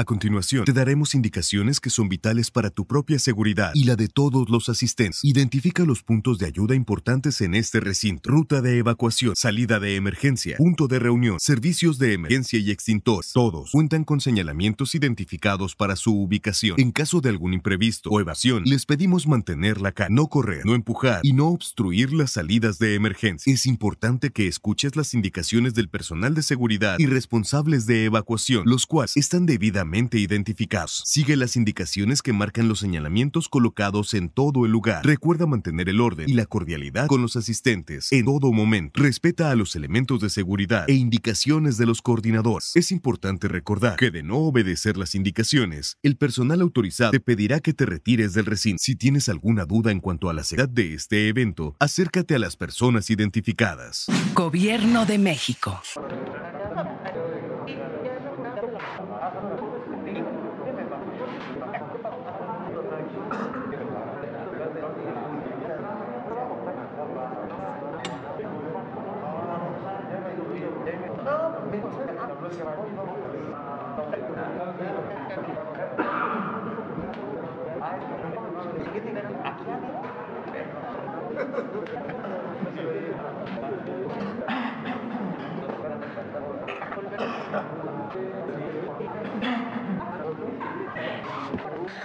A 0.00 0.04
continuación, 0.06 0.64
te 0.64 0.72
daremos 0.72 1.14
indicaciones 1.14 1.78
que 1.78 1.90
son 1.90 2.08
vitales 2.08 2.50
para 2.50 2.70
tu 2.70 2.86
propia 2.86 3.18
seguridad 3.18 3.70
y 3.74 3.84
la 3.84 3.96
de 3.96 4.08
todos 4.08 4.48
los 4.48 4.70
asistentes. 4.70 5.20
Identifica 5.22 5.84
los 5.84 6.02
puntos 6.02 6.38
de 6.38 6.46
ayuda 6.46 6.74
importantes 6.74 7.42
en 7.42 7.54
este 7.54 7.80
recinto. 7.80 8.30
Ruta 8.30 8.62
de 8.62 8.78
evacuación, 8.78 9.34
salida 9.36 9.78
de 9.78 9.96
emergencia, 9.96 10.56
punto 10.56 10.88
de 10.88 11.00
reunión, 11.00 11.38
servicios 11.38 11.98
de 11.98 12.14
emergencia 12.14 12.58
y 12.58 12.70
extintor. 12.70 13.26
Todos 13.30 13.72
cuentan 13.72 14.04
con 14.04 14.22
señalamientos 14.22 14.94
identificados 14.94 15.76
para 15.76 15.96
su 15.96 16.18
ubicación. 16.18 16.80
En 16.80 16.92
caso 16.92 17.20
de 17.20 17.28
algún 17.28 17.52
imprevisto 17.52 18.08
o 18.08 18.20
evasión, 18.20 18.62
les 18.64 18.86
pedimos 18.86 19.26
mantener 19.26 19.82
la 19.82 19.92
calma, 19.92 20.16
no 20.16 20.28
correr, 20.28 20.64
no 20.64 20.74
empujar 20.74 21.20
y 21.24 21.34
no 21.34 21.48
obstruir 21.48 22.14
las 22.14 22.30
salidas 22.30 22.78
de 22.78 22.94
emergencia. 22.94 23.52
Es 23.52 23.66
importante 23.66 24.30
que 24.30 24.48
escuches 24.48 24.96
las 24.96 25.12
indicaciones 25.12 25.74
del 25.74 25.90
personal 25.90 26.34
de 26.34 26.42
seguridad 26.42 26.96
y 26.98 27.04
responsables 27.04 27.84
de 27.84 28.06
evacuación, 28.06 28.62
los 28.64 28.86
cuales 28.86 29.18
están 29.18 29.44
debidamente 29.44 29.89
identificados. 30.18 31.02
Sigue 31.04 31.36
las 31.36 31.56
indicaciones 31.56 32.22
que 32.22 32.32
marcan 32.32 32.68
los 32.68 32.78
señalamientos 32.78 33.48
colocados 33.48 34.14
en 34.14 34.28
todo 34.28 34.64
el 34.64 34.72
lugar. 34.72 35.04
Recuerda 35.04 35.46
mantener 35.46 35.88
el 35.88 36.00
orden 36.00 36.28
y 36.28 36.34
la 36.34 36.46
cordialidad 36.46 37.06
con 37.06 37.22
los 37.22 37.36
asistentes 37.36 38.12
en 38.12 38.24
todo 38.24 38.52
momento. 38.52 39.02
Respeta 39.02 39.50
a 39.50 39.56
los 39.56 39.76
elementos 39.76 40.20
de 40.20 40.30
seguridad 40.30 40.88
e 40.88 40.94
indicaciones 40.94 41.76
de 41.76 41.86
los 41.86 42.02
coordinadores. 42.02 42.72
Es 42.74 42.92
importante 42.92 43.48
recordar 43.48 43.96
que 43.96 44.10
de 44.10 44.22
no 44.22 44.38
obedecer 44.38 44.96
las 44.96 45.14
indicaciones, 45.14 45.98
el 46.02 46.16
personal 46.16 46.60
autorizado 46.60 47.10
te 47.10 47.20
pedirá 47.20 47.60
que 47.60 47.72
te 47.72 47.86
retires 47.86 48.34
del 48.34 48.46
recinto. 48.46 48.78
Si 48.80 48.96
tienes 48.96 49.28
alguna 49.28 49.64
duda 49.64 49.90
en 49.90 50.00
cuanto 50.00 50.30
a 50.30 50.34
la 50.34 50.44
seguridad 50.44 50.68
de 50.68 50.94
este 50.94 51.28
evento, 51.28 51.76
acércate 51.78 52.34
a 52.34 52.38
las 52.38 52.56
personas 52.56 53.10
identificadas. 53.10 54.06
Gobierno 54.34 55.06
de 55.06 55.18
México. 55.18 55.80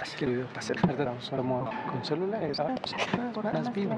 Así 0.00 0.16
que 0.16 0.26
para 0.26 0.60
hacer 0.60 0.76
como 1.30 1.70
con 1.90 2.04
celulares. 2.04 2.58
Las 3.52 3.72
vivo. 3.72 3.96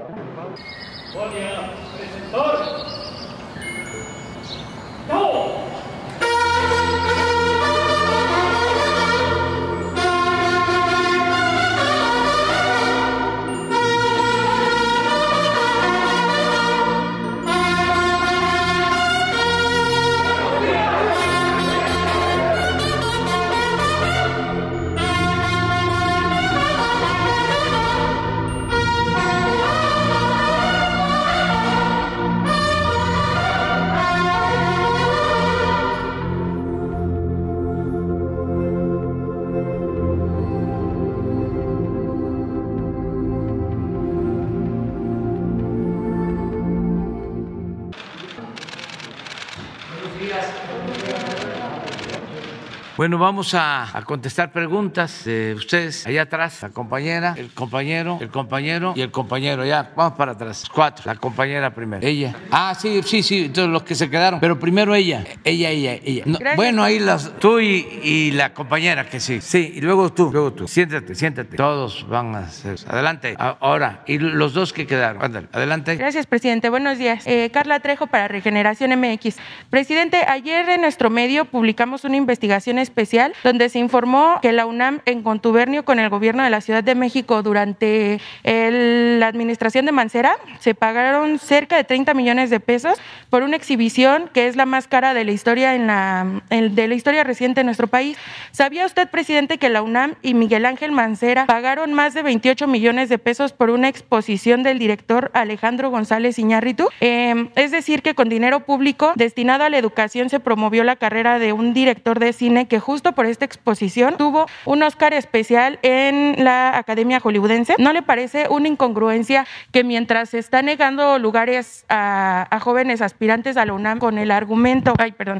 Bueno, 52.99 53.17
vamos 53.17 53.53
a, 53.53 53.97
a 53.97 54.01
contestar 54.01 54.51
preguntas 54.51 55.23
de 55.23 55.53
ustedes. 55.55 56.05
Allá 56.05 56.23
atrás, 56.23 56.61
la 56.61 56.67
compañera, 56.71 57.33
el 57.37 57.49
compañero, 57.53 58.17
el 58.19 58.27
compañero 58.27 58.91
y 58.93 58.99
el 58.99 59.09
compañero. 59.09 59.65
Ya, 59.65 59.93
vamos 59.95 60.17
para 60.17 60.33
atrás. 60.33 60.65
Cuatro. 60.69 61.05
La 61.05 61.15
compañera 61.15 61.73
primero. 61.73 62.05
Ella. 62.05 62.35
Ah, 62.51 62.75
sí, 62.77 63.01
sí, 63.05 63.23
sí. 63.23 63.45
Entonces 63.45 63.71
los 63.71 63.83
que 63.83 63.95
se 63.95 64.09
quedaron. 64.09 64.41
Pero 64.41 64.59
primero 64.59 64.93
ella. 64.93 65.23
Ella, 65.45 65.69
ella, 65.69 65.93
ella. 65.93 66.23
No, 66.25 66.39
bueno, 66.57 66.83
ahí 66.83 66.99
las. 66.99 67.31
Tú 67.39 67.61
y, 67.61 67.87
y 68.03 68.31
la 68.31 68.53
compañera 68.53 69.05
que 69.07 69.21
sí. 69.21 69.39
Sí, 69.39 69.75
y 69.75 69.79
luego 69.79 70.11
tú, 70.11 70.29
luego 70.33 70.51
tú. 70.51 70.67
Siéntate, 70.67 71.15
siéntate. 71.15 71.55
Todos 71.55 72.05
van 72.09 72.35
a 72.35 72.39
hacer. 72.39 72.79
Adelante. 72.85 73.33
Ahora. 73.39 74.03
Y 74.07 74.17
los 74.17 74.53
dos 74.53 74.73
que 74.73 74.85
quedaron. 74.85 75.23
Ándale, 75.23 75.47
adelante. 75.53 75.95
Gracias, 75.95 76.27
presidente. 76.27 76.69
Buenos 76.69 76.97
días. 76.97 77.25
Eh, 77.25 77.49
Carla 77.53 77.79
Trejo 77.79 78.07
para 78.07 78.27
Regeneración 78.27 78.91
MX. 78.99 79.37
Presidente, 79.69 80.17
ayer 80.27 80.67
en 80.67 80.81
nuestro 80.81 81.09
medio 81.09 81.45
publicamos 81.45 82.03
una 82.03 82.17
investigación 82.17 82.77
especial 82.89 83.33
donde 83.43 83.69
se 83.69 83.79
informó 83.79 84.39
que 84.41 84.51
la 84.51 84.65
UNAM 84.65 84.99
en 85.05 85.21
contubernio 85.23 85.85
con 85.85 85.99
el 85.99 86.09
gobierno 86.09 86.43
de 86.43 86.49
la 86.49 86.61
Ciudad 86.61 86.83
de 86.83 86.95
México 86.95 87.41
durante 87.43 88.19
el- 88.43 89.19
la 89.19 89.27
administración 89.27 89.85
de 89.85 89.91
Mancera 89.91 90.35
se 90.59 90.73
pagaron 90.75 91.39
cerca 91.39 91.75
de 91.77 91.83
30 91.83 92.13
millones 92.13 92.49
de 92.49 92.59
pesos 92.59 92.97
por 93.29 93.43
una 93.43 93.55
exhibición 93.55 94.29
que 94.33 94.47
es 94.47 94.55
la 94.55 94.65
más 94.65 94.87
cara 94.87 95.13
de 95.13 95.23
la 95.23 95.31
historia 95.31 95.75
en 95.75 95.87
la 95.87 96.25
de 96.49 96.87
la 96.87 96.95
historia 96.95 97.23
reciente 97.23 97.61
en 97.61 97.65
nuestro 97.67 97.87
país. 97.87 98.17
¿Sabía 98.51 98.85
usted, 98.85 99.07
presidente, 99.09 99.57
que 99.57 99.69
la 99.69 99.81
UNAM 99.81 100.15
y 100.21 100.33
Miguel 100.33 100.65
Ángel 100.65 100.91
Mancera 100.91 101.45
pagaron 101.45 101.93
más 101.93 102.13
de 102.13 102.23
28 102.23 102.67
millones 102.67 103.09
de 103.09 103.17
pesos 103.19 103.53
por 103.53 103.69
una 103.69 103.87
exposición 103.87 104.63
del 104.63 104.79
director 104.79 105.29
Alejandro 105.33 105.89
González 105.91 106.39
Iñárritu? 106.39 106.87
Eh, 107.01 107.49
es 107.55 107.71
decir, 107.71 108.01
que 108.01 108.15
con 108.15 108.29
dinero 108.29 108.61
público 108.61 109.13
destinado 109.15 109.63
a 109.63 109.69
la 109.69 109.77
educación 109.77 110.29
se 110.29 110.39
promovió 110.39 110.83
la 110.83 110.95
carrera 110.95 111.37
de 111.39 111.53
un 111.53 111.73
director 111.73 112.19
de 112.19 112.33
cine 112.33 112.67
que 112.67 112.78
justo 112.79 113.13
por 113.13 113.25
esta 113.25 113.45
exposición 113.45 114.17
tuvo 114.17 114.45
un 114.65 114.83
Oscar 114.83 115.13
especial 115.13 115.79
en 115.81 116.43
la 116.43 116.77
Academia 116.77 117.19
Hollywoodense. 117.19 117.75
¿No 117.77 117.93
le 117.93 118.01
parece 118.01 118.47
una 118.49 118.67
incongruencia 118.67 119.45
que 119.71 119.83
mientras 119.83 120.29
se 120.29 120.39
está 120.39 120.61
negando 120.61 121.19
lugares 121.19 121.85
a, 121.89 122.59
jóvenes 122.61 123.01
aspirantes 123.01 123.57
a 123.57 123.65
la 123.65 123.73
UNAM 123.73 123.99
con 123.99 124.17
el 124.17 124.31
argumento, 124.31 124.93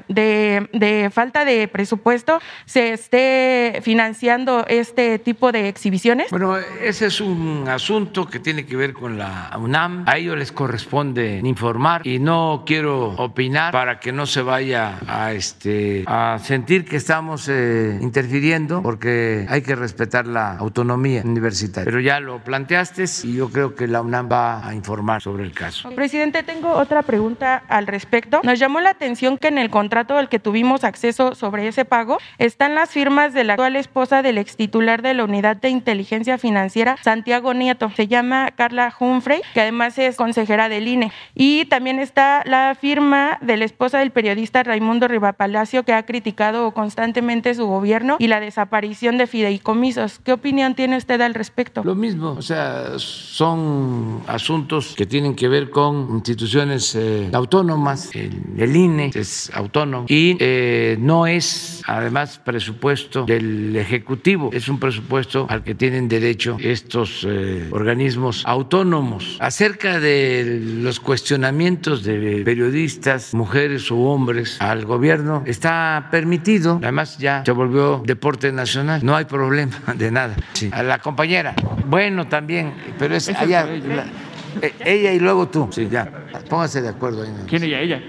de, 0.08 0.70
de 0.74 1.10
falta 1.12 1.46
de 1.46 1.68
presupuesto, 1.68 2.40
se 2.66 2.94
esté 2.94 3.80
financiando 3.84 4.66
este 4.68 5.20
tipo 5.20 5.52
de 5.52 5.68
exhibiciones? 5.68 6.30
Bueno, 6.32 6.58
ese 6.58 7.08
es 7.08 7.22
un 7.22 7.66
asunto 7.68 8.28
que 8.28 8.40
tiene 8.40 8.66
que 8.66 8.76
ver 8.76 8.94
con 8.94 9.18
la 9.18 9.52
UNAM. 9.60 10.04
A 10.08 10.18
ellos 10.18 10.38
les 10.38 10.52
corresponde 10.52 11.42
informar 11.44 12.06
y 12.06 12.20
no 12.20 12.64
quiero 12.66 13.10
opinar 13.18 13.72
para 13.72 14.00
que 14.00 14.12
no 14.12 14.26
se 14.26 14.42
vaya 14.42 15.00
a, 15.08 15.34
este, 15.34 16.04
a 16.08 16.40
sentir 16.42 16.86
que 16.86 16.98
estamos 16.98 17.29
eh, 17.48 17.98
interfiriendo 18.02 18.82
porque 18.82 19.46
hay 19.50 19.62
que 19.62 19.76
respetar 19.76 20.28
la 20.28 20.58
autonomía 20.58 21.22
universitaria. 21.24 21.86
Pero 21.86 22.00
ya 22.00 22.20
lo 22.20 22.44
planteaste 22.44 23.06
y 23.24 23.36
yo 23.36 23.50
creo 23.50 23.76
que 23.76 23.88
la 23.88 24.02
UNAM 24.02 24.30
va 24.32 24.68
a 24.68 24.74
informar 24.74 25.22
sobre 25.22 25.44
el 25.44 25.54
caso. 25.54 25.90
Presidente, 25.92 26.44
tengo 26.44 26.72
otra 26.72 27.04
pregunta 27.04 27.64
al 27.68 27.88
respecto. 27.88 28.42
Nos 28.44 28.60
llamó 28.60 28.80
la 28.82 28.90
atención 28.90 29.38
que 29.38 29.50
en 29.50 29.58
el 29.58 29.70
contrato 29.70 30.18
al 30.18 30.30
que 30.30 30.40
tuvimos 30.40 30.84
acceso 30.84 31.36
sobre 31.36 31.68
ese 31.68 31.86
pago 31.86 32.18
están 32.38 32.76
las 32.76 32.90
firmas 32.90 33.34
de 33.34 33.44
la 33.44 33.54
actual 33.54 33.76
esposa 33.76 34.22
del 34.22 34.38
ex 34.38 34.56
titular 34.56 35.02
de 35.02 35.14
la 35.14 35.24
Unidad 35.24 35.58
de 35.58 35.70
Inteligencia 35.70 36.38
Financiera, 36.38 36.98
Santiago 37.02 37.54
Nieto. 37.54 37.92
Se 37.96 38.08
llama 38.08 38.52
Carla 38.56 38.94
Humphrey, 39.00 39.42
que 39.54 39.62
además 39.62 39.98
es 39.98 40.16
consejera 40.16 40.70
del 40.70 40.88
INE. 40.88 41.12
Y 41.36 41.66
también 41.66 42.00
está 42.00 42.44
la 42.46 42.76
firma 42.80 43.38
de 43.42 43.58
la 43.58 43.66
esposa 43.66 44.00
del 44.00 44.12
periodista 44.12 44.64
Raimundo 44.64 45.08
Rivapalacio, 45.08 45.84
que 45.84 45.94
ha 45.94 46.04
criticado 46.04 46.72
constantemente 46.72 47.19
su 47.54 47.66
gobierno 47.66 48.18
y 48.20 48.28
la 48.28 48.40
desaparición 48.40 49.18
de 49.18 49.28
fideicomisos. 49.28 50.20
¿Qué 50.24 50.34
opinión 50.34 50.76
tiene 50.76 50.98
usted 50.98 51.22
al 51.22 51.34
respecto? 51.34 51.84
Lo 51.84 51.96
mismo, 51.96 52.36
o 52.38 52.42
sea, 52.42 52.98
son 52.98 54.22
asuntos 54.28 54.94
que 54.96 55.06
tienen 55.06 55.36
que 55.36 55.48
ver 55.48 55.70
con 55.70 56.10
instituciones 56.16 56.96
eh, 56.96 57.30
autónomas, 57.34 58.10
el, 58.14 58.76
INE 58.76 59.12
es 59.14 59.52
autónomo 59.54 60.06
y 60.08 60.38
eh, 60.40 60.98
no 61.00 61.28
es 61.28 61.82
además 61.88 62.40
presupuesto 62.44 63.26
del 63.26 63.76
Ejecutivo, 63.76 64.50
es 64.54 64.70
un 64.70 64.80
presupuesto 64.80 65.48
al 65.50 65.64
que 65.64 65.76
tienen 65.76 66.08
derecho 66.08 66.58
estos 66.60 67.26
eh, 67.28 67.68
organismos 67.72 68.44
autónomos. 68.46 69.38
Acerca 69.40 70.00
de 70.00 70.62
los 70.82 71.00
cuestionamientos 71.00 72.04
de 72.04 72.42
periodistas, 72.46 73.34
mujeres 73.34 73.90
u 73.92 74.04
hombres 74.04 74.58
al 74.60 74.86
gobierno, 74.86 75.44
está 75.46 76.10
permitido, 76.12 76.80
además 76.82 77.09
además 77.10 77.18
ya 77.18 77.44
se 77.46 77.52
volvió 77.52 78.02
deporte 78.06 78.52
nacional, 78.52 79.02
no 79.04 79.16
hay 79.16 79.26
problema 79.26 79.76
de 79.96 80.12
nada. 80.12 80.36
A 80.72 80.84
la 80.84 81.00
compañera, 81.00 81.54
bueno 81.86 82.28
también, 82.28 82.74
pero 82.98 83.16
es 83.16 83.30
allá, 83.30 83.66
la- 83.66 84.06
eh, 84.62 84.74
ella 84.84 85.14
y 85.14 85.20
luego 85.20 85.48
tú, 85.48 85.70
sí, 85.72 85.88
ya, 85.90 86.10
pónganse 86.50 86.82
de 86.82 86.90
acuerdo 86.90 87.22
ahí. 87.24 87.30
¿Quién 87.48 87.64
ella? 87.64 87.80
Ella. 87.80 88.02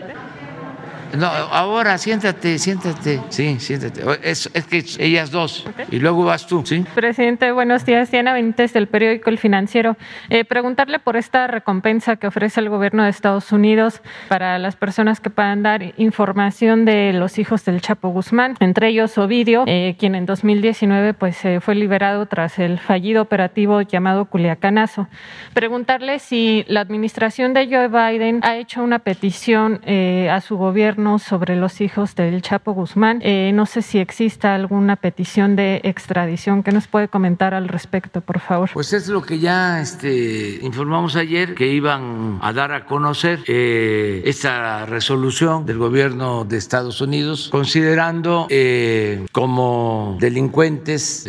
No, 1.17 1.27
ahora 1.27 1.99
siéntate, 1.99 2.59
siéntate, 2.59 3.21
sí, 3.31 3.59
siéntate. 3.59 4.03
Es, 4.23 4.49
es 4.55 4.65
que 4.67 4.85
ellas 4.99 5.31
dos, 5.31 5.67
y 5.91 5.99
luego 5.99 6.25
vas 6.25 6.47
tú, 6.47 6.65
¿sí? 6.65 6.85
Presidente, 6.95 7.51
buenos 7.51 7.85
días. 7.85 8.11
Diana 8.11 8.33
Benítez 8.33 8.73
del 8.73 8.87
periódico 8.87 9.29
El 9.29 9.39
Financiero. 9.39 9.97
Eh, 10.29 10.45
preguntarle 10.45 11.01
por 11.01 11.17
esta 11.17 11.49
recompensa 11.49 12.17
que 12.17 12.29
ofrece 12.29 12.61
el 12.61 12.69
gobierno 12.69 13.03
de 13.03 13.11
Estados 13.11 13.51
Unidos 13.51 14.03
para 14.29 14.59
las 14.59 14.77
personas 14.77 15.21
que 15.21 15.31
puedan 15.31 15.63
dar 15.63 15.95
información 15.97 16.85
de 16.85 17.13
los 17.13 17.39
hijos 17.39 17.65
del 17.65 17.81
Chapo 17.81 18.11
Guzmán, 18.11 18.57
entre 18.61 18.89
ellos 18.89 19.19
Ovidio, 19.19 19.65
eh, 19.67 19.97
quien 19.99 20.15
en 20.15 20.27
2019 20.27 21.15
pues, 21.15 21.45
eh, 21.45 21.61
fue 21.61 21.75
liberado 21.75 22.27
tras 22.27 22.59
el 22.59 22.79
fallido 22.79 23.23
operativo 23.23 23.83
llamado 23.83 24.27
Culiacanazo. 24.27 25.09
Preguntarle 25.55 26.21
si 26.21 26.65
la 26.69 26.81
administración 26.81 27.53
de 27.53 27.67
Joe 27.67 27.89
Biden 27.89 28.41
ha 28.43 28.57
hecho 28.57 28.83
una 28.83 29.01
petición 29.01 29.81
eh, 29.85 30.29
a 30.31 30.41
su 30.41 30.57
gobierno 30.57 31.00
sobre 31.19 31.57
los 31.57 31.81
hijos 31.81 32.15
del 32.15 32.43
Chapo 32.43 32.73
Guzmán. 32.73 33.21
Eh, 33.23 33.53
no 33.55 33.65
sé 33.65 33.81
si 33.81 33.99
exista 33.99 34.55
alguna 34.55 34.97
petición 34.97 35.57
de 35.57 35.81
extradición. 35.83 36.63
¿Qué 36.63 36.73
nos 36.73 36.89
puede 36.89 37.09
comentar 37.09 37.55
al 37.55 37.69
respecto, 37.69 38.21
por 38.21 38.39
favor? 38.39 38.71
Pues 38.75 38.93
es 38.93 39.09
lo 39.09 39.23
que 39.23 39.39
ya 39.39 39.81
este, 39.81 40.59
informamos 40.63 41.17
ayer, 41.17 41.55
que 41.55 41.73
iban 41.73 42.39
a 42.43 42.53
dar 42.53 42.73
a 42.73 42.85
conocer 42.85 43.41
eh, 43.47 44.23
esta 44.27 44.85
resolución 44.85 45.65
del 45.65 45.79
gobierno 45.79 46.45
de 46.45 46.59
Estados 46.59 47.01
Unidos, 47.01 47.49
considerando 47.51 48.47
eh, 48.51 49.25
como 49.33 50.19
delincuentes 50.21 51.27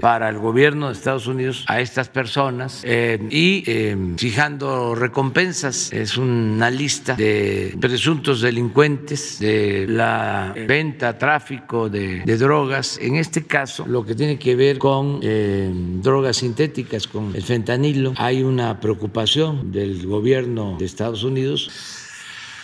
para 0.00 0.28
el 0.28 0.38
gobierno 0.38 0.88
de 0.88 0.92
Estados 0.92 1.26
Unidos 1.26 1.64
a 1.68 1.80
estas 1.80 2.08
personas 2.10 2.84
y 2.84 3.64
fijando 4.18 4.94
recompensas. 4.94 5.92
Es 5.92 6.18
una 6.18 6.70
lista 6.70 7.14
de 7.14 7.76
presuntos 7.80 8.42
delincuentes 8.42 9.05
de 9.06 9.86
la 9.88 10.54
venta, 10.66 11.16
tráfico 11.16 11.88
de, 11.88 12.20
de 12.20 12.36
drogas. 12.36 12.98
En 13.00 13.16
este 13.16 13.44
caso, 13.44 13.86
lo 13.86 14.04
que 14.04 14.14
tiene 14.14 14.38
que 14.38 14.56
ver 14.56 14.78
con 14.78 15.20
eh, 15.22 15.70
drogas 16.02 16.38
sintéticas, 16.38 17.06
con 17.06 17.34
el 17.34 17.42
fentanilo, 17.42 18.14
hay 18.16 18.42
una 18.42 18.80
preocupación 18.80 19.70
del 19.70 20.06
gobierno 20.06 20.76
de 20.78 20.84
Estados 20.84 21.22
Unidos 21.22 21.70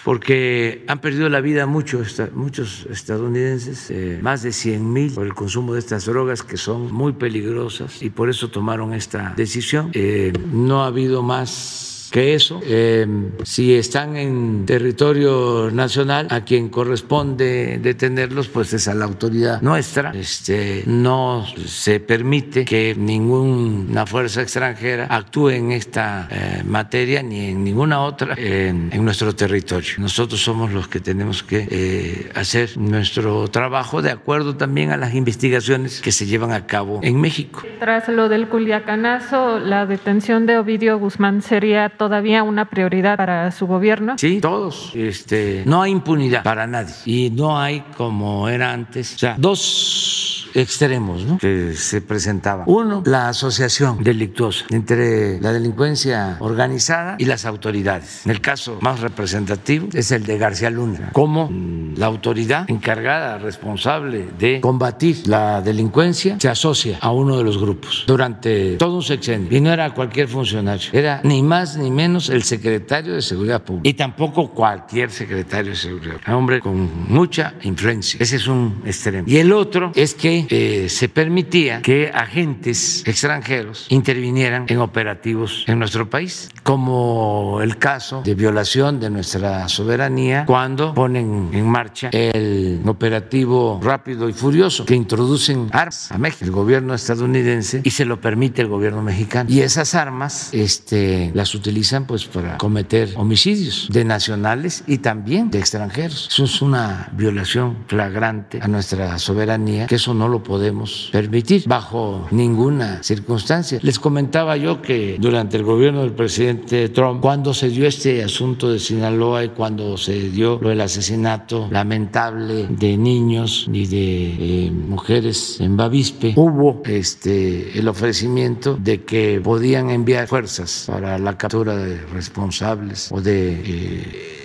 porque 0.05 0.85
han 0.89 1.01
perdido 1.01 1.29
la 1.29 1.41
vida 1.41 1.67
muchos, 1.67 2.21
muchos 2.35 2.87
estadounidenses, 2.91 3.91
eh, 3.91 4.19
más 4.21 4.43
de 4.43 4.53
100 4.53 4.93
mil 4.93 5.13
por 5.13 5.27
el 5.27 5.35
consumo 5.35 5.75
de 5.75 5.79
estas 5.79 6.07
drogas 6.07 6.43
que 6.43 6.57
son 6.57 6.93
muy 6.93 7.13
peligrosas 7.13 8.03
y 8.03 8.11
por 8.11 8.29
eso 8.29 8.49
tomaron 8.49 8.95
esta 8.95 9.33
decisión. 9.37 9.91
Eh, 9.93 10.33
no 10.53 10.83
ha 10.83 10.89
habido 10.89 11.23
más 11.23 11.92
que 12.13 12.35
eso. 12.35 12.61
Eh, 12.65 13.07
si 13.43 13.75
están 13.75 14.17
en 14.17 14.67
territorio 14.67 15.71
nacional, 15.73 16.29
a 16.31 16.43
quien 16.43 16.69
corresponde 16.69 17.79
detenerlos, 17.83 18.49
pues 18.49 18.73
es 18.75 18.87
a 18.87 18.95
la 18.95 19.07
autoridad 19.07 19.63
nuestra. 19.63 20.13
Este, 20.15 20.85
no 20.87 21.45
se 21.67 22.01
permite 22.01 22.67
que 22.67 22.95
ninguna 22.97 24.05
fuerza 24.07 24.43
extranjera 24.43 25.07
actúe 25.09 25.51
en 25.51 25.73
esta 25.73 26.29
eh, 26.31 26.63
materia 26.67 27.23
ni 27.23 27.47
en 27.47 27.65
ninguna 27.65 28.03
otra 28.03 28.35
en, 28.37 28.91
nuestro 29.03 29.35
territorio. 29.35 29.95
Nosotros 29.99 30.41
somos 30.41 30.71
los 30.71 30.89
que 30.89 31.01
tenemos 31.01 31.43
que 31.43 31.67
eh, 31.71 32.31
hacer 32.35 32.77
nuestro 32.77 33.49
trabajo 33.49 34.03
de 34.03 34.11
acuerdo 34.11 34.57
también 34.57 34.91
a 34.91 34.99
las 34.99 35.15
investigaciones 35.15 36.03
que 36.03 36.13
se 36.13 36.27
llevan 36.27 36.53
a 36.53 36.67
cabo 36.67 37.01
en 37.03 37.19
México. 37.19 37.63
Tras 37.81 38.07
lo 38.09 38.29
del 38.29 38.49
Culiacanazo, 38.49 39.59
la 39.59 39.87
detención 39.87 40.45
de 40.45 40.59
Ovidio 40.59 40.99
Guzmán 40.99 41.41
sería 41.41 41.89
todavía 42.03 42.43
una 42.43 42.69
prioridad 42.69 43.17
para 43.17 43.53
su 43.53 43.69
gobierno? 43.69 44.15
Sí, 44.19 44.41
todos. 44.41 44.91
Este, 44.93 45.63
no 45.67 45.83
hay 45.83 45.93
impunidad 45.93 46.43
para 46.43 46.67
nadie 46.67 46.93
y 47.05 47.31
no 47.31 47.61
hay 47.61 47.85
como 47.97 48.49
era 48.49 48.73
antes. 48.73 49.15
O 49.15 49.19
sea, 49.21 49.37
dos 49.39 50.33
extremos 50.55 51.25
¿no? 51.25 51.39
que 51.39 51.75
se 51.75 52.01
presentaban. 52.01 52.65
Uno, 52.67 53.05
la 53.07 53.29
asociación 53.29 54.03
delictuosa 54.03 54.65
entre 54.71 55.41
la 55.41 55.53
delincuencia 55.53 56.39
organizada 56.41 57.15
y 57.19 57.25
las 57.25 57.45
autoridades. 57.45 58.27
El 58.27 58.41
caso 58.41 58.79
más 58.81 58.99
representativo 58.99 59.89
es 59.93 60.11
el 60.11 60.25
de 60.25 60.39
García 60.39 60.71
Luna, 60.71 61.11
como 61.13 61.51
la 61.97 62.07
autoridad 62.07 62.69
encargada, 62.69 63.39
responsable 63.39 64.29
de 64.39 64.61
combatir 64.61 65.29
la 65.29 65.61
delincuencia, 65.61 66.37
se 66.41 66.49
asocia 66.49 66.99
a 67.01 67.13
uno 67.13 67.39
de 67.39 67.45
los 67.45 67.59
grupos 67.59 68.05
durante 68.07 68.77
todo 68.77 68.97
un 68.97 69.03
sexenio. 69.03 69.57
Y 69.57 69.61
no 69.61 69.73
era 69.73 69.95
cualquier 69.95 70.27
funcionario, 70.27 70.91
era 70.93 71.21
ni 71.23 71.43
más 71.43 71.77
ni 71.77 71.91
menos 71.93 72.29
el 72.29 72.43
secretario 72.43 73.15
de 73.15 73.23
Seguridad 73.23 73.63
Pública 73.63 73.89
y 73.89 73.95
tampoco 73.95 74.51
cualquier 74.51 75.11
secretario 75.11 75.73
de 75.73 75.77
Seguridad. 75.77 76.17
Hombre 76.29 76.61
con 76.61 77.09
mucha 77.09 77.55
influencia. 77.63 78.19
Ese 78.21 78.37
es 78.37 78.47
un 78.47 78.83
extremo. 78.85 79.25
Y 79.27 79.37
el 79.37 79.53
otro 79.53 79.93
es 79.95 80.15
que 80.15 80.47
eh, 80.49 80.89
se 80.89 81.09
permitía 81.09 81.83
que 81.83 82.11
agentes 82.13 83.05
extranjeros 83.07 83.87
intervinieran 83.89 84.67
en 84.69 84.79
operativos 84.79 85.65
en 85.67 85.79
nuestro 85.79 86.09
país, 86.09 86.49
como 86.63 87.61
el 87.63 87.77
caso 87.79 88.23
de 88.25 88.35
violación 88.35 89.01
de 89.01 89.11
nuestra 89.11 89.69
soberanía 89.69 90.45
cuando 90.47 90.95
ponen 90.95 91.51
en 91.53 91.67
marcha 91.67 92.11
el 92.13 92.81
operativo 92.87 93.81
rápido 93.83 94.29
y 94.29 94.33
furioso 94.33 94.85
que 94.85 94.95
introducen 94.95 95.69
armas 95.73 96.11
a 96.11 96.19
México, 96.19 96.45
el 96.45 96.51
gobierno 96.51 96.95
estadounidense, 96.95 97.81
y 97.85 97.91
se 97.91 98.05
lo 98.05 98.21
permite 98.21 98.63
el 98.63 98.69
gobierno 98.69 99.03
mexicano. 99.03 99.51
Y 99.51 99.61
esas 99.61 99.95
armas 99.95 100.51
este, 100.53 101.31
las 101.35 101.55
utilizan 101.55 101.82
pues 102.07 102.27
para 102.27 102.59
cometer 102.59 103.11
homicidios 103.17 103.89
de 103.91 104.05
nacionales 104.05 104.85
y 104.87 104.99
también 104.99 105.51
de 105.51 105.59
extranjeros. 105.59 106.29
Eso 106.31 106.45
es 106.45 106.63
una 106.63 107.09
violación 107.13 107.79
flagrante 107.87 108.61
a 108.63 108.69
nuestra 108.69 109.19
soberanía, 109.19 109.87
que 109.87 109.97
eso 109.97 110.15
no 110.15 110.29
lo 110.29 110.43
podemos 110.43 111.09
permitir 111.13 111.65
bajo 111.67 112.29
ninguna 112.31 113.03
circunstancia. 113.03 113.79
Les 113.83 113.99
comentaba 113.99 114.57
yo 114.57 114.81
que 114.81 115.17
durante 115.19 115.57
el 115.57 115.65
gobierno 115.65 116.03
del 116.03 116.13
presidente 116.13 116.89
Trump, 116.89 117.21
cuando 117.21 117.53
se 117.53 117.69
dio 117.69 117.87
este 117.87 118.23
asunto 118.23 118.71
de 118.71 118.79
Sinaloa 118.79 119.45
y 119.45 119.49
cuando 119.51 119.97
se 119.97 120.31
dio 120.31 120.59
lo 120.63 120.69
del 120.69 120.81
asesinato 120.81 121.69
lamentable 121.71 122.67
de 122.69 122.97
niños 122.97 123.69
y 123.73 123.87
de 123.87 124.67
eh, 124.67 124.71
mujeres 124.71 125.61
en 125.61 125.77
Bavispe, 125.77 126.33
hubo 126.37 126.83
este 126.85 127.79
el 127.79 127.89
ofrecimiento 127.89 128.77
de 128.81 129.03
que 129.03 129.41
podían 129.43 129.91
enviar 129.91 130.27
fuerzas 130.27 130.85
para 130.87 131.19
la 131.19 131.37
captura 131.37 131.72
de 131.77 131.97
responsables 132.13 133.11
o 133.11 133.21
de 133.21 133.53
eh, 133.65 134.42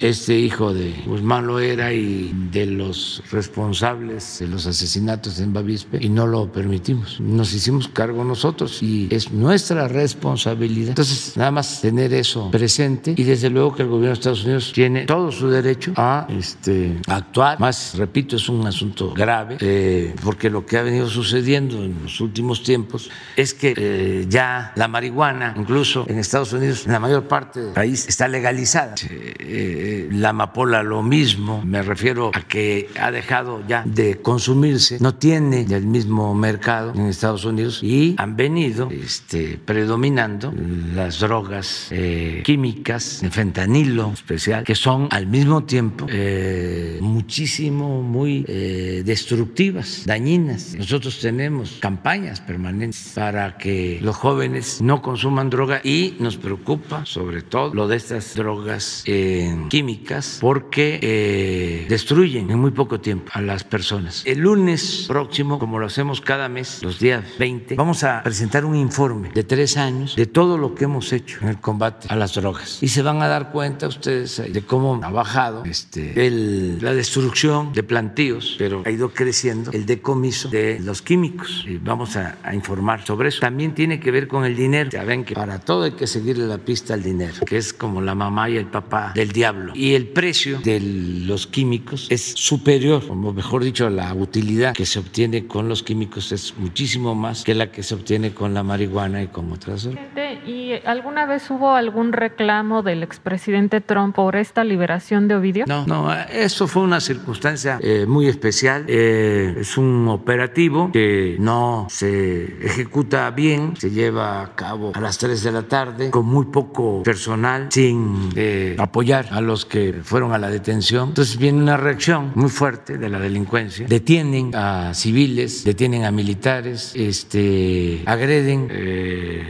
este 0.00 0.38
hijo 0.38 0.72
de 0.72 0.94
Guzmán 1.06 1.46
Loera 1.46 1.92
y 1.92 2.32
de 2.52 2.66
los 2.66 3.22
responsables 3.30 4.38
de 4.40 4.48
los 4.48 4.66
asesinatos 4.66 5.40
en 5.40 5.52
Bavispe 5.52 5.98
y 6.00 6.08
no 6.08 6.26
lo 6.26 6.50
permitimos. 6.50 7.20
Nos 7.20 7.52
hicimos 7.52 7.88
cargo 7.88 8.24
nosotros 8.24 8.82
y 8.82 9.08
es 9.10 9.32
nuestra 9.32 9.88
responsabilidad. 9.88 10.90
Entonces, 10.90 11.36
nada 11.36 11.50
más 11.50 11.80
tener 11.80 12.12
eso 12.12 12.50
presente 12.50 13.14
y 13.16 13.24
desde 13.24 13.50
luego 13.50 13.74
que 13.74 13.82
el 13.82 13.88
gobierno 13.88 14.08
de 14.08 14.14
Estados 14.14 14.44
Unidos 14.44 14.72
tiene 14.72 15.06
todo 15.06 15.32
su 15.32 15.48
derecho 15.48 15.92
a 15.96 16.26
este, 16.30 16.98
actuar. 17.06 17.58
Más, 17.58 17.94
repito, 17.96 18.36
es 18.36 18.48
un 18.48 18.66
asunto 18.66 19.12
grave 19.12 19.56
eh, 19.60 20.14
porque 20.22 20.50
lo 20.50 20.64
que 20.64 20.78
ha 20.78 20.82
venido 20.82 21.08
sucediendo 21.08 21.82
en 21.84 22.02
los 22.02 22.20
últimos 22.20 22.62
tiempos 22.62 23.10
es 23.36 23.54
que 23.54 23.74
eh, 23.76 24.26
ya 24.28 24.72
la 24.76 24.88
marihuana, 24.88 25.54
incluso 25.56 26.04
en 26.08 26.18
Estados 26.18 26.52
Unidos, 26.52 26.86
en 26.86 26.92
la 26.92 27.00
mayor 27.00 27.26
parte 27.26 27.60
del 27.60 27.72
país, 27.72 28.06
está 28.08 28.28
legalizada. 28.28 28.94
Eh, 29.10 29.87
la 30.10 30.30
amapola 30.30 30.82
lo 30.82 31.02
mismo, 31.02 31.62
me 31.64 31.82
refiero 31.82 32.30
a 32.34 32.40
que 32.42 32.88
ha 33.00 33.10
dejado 33.10 33.62
ya 33.66 33.82
de 33.84 34.20
consumirse, 34.20 34.98
no 35.00 35.14
tiene 35.14 35.66
el 35.68 35.86
mismo 35.86 36.34
mercado 36.34 36.92
en 36.94 37.06
Estados 37.06 37.44
Unidos 37.44 37.82
y 37.82 38.14
han 38.18 38.36
venido 38.36 38.88
este, 38.90 39.58
predominando 39.64 40.52
las 40.94 41.20
drogas 41.20 41.88
eh, 41.90 42.42
químicas, 42.44 43.22
el 43.22 43.30
fentanilo 43.30 44.12
especial, 44.12 44.64
que 44.64 44.74
son 44.74 45.08
al 45.10 45.26
mismo 45.26 45.64
tiempo 45.64 46.06
eh, 46.08 46.98
muchísimo, 47.00 48.02
muy 48.02 48.44
eh, 48.48 49.02
destructivas, 49.04 50.04
dañinas. 50.06 50.74
Nosotros 50.76 51.18
tenemos 51.20 51.78
campañas 51.80 52.40
permanentes 52.40 53.12
para 53.14 53.56
que 53.56 53.98
los 54.02 54.16
jóvenes 54.16 54.80
no 54.80 55.02
consuman 55.02 55.50
droga 55.50 55.80
y 55.82 56.16
nos 56.18 56.36
preocupa 56.36 57.04
sobre 57.04 57.42
todo 57.42 57.74
lo 57.74 57.88
de 57.88 57.96
estas 57.96 58.34
drogas 58.34 59.04
químicas 59.04 59.77
químicas 59.78 60.38
porque 60.40 60.98
eh, 61.00 61.86
destruyen 61.88 62.50
en 62.50 62.58
muy 62.58 62.72
poco 62.72 63.00
tiempo 63.00 63.30
a 63.32 63.40
las 63.40 63.62
personas. 63.62 64.24
El 64.26 64.40
lunes 64.40 65.04
próximo, 65.06 65.60
como 65.60 65.78
lo 65.78 65.86
hacemos 65.86 66.20
cada 66.20 66.48
mes, 66.48 66.82
los 66.82 66.98
días 66.98 67.22
20, 67.38 67.76
vamos 67.76 68.02
a 68.02 68.24
presentar 68.24 68.64
un 68.64 68.74
informe 68.74 69.30
de 69.32 69.44
tres 69.44 69.76
años 69.76 70.16
de 70.16 70.26
todo 70.26 70.58
lo 70.58 70.74
que 70.74 70.84
hemos 70.84 71.12
hecho 71.12 71.38
en 71.42 71.48
el 71.48 71.60
combate 71.60 72.08
a 72.10 72.16
las 72.16 72.34
drogas. 72.34 72.82
Y 72.82 72.88
se 72.88 73.02
van 73.02 73.22
a 73.22 73.28
dar 73.28 73.52
cuenta 73.52 73.86
ustedes 73.86 74.42
de 74.52 74.62
cómo 74.62 74.98
ha 75.00 75.10
bajado 75.10 75.62
este, 75.64 76.26
el, 76.26 76.82
la 76.82 76.92
destrucción 76.92 77.72
de 77.72 77.84
plantíos, 77.84 78.56
pero 78.58 78.82
ha 78.84 78.90
ido 78.90 79.10
creciendo 79.10 79.70
el 79.70 79.86
decomiso 79.86 80.48
de 80.48 80.80
los 80.80 81.02
químicos. 81.02 81.64
Y 81.68 81.76
vamos 81.76 82.16
a, 82.16 82.38
a 82.42 82.52
informar 82.52 83.06
sobre 83.06 83.28
eso. 83.28 83.38
También 83.38 83.74
tiene 83.74 84.00
que 84.00 84.10
ver 84.10 84.26
con 84.26 84.44
el 84.44 84.56
dinero. 84.56 84.90
Ya 84.90 85.04
ven 85.04 85.24
que 85.24 85.34
para 85.34 85.60
todo 85.60 85.84
hay 85.84 85.92
que 85.92 86.08
seguirle 86.08 86.48
la 86.48 86.58
pista 86.58 86.94
al 86.94 87.04
dinero, 87.04 87.44
que 87.46 87.58
es 87.58 87.72
como 87.72 88.02
la 88.02 88.16
mamá 88.16 88.50
y 88.50 88.56
el 88.56 88.66
papá 88.66 89.12
del 89.14 89.30
diablo. 89.30 89.67
Y 89.74 89.94
el 89.94 90.08
precio 90.08 90.60
de 90.60 90.80
los 90.80 91.46
químicos 91.46 92.06
es 92.10 92.22
superior, 92.22 93.02
o 93.08 93.14
mejor 93.14 93.64
dicho, 93.64 93.88
la 93.90 94.14
utilidad 94.14 94.74
que 94.74 94.86
se 94.86 94.98
obtiene 94.98 95.46
con 95.46 95.68
los 95.68 95.82
químicos 95.82 96.32
es 96.32 96.54
muchísimo 96.56 97.14
más 97.14 97.44
que 97.44 97.54
la 97.54 97.70
que 97.70 97.82
se 97.82 97.94
obtiene 97.94 98.32
con 98.32 98.54
la 98.54 98.62
marihuana 98.62 99.22
y 99.22 99.28
con 99.28 99.52
otras 99.52 99.84
drogas. 99.84 100.08
¿Y 100.46 100.72
alguna 100.86 101.26
vez 101.26 101.50
hubo 101.50 101.74
algún 101.74 102.12
reclamo 102.12 102.82
del 102.82 103.02
expresidente 103.02 103.80
Trump 103.80 104.14
por 104.14 104.36
esta 104.36 104.64
liberación 104.64 105.28
de 105.28 105.34
Ovidio? 105.34 105.64
No, 105.66 105.84
no, 105.86 106.12
eso 106.12 106.66
fue 106.66 106.82
una 106.82 107.00
circunstancia 107.00 107.78
eh, 107.82 108.06
muy 108.06 108.28
especial. 108.28 108.84
Eh, 108.88 109.56
es 109.60 109.76
un 109.76 110.08
operativo 110.08 110.90
que 110.90 111.36
no 111.38 111.86
se 111.90 112.66
ejecuta 112.66 113.30
bien, 113.30 113.74
se 113.76 113.90
lleva 113.90 114.42
a 114.42 114.54
cabo 114.54 114.92
a 114.94 115.00
las 115.00 115.18
3 115.18 115.42
de 115.42 115.52
la 115.52 115.62
tarde 115.62 116.10
con 116.10 116.26
muy 116.26 116.46
poco 116.46 117.02
personal, 117.02 117.66
sin 117.70 118.30
eh, 118.34 118.76
apoyar 118.78 119.26
a 119.30 119.40
los 119.40 119.57
que 119.64 120.00
fueron 120.02 120.32
a 120.32 120.38
la 120.38 120.50
detención. 120.50 121.10
Entonces 121.10 121.36
viene 121.38 121.62
una 121.62 121.76
reacción 121.76 122.32
muy 122.34 122.50
fuerte 122.50 122.98
de 122.98 123.08
la 123.08 123.18
delincuencia. 123.18 123.86
Detienen 123.86 124.54
a 124.54 124.94
civiles, 124.94 125.64
detienen 125.64 126.04
a 126.04 126.10
militares, 126.10 126.92
este, 126.94 128.02
agreden 128.06 128.68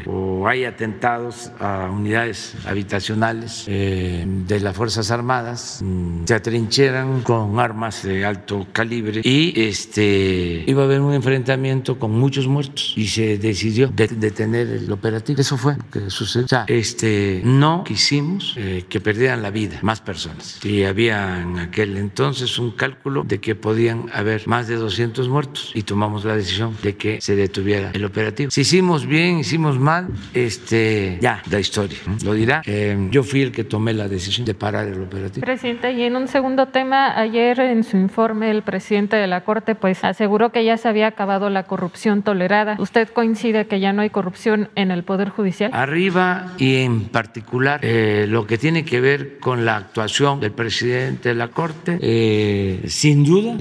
o 0.07 0.47
hay 0.47 0.65
atentados 0.65 1.51
a 1.59 1.89
unidades 1.91 2.55
habitacionales 2.67 3.65
eh, 3.67 4.25
de 4.27 4.61
las 4.61 4.77
Fuerzas 4.77 5.11
Armadas, 5.11 5.81
mm, 5.83 6.25
se 6.25 6.35
atrincheran 6.35 7.23
con 7.23 7.59
armas 7.59 8.03
de 8.03 8.25
alto 8.25 8.67
calibre 8.73 9.21
y 9.25 9.61
este, 9.61 10.65
iba 10.67 10.83
a 10.83 10.85
haber 10.85 11.01
un 11.01 11.15
enfrentamiento 11.15 11.99
con 11.99 12.13
muchos 12.13 12.47
muertos 12.47 12.95
y 12.97 13.07
se 13.07 13.39
decidió 13.39 13.89
detener 13.89 14.69
el 14.69 14.91
operativo. 14.93 15.41
Eso 15.41 15.57
fue 15.57 15.77
lo 15.77 15.91
que 15.91 16.11
sucedió. 16.11 16.47
O 16.47 16.49
sea, 16.49 16.65
este, 16.69 17.41
no 17.45 17.85
quisimos 17.85 18.55
eh, 18.57 18.85
que 18.89 19.01
perdieran 19.01 19.43
la 19.43 19.51
vida 19.51 19.79
más 19.83 19.98
personas 20.01 20.65
y 20.65 20.85
había 20.85 21.41
en 21.41 21.59
aquel 21.59 21.97
entonces 21.97 22.59
un 22.59 22.71
cálculo 22.73 23.25
de 23.25 23.39
que 23.41 23.55
podían 23.55 24.07
haber 24.13 24.47
más 24.47 24.69
de 24.69 24.77
200 24.77 25.29
muertos 25.29 25.73
y 25.75 25.83
tomamos 25.83 26.25
la 26.25 26.37
decisión 26.37 26.77
de 26.83 26.97
que 26.97 27.21
se 27.21 27.37
detuviera 27.37 27.91
el 27.93 28.05
operativo. 28.05 28.51
Si 28.51 28.63
hicimos 28.63 29.07
bien, 29.07 29.39
hicimos 29.39 29.79
mal, 29.79 30.09
este, 30.35 31.19
ya, 31.21 31.43
la 31.51 31.61
historia 31.61 31.99
lo 32.25 32.35
dirá. 32.35 32.63
Eh, 32.67 33.09
yo 33.11 33.23
fui 33.23 33.43
el 33.43 33.53
que 33.53 33.65
tomé 33.65 33.95
la 33.95 34.09
decisión 34.09 34.47
de 34.47 34.55
parar 34.55 34.89
el 34.89 35.03
operativo. 35.03 35.45
Presidente, 35.45 35.93
y 35.93 36.03
en 36.03 36.17
un 36.17 36.29
segundo 36.29 36.69
tema, 36.69 37.19
ayer 37.19 37.61
en 37.61 37.85
su 37.85 37.97
informe 37.97 38.51
el 38.51 38.63
presidente 38.63 39.17
de 39.17 39.27
la 39.27 39.43
Corte 39.45 39.75
pues 39.75 40.05
aseguró 40.05 40.51
que 40.51 40.65
ya 40.65 40.77
se 40.77 40.89
había 40.89 41.07
acabado 41.07 41.51
la 41.51 41.65
corrupción 41.65 42.23
tolerada. 42.23 42.77
¿Usted 42.79 43.09
coincide 43.09 43.67
que 43.67 43.81
ya 43.81 43.93
no 43.93 44.03
hay 44.03 44.11
corrupción 44.11 44.69
en 44.75 44.91
el 44.91 45.05
Poder 45.05 45.31
Judicial? 45.31 45.71
Arriba 45.75 46.53
y 46.59 46.77
en 46.77 47.09
particular 47.09 47.81
eh, 47.83 48.27
lo 48.29 48.47
que 48.47 48.59
tiene 48.59 48.85
que 48.85 49.01
ver 49.01 49.39
con 49.39 49.65
la 49.65 49.78
actuación 49.79 50.41
del 50.41 50.53
presidente 50.53 51.31
de 51.31 51.35
la 51.35 51.49
Corte, 51.49 51.99
eh, 52.01 52.85
sin 52.87 53.25
duda 53.25 53.57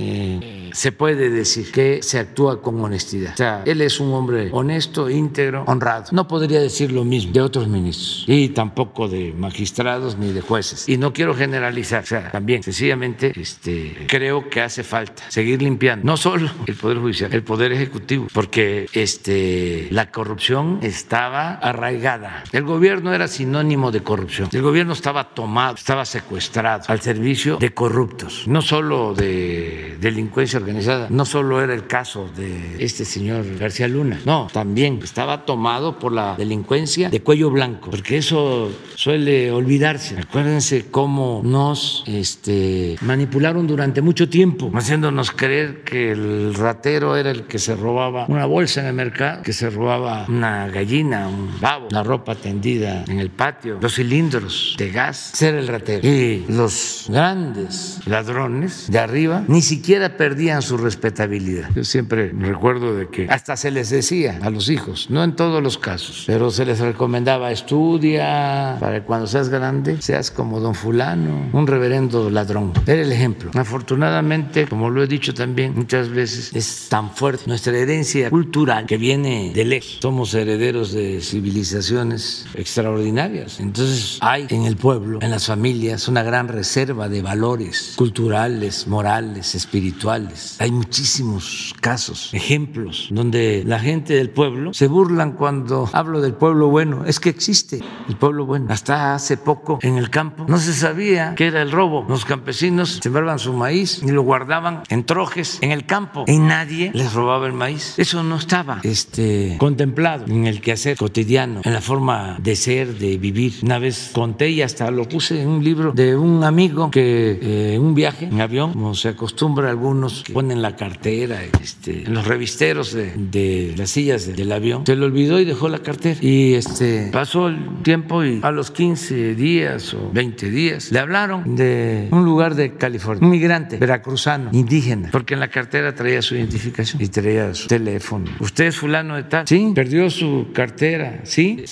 se 0.73 0.91
puede 0.91 1.29
decir 1.29 1.71
que 1.71 2.03
se 2.03 2.19
actúa 2.19 2.61
con 2.61 2.79
honestidad. 2.81 3.33
O 3.33 3.37
sea, 3.37 3.63
él 3.65 3.81
es 3.81 3.99
un 3.99 4.13
hombre 4.13 4.49
honesto, 4.51 5.09
íntegro, 5.09 5.63
honrado. 5.67 6.05
No 6.11 6.27
podría 6.27 6.59
decir 6.59 6.91
lo 6.91 7.03
mismo 7.03 7.33
de 7.33 7.41
otros 7.41 7.67
ministros 7.67 8.25
y 8.27 8.49
tampoco 8.49 9.07
de 9.07 9.33
magistrados 9.33 10.17
ni 10.17 10.31
de 10.31 10.41
jueces. 10.41 10.87
Y 10.87 10.97
no 10.97 11.13
quiero 11.13 11.33
generalizar, 11.33 12.03
o 12.03 12.07
sea, 12.07 12.31
también 12.31 12.63
sencillamente 12.63 13.33
este, 13.35 14.05
creo 14.07 14.49
que 14.49 14.61
hace 14.61 14.83
falta 14.83 15.23
seguir 15.29 15.61
limpiando 15.61 16.05
no 16.05 16.17
solo 16.17 16.49
el 16.65 16.75
Poder 16.75 16.97
Judicial, 16.97 17.33
el 17.33 17.43
Poder 17.43 17.71
Ejecutivo, 17.71 18.27
porque 18.33 18.87
este, 18.93 19.87
la 19.91 20.11
corrupción 20.11 20.79
estaba 20.81 21.53
arraigada. 21.53 22.43
El 22.51 22.63
gobierno 22.63 23.13
era 23.13 23.27
sinónimo 23.27 23.91
de 23.91 24.01
corrupción. 24.01 24.49
El 24.51 24.61
gobierno 24.61 24.93
estaba 24.93 25.29
tomado, 25.29 25.75
estaba 25.75 26.05
secuestrado 26.07 26.83
al 26.87 27.01
servicio 27.01 27.57
de 27.57 27.73
corruptos, 27.73 28.43
no 28.47 28.61
solo 28.61 29.13
de 29.13 29.97
delincuencia 29.99 30.59
organizada, 30.59 31.07
no 31.09 31.25
solo 31.25 31.61
era 31.61 31.73
el 31.73 31.87
caso 31.87 32.29
de 32.35 32.83
este 32.83 33.05
señor 33.05 33.45
García 33.57 33.87
Luna, 33.87 34.19
no, 34.25 34.47
también 34.51 34.99
estaba 35.03 35.45
tomado 35.45 35.99
por 35.99 36.11
la 36.11 36.35
delincuencia 36.35 37.09
de 37.09 37.21
cuello 37.21 37.49
blanco, 37.49 37.89
porque 37.91 38.17
eso 38.17 38.71
suele 38.95 39.51
olvidarse. 39.51 40.17
Acuérdense 40.17 40.87
cómo 40.89 41.41
nos 41.43 42.03
este, 42.07 42.97
manipularon 43.01 43.67
durante 43.67 44.01
mucho 44.01 44.29
tiempo, 44.29 44.71
haciéndonos 44.73 45.31
creer 45.31 45.83
que 45.83 46.11
el 46.11 46.53
ratero 46.53 47.15
era 47.15 47.31
el 47.31 47.43
que 47.43 47.59
se 47.59 47.75
robaba 47.75 48.25
una 48.27 48.45
bolsa 48.45 48.81
en 48.81 48.87
el 48.87 48.93
mercado, 48.93 49.43
que 49.43 49.53
se 49.53 49.69
robaba 49.69 50.25
una 50.27 50.67
gallina, 50.67 51.27
un 51.27 51.49
pavo, 51.59 51.87
la 51.91 52.03
ropa 52.03 52.35
tendida 52.35 53.03
en 53.07 53.19
el 53.19 53.29
patio, 53.29 53.77
los 53.81 53.95
cilindros 53.95 54.75
de 54.77 54.91
gas, 54.91 55.31
ser 55.33 55.55
el 55.55 55.67
ratero. 55.67 55.96
Y 56.03 56.45
los 56.49 57.05
grandes 57.09 57.99
ladrones 58.05 58.85
de 58.89 58.99
arriba 58.99 59.43
ni 59.47 59.61
siquiera 59.61 60.17
perdían 60.17 60.61
su 60.61 60.77
respetabilidad. 60.77 61.69
Yo 61.75 61.83
siempre 61.83 62.31
recuerdo 62.31 62.95
de 62.95 63.07
que 63.07 63.27
hasta 63.29 63.55
se 63.57 63.71
les 63.71 63.89
decía 63.89 64.39
a 64.41 64.49
los 64.49 64.69
hijos, 64.69 65.07
no 65.09 65.23
en 65.23 65.35
todos 65.35 65.61
los 65.61 65.77
casos, 65.77 66.23
pero 66.27 66.51
se 66.51 66.65
les 66.65 66.79
recomendaba 66.79 67.51
estudia 67.51 68.77
para 68.79 68.99
que 68.99 69.05
cuando 69.05 69.27
seas 69.27 69.49
grande 69.49 70.01
seas 70.01 70.31
como 70.31 70.59
don 70.59 70.75
fulano, 70.75 71.49
un 71.53 71.67
reverendo 71.67 72.29
ladrón. 72.29 72.73
Era 72.85 73.01
el 73.01 73.11
ejemplo. 73.11 73.51
Afortunadamente, 73.53 74.67
como 74.67 74.89
lo 74.89 75.03
he 75.03 75.07
dicho 75.07 75.33
también 75.33 75.73
muchas 75.75 76.09
veces, 76.09 76.51
es 76.53 76.87
tan 76.89 77.11
fuerte 77.11 77.43
nuestra 77.47 77.77
herencia 77.77 78.29
cultural 78.29 78.85
que 78.85 78.97
viene 78.97 79.51
de 79.53 79.65
lejos. 79.65 79.97
Somos 80.01 80.33
herederos 80.33 80.91
de 80.93 81.21
civilizaciones 81.21 82.45
extraordinarias. 82.53 83.59
Entonces 83.59 84.17
hay 84.21 84.47
en 84.49 84.65
el 84.65 84.75
pueblo, 84.75 85.19
en 85.21 85.31
las 85.31 85.47
familias, 85.47 85.86
una 86.07 86.23
gran 86.23 86.47
reserva 86.47 87.09
de 87.09 87.21
valores 87.21 87.93
culturales, 87.95 88.87
morales, 88.87 89.55
espirituales. 89.55 90.57
Hay 90.59 90.71
muchísimos 90.71 91.73
casos, 91.81 92.29
ejemplos, 92.33 93.07
donde 93.11 93.63
la 93.65 93.79
gente 93.79 94.13
del 94.13 94.29
pueblo 94.29 94.73
se 94.73 94.87
burlan 94.87 95.33
cuando 95.33 95.89
hablo 95.93 96.21
del 96.21 96.33
pueblo 96.33 96.69
bueno. 96.69 97.05
Es 97.05 97.19
que 97.19 97.29
existe 97.29 97.81
el 98.07 98.17
pueblo 98.17 98.45
bueno. 98.45 98.67
Hasta 98.69 99.15
hace 99.15 99.37
poco 99.37 99.79
en 99.81 99.97
el 99.97 100.09
campo 100.09 100.45
no 100.47 100.57
se 100.57 100.73
sabía 100.73 101.35
que 101.35 101.47
era 101.47 101.61
el 101.61 101.71
robo. 101.71 102.05
Los 102.07 102.25
campesinos 102.25 102.99
sembraban 103.01 103.39
su 103.39 103.53
maíz 103.53 104.01
y 104.03 104.11
lo 104.11 104.23
guardaban 104.23 104.83
en 104.89 105.05
trojes 105.05 105.59
en 105.61 105.71
el 105.71 105.85
campo 105.85 106.25
y 106.27 106.37
nadie 106.37 106.91
les 106.93 107.13
robaba 107.13 107.47
el 107.47 107.53
maíz. 107.53 107.97
Eso 107.97 108.23
no 108.23 108.35
estaba 108.35 108.79
este, 108.83 109.55
contemplado 109.59 110.25
en 110.27 110.45
el 110.47 110.61
quehacer 110.61 110.97
cotidiano, 110.97 111.61
en 111.63 111.73
la 111.73 111.81
forma 111.81 112.37
de 112.39 112.55
ser, 112.55 112.97
de 112.97 113.17
vivir. 113.17 113.53
Una 113.63 113.79
vez 113.79 114.11
conté 114.13 114.49
y 114.49 114.61
hasta 114.61 114.91
lo 114.91 115.07
puse 115.07 115.41
en 115.41 115.47
un 115.47 115.63
libro 115.63 115.76
de 115.93 116.15
un 116.15 116.43
amigo 116.43 116.91
que 116.91 117.39
eh, 117.41 117.73
en 117.75 117.81
un 117.81 117.93
viaje 117.93 118.25
en 118.25 118.41
avión, 118.41 118.73
como 118.73 118.95
se 118.95 119.09
acostumbra 119.09 119.69
algunos 119.69 120.23
ponen 120.33 120.61
la 120.61 120.75
cartera 120.75 121.39
este, 121.61 122.03
en 122.05 122.13
los 122.13 122.27
revisteros 122.27 122.93
de, 122.93 123.13
de 123.15 123.73
las 123.77 123.91
sillas 123.91 124.27
del 124.35 124.51
avión, 124.51 124.85
se 124.85 124.95
le 124.95 125.05
olvidó 125.05 125.39
y 125.39 125.45
dejó 125.45 125.69
la 125.69 125.79
cartera. 125.79 126.19
Y 126.21 126.53
este, 126.53 127.09
pasó 127.11 127.47
el 127.47 127.81
tiempo 127.83 128.23
y 128.23 128.39
a 128.43 128.51
los 128.51 128.71
15 128.71 129.35
días 129.35 129.93
o 129.93 130.11
20 130.11 130.49
días 130.49 130.91
le 130.91 130.99
hablaron 130.99 131.55
de 131.55 132.07
un 132.11 132.25
lugar 132.25 132.55
de 132.55 132.75
California, 132.75 133.23
un 133.23 133.29
migrante 133.29 133.77
veracruzano, 133.77 134.49
indígena, 134.53 135.09
porque 135.11 135.33
en 135.33 135.39
la 135.39 135.49
cartera 135.49 135.93
traía 135.93 136.21
su 136.21 136.35
identificación 136.35 137.01
y 137.01 137.07
traía 137.07 137.53
su 137.53 137.67
teléfono. 137.67 138.25
¿Usted 138.39 138.65
es 138.65 138.77
fulano 138.77 139.15
de 139.15 139.23
tal? 139.23 139.47
Sí, 139.47 139.71
perdió 139.73 140.09
su 140.09 140.47
cartera, 140.53 141.21
¿sí? 141.23 141.63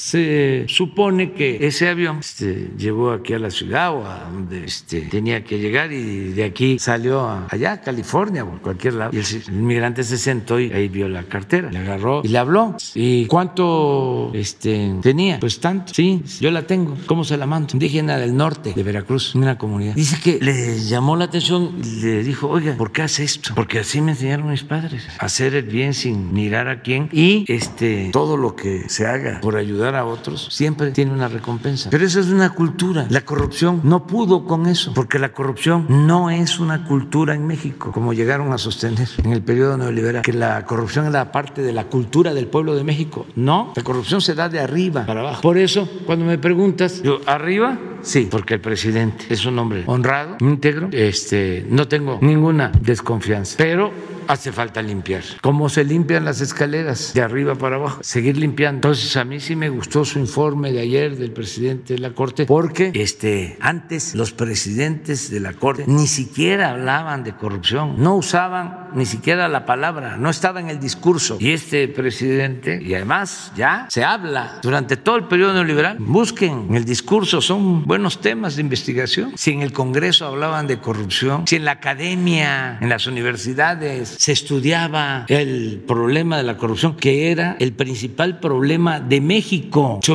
Se 0.00 0.64
supone 0.66 1.32
que 1.32 1.66
ese 1.66 1.88
avión 1.88 2.20
este, 2.20 2.70
llegó 2.78 3.12
aquí 3.12 3.34
a 3.34 3.38
la 3.38 3.50
ciudad 3.50 3.92
o 3.92 4.06
a 4.06 4.30
donde 4.30 4.64
este, 4.64 5.02
tenía 5.02 5.44
que 5.44 5.58
llegar 5.58 5.92
y 5.92 6.32
de 6.32 6.44
aquí 6.44 6.78
salió 6.78 7.20
a, 7.20 7.46
allá 7.50 7.72
a 7.72 7.80
California 7.82 8.44
o 8.44 8.62
cualquier 8.62 8.94
lado. 8.94 9.10
Y 9.12 9.18
el, 9.18 9.26
el, 9.26 9.54
inmigrante 9.54 10.02
se 10.02 10.16
sentó 10.16 10.58
y 10.58 10.72
ahí 10.72 10.88
vio 10.88 11.06
la 11.06 11.24
cartera, 11.24 11.70
le 11.70 11.80
agarró 11.80 12.22
y 12.24 12.28
le 12.28 12.38
habló. 12.38 12.76
¿Y 12.94 13.26
cuánto 13.26 14.30
este, 14.32 14.94
tenía? 15.02 15.38
Pues 15.38 15.60
tanto. 15.60 15.92
Sí, 15.92 16.22
yo 16.40 16.50
la 16.50 16.62
tengo. 16.62 16.96
¿Cómo 17.04 17.22
se 17.22 17.36
la 17.36 17.44
mando? 17.44 17.74
Indígena 17.74 18.16
del 18.16 18.34
norte 18.34 18.72
de 18.74 18.82
Veracruz, 18.82 19.34
una 19.34 19.58
comunidad. 19.58 19.94
Dice 19.94 20.18
que 20.22 20.42
le 20.42 20.80
llamó 20.80 21.14
la 21.14 21.26
atención 21.26 21.76
y 21.84 22.00
le 22.00 22.24
dijo, 22.24 22.48
oiga, 22.48 22.74
¿por 22.78 22.90
qué 22.90 23.02
hace 23.02 23.22
esto? 23.22 23.52
Porque 23.54 23.80
así 23.80 24.00
me 24.00 24.12
enseñaron 24.12 24.50
mis 24.50 24.64
padres. 24.64 25.06
Hacer 25.18 25.54
el 25.54 25.66
bien 25.66 25.92
sin 25.92 26.32
mirar 26.32 26.68
a 26.68 26.80
quién 26.80 27.10
y 27.12 27.44
este, 27.52 28.08
todo 28.14 28.38
lo 28.38 28.56
que 28.56 28.88
se 28.88 29.06
haga 29.06 29.40
por 29.42 29.56
ayudar 29.56 29.89
a 29.94 30.04
otros, 30.04 30.48
siempre 30.50 30.90
tiene 30.90 31.12
una 31.12 31.28
recompensa. 31.28 31.90
Pero 31.90 32.04
eso 32.04 32.20
es 32.20 32.28
una 32.28 32.50
cultura. 32.50 33.06
La 33.10 33.22
corrupción 33.22 33.80
no 33.84 34.06
pudo 34.06 34.44
con 34.44 34.66
eso, 34.66 34.92
porque 34.94 35.18
la 35.18 35.32
corrupción 35.32 35.86
no 35.88 36.30
es 36.30 36.58
una 36.58 36.84
cultura 36.84 37.34
en 37.34 37.46
México, 37.46 37.92
como 37.92 38.12
llegaron 38.12 38.52
a 38.52 38.58
sostener 38.58 39.08
en 39.22 39.32
el 39.32 39.42
periodo 39.42 39.76
neoliberal, 39.76 40.22
que 40.22 40.32
la 40.32 40.64
corrupción 40.64 41.06
era 41.06 41.32
parte 41.32 41.62
de 41.62 41.72
la 41.72 41.84
cultura 41.84 42.34
del 42.34 42.46
pueblo 42.46 42.74
de 42.74 42.84
México. 42.84 43.26
No, 43.36 43.72
la 43.76 43.82
corrupción 43.82 44.20
se 44.20 44.34
da 44.34 44.48
de 44.48 44.60
arriba 44.60 45.06
para 45.06 45.20
abajo. 45.20 45.42
Por 45.42 45.58
eso, 45.58 45.88
cuando 46.06 46.24
me 46.24 46.38
preguntas, 46.38 47.02
yo, 47.02 47.20
¿arriba? 47.26 47.78
Sí, 48.02 48.28
porque 48.30 48.54
el 48.54 48.60
presidente 48.60 49.26
es 49.28 49.44
un 49.44 49.58
hombre 49.58 49.84
honrado, 49.86 50.36
íntegro, 50.40 50.88
este, 50.92 51.66
no 51.68 51.86
tengo 51.86 52.18
ninguna 52.22 52.72
desconfianza. 52.80 53.56
Pero 53.58 53.92
hace 54.30 54.52
falta 54.52 54.80
limpiar. 54.80 55.22
¿Cómo 55.40 55.68
se 55.68 55.84
limpian 55.84 56.24
las 56.24 56.40
escaleras? 56.40 57.12
De 57.14 57.22
arriba 57.22 57.54
para 57.56 57.76
abajo. 57.76 57.98
Seguir 58.02 58.36
limpiando. 58.36 58.76
Entonces, 58.76 59.16
a 59.16 59.24
mí 59.24 59.40
sí 59.40 59.56
me 59.56 59.68
gustó 59.68 60.04
su 60.04 60.18
informe 60.18 60.72
de 60.72 60.80
ayer 60.80 61.16
del 61.16 61.32
presidente 61.32 61.94
de 61.94 61.98
la 61.98 62.14
Corte, 62.14 62.46
porque 62.46 62.92
este, 62.94 63.56
antes 63.60 64.14
los 64.14 64.32
presidentes 64.32 65.30
de 65.30 65.40
la 65.40 65.52
Corte 65.52 65.84
ni 65.86 66.06
siquiera 66.06 66.70
hablaban 66.70 67.24
de 67.24 67.34
corrupción, 67.34 67.96
no 67.98 68.16
usaban 68.16 68.88
ni 68.94 69.06
siquiera 69.06 69.48
la 69.48 69.66
palabra, 69.66 70.16
no 70.16 70.30
estaba 70.30 70.60
en 70.60 70.68
el 70.68 70.80
discurso. 70.80 71.36
Y 71.40 71.52
este 71.52 71.88
presidente, 71.88 72.80
y 72.82 72.94
además 72.94 73.52
ya 73.56 73.86
se 73.88 74.04
habla 74.04 74.58
durante 74.62 74.96
todo 74.96 75.16
el 75.16 75.24
periodo 75.24 75.54
neoliberal, 75.54 75.96
busquen 75.98 76.74
el 76.74 76.84
discurso, 76.84 77.40
son 77.40 77.84
buenos 77.84 78.20
temas 78.20 78.56
de 78.56 78.62
investigación. 78.62 79.32
Si 79.36 79.52
en 79.52 79.62
el 79.62 79.72
Congreso 79.72 80.26
hablaban 80.26 80.66
de 80.66 80.78
corrupción, 80.78 81.46
si 81.46 81.56
en 81.56 81.64
la 81.64 81.72
academia, 81.72 82.78
en 82.80 82.88
las 82.88 83.06
universidades, 83.06 84.16
se 84.20 84.32
estudiaba 84.32 85.24
el 85.28 85.82
problema 85.86 86.36
de 86.36 86.42
la 86.42 86.58
corrupción, 86.58 86.94
que 86.94 87.30
era 87.30 87.56
el 87.58 87.72
principal 87.72 88.38
problema 88.38 89.00
de 89.00 89.18
México. 89.22 89.98
Se 90.02 90.12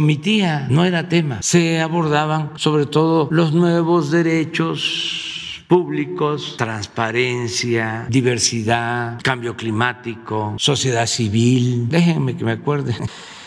no 0.69 0.85
era 0.85 1.09
tema. 1.09 1.41
Se 1.41 1.81
abordaban 1.81 2.51
sobre 2.55 2.85
todo 2.85 3.27
los 3.31 3.53
nuevos 3.53 4.11
derechos 4.11 5.63
públicos, 5.67 6.53
transparencia, 6.55 8.05
diversidad, 8.07 9.19
cambio 9.23 9.57
climático, 9.57 10.53
sociedad 10.59 11.07
civil. 11.07 11.89
Déjenme 11.89 12.37
que 12.37 12.45
me 12.45 12.51
acuerde. 12.51 12.95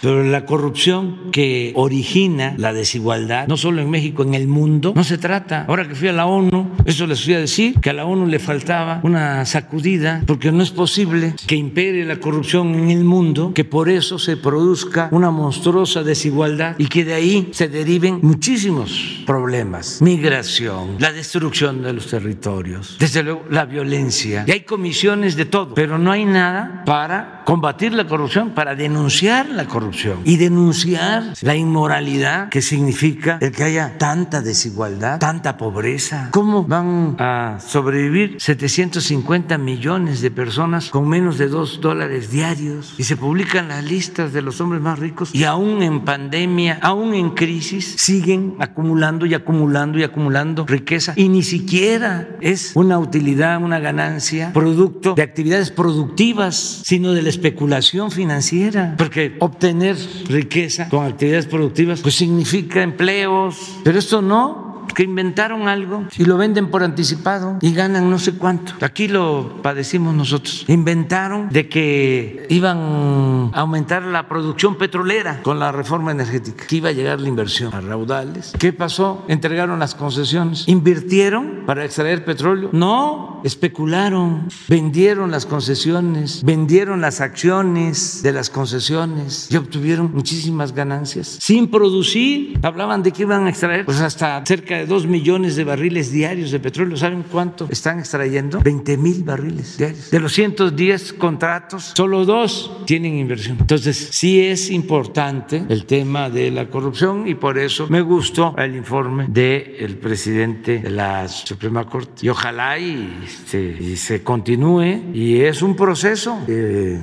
Pero 0.00 0.22
la 0.22 0.44
corrupción 0.44 1.30
que 1.32 1.72
origina 1.74 2.54
la 2.56 2.72
desigualdad, 2.72 3.48
no 3.48 3.56
solo 3.56 3.82
en 3.82 3.90
México, 3.90 4.22
en 4.22 4.34
el 4.34 4.46
mundo, 4.46 4.92
no 4.94 5.04
se 5.04 5.18
trata. 5.18 5.64
Ahora 5.68 5.88
que 5.88 5.94
fui 5.94 6.08
a 6.08 6.12
la 6.12 6.26
ONU, 6.26 6.70
eso 6.84 7.06
les 7.06 7.24
fui 7.24 7.34
a 7.34 7.40
decir, 7.40 7.74
que 7.80 7.90
a 7.90 7.92
la 7.92 8.06
ONU 8.06 8.26
le 8.26 8.38
faltaba 8.38 9.00
una 9.02 9.44
sacudida, 9.44 10.22
porque 10.26 10.52
no 10.52 10.62
es 10.62 10.70
posible 10.70 11.34
que 11.46 11.56
impere 11.56 12.04
la 12.04 12.16
corrupción 12.20 12.74
en 12.74 12.90
el 12.90 13.04
mundo, 13.04 13.52
que 13.54 13.64
por 13.64 13.88
eso 13.88 14.18
se 14.18 14.36
produzca 14.36 15.08
una 15.10 15.30
monstruosa 15.30 16.02
desigualdad 16.02 16.76
y 16.78 16.86
que 16.86 17.04
de 17.04 17.14
ahí 17.14 17.48
se 17.52 17.68
deriven 17.68 18.20
muchísimos 18.22 19.22
problemas. 19.26 20.00
Migración, 20.00 20.96
la 20.98 21.12
destrucción 21.12 21.82
de 21.82 21.92
los 21.92 22.06
territorios, 22.06 22.96
desde 22.98 23.22
luego 23.22 23.44
la 23.50 23.64
violencia. 23.64 24.44
Y 24.46 24.52
hay 24.52 24.60
comisiones 24.60 25.36
de 25.36 25.44
todo, 25.44 25.74
pero 25.74 25.98
no 25.98 26.12
hay 26.12 26.24
nada 26.24 26.82
para 26.86 27.42
combatir 27.44 27.92
la 27.92 28.06
corrupción, 28.06 28.50
para 28.50 28.74
denunciar 28.74 29.48
la 29.48 29.64
corrupción 29.64 29.87
y 30.24 30.36
denunciar 30.36 31.34
la 31.42 31.56
inmoralidad 31.56 32.48
que 32.48 32.62
significa 32.62 33.38
el 33.40 33.52
que 33.52 33.64
haya 33.64 33.98
tanta 33.98 34.42
desigualdad, 34.42 35.18
tanta 35.18 35.56
pobreza. 35.56 36.28
¿Cómo 36.32 36.64
van 36.64 37.16
a 37.18 37.58
sobrevivir 37.60 38.36
750 38.38 39.58
millones 39.58 40.20
de 40.20 40.30
personas 40.30 40.90
con 40.90 41.08
menos 41.08 41.38
de 41.38 41.48
dos 41.48 41.80
dólares 41.80 42.30
diarios? 42.30 42.94
Y 42.98 43.04
se 43.04 43.16
publican 43.16 43.68
las 43.68 43.84
listas 43.84 44.32
de 44.32 44.42
los 44.42 44.60
hombres 44.60 44.82
más 44.82 44.98
ricos 44.98 45.34
y 45.34 45.44
aún 45.44 45.82
en 45.82 46.04
pandemia, 46.04 46.78
aún 46.82 47.14
en 47.14 47.30
crisis, 47.30 47.94
siguen 47.96 48.56
acumulando 48.58 49.26
y 49.26 49.34
acumulando 49.34 49.98
y 49.98 50.02
acumulando 50.02 50.66
riqueza 50.66 51.14
y 51.16 51.28
ni 51.28 51.42
siquiera 51.42 52.28
es 52.40 52.72
una 52.74 52.98
utilidad, 52.98 53.62
una 53.62 53.78
ganancia, 53.78 54.52
producto 54.52 55.14
de 55.14 55.22
actividades 55.22 55.70
productivas, 55.70 56.82
sino 56.84 57.12
de 57.12 57.22
la 57.22 57.28
especulación 57.28 58.10
financiera, 58.10 58.94
porque 58.96 59.36
obtener 59.40 59.77
tener 59.78 59.96
riqueza. 60.28 60.88
con 60.88 61.06
actividades 61.06 61.46
productivas, 61.46 62.00
pues 62.00 62.14
significa 62.14 62.82
empleos, 62.82 63.76
pero 63.84 63.98
esto 63.98 64.20
no 64.20 64.77
que 64.94 65.02
inventaron 65.02 65.68
algo 65.68 66.04
y 66.16 66.24
lo 66.24 66.36
venden 66.36 66.70
por 66.70 66.82
anticipado 66.82 67.58
y 67.60 67.72
ganan 67.72 68.10
no 68.10 68.18
sé 68.18 68.34
cuánto. 68.34 68.72
Aquí 68.80 69.08
lo 69.08 69.60
padecimos 69.62 70.14
nosotros. 70.14 70.64
Inventaron 70.68 71.48
de 71.50 71.68
que 71.68 72.46
iban 72.48 73.50
a 73.52 73.60
aumentar 73.60 74.02
la 74.02 74.28
producción 74.28 74.76
petrolera 74.76 75.42
con 75.42 75.58
la 75.58 75.72
reforma 75.72 76.12
energética, 76.12 76.66
que 76.66 76.76
iba 76.76 76.88
a 76.90 76.92
llegar 76.92 77.20
la 77.20 77.28
inversión 77.28 77.74
a 77.74 77.80
raudales. 77.80 78.52
¿Qué 78.58 78.72
pasó? 78.72 79.24
Entregaron 79.28 79.78
las 79.78 79.94
concesiones. 79.94 80.66
¿Invirtieron 80.68 81.64
para 81.66 81.84
extraer 81.84 82.24
petróleo? 82.24 82.70
No, 82.72 83.40
especularon, 83.44 84.48
vendieron 84.68 85.30
las 85.30 85.46
concesiones, 85.46 86.42
vendieron 86.44 87.00
las 87.00 87.20
acciones 87.20 88.22
de 88.22 88.32
las 88.32 88.50
concesiones 88.50 89.48
y 89.50 89.56
obtuvieron 89.56 90.12
muchísimas 90.12 90.72
ganancias 90.72 91.38
sin 91.40 91.70
producir. 91.70 92.58
Hablaban 92.62 93.02
de 93.02 93.12
que 93.12 93.22
iban 93.22 93.46
a 93.46 93.50
extraer 93.50 93.84
pues 93.84 94.00
hasta 94.00 94.42
cerca 94.44 94.77
de 94.78 94.86
dos 94.86 95.06
millones 95.06 95.56
de 95.56 95.64
barriles 95.64 96.10
diarios 96.10 96.50
de 96.50 96.60
petróleo. 96.60 96.96
¿Saben 96.96 97.24
cuánto 97.30 97.68
están 97.70 97.98
extrayendo? 97.98 98.60
20 98.60 98.96
mil 98.96 99.24
barriles 99.24 99.76
diarios. 99.78 100.10
De 100.10 100.20
los 100.20 100.32
110 100.32 101.14
contratos, 101.14 101.92
solo 101.96 102.24
dos 102.24 102.70
tienen 102.86 103.18
inversión. 103.18 103.58
Entonces, 103.60 104.08
sí 104.12 104.40
es 104.40 104.70
importante 104.70 105.64
el 105.68 105.84
tema 105.84 106.30
de 106.30 106.50
la 106.50 106.68
corrupción 106.68 107.26
y 107.28 107.34
por 107.34 107.58
eso 107.58 107.86
me 107.88 108.00
gustó 108.00 108.54
el 108.56 108.76
informe 108.76 109.26
del 109.28 109.96
presidente 109.96 110.78
de 110.78 110.90
la 110.90 111.28
Suprema 111.28 111.84
Corte. 111.86 112.26
Y 112.26 112.28
ojalá 112.28 112.78
y, 112.78 113.24
y 113.52 113.96
se 113.96 114.22
continúe. 114.22 115.12
Y 115.12 115.40
es 115.40 115.62
un 115.62 115.76
proceso. 115.76 116.40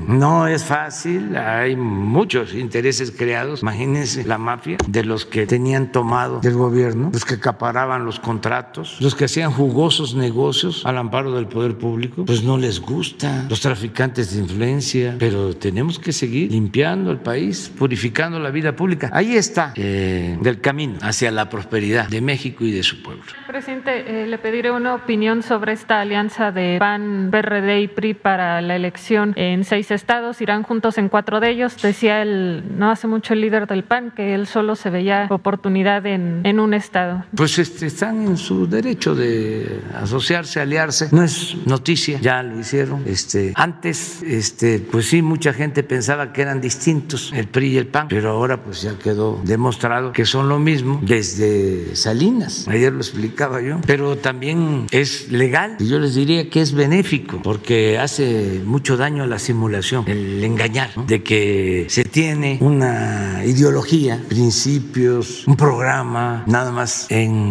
no 0.07 0.47
es 0.47 0.63
fácil. 0.63 1.35
Hay 1.35 1.75
muchos 1.75 2.53
intereses 2.53 3.11
creados. 3.11 3.61
Imagínense 3.61 4.23
la 4.23 4.37
mafia 4.37 4.77
de 4.87 5.03
los 5.03 5.25
que 5.25 5.45
tenían 5.45 5.91
tomado 5.91 6.39
del 6.39 6.55
gobierno, 6.55 7.09
los 7.11 7.25
que 7.25 7.39
capaz 7.73 7.99
los 7.99 8.19
contratos, 8.19 8.97
los 8.99 9.15
que 9.15 9.25
hacían 9.25 9.51
jugosos 9.51 10.15
negocios 10.15 10.85
al 10.85 10.97
amparo 10.97 11.31
del 11.33 11.47
poder 11.47 11.77
público, 11.77 12.25
pues 12.25 12.43
no 12.43 12.57
les 12.57 12.79
gusta, 12.79 13.45
los 13.49 13.61
traficantes 13.61 14.33
de 14.33 14.41
influencia, 14.41 15.15
pero 15.19 15.55
tenemos 15.55 15.99
que 15.99 16.11
seguir 16.11 16.51
limpiando 16.51 17.11
el 17.11 17.17
país, 17.17 17.71
purificando 17.77 18.39
la 18.39 18.51
vida 18.51 18.75
pública. 18.75 19.09
Ahí 19.13 19.35
está 19.35 19.73
eh, 19.75 20.37
del 20.41 20.61
camino 20.61 20.97
hacia 21.01 21.31
la 21.31 21.49
prosperidad 21.49 22.07
de 22.09 22.21
México 22.21 22.63
y 22.63 22.71
de 22.71 22.83
su 22.83 23.01
pueblo. 23.01 23.23
Presidente, 23.47 24.23
eh, 24.23 24.27
le 24.27 24.37
pediré 24.37 24.71
una 24.71 24.95
opinión 24.95 25.41
sobre 25.41 25.73
esta 25.73 26.01
alianza 26.01 26.51
de 26.51 26.77
PAN, 26.79 27.29
PRD 27.31 27.81
y 27.81 27.87
PRI 27.87 28.13
para 28.13 28.61
la 28.61 28.75
elección 28.75 29.33
en 29.35 29.63
seis 29.63 29.91
estados, 29.91 30.41
irán 30.41 30.63
juntos 30.63 30.97
en 30.97 31.09
cuatro 31.09 31.39
de 31.39 31.49
ellos. 31.49 31.81
Decía 31.81 32.21
el, 32.21 32.63
no 32.77 32.91
hace 32.91 33.07
mucho 33.07 33.33
el 33.33 33.41
líder 33.41 33.67
del 33.67 33.83
PAN 33.83 34.11
que 34.11 34.35
él 34.35 34.47
solo 34.47 34.75
se 34.75 34.89
veía 34.89 35.27
oportunidad 35.29 36.05
en, 36.05 36.41
en 36.43 36.59
un 36.59 36.73
estado. 36.73 37.23
Pues 37.35 37.54
están 37.61 38.25
en 38.27 38.37
su 38.37 38.67
derecho 38.67 39.15
de 39.15 39.81
asociarse, 39.93 40.59
aliarse. 40.59 41.09
No 41.11 41.23
es 41.23 41.55
noticia, 41.65 42.19
ya 42.19 42.43
lo 42.43 42.59
hicieron. 42.59 43.03
Este, 43.05 43.53
antes, 43.55 44.21
este, 44.23 44.79
pues 44.79 45.07
sí, 45.07 45.21
mucha 45.21 45.53
gente 45.53 45.83
pensaba 45.83 46.33
que 46.33 46.41
eran 46.41 46.61
distintos 46.61 47.31
el 47.33 47.47
PRI 47.47 47.67
y 47.67 47.77
el 47.77 47.87
PAN, 47.87 48.07
pero 48.09 48.31
ahora 48.31 48.63
pues 48.63 48.81
ya 48.81 48.97
quedó 48.97 49.41
demostrado 49.43 50.11
que 50.11 50.25
son 50.25 50.49
lo 50.49 50.59
mismo 50.59 50.99
desde 51.03 51.95
Salinas. 51.95 52.67
Ayer 52.67 52.91
lo 52.91 52.99
explicaba 52.99 53.61
yo, 53.61 53.79
pero 53.85 54.17
también 54.17 54.87
es 54.91 55.31
legal 55.31 55.77
y 55.79 55.87
yo 55.87 55.99
les 55.99 56.15
diría 56.15 56.49
que 56.49 56.61
es 56.61 56.73
benéfico 56.73 57.41
porque 57.43 57.97
hace 57.97 58.61
mucho 58.65 58.97
daño 58.97 59.23
a 59.23 59.27
la 59.27 59.39
simulación, 59.39 60.05
el 60.07 60.43
engañar, 60.43 60.89
de 61.07 61.23
que 61.23 61.85
se 61.89 62.03
tiene 62.03 62.57
una 62.61 63.43
ideología, 63.45 64.21
principios, 64.27 65.47
un 65.47 65.55
programa, 65.55 66.43
nada 66.47 66.71
más 66.71 67.07
en 67.09 67.44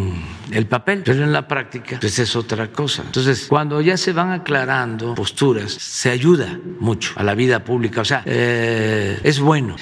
el 0.51 0.67
papel, 0.67 1.03
pero 1.05 1.25
en 1.25 1.33
la 1.33 1.47
práctica 1.47 1.99
pues 2.01 2.19
es 2.19 2.37
otra 2.37 2.71
cosa. 2.71 3.03
Entonces, 3.07 3.47
cuando 3.49 3.81
ya 3.81 3.97
se 3.97 4.13
van 4.13 4.31
aclarando 4.31 5.15
posturas, 5.15 5.73
se 5.73 6.11
ayuda 6.11 6.59
mucho 6.81 7.13
a 7.17 7.23
la 7.23 7.35
vida 7.35 7.65
pública. 7.65 8.01
O 8.01 8.05
sea, 8.05 8.23
eh, 8.27 9.19
es 9.23 9.41
bueno 9.41 9.77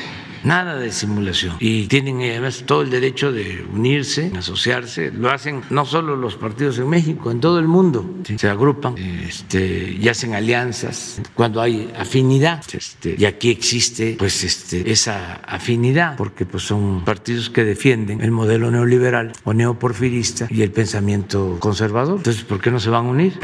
nada 0.44 0.76
de 0.76 0.92
simulación. 0.92 1.57
Y 1.61 1.87
tienen 1.87 2.20
además 2.20 2.64
todo 2.66 2.83
el 2.83 2.90
derecho 2.90 3.33
de 3.33 3.64
unirse, 3.72 4.33
asociarse. 4.37 5.11
Lo 5.11 5.31
hacen 5.31 5.62
no 5.70 5.85
solo 5.85 6.16
los 6.16 6.37
partidos 6.37 6.78
en 6.78 6.88
México, 6.88 7.31
en 7.31 7.40
todo 7.40 7.59
el 7.59 7.68
mundo. 7.68 8.05
Se 8.37 8.48
agrupan 8.48 8.96
este, 8.98 9.96
y 10.00 10.09
hacen 10.09 10.35
alianzas 10.35 11.20
cuando 11.35 11.61
hay 11.61 11.92
afinidad. 11.98 12.62
Este, 12.72 13.16
y 13.18 13.24
aquí 13.24 13.50
existe 13.50 14.16
pues 14.18 14.44
este, 14.44 14.90
esa 14.90 15.35
afinidad, 15.46 16.16
porque 16.16 16.44
pues, 16.44 16.64
son 16.64 17.05
partidos 17.05 17.50
que 17.50 17.64
defienden 17.64 18.20
el 18.20 18.31
modelo 18.31 18.70
neoliberal 18.70 19.33
o 19.44 19.55
neoporfirista 19.55 20.46
y 20.50 20.62
el 20.62 20.70
pensamiento 20.70 21.57
conservador. 21.61 22.16
Entonces, 22.18 22.44
¿por 22.44 22.61
qué 22.61 22.70
no 22.70 22.81
se 22.81 22.90
van 22.90 23.07
a 23.07 23.11
unir? 23.11 23.38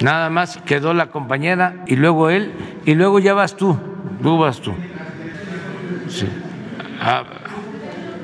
Nada 0.00 0.28
más 0.28 0.58
quedó 0.66 0.92
la 0.92 1.10
compañera 1.10 1.84
y 1.86 1.96
luego 1.96 2.28
él 2.28 2.52
y 2.84 2.94
luego 2.94 3.20
ya 3.20 3.34
vas 3.34 3.56
tú, 3.56 3.78
tú 4.22 4.38
vas 4.38 4.60
tú. 4.60 4.72
Sí. 6.14 6.28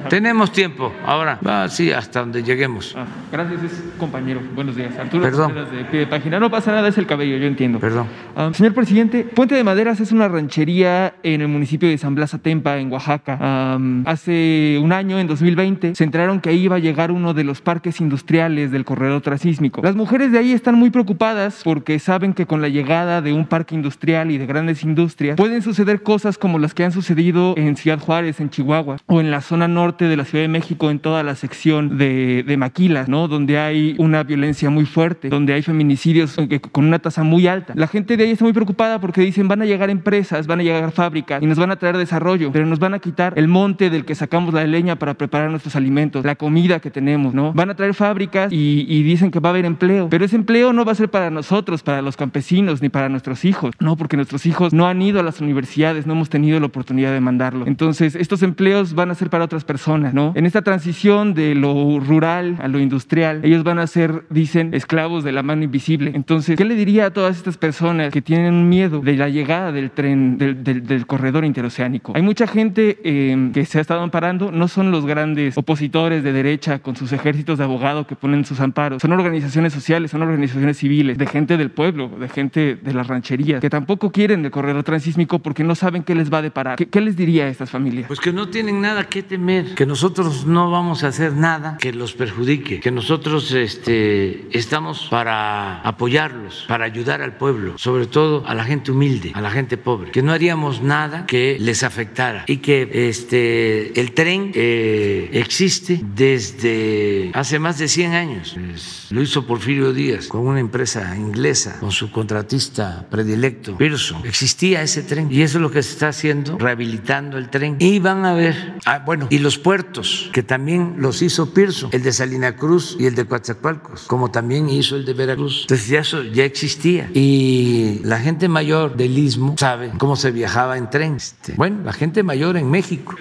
Ah, 0.04 0.08
tenemos 0.08 0.52
tiempo 0.52 0.92
ahora, 1.04 1.38
ah, 1.44 1.66
sí, 1.68 1.92
hasta 1.92 2.20
donde 2.20 2.42
lleguemos. 2.42 2.94
Ah, 2.96 3.04
gracias, 3.30 3.62
es 3.64 3.84
compañero. 3.98 4.40
Buenos 4.54 4.76
días. 4.76 4.96
Arturo 4.98 5.22
Perdón. 5.22 5.54
De 5.54 5.84
pie 5.84 6.00
de 6.00 6.06
página. 6.06 6.40
No 6.40 6.50
pasa 6.50 6.72
nada, 6.72 6.88
es 6.88 6.96
el 6.96 7.06
cabello, 7.06 7.36
yo 7.36 7.46
entiendo. 7.46 7.78
Perdón. 7.78 8.06
Ah, 8.34 8.50
señor 8.54 8.72
presidente, 8.72 9.24
Puente 9.24 9.54
de 9.54 9.64
Maderas 9.64 10.00
es 10.00 10.12
una 10.12 10.28
ranchería 10.28 11.14
en 11.22 11.42
el 11.42 11.48
municipio 11.48 11.88
de 11.88 11.98
San 11.98 12.14
Blas 12.14 12.32
Atempa, 12.32 12.78
en 12.78 12.90
Oaxaca. 12.90 13.74
Am, 13.74 14.04
hace 14.06 14.78
un 14.82 14.92
año, 14.92 15.18
en 15.18 15.26
2020, 15.26 15.94
se 15.94 16.04
enteraron 16.04 16.40
que 16.40 16.50
ahí 16.50 16.60
iba 16.60 16.76
a 16.76 16.78
llegar 16.78 17.12
uno 17.12 17.34
de 17.34 17.44
los 17.44 17.60
parques 17.60 18.00
industriales 18.00 18.70
del 18.70 18.84
corredor 18.84 19.20
transísmico. 19.20 19.82
Las 19.82 19.96
mujeres 19.96 20.32
de 20.32 20.38
ahí 20.38 20.52
están 20.52 20.76
muy 20.76 20.90
preocupadas 20.90 21.60
porque 21.62 21.98
saben 21.98 22.32
que 22.32 22.46
con 22.46 22.62
la 22.62 22.68
llegada 22.68 23.20
de 23.20 23.32
un 23.32 23.46
parque 23.46 23.74
industrial 23.74 24.30
y 24.30 24.38
de 24.38 24.46
grandes 24.46 24.82
industrias 24.82 25.36
pueden 25.36 25.62
suceder 25.62 26.02
cosas 26.02 26.38
como 26.38 26.58
las 26.58 26.72
que 26.72 26.84
han 26.84 26.92
sucedido 26.92 27.54
en 27.56 27.76
Ciudad 27.76 27.98
Juárez, 27.98 28.40
en 28.40 28.48
Chihuahua, 28.48 28.96
o 29.06 29.20
en 29.20 29.30
la 29.30 29.40
zona 29.40 29.68
norte 29.68 29.89
de 29.96 30.16
la 30.16 30.24
Ciudad 30.24 30.44
de 30.44 30.48
México, 30.48 30.90
en 30.90 30.98
toda 30.98 31.22
la 31.22 31.34
sección 31.34 31.98
de, 31.98 32.44
de 32.46 32.56
Maquilas, 32.56 33.08
¿no? 33.08 33.28
Donde 33.28 33.58
hay 33.58 33.94
una 33.98 34.22
violencia 34.22 34.70
muy 34.70 34.86
fuerte, 34.86 35.28
donde 35.28 35.52
hay 35.52 35.62
feminicidios 35.62 36.36
eh, 36.38 36.60
con 36.60 36.84
una 36.86 36.98
tasa 36.98 37.22
muy 37.22 37.46
alta. 37.46 37.72
La 37.76 37.86
gente 37.86 38.16
de 38.16 38.24
ahí 38.24 38.30
está 38.30 38.44
muy 38.44 38.52
preocupada 38.52 39.00
porque 39.00 39.20
dicen 39.20 39.48
van 39.48 39.62
a 39.62 39.64
llegar 39.64 39.90
empresas, 39.90 40.46
van 40.46 40.60
a 40.60 40.62
llegar 40.62 40.90
fábricas 40.92 41.42
y 41.42 41.46
nos 41.46 41.58
van 41.58 41.70
a 41.70 41.76
traer 41.76 41.96
desarrollo, 41.96 42.50
pero 42.52 42.66
nos 42.66 42.78
van 42.78 42.94
a 42.94 42.98
quitar 42.98 43.34
el 43.36 43.48
monte 43.48 43.90
del 43.90 44.04
que 44.04 44.14
sacamos 44.14 44.54
la 44.54 44.64
leña 44.64 44.96
para 44.96 45.14
preparar 45.14 45.50
nuestros 45.50 45.76
alimentos, 45.76 46.24
la 46.24 46.36
comida 46.36 46.80
que 46.80 46.90
tenemos, 46.90 47.34
¿no? 47.34 47.52
Van 47.52 47.70
a 47.70 47.74
traer 47.74 47.94
fábricas 47.94 48.52
y, 48.52 48.86
y 48.88 49.02
dicen 49.02 49.30
que 49.30 49.40
va 49.40 49.50
a 49.50 49.52
haber 49.52 49.64
empleo, 49.64 50.08
pero 50.08 50.24
ese 50.24 50.36
empleo 50.36 50.72
no 50.72 50.84
va 50.84 50.92
a 50.92 50.94
ser 50.94 51.10
para 51.10 51.30
nosotros, 51.30 51.82
para 51.82 52.02
los 52.02 52.16
campesinos, 52.16 52.82
ni 52.82 52.88
para 52.88 53.08
nuestros 53.08 53.44
hijos, 53.44 53.74
no, 53.80 53.96
porque 53.96 54.16
nuestros 54.16 54.46
hijos 54.46 54.72
no 54.72 54.86
han 54.86 55.00
ido 55.02 55.20
a 55.20 55.22
las 55.22 55.40
universidades, 55.40 56.06
no 56.06 56.12
hemos 56.14 56.30
tenido 56.30 56.60
la 56.60 56.66
oportunidad 56.66 57.12
de 57.12 57.20
mandarlo. 57.20 57.66
Entonces, 57.66 58.14
estos 58.14 58.42
empleos 58.42 58.94
van 58.94 59.10
a 59.10 59.14
ser 59.14 59.30
para 59.30 59.44
otras 59.44 59.64
personas, 59.64 59.79
En 59.86 60.46
esta 60.46 60.62
transición 60.62 61.34
de 61.34 61.54
lo 61.54 62.00
rural 62.00 62.56
a 62.60 62.68
lo 62.68 62.78
industrial, 62.80 63.40
ellos 63.44 63.64
van 63.64 63.78
a 63.78 63.86
ser, 63.86 64.24
dicen, 64.30 64.74
esclavos 64.74 65.24
de 65.24 65.32
la 65.32 65.42
mano 65.42 65.62
invisible. 65.64 66.12
Entonces, 66.14 66.56
¿qué 66.56 66.64
le 66.64 66.74
diría 66.74 67.06
a 67.06 67.10
todas 67.10 67.36
estas 67.36 67.56
personas 67.56 68.12
que 68.12 68.22
tienen 68.22 68.68
miedo 68.68 69.00
de 69.00 69.16
la 69.16 69.28
llegada 69.28 69.72
del 69.72 69.90
tren, 69.90 70.38
del, 70.38 71.06
corredor 71.06 71.44
interoceánico? 71.44 72.12
Hay 72.14 72.22
mucha 72.22 72.46
gente 72.46 72.98
eh, 73.04 73.50
que 73.52 73.64
se 73.64 73.78
ha 73.78 73.80
estado 73.80 74.02
amparando, 74.02 74.52
no 74.52 74.68
son 74.68 74.90
los 74.90 75.06
grandes 75.06 75.56
opositores 75.56 76.22
de 76.22 76.32
derecha 76.32 76.80
con 76.80 76.96
sus 76.96 77.12
ejércitos 77.12 77.58
de 77.58 77.64
abogados 77.64 78.06
que 78.06 78.16
ponen 78.16 78.44
sus 78.44 78.60
amparos, 78.60 79.02
son 79.02 79.12
organizaciones 79.12 79.72
sociales, 79.72 80.10
son 80.10 80.22
organizaciones 80.22 80.76
civiles, 80.76 81.18
de 81.18 81.26
gente 81.26 81.56
del 81.56 81.70
pueblo, 81.70 82.08
de 82.08 82.28
gente 82.28 82.76
de 82.76 82.94
las 82.94 83.06
rancherías, 83.06 83.60
que 83.60 83.70
tampoco 83.70 84.10
quieren 84.10 84.44
el 84.44 84.50
corredor 84.50 84.82
transísmico 84.82 85.38
porque 85.38 85.64
no 85.64 85.74
saben 85.74 86.02
qué 86.02 86.14
les 86.14 86.32
va 86.32 86.38
a 86.38 86.42
deparar. 86.42 86.76
¿Qué, 86.76 86.86
qué 86.86 87.00
les 87.00 87.16
diría 87.16 87.44
a 87.44 87.48
estas 87.48 87.70
familias? 87.70 88.06
Pues 88.08 88.20
que 88.20 88.32
no 88.32 88.48
tienen 88.48 88.80
nada 88.80 89.04
que 89.04 89.22
temer, 89.22 89.69
que 89.76 89.86
nosotros 89.86 90.44
no 90.46 90.70
vamos 90.70 91.04
a 91.04 91.08
hacer 91.08 91.32
nada 91.32 91.76
que 91.78 91.92
los 91.92 92.12
perjudique, 92.14 92.80
que 92.80 92.90
nosotros 92.90 93.52
este, 93.52 94.46
estamos 94.56 95.06
para 95.10 95.80
apoyarlos, 95.82 96.64
para 96.68 96.84
ayudar 96.84 97.22
al 97.22 97.36
pueblo, 97.36 97.78
sobre 97.78 98.06
todo 98.06 98.44
a 98.46 98.54
la 98.54 98.64
gente 98.64 98.90
humilde, 98.92 99.32
a 99.34 99.40
la 99.40 99.50
gente 99.50 99.76
pobre, 99.76 100.10
que 100.10 100.22
no 100.22 100.32
haríamos 100.32 100.82
nada 100.82 101.26
que 101.26 101.56
les 101.60 101.82
afectara 101.82 102.44
y 102.46 102.58
que 102.58 103.08
este, 103.08 103.98
el 104.00 104.12
tren 104.12 104.52
eh, 104.54 105.30
existe 105.32 106.00
desde 106.14 107.30
hace 107.34 107.58
más 107.58 107.78
de 107.78 107.88
100 107.88 108.12
años. 108.12 108.56
Es- 108.56 109.06
lo 109.10 109.22
hizo 109.22 109.44
Porfirio 109.46 109.92
Díaz 109.92 110.28
con 110.28 110.46
una 110.46 110.60
empresa 110.60 111.16
inglesa, 111.16 111.78
con 111.80 111.90
su 111.90 112.10
contratista 112.12 113.06
predilecto, 113.10 113.76
Pearson. 113.76 114.22
Existía 114.24 114.82
ese 114.82 115.02
tren 115.02 115.28
y 115.30 115.42
eso 115.42 115.58
es 115.58 115.62
lo 115.62 115.70
que 115.70 115.82
se 115.82 115.92
está 115.92 116.08
haciendo, 116.08 116.56
rehabilitando 116.58 117.36
el 117.38 117.48
tren. 117.50 117.76
Y 117.80 117.98
van 117.98 118.24
a 118.24 118.34
ver, 118.34 118.74
ah, 118.84 119.02
bueno, 119.04 119.26
y 119.30 119.38
los 119.38 119.58
puertos, 119.62 120.30
que 120.32 120.42
también 120.42 120.96
los 120.98 121.22
hizo 121.22 121.52
Pearson, 121.52 121.90
el 121.92 122.02
de 122.02 122.12
Salina 122.12 122.56
Cruz 122.56 122.96
y 122.98 123.06
el 123.06 123.14
de 123.14 123.26
Coatzacoalcos, 123.26 124.02
como 124.02 124.30
también 124.30 124.68
hizo 124.68 124.96
el 124.96 125.04
de 125.04 125.14
Veracruz. 125.14 125.62
Entonces 125.62 125.88
ya 125.88 126.00
eso 126.00 126.22
ya 126.22 126.44
existía. 126.44 127.10
Y 127.14 128.00
la 128.04 128.18
gente 128.18 128.48
mayor 128.48 128.96
del 128.96 129.16
Istmo 129.16 129.54
sabe 129.58 129.92
cómo 129.98 130.16
se 130.16 130.30
viajaba 130.30 130.78
en 130.78 130.90
tren. 130.90 131.16
Este, 131.16 131.54
bueno, 131.54 131.82
la 131.84 131.92
gente 131.92 132.22
mayor 132.22 132.56
en 132.56 132.70
México. 132.70 133.14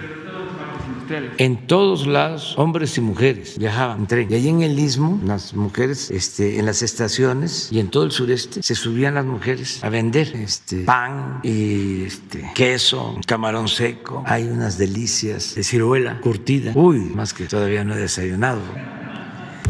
En 1.38 1.67
todos 1.67 2.08
lados, 2.08 2.54
hombres 2.58 2.98
y 2.98 3.02
mujeres 3.02 3.58
viajaban 3.58 4.00
en 4.00 4.08
tren. 4.08 4.28
Y 4.32 4.36
ahí 4.36 4.48
en 4.48 4.62
el 4.62 4.78
istmo, 4.78 5.19
las 5.26 5.54
mujeres, 5.54 6.12
este, 6.12 6.60
en 6.60 6.65
las 6.65 6.82
estaciones 6.82 7.69
y 7.72 7.80
en 7.80 7.89
todo 7.89 8.04
el 8.04 8.12
sureste, 8.12 8.62
se 8.62 8.76
subían 8.76 9.15
las 9.15 9.26
mujeres 9.26 9.84
a 9.84 9.89
vender 9.89 10.32
este, 10.36 10.84
pan 10.84 11.39
y 11.43 12.04
este, 12.04 12.52
queso, 12.54 13.17
camarón 13.26 13.67
seco. 13.67 14.24
Hay 14.26 14.43
unas 14.43 14.78
delicias 14.78 15.56
de 15.56 15.63
ciruela 15.63 16.19
curtida. 16.22 16.74
Uy, 16.76 17.00
más 17.00 17.34
que 17.34 17.45
todavía 17.45 17.84
no 17.84 17.95
he 17.95 17.98
desayunado. 17.98 18.62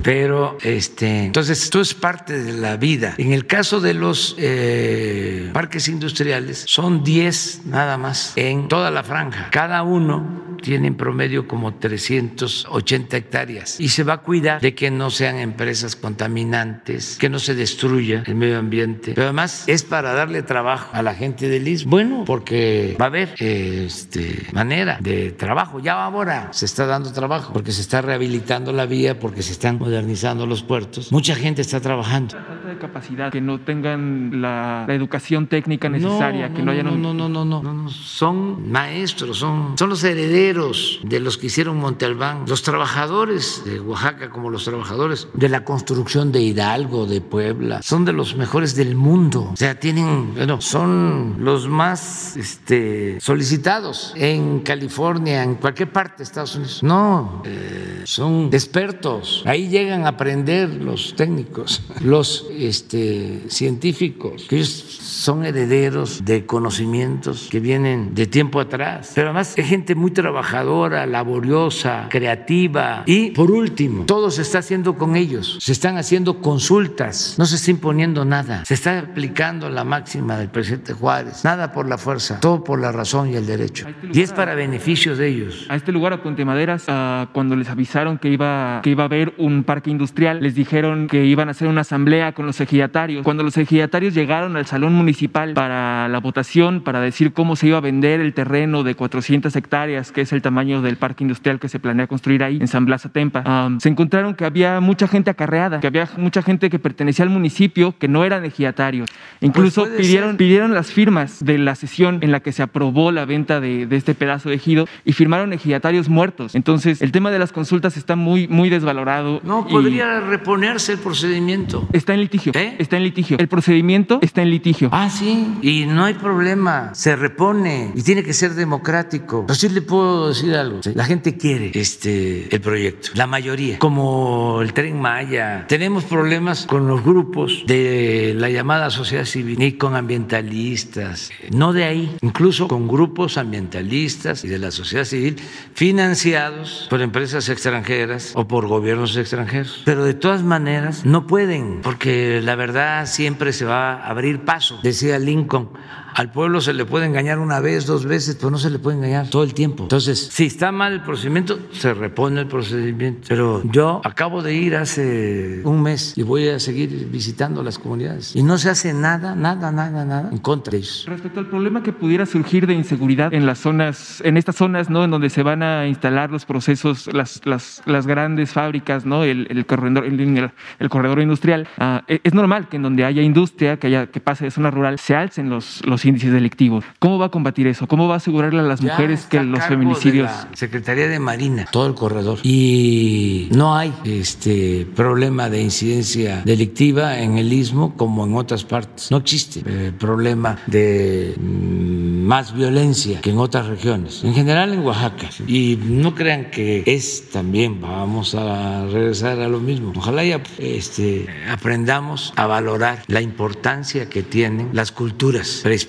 Pero, 0.04 0.58
este, 0.62 1.26
entonces, 1.26 1.64
esto 1.64 1.82
es 1.82 1.94
parte 1.94 2.42
de 2.42 2.54
la 2.54 2.78
vida. 2.78 3.16
En 3.18 3.34
el 3.34 3.46
caso 3.46 3.80
de 3.80 3.94
los 3.94 4.36
eh, 4.38 5.50
parques 5.54 5.88
industriales, 5.88 6.64
son 6.68 7.04
10 7.04 7.62
nada 7.66 7.98
más 7.98 8.34
en 8.36 8.68
toda 8.68 8.92
la 8.92 9.04
franja. 9.04 9.50
Cada 9.52 9.84
uno 9.84 10.50
tiene 10.62 10.88
en 10.88 10.96
promedio 10.96 11.48
como 11.48 11.76
380 11.76 13.18
hectáreas 13.18 13.80
y 13.80 13.90
se 13.90 14.04
va 14.04 14.14
a 14.14 14.18
cuidar 14.20 14.62
de 14.62 14.76
que 14.76 14.92
no 14.92 15.10
sean 15.10 15.38
empresas 15.38 15.96
contaminantes, 15.96 17.18
que 17.18 17.30
no 17.30 17.40
se 17.40 17.56
destruya 17.56 18.24
el 18.26 18.36
medio 18.36 18.60
ambiente. 18.60 19.14
Pero 19.16 19.28
además 19.28 19.64
es 19.68 19.84
para 19.84 20.14
darle 20.14 20.44
trabajo 20.44 20.90
a 20.94 21.02
la 21.02 21.16
gente 21.16 21.50
del 21.50 21.68
istmo. 21.68 21.92
Bueno, 21.92 22.24
porque 22.26 22.96
va 23.00 23.06
a 23.06 23.08
haber 23.08 23.36
este, 23.40 24.48
manera 24.52 24.98
de 25.02 25.32
trabajo. 25.32 25.80
Ya 25.80 26.04
ahora 26.04 26.50
se 26.52 26.66
está 26.66 26.86
dando 26.86 27.12
trabajo 27.12 27.54
porque 27.54 27.72
se 27.72 27.82
está 27.82 28.02
rehabilitando 28.02 28.74
la 28.74 28.86
vía, 28.86 29.20
porque 29.20 29.42
se 29.42 29.52
están 29.52 29.80
modernizando 29.90 30.46
los 30.46 30.62
puertos. 30.62 31.12
Mucha 31.12 31.34
gente 31.36 31.62
está 31.62 31.80
trabajando. 31.82 32.36
falta 32.38 32.68
de 32.70 32.78
capacidad, 32.78 33.32
que 33.32 33.42
no 33.42 33.60
tengan 33.60 34.42
la, 34.42 34.86
la 34.88 34.94
educación 34.94 35.48
técnica 35.48 35.90
necesaria, 35.90 36.54
que 36.54 36.62
no, 36.62 36.72
hayan 36.72 36.86
no, 36.86 36.94
un- 36.94 37.02
no, 37.02 37.14
no, 37.14 37.28
no, 37.30 37.44
no, 37.46 37.64
no, 37.64 37.74
no. 37.74 37.90
son 37.90 38.70
maestros, 38.70 39.38
son, 39.40 39.78
son 39.78 39.90
los 39.90 40.04
herederos 40.04 41.00
de 41.04 41.20
los 41.20 41.38
que 41.38 41.48
hicieron 41.48 41.78
Monte 41.78 42.06
Albán, 42.06 42.44
los 42.48 42.62
trabajadores 42.62 43.64
de 43.66 43.80
Oaxaca 43.80 44.30
como 44.30 44.50
los 44.52 44.64
trabajadores 44.66 45.28
de 45.34 45.50
la 45.50 45.64
construcción 45.64 46.32
de 46.32 46.42
Hidalgo, 46.42 47.08
de 47.08 47.22
Puebla, 47.22 47.82
son 47.82 48.06
de 48.06 48.14
los 48.14 48.36
mejores 48.36 48.76
del 48.76 48.96
mundo. 48.96 49.50
O 49.54 49.58
sea, 49.58 49.80
tienen, 49.80 50.36
bueno, 50.36 50.62
son 50.62 51.38
los 51.40 51.68
más 51.68 52.38
este, 52.38 53.20
solicitados 53.20 54.14
en 54.16 54.60
California, 54.60 55.44
en 55.44 55.56
cualquier 55.56 55.92
parte 55.92 56.18
de 56.20 56.24
Estados 56.26 56.56
Unidos. 56.56 56.84
No, 56.84 57.42
eh, 57.46 58.02
son 58.06 58.50
expertos. 58.52 59.44
Ahí 59.46 59.68
llegan 59.84 60.06
a 60.06 60.10
aprender 60.10 60.70
los 60.70 61.16
técnicos, 61.16 61.82
los 62.02 62.48
este, 62.58 63.44
científicos, 63.48 64.46
que 64.48 64.58
ellos 64.58 64.70
son 64.70 65.46
herederos 65.46 66.24
de 66.24 66.46
conocimientos 66.46 67.48
que 67.50 67.60
vienen 67.60 68.14
de 68.16 68.28
tiempo 68.28 68.60
atrás. 68.60 69.12
Pero 69.16 69.28
además 69.28 69.54
es 69.58 69.68
gente 69.68 69.96
muy 69.96 70.12
trabajadora, 70.12 71.06
laboriosa, 71.06 72.08
creativa. 72.10 73.04
Y 73.06 73.32
por 73.32 73.52
último, 73.52 74.06
todo 74.06 74.32
se 74.32 74.42
está 74.42 74.60
haciendo 74.60 74.98
con 74.98 75.16
ellos. 75.16 75.58
Se 75.62 75.72
están 75.72 75.98
haciendo 75.98 76.42
consultas, 76.42 77.36
no 77.38 77.46
se 77.46 77.56
está 77.56 77.72
imponiendo 77.72 78.26
nada. 78.26 78.66
Se 78.66 78.74
está 78.74 79.00
aplicando 79.00 79.70
la 79.70 79.84
máxima 79.84 80.38
del 80.38 80.50
presidente 80.50 80.94
Juárez. 80.94 81.44
Nada 81.44 81.72
por 81.72 81.88
la 81.88 81.98
fuerza, 81.98 82.40
todo 82.40 82.64
por 82.64 82.80
la 82.80 82.92
razón 82.92 83.30
y 83.30 83.36
el 83.36 83.46
derecho. 83.46 83.88
Y 84.14 84.22
es 84.22 84.32
para 84.32 84.56
beneficio 84.56 85.16
de 85.16 85.28
ellos. 85.28 85.66
A 85.70 85.76
este 85.76 85.92
lugar, 85.92 86.14
a 86.14 86.24
Puente 86.24 86.46
Maderas, 86.46 86.86
cuando 87.34 87.56
les 87.56 87.70
avisaron 87.70 88.18
que 88.18 88.30
iba, 88.30 88.82
que 88.84 88.90
iba 88.92 89.04
a 89.04 89.06
haber 89.06 89.34
un 89.38 89.64
parque 89.70 89.92
industrial, 89.92 90.42
les 90.42 90.56
dijeron 90.56 91.06
que 91.06 91.26
iban 91.26 91.48
a 91.48 91.52
hacer 91.52 91.68
una 91.68 91.82
asamblea 91.82 92.32
con 92.32 92.48
los 92.48 92.60
ejidatarios. 92.60 93.24
Cuando 93.24 93.44
los 93.44 93.56
ejidatarios 93.56 94.16
llegaron 94.16 94.58
al 94.58 94.66
salón 94.66 94.96
municipal 94.96 95.54
para 95.54 96.08
la 96.08 96.20
votación, 96.20 96.82
para 96.82 97.00
decir 97.02 97.34
cómo 97.34 97.56
se 97.56 97.68
iba 97.68 97.78
a 97.78 97.82
vender 97.82 98.20
el 98.20 98.34
terreno 98.34 98.82
de 98.82 98.96
400 98.96 99.56
hectáreas, 99.56 100.12
que 100.12 100.22
es 100.22 100.34
el 100.34 100.42
tamaño 100.42 100.82
del 100.82 100.98
parque 100.98 101.24
industrial 101.24 101.60
que 101.60 101.70
se 101.70 101.80
planea 101.80 102.08
construir 102.08 102.44
ahí, 102.44 102.58
en 102.60 102.68
San 102.68 102.86
Blas 102.86 103.06
Atempa, 103.06 103.44
ah, 103.46 103.70
se 103.78 103.90
encontraron 103.90 104.34
que 104.34 104.44
había 104.44 104.80
mucha 104.80 105.08
gente 105.08 105.30
acarreada, 105.30 105.80
que 105.82 105.86
había 105.86 106.10
mucha 106.18 106.42
gente 106.42 106.72
que 106.72 106.80
pertenecía 106.80 107.22
al 107.22 107.30
municipio 107.30 107.94
que 107.96 108.08
no 108.08 108.26
eran 108.26 108.46
ejidatarios. 108.46 109.08
Incluso 109.40 109.84
puede 109.84 109.98
pidieron, 109.98 110.30
ser. 110.32 110.38
pidieron 110.38 110.74
las 110.74 110.88
firmas 110.92 111.46
de 111.46 111.60
la 111.60 111.76
sesión 111.76 112.18
en 112.22 112.32
la 112.32 112.40
que 112.40 112.54
se 112.54 112.64
aprobó 112.64 113.12
la 113.12 113.26
venta 113.26 113.60
de, 113.60 113.86
de 113.86 113.96
este 113.98 114.16
pedazo 114.16 114.50
de 114.50 114.56
ejido 114.56 114.88
y 115.06 115.14
firmaron 115.14 115.54
ejidatarios 115.54 116.10
muertos. 116.10 116.56
Entonces, 116.56 117.04
el 117.04 117.12
tema 117.12 117.30
de 117.30 117.38
las 117.38 117.52
consultas 117.52 117.98
está 117.98 118.16
muy, 118.16 118.48
muy 118.48 118.72
desvalorado. 118.72 119.42
No, 119.44 119.59
y 119.68 119.72
podría 119.72 120.20
reponerse 120.20 120.94
el 120.94 121.00
procedimiento. 121.00 121.88
Está 121.94 122.14
en 122.14 122.22
litigio. 122.22 122.52
¿Eh? 122.56 122.76
Está 122.80 122.98
en 122.98 123.04
litigio. 123.04 123.38
El 123.40 123.48
procedimiento 123.48 124.20
está 124.22 124.42
en 124.42 124.50
litigio. 124.50 124.90
Ah, 124.92 125.10
sí, 125.10 125.48
y 125.62 125.86
no 125.86 126.06
hay 126.06 126.16
problema, 126.16 126.94
se 126.94 127.16
repone 127.16 127.92
y 127.96 128.02
tiene 128.02 128.24
que 128.24 128.34
ser 128.34 128.56
democrático. 128.56 129.46
Pero 129.46 129.56
sí 129.56 129.70
le 129.70 129.82
puedo 129.82 130.00
puedo 130.00 130.30
decir 130.30 130.56
algo. 130.56 130.80
La 130.96 131.06
gente 131.06 131.38
quiere 131.38 131.72
este 131.74 132.54
el 132.56 132.62
proyecto, 132.62 133.10
la 133.16 133.28
mayoría, 133.28 133.80
como 133.80 134.62
el 134.62 134.74
Tren 134.74 135.00
Maya. 135.00 135.66
Tenemos 135.68 136.06
problemas 136.06 136.66
con 136.66 136.88
los 136.88 137.04
grupos 137.04 137.64
de 137.68 138.34
la 138.38 138.50
llamada 138.50 138.90
sociedad 138.90 139.26
civil 139.26 139.62
y 139.62 139.74
con 139.74 139.96
ambientalistas, 139.96 141.32
no 141.52 141.74
de 141.74 141.84
ahí, 141.84 142.16
incluso 142.22 142.68
con 142.68 142.88
grupos 142.88 143.38
ambientalistas 143.38 144.46
y 144.46 144.48
de 144.48 144.60
la 144.60 144.72
sociedad 144.72 145.04
civil 145.04 145.36
financiados 145.74 146.88
por 146.90 147.02
empresas 147.02 147.50
extranjeras 147.50 148.32
o 148.36 148.48
por 148.48 148.68
gobiernos 148.68 149.18
extranjeros. 149.18 149.49
Pero 149.86 150.04
de 150.04 150.14
todas 150.14 150.44
maneras 150.44 151.06
no 151.06 151.28
pueden, 151.28 151.82
porque 151.82 152.42
la 152.42 152.56
verdad 152.56 153.06
siempre 153.06 153.54
se 153.54 153.66
va 153.66 153.94
a 153.94 154.08
abrir 154.10 154.46
paso, 154.46 154.80
decía 154.84 155.20
Lincoln 155.20 155.70
al 156.14 156.32
pueblo 156.32 156.62
se 156.62 156.74
le 156.74 156.86
puede 156.86 157.06
engañar 157.06 157.40
una 157.40 157.60
vez, 157.60 157.86
dos 157.86 158.06
veces, 158.06 158.36
pero 158.36 158.52
no 158.52 158.58
se 158.58 158.70
le 158.70 158.80
puede 158.80 158.98
engañar 158.98 159.30
todo 159.30 159.44
el 159.44 159.54
tiempo. 159.54 159.84
Entonces, 159.84 160.30
si 160.32 160.46
está 160.46 160.72
mal 160.72 160.94
el 160.94 161.02
procedimiento, 161.02 161.60
se 161.72 161.94
repone 161.94 162.42
el 162.42 162.48
procedimiento. 162.48 163.28
Pero 163.30 163.62
yo 163.72 164.02
acabo 164.04 164.42
de 164.42 164.54
ir 164.54 164.76
hace 164.76 165.62
un 165.64 165.82
mes 165.82 166.14
y 166.16 166.24
voy 166.24 166.48
a 166.50 166.60
seguir 166.60 167.08
visitando 167.12 167.64
las 167.64 167.80
comunidades. 167.80 168.36
Y 168.36 168.44
no 168.44 168.58
se 168.58 168.70
hace 168.70 168.94
nada, 168.94 169.36
nada, 169.36 169.72
nada, 169.72 170.06
nada 170.06 170.30
en 170.32 170.38
contra 170.40 170.72
de 170.72 170.78
ellos. 170.78 171.06
Respecto 171.08 171.40
al 171.40 171.48
problema 171.48 171.84
que 171.84 171.94
pudiera 171.94 172.26
surgir 172.26 172.68
de 172.68 172.74
inseguridad 172.74 173.34
en 173.34 173.46
las 173.46 173.60
zonas, 173.60 174.22
en 174.24 174.38
estas 174.38 174.56
zonas, 174.56 174.90
¿no? 174.90 175.04
En 175.04 175.12
donde 175.12 175.30
se 175.30 175.44
van 175.44 175.64
a 175.64 175.88
instalar 175.88 176.32
los 176.32 176.46
procesos, 176.46 177.10
las, 177.14 177.42
las, 177.46 177.82
las 177.86 178.08
grandes 178.08 178.52
fábricas, 178.52 179.06
¿no? 179.06 179.24
El, 179.24 179.48
el 179.50 179.66
corredor, 179.66 180.06
el, 180.06 180.52
el 180.80 180.90
corredor 180.90 181.22
industrial. 181.22 181.68
Uh, 181.80 182.00
es 182.08 182.34
normal 182.34 182.68
que 182.70 182.78
en 182.78 182.84
donde 182.84 183.06
haya 183.06 183.22
industria, 183.22 183.78
que 183.78 183.88
haya 183.88 184.08
que 184.08 184.20
pase 184.20 184.46
de 184.46 184.52
zona 184.52 184.72
rural, 184.72 185.00
se 185.00 185.16
alcen 185.16 185.50
los, 185.50 185.86
los 185.86 185.99
índices 186.06 186.32
delictivos. 186.32 186.86
¿Cómo 187.00 187.18
va 187.18 187.28
a 187.28 187.30
combatir 187.30 187.68
eso? 187.68 187.88
¿Cómo 187.88 188.08
va 188.08 188.16
a 188.16 188.18
asegurarle 188.18 188.60
a 188.60 188.64
las 188.64 188.80
Ya 188.80 188.92
mujeres 188.92 189.26
que 189.26 189.44
los 189.44 189.64
feminicidios... 189.64 190.30
de 190.30 190.34
la 190.34 190.50
Secretaría 190.54 191.08
de 191.08 191.20
Marina, 191.20 191.66
todo 191.72 191.88
el 191.88 191.96
corredor. 191.96 192.40
Y 192.44 193.50
no 193.52 193.76
hay 193.76 193.94
este 194.06 194.88
problema 194.96 195.50
de 195.50 195.62
incidencia 195.62 196.42
delictiva 196.46 197.20
en 197.20 197.38
el 197.38 197.52
istmo 197.52 197.96
como 197.96 198.26
en 198.26 198.36
otras 198.36 198.64
partes. 198.64 199.12
No 199.12 199.18
existe 199.18 199.62
eh, 199.66 199.92
problema 199.98 200.58
de 200.68 201.36
mm, 201.38 202.26
más 202.26 202.54
violencia 202.54 203.22
que 203.22 203.32
en 203.32 203.38
otras 203.40 203.68
regiones. 203.68 204.24
En 204.24 204.34
general 204.34 204.74
en 204.74 204.80
Oaxaca. 204.80 205.30
Y 205.48 205.78
no 205.84 206.16
crean 206.16 206.52
que 206.52 206.84
es 206.86 207.30
también, 207.32 207.82
vamos 207.82 208.36
a 208.36 208.86
regresar 208.88 209.40
a 209.40 209.48
lo 209.48 209.60
mismo. 209.60 209.94
Ojalá 209.96 210.24
ya 210.24 210.42
este, 210.58 211.28
aprendamos 211.50 212.34
a 212.36 212.46
valorar 212.48 213.04
la 213.08 213.22
importancia 213.22 214.10
que 214.10 214.24
tienen 214.24 214.70
las 214.74 214.92
culturas 214.92 215.62
prehispánicas. 215.64 215.89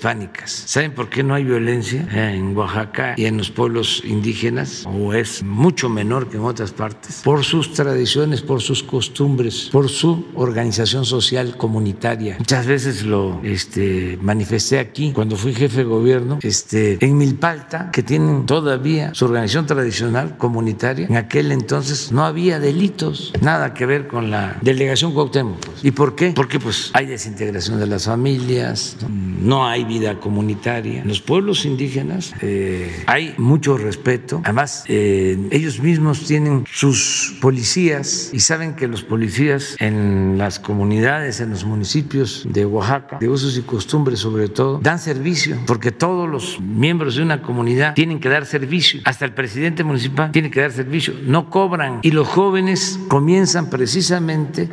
¿Saben 0.65 0.93
por 0.93 1.09
qué 1.09 1.21
no 1.21 1.35
hay 1.35 1.43
violencia 1.43 2.07
en 2.11 2.57
Oaxaca 2.57 3.13
y 3.17 3.25
en 3.25 3.37
los 3.37 3.51
pueblos 3.51 4.01
indígenas? 4.03 4.83
O 4.87 5.13
es 5.13 5.43
mucho 5.43 5.89
menor 5.89 6.27
que 6.27 6.37
en 6.37 6.43
otras 6.43 6.71
partes. 6.71 7.21
Por 7.23 7.43
sus 7.43 7.73
tradiciones, 7.73 8.41
por 8.41 8.61
sus 8.61 8.81
costumbres, 8.81 9.69
por 9.71 9.89
su 9.89 10.25
organización 10.33 11.05
social 11.05 11.55
comunitaria. 11.55 12.35
Muchas 12.39 12.65
veces 12.65 13.03
lo 13.03 13.41
este, 13.43 14.17
manifesté 14.21 14.79
aquí 14.79 15.11
cuando 15.13 15.35
fui 15.35 15.53
jefe 15.53 15.77
de 15.77 15.83
gobierno 15.83 16.39
este, 16.41 16.97
en 16.99 17.17
Milpalta, 17.17 17.91
que 17.91 18.01
tienen 18.01 18.47
todavía 18.47 19.13
su 19.13 19.25
organización 19.25 19.67
tradicional 19.67 20.35
comunitaria. 20.37 21.05
En 21.05 21.17
aquel 21.17 21.51
entonces 21.51 22.11
no 22.11 22.25
había 22.25 22.59
delitos, 22.59 23.33
nada 23.41 23.75
que 23.75 23.85
ver 23.85 24.07
con 24.07 24.31
la 24.31 24.57
delegación 24.61 25.13
Cuauhtémoc. 25.13 25.59
pues. 25.59 25.85
¿Y 25.85 25.91
por 25.91 26.15
qué? 26.15 26.31
Porque 26.31 26.59
pues 26.59 26.89
hay 26.93 27.05
desintegración 27.05 27.79
de 27.79 27.85
las 27.85 28.05
familias, 28.05 28.97
no 29.07 29.67
hay 29.67 29.90
vida 29.91 30.19
comunitaria. 30.19 31.01
En 31.01 31.07
los 31.07 31.21
pueblos 31.21 31.65
indígenas 31.65 32.33
eh, 32.41 33.03
hay 33.07 33.33
mucho 33.37 33.77
respeto. 33.77 34.39
Además, 34.45 34.85
eh, 34.87 35.37
ellos 35.51 35.81
mismos 35.81 36.25
tienen 36.25 36.63
sus 36.71 37.37
policías 37.41 38.29
y 38.31 38.39
saben 38.39 38.75
que 38.75 38.87
los 38.87 39.03
policías 39.03 39.75
en 39.79 40.37
las 40.37 40.59
comunidades, 40.59 41.41
en 41.41 41.49
los 41.49 41.65
municipios 41.65 42.45
de 42.49 42.65
Oaxaca, 42.65 43.17
de 43.19 43.27
usos 43.27 43.57
y 43.57 43.61
costumbres 43.61 44.19
sobre 44.19 44.47
todo, 44.47 44.79
dan 44.81 44.99
servicio, 44.99 45.57
porque 45.67 45.91
todos 45.91 46.29
los 46.29 46.61
miembros 46.61 47.15
de 47.15 47.23
una 47.23 47.41
comunidad 47.41 47.93
tienen 47.93 48.19
que 48.19 48.29
dar 48.29 48.45
servicio. 48.45 49.01
Hasta 49.03 49.25
el 49.25 49.33
presidente 49.33 49.83
municipal 49.83 50.31
tiene 50.31 50.49
que 50.49 50.61
dar 50.61 50.71
servicio. 50.71 51.13
No 51.25 51.49
cobran. 51.49 51.99
Y 52.01 52.11
los 52.11 52.27
jóvenes 52.27 52.97
comienzan 53.09 53.69
precisamente 53.69 54.69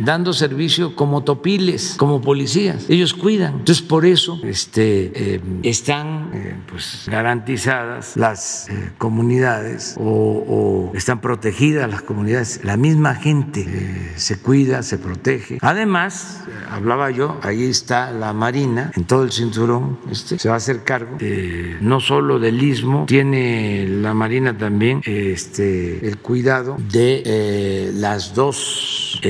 dando 0.00 0.32
servicio 0.32 0.96
como 0.96 1.22
topiles, 1.22 1.94
como 1.96 2.20
policías. 2.20 2.86
Ellos 2.88 3.14
cuidan. 3.14 3.54
Entonces, 3.54 3.82
por 3.82 4.06
eso 4.06 4.40
este, 4.42 5.12
eh, 5.34 5.40
están 5.62 6.30
eh, 6.34 6.56
pues, 6.70 7.04
garantizadas 7.06 8.16
las 8.16 8.68
eh, 8.68 8.90
comunidades 8.98 9.96
o, 9.98 10.92
están 10.94 11.20
protegidas 11.20 11.90
las 11.90 12.02
comunidades. 12.02 12.60
La 12.64 12.76
misma 12.76 13.14
gente 13.14 14.12
se 14.16 14.38
cuida, 14.38 14.82
se 14.82 14.98
protege. 14.98 15.58
Además, 15.60 16.44
hablaba 16.70 17.10
yo, 17.10 17.38
ahí 17.42 17.64
está 17.64 18.10
la 18.10 18.32
Marina, 18.32 18.90
en 18.94 19.04
todo 19.04 19.24
el 19.24 19.32
cinturón, 19.32 19.98
este, 20.10 20.38
se 20.38 20.48
va 20.48 20.54
a 20.54 20.58
hacer 20.58 20.84
cargo 20.84 21.18
no 21.80 22.00
solo 22.00 22.38
del 22.38 22.62
istmo, 22.62 23.04
tiene 23.06 23.86
la 23.88 24.14
Marina 24.14 24.56
también 24.56 25.00
este, 25.04 26.06
el 26.06 26.18
cuidado 26.18 26.76
de 26.90 27.90
las 27.94 28.34
dos 28.34 29.20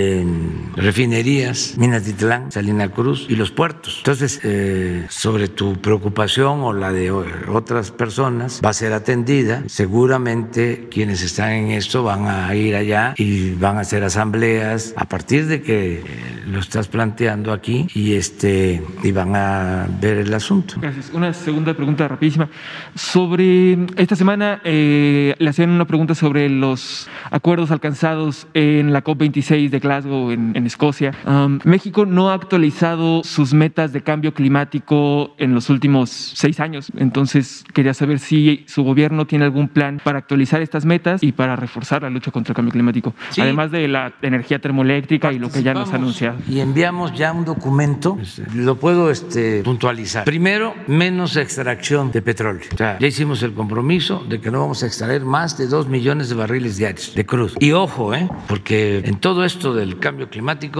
refinerías, 0.77 1.75
Minatitlán, 1.79 2.51
Salina 2.53 2.89
Cruz 2.89 3.27
y 3.29 3.37
los 3.37 3.51
puertos. 3.51 3.99
Entonces, 3.99 4.41
eh, 4.43 5.07
sobre 5.09 5.49
tu 5.49 5.75
preocupación 5.75 6.61
o 6.61 6.73
la 6.73 6.93
de 6.93 7.11
otras 7.11 7.91
personas, 7.91 8.61
va 8.65 8.71
a 8.71 8.75
ser 8.75 8.93
atendida. 8.93 9.63
Seguramente 9.67 10.89
quienes 10.91 11.23
están 11.23 11.53
en 11.53 11.71
esto 11.71 12.03
van 12.03 12.27
a 12.27 12.55
ir 12.55 12.75
allá 12.77 13.15
y 13.17 13.53
van 13.53 13.79
a 13.79 13.81
hacer 13.81 14.05
asambleas 14.05 14.95
a 14.97 15.07
partir 15.07 15.47
de 15.47 15.63
que 15.63 15.95
eh, 15.99 16.05
lo 16.47 16.61
estás 16.61 16.89
planteando 16.89 17.53
aquí 17.53 17.87
y 17.95 18.15
este 18.15 18.83
y 19.03 19.13
van 19.13 19.37
a 19.37 19.87
ver 20.01 20.19
el 20.19 20.35
asunto. 20.35 20.77
Gracias. 20.81 21.11
Una 21.13 21.33
segunda 21.33 21.75
pregunta 21.75 22.07
rapidísima. 22.09 22.49
Sobre 22.95 23.87
esta 23.97 24.17
semana 24.17 24.61
eh, 24.65 25.35
le 25.39 25.51
hacían 25.51 25.71
una 25.71 25.87
pregunta 25.87 26.15
sobre 26.15 26.49
los 26.49 27.09
acuerdos 27.31 27.71
alcanzados 27.71 28.47
en 28.55 28.93
la 28.93 29.03
COP26 29.03 29.71
de 29.71 29.79
Glasgow 29.79 30.31
en, 30.31 30.44
en 30.55 30.67
Escocia. 30.67 31.13
Um, 31.27 31.59
México 31.65 32.07
no 32.07 32.31
ha 32.31 32.35
actualizado 32.35 33.23
sus 33.25 33.55
metas 33.55 33.93
de 33.93 34.03
cambio 34.03 34.35
climático 34.35 35.35
en 35.39 35.55
los 35.55 35.71
últimos 35.71 36.11
seis 36.11 36.61
años. 36.61 36.93
Entonces 36.97 37.65
quería 37.73 37.95
saber 37.95 38.19
si 38.19 38.65
su 38.67 38.83
gobierno 38.83 39.27
tiene 39.27 39.45
algún 39.45 39.69
plan 39.69 40.01
para 40.03 40.19
actualizar 40.19 40.61
estas 40.63 40.85
metas 40.85 41.23
y 41.23 41.33
para 41.33 41.57
reforzar 41.57 42.03
la 42.03 42.11
lucha 42.11 42.31
contra 42.31 42.53
el 42.53 42.57
cambio 42.57 42.73
climático. 42.73 43.15
Sí. 43.31 43.41
Además 43.41 43.71
de 43.71 43.89
la 43.89 44.13
energía 44.23 44.59
termoeléctrica 44.59 45.33
y 45.33 45.39
lo 45.39 45.51
que 45.51 45.63
ya 45.63 45.75
nos 45.75 45.93
ha 45.93 45.97
anunciado. 45.97 46.39
Y 46.49 46.61
enviamos 46.61 47.15
ya 47.15 47.33
un 47.33 47.45
documento, 47.45 48.19
lo 48.55 48.77
puedo 48.77 49.11
este, 49.11 49.63
puntualizar. 49.63 50.25
Primero, 50.25 50.75
menos 50.87 51.37
extracción 51.37 52.13
de 52.13 52.23
petróleo. 52.23 52.63
O 52.73 52.77
sea, 52.77 52.99
ya 52.99 53.07
hicimos 53.07 53.43
el 53.43 53.53
compromiso 53.53 54.25
de 54.29 54.41
que 54.41 54.51
no 54.51 54.61
vamos 54.61 54.83
a 54.83 54.87
extraer 54.87 55.25
más 55.25 55.57
de 55.59 55.67
dos 55.67 55.89
millones 55.89 56.29
de 56.29 56.35
barriles 56.35 56.77
diarios 56.77 57.15
de 57.15 57.27
crudo. 57.27 57.55
Y 57.61 57.73
ojo, 57.73 58.15
¿eh? 58.15 58.29
porque 58.49 58.99
en 59.05 59.19
todo 59.19 59.45
esto 59.45 59.75
del 59.75 59.99
cambio 59.99 60.29
climático 60.29 60.34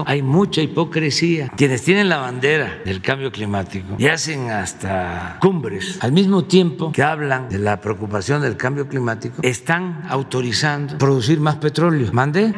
hay 0.05 0.21
mucha 0.21 0.61
hipocresía. 0.61 1.49
Quienes 1.55 1.83
tienen 1.83 2.09
la 2.09 2.17
bandera 2.17 2.79
del 2.85 3.01
cambio 3.01 3.31
climático 3.31 3.95
y 3.97 4.07
hacen 4.07 4.49
hasta 4.49 5.37
cumbres 5.39 5.97
al 6.01 6.11
mismo 6.11 6.45
tiempo 6.45 6.91
que 6.91 7.03
hablan 7.03 7.49
de 7.49 7.59
la 7.59 7.81
preocupación 7.81 8.41
del 8.41 8.57
cambio 8.57 8.87
climático, 8.87 9.41
están 9.41 10.03
autorizando 10.09 10.97
producir 10.97 11.39
más 11.39 11.55
petróleo. 11.55 12.09
¿Mandé? 12.11 12.53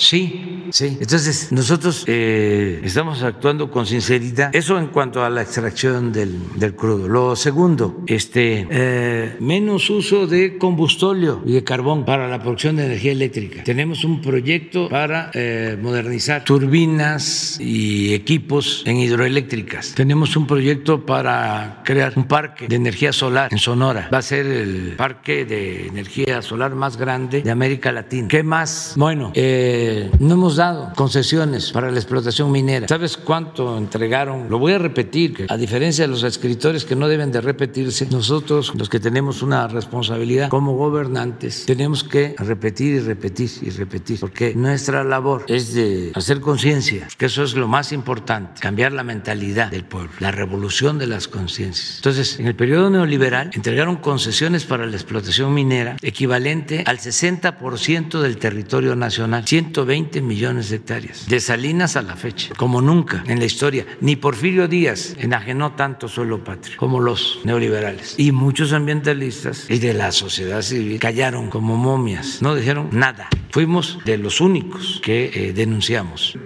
Sí, 0.00 0.62
sí. 0.70 0.96
Entonces, 0.98 1.52
nosotros 1.52 2.04
eh, 2.06 2.80
estamos 2.82 3.22
actuando 3.22 3.70
con 3.70 3.84
sinceridad. 3.84 4.48
Eso 4.56 4.78
en 4.78 4.86
cuanto 4.86 5.22
a 5.22 5.28
la 5.28 5.42
extracción 5.42 6.10
del, 6.10 6.38
del 6.56 6.74
crudo. 6.74 7.06
Lo 7.06 7.36
segundo, 7.36 8.02
este, 8.06 8.66
eh, 8.70 9.36
menos 9.40 9.90
uso 9.90 10.26
de 10.26 10.56
combustóleo 10.56 11.42
y 11.44 11.52
de 11.52 11.64
carbón 11.64 12.06
para 12.06 12.28
la 12.28 12.40
producción 12.40 12.76
de 12.76 12.86
energía 12.86 13.12
eléctrica. 13.12 13.62
Tenemos 13.62 14.02
un 14.02 14.22
proyecto 14.22 14.88
para 14.88 15.30
eh, 15.34 15.76
modernizar 15.80 16.44
turbinas 16.44 17.60
y 17.60 18.14
equipos 18.14 18.82
en 18.86 18.96
hidroeléctricas. 18.96 19.92
Tenemos 19.94 20.34
un 20.34 20.46
proyecto 20.46 21.04
para 21.04 21.82
crear 21.84 22.14
un 22.16 22.24
parque 22.24 22.68
de 22.68 22.76
energía 22.76 23.12
solar 23.12 23.52
en 23.52 23.58
Sonora. 23.58 24.08
Va 24.12 24.18
a 24.18 24.22
ser 24.22 24.46
el 24.46 24.94
parque 24.96 25.44
de 25.44 25.88
energía 25.88 26.40
solar 26.40 26.74
más 26.74 26.96
grande 26.96 27.42
de 27.42 27.50
América 27.50 27.92
Latina. 27.92 28.28
¿Qué 28.28 28.42
más? 28.42 28.94
Bueno, 28.96 29.32
eh, 29.34 29.89
no 30.18 30.34
hemos 30.34 30.56
dado 30.56 30.92
concesiones 30.96 31.72
para 31.72 31.90
la 31.90 31.98
explotación 31.98 32.50
minera. 32.50 32.88
¿Sabes 32.88 33.16
cuánto 33.16 33.76
entregaron? 33.76 34.48
Lo 34.48 34.58
voy 34.58 34.72
a 34.72 34.78
repetir, 34.78 35.34
que 35.34 35.46
a 35.48 35.56
diferencia 35.56 36.04
de 36.04 36.08
los 36.08 36.22
escritores 36.22 36.84
que 36.84 36.96
no 36.96 37.08
deben 37.08 37.32
de 37.32 37.40
repetirse, 37.40 38.06
nosotros, 38.10 38.72
los 38.76 38.88
que 38.88 39.00
tenemos 39.00 39.42
una 39.42 39.68
responsabilidad 39.68 40.48
como 40.48 40.76
gobernantes, 40.76 41.64
tenemos 41.66 42.04
que 42.04 42.34
repetir 42.38 42.94
y 42.94 43.00
repetir 43.00 43.50
y 43.62 43.70
repetir, 43.70 44.20
porque 44.20 44.54
nuestra 44.54 45.04
labor 45.04 45.44
es 45.48 45.74
de 45.74 46.12
hacer 46.14 46.40
conciencia, 46.40 47.08
que 47.16 47.26
eso 47.26 47.42
es 47.42 47.54
lo 47.54 47.68
más 47.68 47.92
importante, 47.92 48.60
cambiar 48.60 48.92
la 48.92 49.04
mentalidad 49.04 49.70
del 49.70 49.84
pueblo, 49.84 50.10
la 50.18 50.30
revolución 50.30 50.98
de 50.98 51.06
las 51.06 51.28
conciencias. 51.28 51.96
Entonces, 51.96 52.38
en 52.38 52.46
el 52.46 52.54
periodo 52.54 52.90
neoliberal 52.90 53.50
entregaron 53.52 53.96
concesiones 53.96 54.64
para 54.64 54.86
la 54.86 54.96
explotación 54.96 55.52
minera 55.54 55.96
equivalente 56.02 56.84
al 56.86 56.98
60% 56.98 58.20
del 58.20 58.36
territorio 58.38 58.96
nacional, 58.96 59.44
120 59.80 60.20
millones 60.20 60.70
de 60.70 60.76
hectáreas, 60.76 61.26
de 61.26 61.40
Salinas 61.40 61.96
a 61.96 62.02
la 62.02 62.16
fecha, 62.16 62.52
como 62.56 62.80
nunca 62.80 63.24
en 63.26 63.38
la 63.38 63.44
historia. 63.46 63.86
Ni 64.00 64.16
Porfirio 64.16 64.68
Díaz 64.68 65.16
enajenó 65.18 65.72
tanto 65.72 66.08
suelo 66.08 66.44
patrio 66.44 66.76
como 66.76 67.00
los 67.00 67.40
neoliberales. 67.44 68.14
Y 68.18 68.32
muchos 68.32 68.72
ambientalistas 68.72 69.70
y 69.70 69.78
de 69.78 69.94
la 69.94 70.12
sociedad 70.12 70.62
civil 70.62 70.98
callaron 71.00 71.48
como 71.48 71.76
momias, 71.76 72.42
no 72.42 72.54
dijeron 72.54 72.88
nada. 72.92 73.28
Fuimos 73.50 73.98
de 74.04 74.18
los 74.18 74.40
únicos 74.40 75.00
que 75.02 75.30
eh, 75.32 75.52
denunciamos. 75.52 76.36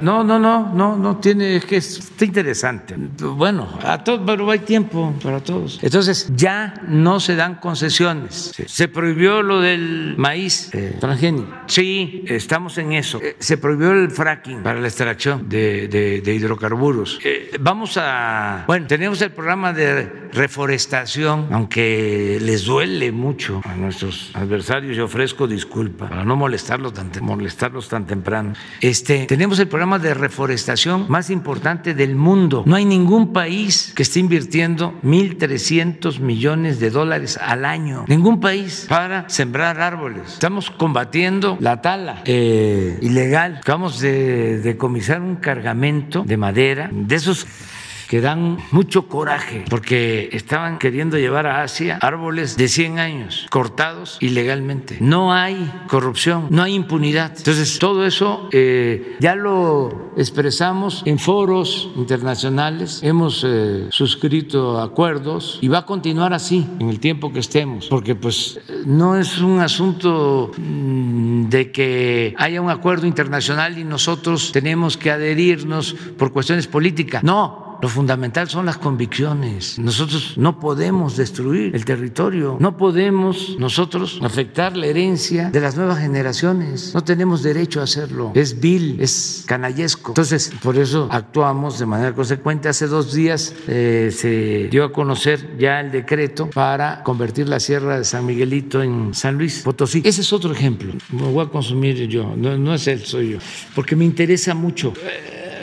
No, 0.00 0.24
no, 0.24 0.38
no, 0.38 0.72
no, 0.72 0.96
no 0.96 1.16
tiene, 1.18 1.56
es 1.56 1.64
que 1.64 1.76
está 1.76 2.24
interesante. 2.24 2.94
Bueno, 2.96 3.68
a 3.82 4.02
todos, 4.02 4.20
pero 4.26 4.50
hay 4.50 4.60
tiempo 4.60 5.14
para 5.22 5.40
todos. 5.40 5.78
Entonces, 5.82 6.30
ya 6.34 6.74
no 6.88 7.20
se 7.20 7.36
dan 7.36 7.56
concesiones. 7.56 8.52
Se 8.66 8.88
prohibió 8.88 9.42
lo 9.42 9.60
del 9.60 10.14
maíz 10.16 10.70
eh, 10.72 10.96
transgénico. 11.00 11.52
Sí, 11.66 12.24
estamos 12.26 12.78
en 12.78 12.92
eso. 12.92 13.20
Eh, 13.22 13.36
se 13.38 13.58
prohibió 13.58 13.92
el 13.92 14.10
fracking 14.10 14.62
para 14.62 14.80
la 14.80 14.88
extracción 14.88 15.48
de, 15.48 15.88
de, 15.88 16.34
hidrocarburos. 16.34 17.18
Eh, 17.24 17.52
vamos 17.60 17.96
a, 17.96 18.64
bueno, 18.66 18.86
tenemos 18.86 19.20
el 19.22 19.30
programa 19.30 19.72
de 19.72 20.28
reforestación, 20.32 21.48
aunque 21.50 22.38
les 22.40 22.64
duele 22.64 23.12
mucho 23.12 23.62
a 23.64 23.74
nuestros 23.74 24.30
adversarios. 24.34 24.96
Yo 24.96 25.06
ofrezco 25.06 25.46
disculpa 25.46 26.08
para 26.08 26.24
no 26.24 26.36
molestarlos 26.36 26.92
tan, 26.92 27.10
molestarlos 27.22 27.88
tan 27.88 28.06
temprano. 28.06 28.54
Este, 28.80 29.26
tenemos 29.26 29.58
el 29.58 29.68
programa 29.76 29.98
de 29.98 30.14
reforestación 30.14 31.04
más 31.10 31.28
importante 31.28 31.92
del 31.92 32.16
mundo. 32.16 32.62
No 32.64 32.76
hay 32.76 32.86
ningún 32.86 33.34
país 33.34 33.92
que 33.94 34.04
esté 34.04 34.20
invirtiendo 34.20 34.94
1.300 35.02 36.18
millones 36.18 36.80
de 36.80 36.88
dólares 36.88 37.36
al 37.36 37.66
año. 37.66 38.06
Ningún 38.08 38.40
país 38.40 38.86
para 38.88 39.28
sembrar 39.28 39.78
árboles. 39.82 40.32
Estamos 40.32 40.70
combatiendo 40.70 41.58
la 41.60 41.82
tala 41.82 42.22
eh, 42.24 42.98
ilegal. 43.02 43.58
Acabamos 43.58 44.00
de 44.00 44.60
decomisar 44.60 45.20
un 45.20 45.36
cargamento 45.36 46.22
de 46.22 46.38
madera, 46.38 46.88
de 46.90 47.14
esos 47.14 47.46
que 48.08 48.20
dan 48.20 48.58
mucho 48.70 49.08
coraje 49.08 49.64
porque 49.68 50.28
estaban 50.32 50.78
queriendo 50.78 51.18
llevar 51.18 51.46
a 51.46 51.62
Asia 51.62 51.98
árboles 52.00 52.56
de 52.56 52.68
100 52.68 52.98
años 52.98 53.46
cortados 53.50 54.18
ilegalmente. 54.20 54.98
No 55.00 55.32
hay 55.32 55.70
corrupción, 55.88 56.46
no 56.50 56.62
hay 56.62 56.74
impunidad. 56.74 57.32
Entonces, 57.36 57.78
todo 57.78 58.06
eso 58.06 58.48
eh, 58.52 59.16
ya 59.20 59.34
lo 59.34 60.12
expresamos 60.16 61.02
en 61.04 61.18
foros 61.18 61.90
internacionales, 61.96 63.00
hemos 63.02 63.44
eh, 63.46 63.86
suscrito 63.90 64.80
acuerdos 64.80 65.58
y 65.60 65.68
va 65.68 65.78
a 65.78 65.86
continuar 65.86 66.32
así 66.32 66.66
en 66.78 66.88
el 66.88 67.00
tiempo 67.00 67.32
que 67.32 67.40
estemos, 67.40 67.86
porque 67.88 68.14
pues 68.14 68.60
no 68.84 69.16
es 69.16 69.38
un 69.38 69.60
asunto 69.60 70.50
mm, 70.56 71.48
de 71.48 71.72
que 71.72 72.34
haya 72.38 72.60
un 72.60 72.70
acuerdo 72.70 73.06
internacional 73.06 73.78
y 73.78 73.84
nosotros 73.84 74.52
tenemos 74.52 74.96
que 74.96 75.10
adherirnos 75.10 75.94
por 76.16 76.32
cuestiones 76.32 76.66
políticas. 76.66 77.22
No, 77.22 77.65
lo 77.80 77.88
fundamental 77.88 78.48
son 78.48 78.66
las 78.66 78.78
convicciones. 78.78 79.78
Nosotros 79.78 80.34
no 80.36 80.58
podemos 80.58 81.16
destruir 81.16 81.74
el 81.74 81.84
territorio, 81.84 82.56
no 82.60 82.76
podemos 82.76 83.56
nosotros 83.58 84.20
afectar 84.22 84.76
la 84.76 84.86
herencia 84.86 85.50
de 85.50 85.60
las 85.60 85.76
nuevas 85.76 85.98
generaciones. 85.98 86.94
No 86.94 87.04
tenemos 87.04 87.42
derecho 87.42 87.80
a 87.80 87.84
hacerlo. 87.84 88.32
Es 88.34 88.60
vil, 88.60 89.00
es 89.00 89.44
canallesco. 89.46 90.12
Entonces, 90.12 90.52
por 90.62 90.78
eso 90.78 91.08
actuamos 91.10 91.78
de 91.78 91.86
manera 91.86 92.14
consecuente. 92.14 92.68
Hace 92.68 92.86
dos 92.86 93.12
días 93.12 93.54
eh, 93.68 94.10
se 94.12 94.68
dio 94.70 94.84
a 94.84 94.92
conocer 94.92 95.56
ya 95.58 95.80
el 95.80 95.90
decreto 95.90 96.48
para 96.50 97.02
convertir 97.02 97.48
la 97.48 97.60
Sierra 97.60 97.98
de 97.98 98.04
San 98.04 98.26
Miguelito 98.26 98.82
en 98.82 99.14
San 99.14 99.36
Luis 99.38 99.62
Potosí. 99.62 100.02
Ese 100.04 100.20
es 100.20 100.32
otro 100.32 100.52
ejemplo. 100.52 100.92
Me 101.10 101.30
voy 101.30 101.44
a 101.44 101.48
consumir 101.48 102.06
yo, 102.08 102.34
no, 102.36 102.56
no 102.58 102.74
es 102.74 102.86
él, 102.86 103.04
soy 103.04 103.32
yo, 103.32 103.38
porque 103.74 103.96
me 103.96 104.04
interesa 104.04 104.54
mucho 104.54 104.92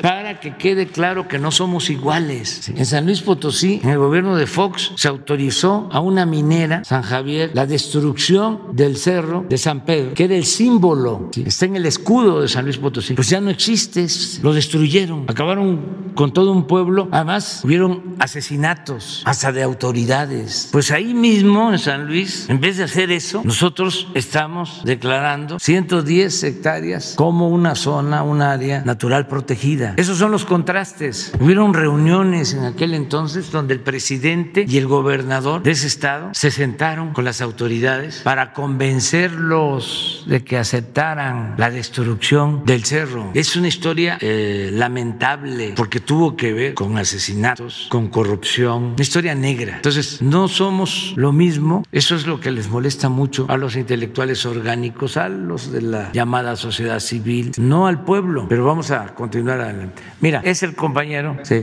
para 0.03 0.41
que 0.41 0.57
quede 0.57 0.87
claro 0.87 1.29
que 1.29 1.39
no 1.39 1.49
somos 1.49 1.89
iguales. 1.89 2.67
En 2.67 2.85
San 2.85 3.05
Luis 3.05 3.21
Potosí, 3.21 3.79
en 3.81 3.91
el 3.91 3.99
gobierno 3.99 4.35
de 4.35 4.47
Fox, 4.47 4.91
se 4.97 5.07
autorizó 5.07 5.87
a 5.93 6.01
una 6.01 6.25
minera, 6.25 6.83
San 6.83 7.03
Javier, 7.03 7.51
la 7.53 7.65
destrucción 7.65 8.75
del 8.75 8.97
cerro 8.97 9.45
de 9.47 9.57
San 9.57 9.85
Pedro, 9.85 10.13
que 10.13 10.25
era 10.25 10.35
el 10.35 10.43
símbolo, 10.43 11.29
está 11.45 11.67
en 11.67 11.77
el 11.77 11.85
escudo 11.85 12.41
de 12.41 12.49
San 12.49 12.65
Luis 12.65 12.79
Potosí. 12.79 13.13
Pues 13.13 13.29
ya 13.29 13.39
no 13.39 13.49
existe, 13.49 14.05
lo 14.41 14.53
destruyeron, 14.53 15.23
acabaron 15.29 16.11
con 16.15 16.33
todo 16.33 16.51
un 16.51 16.67
pueblo. 16.67 17.07
Además, 17.11 17.61
hubieron 17.63 18.15
asesinatos 18.19 19.23
hasta 19.23 19.53
de 19.53 19.63
autoridades. 19.63 20.67
Pues 20.73 20.91
ahí 20.91 21.13
mismo, 21.13 21.71
en 21.71 21.79
San 21.79 22.07
Luis, 22.07 22.49
en 22.49 22.59
vez 22.59 22.75
de 22.75 22.83
hacer 22.83 23.09
eso, 23.09 23.41
nosotros 23.45 24.09
estamos 24.13 24.81
declarando 24.83 25.59
110 25.59 26.43
hectáreas 26.43 27.13
como 27.15 27.47
una 27.47 27.75
zona, 27.75 28.23
un 28.23 28.41
área 28.41 28.83
natural 28.83 29.27
protegida. 29.27 29.92
Esos 29.97 30.17
son 30.17 30.31
los 30.31 30.45
contrastes. 30.45 31.33
Hubieron 31.39 31.73
reuniones 31.73 32.53
en 32.53 32.65
aquel 32.65 32.93
entonces 32.93 33.51
donde 33.51 33.73
el 33.73 33.79
presidente 33.79 34.65
y 34.67 34.77
el 34.77 34.87
gobernador 34.87 35.63
de 35.63 35.71
ese 35.71 35.87
estado 35.87 36.29
se 36.33 36.51
sentaron 36.51 37.13
con 37.13 37.25
las 37.25 37.41
autoridades 37.41 38.21
para 38.23 38.53
convencerlos 38.53 40.23
de 40.27 40.43
que 40.43 40.57
aceptaran 40.57 41.55
la 41.57 41.69
destrucción 41.69 42.65
del 42.65 42.83
cerro. 42.85 43.31
Es 43.33 43.55
una 43.55 43.67
historia 43.67 44.17
eh, 44.21 44.69
lamentable 44.73 45.73
porque 45.75 45.99
tuvo 45.99 46.35
que 46.35 46.53
ver 46.53 46.73
con 46.73 46.97
asesinatos, 46.97 47.87
con 47.89 48.07
corrupción, 48.07 48.83
una 48.93 49.01
historia 49.01 49.35
negra. 49.35 49.75
Entonces, 49.75 50.21
no 50.21 50.47
somos 50.47 51.13
lo 51.15 51.31
mismo. 51.31 51.83
Eso 51.91 52.15
es 52.15 52.25
lo 52.25 52.39
que 52.39 52.51
les 52.51 52.69
molesta 52.69 53.09
mucho 53.09 53.45
a 53.49 53.57
los 53.57 53.75
intelectuales 53.75 54.45
orgánicos, 54.45 55.17
a 55.17 55.29
los 55.29 55.71
de 55.71 55.81
la 55.81 56.11
llamada 56.13 56.55
sociedad 56.55 56.99
civil, 56.99 57.51
no 57.57 57.87
al 57.87 58.03
pueblo. 58.03 58.47
Pero 58.49 58.65
vamos 58.65 58.91
a 58.91 59.13
continuar 59.13 59.61
adelante. 59.83 60.03
Mira, 60.21 60.41
es 60.43 60.63
el 60.63 60.75
compañero. 60.75 61.37
Sí. 61.43 61.61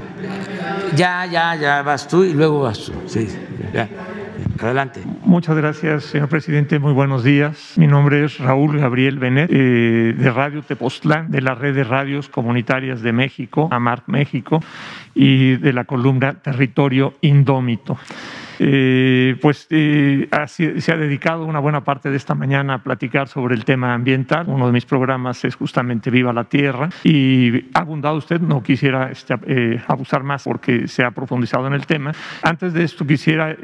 Ya, 0.96 1.26
ya, 1.26 1.54
ya 1.56 1.82
vas 1.82 2.06
tú 2.08 2.24
y 2.24 2.32
luego 2.32 2.60
vas 2.60 2.78
tú. 2.78 2.92
Sí, 3.06 3.28
ya. 3.72 3.88
Adelante. 4.60 5.00
Muchas 5.24 5.56
gracias, 5.56 6.04
señor 6.04 6.28
presidente. 6.28 6.78
Muy 6.78 6.92
buenos 6.92 7.24
días. 7.24 7.74
Mi 7.76 7.86
nombre 7.86 8.24
es 8.24 8.38
Raúl 8.38 8.78
Gabriel 8.78 9.18
Benet, 9.18 9.50
eh, 9.50 10.14
de 10.16 10.30
Radio 10.30 10.62
Tepoztlán, 10.62 11.30
de 11.30 11.40
la 11.40 11.54
red 11.54 11.74
de 11.74 11.84
radios 11.84 12.28
comunitarias 12.28 13.00
de 13.00 13.12
México, 13.12 13.68
AMAR 13.70 14.02
México, 14.06 14.62
y 15.14 15.56
de 15.56 15.72
la 15.72 15.84
columna 15.84 16.34
Territorio 16.34 17.14
Indómito. 17.22 17.98
Eh, 18.62 19.38
pues 19.40 19.66
eh, 19.70 20.28
se 20.46 20.92
ha 20.92 20.96
dedicado 20.98 21.46
una 21.46 21.60
buena 21.60 21.82
parte 21.82 22.10
de 22.10 22.18
esta 22.18 22.34
mañana 22.34 22.74
a 22.74 22.78
platicar 22.82 23.26
sobre 23.26 23.54
el 23.54 23.64
tema 23.64 23.94
ambiental. 23.94 24.44
Uno 24.48 24.66
de 24.66 24.72
mis 24.72 24.84
programas 24.84 25.42
es 25.46 25.54
justamente 25.54 26.10
Viva 26.10 26.34
la 26.34 26.44
Tierra 26.44 26.90
y 27.02 27.70
ha 27.72 27.80
abundado 27.80 28.16
usted, 28.16 28.38
no 28.38 28.62
quisiera 28.62 29.10
este, 29.10 29.34
eh, 29.46 29.82
abusar 29.88 30.24
más 30.24 30.44
porque 30.44 30.88
se 30.88 31.02
ha 31.02 31.10
profundizado 31.10 31.68
en 31.68 31.72
el 31.72 31.86
tema. 31.86 32.12
Antes 32.42 32.74
de 32.74 32.84
esto 32.84 33.06
quisiera 33.06 33.56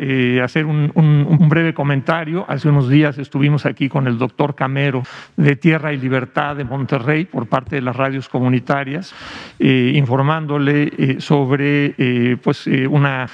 hacer 0.43 0.65
un, 0.65 0.91
un, 0.95 1.49
breve 1.51 1.75
comentario. 1.75 2.47
Hace 2.49 2.71
unos 2.71 2.89
días 2.89 3.19
estuvimos 3.19 3.67
aquí 3.67 3.91
con 3.91 4.07
el 4.07 4.17
doctor 4.17 4.55
Camero 4.55 5.03
de 5.37 5.57
Tierra 5.57 5.93
y 5.93 5.99
Libertad 5.99 6.57
de 6.57 6.65
Monterrey 6.65 7.27
por 7.27 7.47
parte 7.47 7.77
de 7.77 7.83
las 7.83 7.95
radios 7.95 8.31
comunitarias, 8.31 9.15
informándole 9.59 11.21
sobre 11.21 12.39
pues, 12.43 12.67
una 12.67 13.27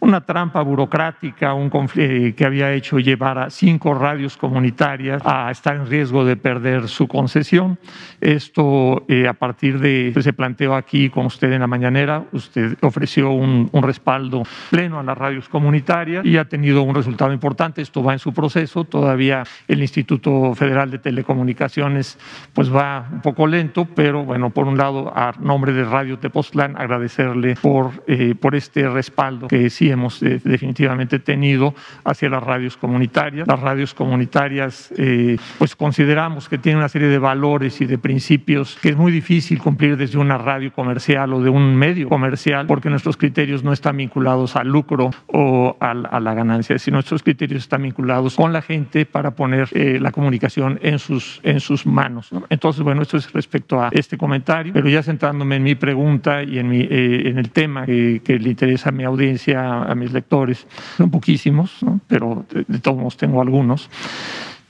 una 0.00 0.20
trampa 0.20 0.62
burocrática 0.62 1.54
un 1.54 1.70
eh, 1.96 2.34
que 2.36 2.44
había 2.44 2.72
hecho 2.72 2.98
llevar 2.98 3.38
a 3.38 3.50
cinco 3.50 3.94
radios 3.94 4.36
comunitarias 4.36 5.22
a 5.24 5.50
estar 5.50 5.76
en 5.76 5.86
riesgo 5.86 6.24
de 6.24 6.36
perder 6.36 6.88
su 6.88 7.08
concesión. 7.08 7.78
Esto 8.20 9.04
eh, 9.08 9.26
a 9.26 9.34
partir 9.34 9.78
de, 9.80 10.14
se 10.20 10.32
planteó 10.32 10.74
aquí 10.74 11.10
con 11.10 11.26
usted 11.26 11.52
en 11.52 11.60
la 11.60 11.66
mañanera, 11.66 12.24
usted 12.32 12.76
ofreció 12.82 13.30
un, 13.30 13.68
respaldo 13.78 14.42
pleno 14.70 14.98
a 14.98 15.02
las 15.02 15.16
radios 15.16 15.48
comunitarias 15.48 16.26
y 16.26 16.36
ha 16.36 16.44
tenido 16.46 16.82
un 16.82 16.94
resultado 16.94 17.32
importante. 17.32 17.80
Esto 17.80 18.02
va 18.02 18.12
en 18.12 18.18
su 18.18 18.34
proceso, 18.34 18.84
todavía 18.84 19.44
el 19.66 19.80
Instituto 19.80 20.54
Federal 20.54 20.90
de 20.90 20.98
Telecomunicaciones 20.98 22.18
pues 22.52 22.74
va 22.74 23.08
un 23.10 23.22
poco 23.22 23.46
lento, 23.46 23.86
pero 23.94 24.24
bueno, 24.24 24.50
por 24.50 24.66
un 24.66 24.76
lado, 24.76 25.12
a 25.14 25.32
nombre 25.38 25.72
de 25.72 25.84
Radio 25.84 26.18
Tepoztlán, 26.18 26.76
agradecerle 26.76 27.54
por, 27.54 28.04
eh, 28.06 28.34
por 28.34 28.56
este 28.56 28.88
respaldo 28.88 29.48
que 29.48 29.70
sí 29.70 29.87
hemos 29.90 30.22
eh, 30.22 30.40
definitivamente 30.42 31.18
tenido 31.18 31.74
hacia 32.04 32.28
las 32.28 32.42
radios 32.42 32.76
comunitarias. 32.76 33.46
Las 33.46 33.60
radios 33.60 33.94
comunitarias, 33.94 34.92
eh, 34.96 35.36
pues 35.58 35.76
consideramos 35.76 36.48
que 36.48 36.58
tienen 36.58 36.78
una 36.78 36.88
serie 36.88 37.08
de 37.08 37.18
valores 37.18 37.80
y 37.80 37.86
de 37.86 37.98
principios 37.98 38.78
que 38.80 38.90
es 38.90 38.96
muy 38.96 39.12
difícil 39.12 39.58
cumplir 39.58 39.96
desde 39.96 40.18
una 40.18 40.38
radio 40.38 40.72
comercial 40.72 41.32
o 41.34 41.42
de 41.42 41.50
un 41.50 41.76
medio 41.76 42.08
comercial 42.08 42.66
porque 42.66 42.90
nuestros 42.90 43.16
criterios 43.16 43.64
no 43.64 43.72
están 43.72 43.96
vinculados 43.96 44.56
al 44.56 44.68
lucro 44.68 45.10
o 45.26 45.76
a, 45.80 45.94
la 45.94 46.34
ganancia, 46.34 46.78
sino 46.78 46.96
nuestros 46.96 47.22
criterios 47.22 47.62
están 47.62 47.82
vinculados 47.82 48.36
con 48.36 48.52
la 48.52 48.62
gente 48.62 49.06
para 49.06 49.32
poner 49.32 49.68
la 50.00 50.10
comunicación 50.10 50.78
en 50.82 50.98
sus, 50.98 51.40
en 51.42 51.60
sus 51.60 51.86
manos. 51.86 52.30
Entonces, 52.50 52.82
bueno, 52.82 53.02
esto 53.02 53.16
es 53.16 53.32
respecto 53.32 53.80
a 53.80 53.88
este 53.92 54.16
comentario, 54.16 54.72
pero 54.72 54.88
ya 54.88 55.02
centrándome 55.02 55.56
en 55.56 55.62
mi 55.62 55.74
pregunta 55.74 56.42
y 56.42 56.58
en, 56.58 56.68
mi, 56.68 56.80
eh, 56.80 57.28
en 57.28 57.38
el 57.38 57.50
tema 57.50 57.86
que, 57.86 58.20
le 58.26 58.50
interesa 58.50 58.90
a 58.90 58.92
mi 58.92 59.04
audiencia, 59.04 59.77
a 59.82 59.94
mis 59.94 60.12
lectores, 60.12 60.66
son 60.96 61.10
poquísimos, 61.10 61.78
pero 62.06 62.44
de 62.50 62.78
todos 62.78 62.96
modos 62.96 63.16
tengo 63.16 63.40
algunos. 63.40 63.88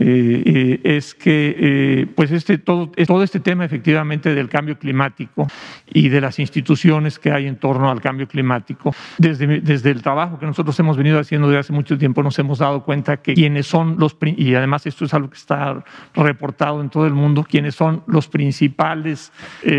Eh, 0.01 0.43
eh, 0.47 0.97
es 0.97 1.15
que 1.15 1.57
eh, 1.59 2.07
pues 2.15 2.31
este, 2.31 2.59
todo, 2.59 2.93
todo 3.07 3.23
este 3.25 3.41
tema 3.41 3.65
efectivamente 3.65 4.33
del 4.33 4.49
cambio 4.49 4.79
climático 4.79 5.49
y 5.93 6.09
de 6.09 6.21
las 6.21 6.39
instituciones 6.39 7.19
que 7.19 7.33
hay 7.33 7.47
en 7.47 7.57
torno 7.57 7.91
al 7.91 8.01
cambio 8.01 8.29
climático, 8.29 8.95
desde, 9.19 9.61
desde 9.61 9.91
el 9.91 10.03
trabajo 10.03 10.39
que 10.39 10.47
nosotros 10.47 10.79
hemos 10.79 10.97
venido 10.97 11.19
haciendo 11.19 11.49
desde 11.49 11.61
hace 11.61 11.73
mucho 11.73 11.99
tiempo 11.99 12.23
nos 12.23 12.39
hemos 12.39 12.59
dado 12.59 12.85
cuenta 12.85 13.17
que 13.17 13.35
quienes 13.35 13.67
son 13.67 13.97
los, 13.99 14.17
y 14.23 14.55
además 14.55 14.87
esto 14.87 15.05
es 15.05 15.15
algo 15.15 15.31
que 15.31 15.37
está 15.37 15.85
reportado 16.15 16.81
en 16.81 16.91
todo 16.91 17.07
el 17.07 17.15
mundo, 17.15 17.45
quienes 17.49 17.75
son 17.75 18.05
los 18.07 18.29
principales 18.29 19.33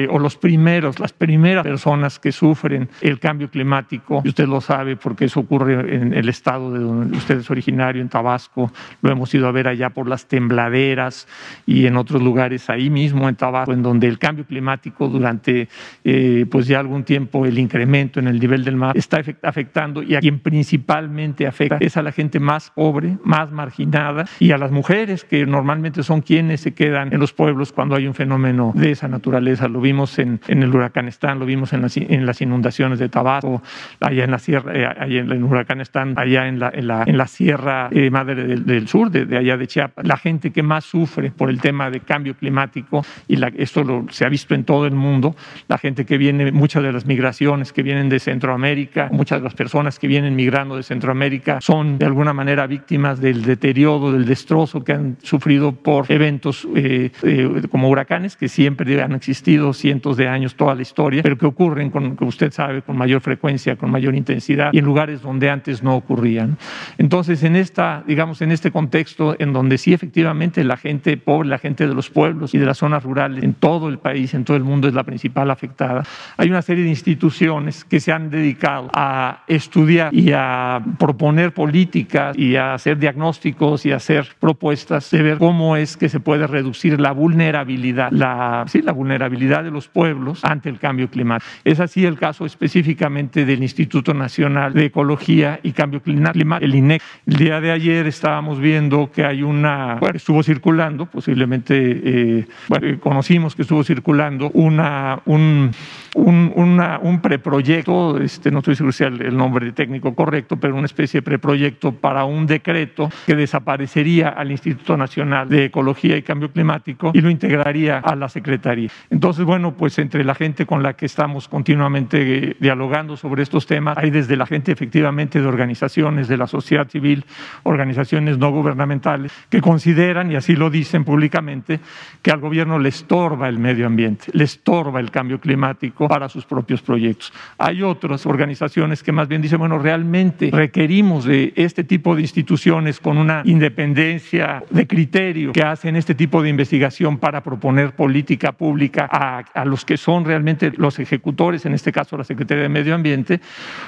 o 0.09 0.19
los 0.19 0.35
primeros, 0.35 0.99
las 0.99 1.13
primeras 1.13 1.63
personas 1.63 2.19
que 2.19 2.31
sufren 2.31 2.89
el 3.01 3.19
cambio 3.19 3.49
climático, 3.49 4.21
y 4.25 4.29
usted 4.29 4.47
lo 4.47 4.59
sabe 4.59 4.95
porque 4.95 5.25
eso 5.25 5.39
ocurre 5.41 5.95
en 5.95 6.13
el 6.13 6.27
estado 6.29 6.73
de 6.73 6.79
donde 6.79 7.17
usted 7.17 7.39
es 7.39 7.49
originario, 7.49 8.01
en 8.01 8.09
Tabasco, 8.09 8.71
lo 9.01 9.11
hemos 9.11 9.33
ido 9.33 9.47
a 9.47 9.51
ver 9.51 9.67
allá 9.67 9.89
por 9.89 10.08
las 10.09 10.27
tembladeras 10.27 11.27
y 11.65 11.85
en 11.85 11.97
otros 11.97 12.21
lugares 12.21 12.69
ahí 12.69 12.89
mismo 12.89 13.29
en 13.29 13.35
Tabasco, 13.35 13.73
en 13.73 13.83
donde 13.83 14.07
el 14.07 14.19
cambio 14.19 14.45
climático 14.45 15.07
durante 15.07 15.69
eh, 16.03 16.45
pues 16.49 16.67
ya 16.67 16.79
algún 16.79 17.03
tiempo 17.03 17.45
el 17.45 17.57
incremento 17.57 18.19
en 18.19 18.27
el 18.27 18.39
nivel 18.39 18.63
del 18.63 18.75
mar 18.75 18.97
está 18.97 19.21
afectando 19.43 20.03
y 20.03 20.15
a 20.15 20.19
quien 20.19 20.39
principalmente 20.39 21.47
afecta 21.47 21.77
es 21.79 21.97
a 21.97 22.01
la 22.01 22.11
gente 22.11 22.39
más 22.39 22.71
pobre, 22.71 23.17
más 23.23 23.51
marginada 23.51 24.25
y 24.39 24.51
a 24.51 24.57
las 24.57 24.71
mujeres 24.71 25.23
que 25.23 25.45
normalmente 25.45 26.03
son 26.03 26.21
quienes 26.21 26.61
se 26.61 26.73
quedan 26.73 27.13
en 27.13 27.19
los 27.19 27.33
pueblos 27.33 27.71
cuando 27.71 27.95
hay 27.95 28.07
un 28.07 28.13
fenómeno 28.13 28.71
de 28.75 28.91
esa 28.91 29.07
naturaleza. 29.07 29.67
Lo 29.67 29.81
vimos 29.81 30.17
en, 30.19 30.39
en 30.47 30.63
el 30.63 30.73
huracanistán, 30.73 31.39
lo 31.39 31.45
vimos 31.45 31.73
en 31.73 31.81
las, 31.81 31.97
en 31.97 32.25
las, 32.25 32.41
inundaciones 32.41 32.99
de 32.99 33.09
Tabasco, 33.09 33.61
allá 33.99 34.23
en 34.23 34.31
la 34.31 34.39
sierra, 34.39 34.73
eh, 34.73 34.85
allá 34.85 35.19
en 35.19 35.31
el 35.31 35.43
huracanistán, 35.43 36.13
allá 36.17 36.47
en 36.47 36.59
la, 36.59 36.71
en 36.73 36.87
la, 36.87 37.03
en 37.05 37.17
la 37.17 37.27
sierra 37.27 37.89
eh, 37.91 38.09
madre 38.09 38.35
del, 38.35 38.65
del 38.65 38.87
sur, 38.87 39.11
de, 39.11 39.25
de 39.25 39.37
allá 39.37 39.57
de 39.57 39.67
Chiapas 39.67 39.98
la 40.03 40.17
gente 40.17 40.51
que 40.51 40.63
más 40.63 40.85
sufre 40.85 41.31
por 41.31 41.49
el 41.49 41.61
tema 41.61 41.89
de 41.89 42.01
cambio 42.01 42.35
climático, 42.35 43.05
y 43.27 43.37
esto 43.57 44.05
se 44.09 44.25
ha 44.25 44.29
visto 44.29 44.55
en 44.55 44.63
todo 44.63 44.85
el 44.85 44.93
mundo, 44.93 45.35
la 45.67 45.77
gente 45.77 46.05
que 46.05 46.17
viene, 46.17 46.51
muchas 46.51 46.83
de 46.83 46.91
las 46.91 47.05
migraciones 47.05 47.73
que 47.73 47.83
vienen 47.83 48.09
de 48.09 48.19
Centroamérica, 48.19 49.09
muchas 49.11 49.39
de 49.39 49.43
las 49.43 49.53
personas 49.53 49.99
que 49.99 50.07
vienen 50.07 50.35
migrando 50.35 50.75
de 50.75 50.83
Centroamérica 50.83 51.59
son 51.61 51.97
de 51.97 52.05
alguna 52.05 52.33
manera 52.33 52.67
víctimas 52.67 53.19
del 53.19 53.43
deterioro, 53.43 54.11
del 54.11 54.25
destrozo 54.25 54.83
que 54.83 54.93
han 54.93 55.17
sufrido 55.21 55.71
por 55.71 56.11
eventos 56.11 56.67
eh, 56.75 57.11
eh, 57.23 57.61
como 57.69 57.89
huracanes, 57.89 58.35
que 58.35 58.47
siempre 58.47 59.01
han 59.01 59.13
existido 59.13 59.73
cientos 59.73 60.17
de 60.17 60.27
años, 60.27 60.55
toda 60.55 60.75
la 60.75 60.81
historia, 60.81 61.23
pero 61.23 61.37
que 61.37 61.45
ocurren, 61.45 61.89
con, 61.89 62.15
que 62.15 62.25
usted 62.25 62.51
sabe, 62.51 62.81
con 62.81 62.97
mayor 62.97 63.21
frecuencia, 63.21 63.75
con 63.75 63.91
mayor 63.91 64.15
intensidad 64.15 64.71
y 64.73 64.79
en 64.79 64.85
lugares 64.85 65.21
donde 65.21 65.49
antes 65.49 65.83
no 65.83 65.95
ocurrían. 65.95 66.57
Entonces, 66.97 67.43
en 67.43 67.55
esta, 67.55 68.03
digamos, 68.07 68.41
en 68.41 68.51
este 68.51 68.71
contexto 68.71 69.35
en 69.39 69.53
donde 69.53 69.77
sí 69.77 69.88
efectivamente 69.93 70.63
la 70.63 70.77
gente 70.77 71.17
pobre, 71.17 71.49
la 71.49 71.57
gente 71.57 71.87
de 71.87 71.93
los 71.93 72.09
pueblos 72.09 72.53
y 72.53 72.57
de 72.57 72.65
las 72.65 72.77
zonas 72.77 73.03
rurales 73.03 73.43
en 73.43 73.53
todo 73.53 73.89
el 73.89 73.99
país, 73.99 74.33
en 74.33 74.43
todo 74.43 74.57
el 74.57 74.63
mundo 74.63 74.87
es 74.87 74.93
la 74.93 75.03
principal 75.03 75.49
afectada. 75.51 76.03
Hay 76.37 76.49
una 76.49 76.61
serie 76.61 76.83
de 76.83 76.89
instituciones 76.89 77.85
que 77.85 77.99
se 77.99 78.11
han 78.11 78.29
dedicado 78.29 78.89
a 78.93 79.43
estudiar 79.47 80.13
y 80.13 80.31
a 80.33 80.81
proponer 80.97 81.53
políticas 81.53 82.37
y 82.37 82.55
a 82.55 82.73
hacer 82.73 82.97
diagnósticos 82.97 83.85
y 83.85 83.91
a 83.91 83.97
hacer 83.97 84.27
propuestas 84.39 85.09
de 85.11 85.21
ver 85.21 85.37
cómo 85.37 85.75
es 85.75 85.97
que 85.97 86.09
se 86.09 86.19
puede 86.19 86.47
reducir 86.47 86.99
la 86.99 87.11
vulnerabilidad, 87.11 88.11
la, 88.11 88.65
sí, 88.67 88.81
la 88.81 88.91
vulnerabilidad 88.91 89.63
de 89.63 89.71
los 89.71 89.87
pueblos 89.87 90.43
ante 90.43 90.69
el 90.69 90.79
cambio 90.79 91.09
climático. 91.09 91.49
Es 91.63 91.79
así 91.79 92.05
el 92.05 92.17
caso 92.17 92.45
específicamente 92.45 93.45
del 93.45 93.61
Instituto 93.63 94.13
Nacional 94.13 94.73
de 94.73 94.85
Ecología 94.85 95.59
y 95.63 95.71
Cambio 95.71 96.01
Climático, 96.01 96.57
el 96.59 96.75
INEC. 96.75 97.01
El 97.25 97.35
día 97.37 97.61
de 97.61 97.71
ayer 97.71 98.07
estábamos 98.07 98.59
viendo 98.59 99.11
que 99.11 99.25
hay 99.25 99.43
una 99.43 99.78
bueno, 99.99 100.17
estuvo 100.17 100.43
circulando, 100.43 101.05
posiblemente, 101.05 101.75
eh, 101.77 102.47
bueno, 102.67 102.99
conocimos 102.99 103.55
que 103.55 103.63
estuvo 103.63 103.83
circulando 103.83 104.49
una, 104.53 105.21
un, 105.25 105.71
un, 106.15 106.81
un 107.01 107.21
preproyecto, 107.21 108.19
este, 108.19 108.51
no 108.51 108.59
estoy 108.59 108.75
seguro 108.75 108.91
si 108.91 109.03
es 109.03 109.11
el 109.19 109.35
nombre 109.35 109.71
técnico 109.71 110.15
correcto, 110.15 110.57
pero 110.57 110.75
una 110.75 110.85
especie 110.85 111.19
de 111.19 111.21
preproyecto 111.23 111.91
para 111.91 112.25
un 112.25 112.45
decreto 112.45 113.09
que 113.25 113.35
desaparecería 113.35 114.29
al 114.29 114.51
Instituto 114.51 114.97
Nacional 114.97 115.49
de 115.49 115.65
Ecología 115.65 116.17
y 116.17 116.21
Cambio 116.21 116.51
Climático 116.51 117.11
y 117.13 117.21
lo 117.21 117.29
integraría 117.29 117.99
a 117.99 118.15
la 118.15 118.29
Secretaría. 118.29 118.89
Entonces, 119.09 119.45
bueno, 119.45 119.73
pues 119.75 119.99
entre 119.99 120.23
la 120.23 120.35
gente 120.35 120.65
con 120.65 120.83
la 120.83 120.93
que 120.93 121.05
estamos 121.05 121.47
continuamente 121.47 122.49
eh, 122.49 122.55
dialogando 122.59 123.17
sobre 123.17 123.43
estos 123.43 123.65
temas, 123.65 123.97
hay 123.97 124.09
desde 124.09 124.35
la 124.35 124.45
gente 124.45 124.71
efectivamente 124.71 125.41
de 125.41 125.47
organizaciones 125.47 126.27
de 126.27 126.37
la 126.37 126.47
sociedad 126.47 126.87
civil, 126.87 127.25
organizaciones 127.63 128.37
no 128.37 128.51
gubernamentales, 128.51 129.31
que 129.49 129.61
consideran, 129.69 130.31
y 130.31 130.35
así 130.35 130.55
lo 130.55 130.71
dicen 130.71 131.03
públicamente, 131.03 131.79
que 132.23 132.31
al 132.31 132.39
gobierno 132.39 132.79
le 132.79 132.89
estorba 132.89 133.47
el 133.47 133.59
medio 133.59 133.85
ambiente, 133.85 134.25
le 134.33 134.43
estorba 134.43 134.99
el 134.99 135.11
cambio 135.11 135.39
climático 135.39 136.07
para 136.07 136.27
sus 136.27 136.43
propios 136.43 136.81
proyectos. 136.81 137.31
Hay 137.59 137.83
otras 137.83 138.25
organizaciones 138.25 139.03
que 139.03 139.11
más 139.11 139.27
bien 139.27 139.43
dicen, 139.43 139.59
bueno, 139.59 139.77
realmente 139.77 140.49
requerimos 140.51 141.25
de 141.25 141.53
este 141.55 141.83
tipo 141.83 142.15
de 142.15 142.23
instituciones 142.23 142.99
con 142.99 143.19
una 143.19 143.43
independencia 143.45 144.63
de 144.71 144.87
criterio 144.87 145.51
que 145.51 145.61
hacen 145.61 145.95
este 145.95 146.15
tipo 146.15 146.41
de 146.41 146.49
investigación 146.49 147.19
para 147.19 147.43
proponer 147.43 147.93
política 147.93 148.53
pública 148.53 149.07
a, 149.11 149.43
a 149.53 149.65
los 149.65 149.85
que 149.85 149.97
son 149.97 150.25
realmente 150.25 150.71
los 150.77 150.97
ejecutores, 150.97 151.67
en 151.67 151.75
este 151.75 151.91
caso 151.91 152.17
la 152.17 152.23
Secretaría 152.23 152.63
de 152.63 152.69
Medio 152.69 152.95
Ambiente, 152.95 153.39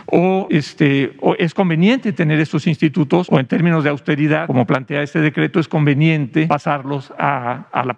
o, 0.05 0.47
este, 0.51 1.13
o 1.21 1.33
es 1.39 1.55
conveniente 1.55 2.13
tener 2.13 2.39
estos 2.39 2.67
institutos 2.67 3.25
o 3.31 3.39
en 3.39 3.47
términos 3.47 3.83
de 3.83 3.89
austeridad, 3.89 4.45
como 4.45 4.67
plantea 4.67 5.01
este 5.01 5.21
decreto, 5.21 5.59
es 5.61 5.67
conveniente 5.67 6.47
pasarlos 6.47 7.13
a, 7.17 7.65
la, 7.73 7.97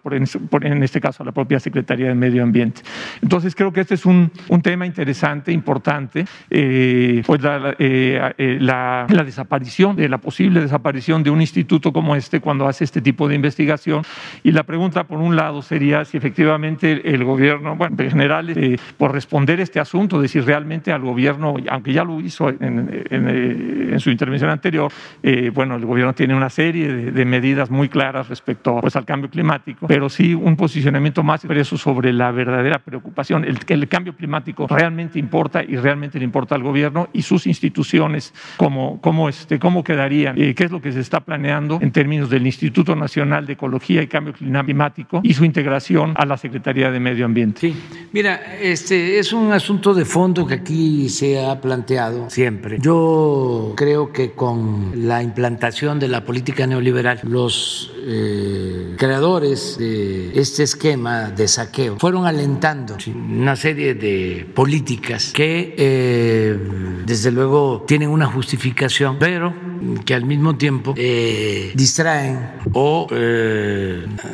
en 0.61 0.83
este 0.83 1.01
caso 1.01 1.23
a 1.23 1.25
la 1.25 1.31
propia 1.31 1.59
Secretaría 1.59 2.07
de 2.07 2.15
Medio 2.15 2.43
Ambiente. 2.43 2.81
Entonces 3.21 3.55
creo 3.55 3.73
que 3.73 3.81
este 3.81 3.95
es 3.95 4.05
un, 4.05 4.31
un 4.49 4.61
tema 4.61 4.85
interesante, 4.85 5.51
importante, 5.51 6.25
eh, 6.49 7.23
pues 7.25 7.41
la, 7.41 7.75
eh, 7.79 8.33
eh, 8.37 8.57
la, 8.59 9.07
la, 9.09 9.23
desaparición, 9.23 9.95
de 9.95 10.09
la 10.09 10.17
posible 10.17 10.61
desaparición 10.61 11.23
de 11.23 11.29
un 11.29 11.41
instituto 11.41 11.91
como 11.91 12.15
este 12.15 12.39
cuando 12.39 12.67
hace 12.67 12.83
este 12.83 13.01
tipo 13.01 13.27
de 13.27 13.35
investigación. 13.35 14.03
Y 14.43 14.51
la 14.51 14.63
pregunta, 14.63 15.05
por 15.05 15.19
un 15.19 15.35
lado, 15.35 15.61
sería 15.61 16.05
si 16.05 16.17
efectivamente 16.17 17.13
el 17.13 17.23
gobierno, 17.23 17.75
bueno, 17.75 17.95
en 17.97 18.09
general, 18.09 18.53
por 18.97 19.11
responder 19.11 19.59
este 19.59 19.79
asunto, 19.79 20.21
de 20.21 20.27
si 20.27 20.39
realmente 20.39 20.91
al 20.91 21.01
gobierno, 21.01 21.55
aunque 21.69 21.93
ya 21.93 22.03
lo 22.03 22.19
hizo 22.19 22.49
en, 22.49 23.05
en, 23.09 23.99
su 23.99 24.09
intervención 24.09 24.49
anterior, 24.49 24.91
bueno, 25.53 25.75
el 25.75 25.85
gobierno 25.85 26.13
tiene 26.13 26.35
una 26.35 26.49
serie 26.49 26.91
de, 26.91 27.11
de 27.11 27.25
medidas 27.25 27.52
muy 27.69 27.89
claras 27.89 28.29
respecto 28.29 28.79
pues, 28.81 28.95
al 28.95 29.05
cambio 29.05 29.29
climático, 29.29 29.87
pero 29.87 30.09
sí 30.09 30.33
un 30.33 30.55
posicionamiento 30.55 31.23
más 31.23 31.43
expreso 31.43 31.77
sobre 31.77 32.13
la 32.13 32.31
verdadera 32.31 32.79
preocupación, 32.79 33.45
el 33.45 33.59
que 33.59 33.73
el 33.73 33.87
cambio 33.87 34.15
climático 34.15 34.67
realmente 34.67 35.19
importa 35.19 35.63
y 35.63 35.75
realmente 35.75 36.19
le 36.19 36.25
importa 36.25 36.55
al 36.55 36.63
gobierno 36.63 37.09
y 37.13 37.21
sus 37.21 37.47
instituciones, 37.47 38.33
cómo, 38.57 38.99
cómo, 39.01 39.29
este, 39.29 39.59
cómo 39.59 39.83
quedarían, 39.83 40.39
eh, 40.39 40.53
qué 40.55 40.65
es 40.65 40.71
lo 40.71 40.81
que 40.81 40.91
se 40.91 40.99
está 40.99 41.21
planeando 41.21 41.79
en 41.81 41.91
términos 41.91 42.29
del 42.29 42.45
Instituto 42.45 42.95
Nacional 42.95 43.45
de 43.45 43.53
Ecología 43.53 44.01
y 44.01 44.07
Cambio 44.07 44.33
Climático 44.33 45.21
y 45.23 45.33
su 45.33 45.45
integración 45.45 46.13
a 46.15 46.25
la 46.25 46.37
Secretaría 46.37 46.91
de 46.91 46.99
Medio 46.99 47.25
Ambiente. 47.25 47.61
Sí, 47.61 47.75
mira, 48.11 48.57
este 48.61 49.19
es 49.19 49.33
un 49.33 49.51
asunto 49.51 49.93
de 49.93 50.05
fondo 50.05 50.45
que 50.45 50.55
aquí 50.55 51.09
se 51.09 51.43
ha 51.43 51.59
planteado 51.59 52.29
siempre. 52.29 52.77
Yo 52.79 53.73
creo 53.75 54.11
que 54.11 54.31
con 54.31 54.91
la 55.07 55.21
implantación 55.23 55.99
de 55.99 56.07
la 56.07 56.23
política 56.23 56.67
neoliberal, 56.67 57.19
los 57.43 57.91
eh, 58.05 58.95
creadores 58.97 59.77
de 59.77 60.31
este 60.39 60.63
esquema 60.63 61.29
de 61.29 61.47
saqueo 61.47 61.97
fueron 61.99 62.25
alentando 62.25 62.95
una 63.13 63.55
serie 63.57 63.95
de 63.95 64.47
políticas 64.53 65.31
que 65.33 65.75
eh, 65.77 66.57
desde 67.05 67.31
luego 67.31 67.83
tienen 67.85 68.09
una 68.09 68.27
justificación, 68.27 69.17
pero 69.19 69.53
que 70.05 70.13
al 70.13 70.25
mismo 70.25 70.55
tiempo 70.55 70.93
eh, 70.95 71.73
distraen 71.75 72.51
o 72.71 73.07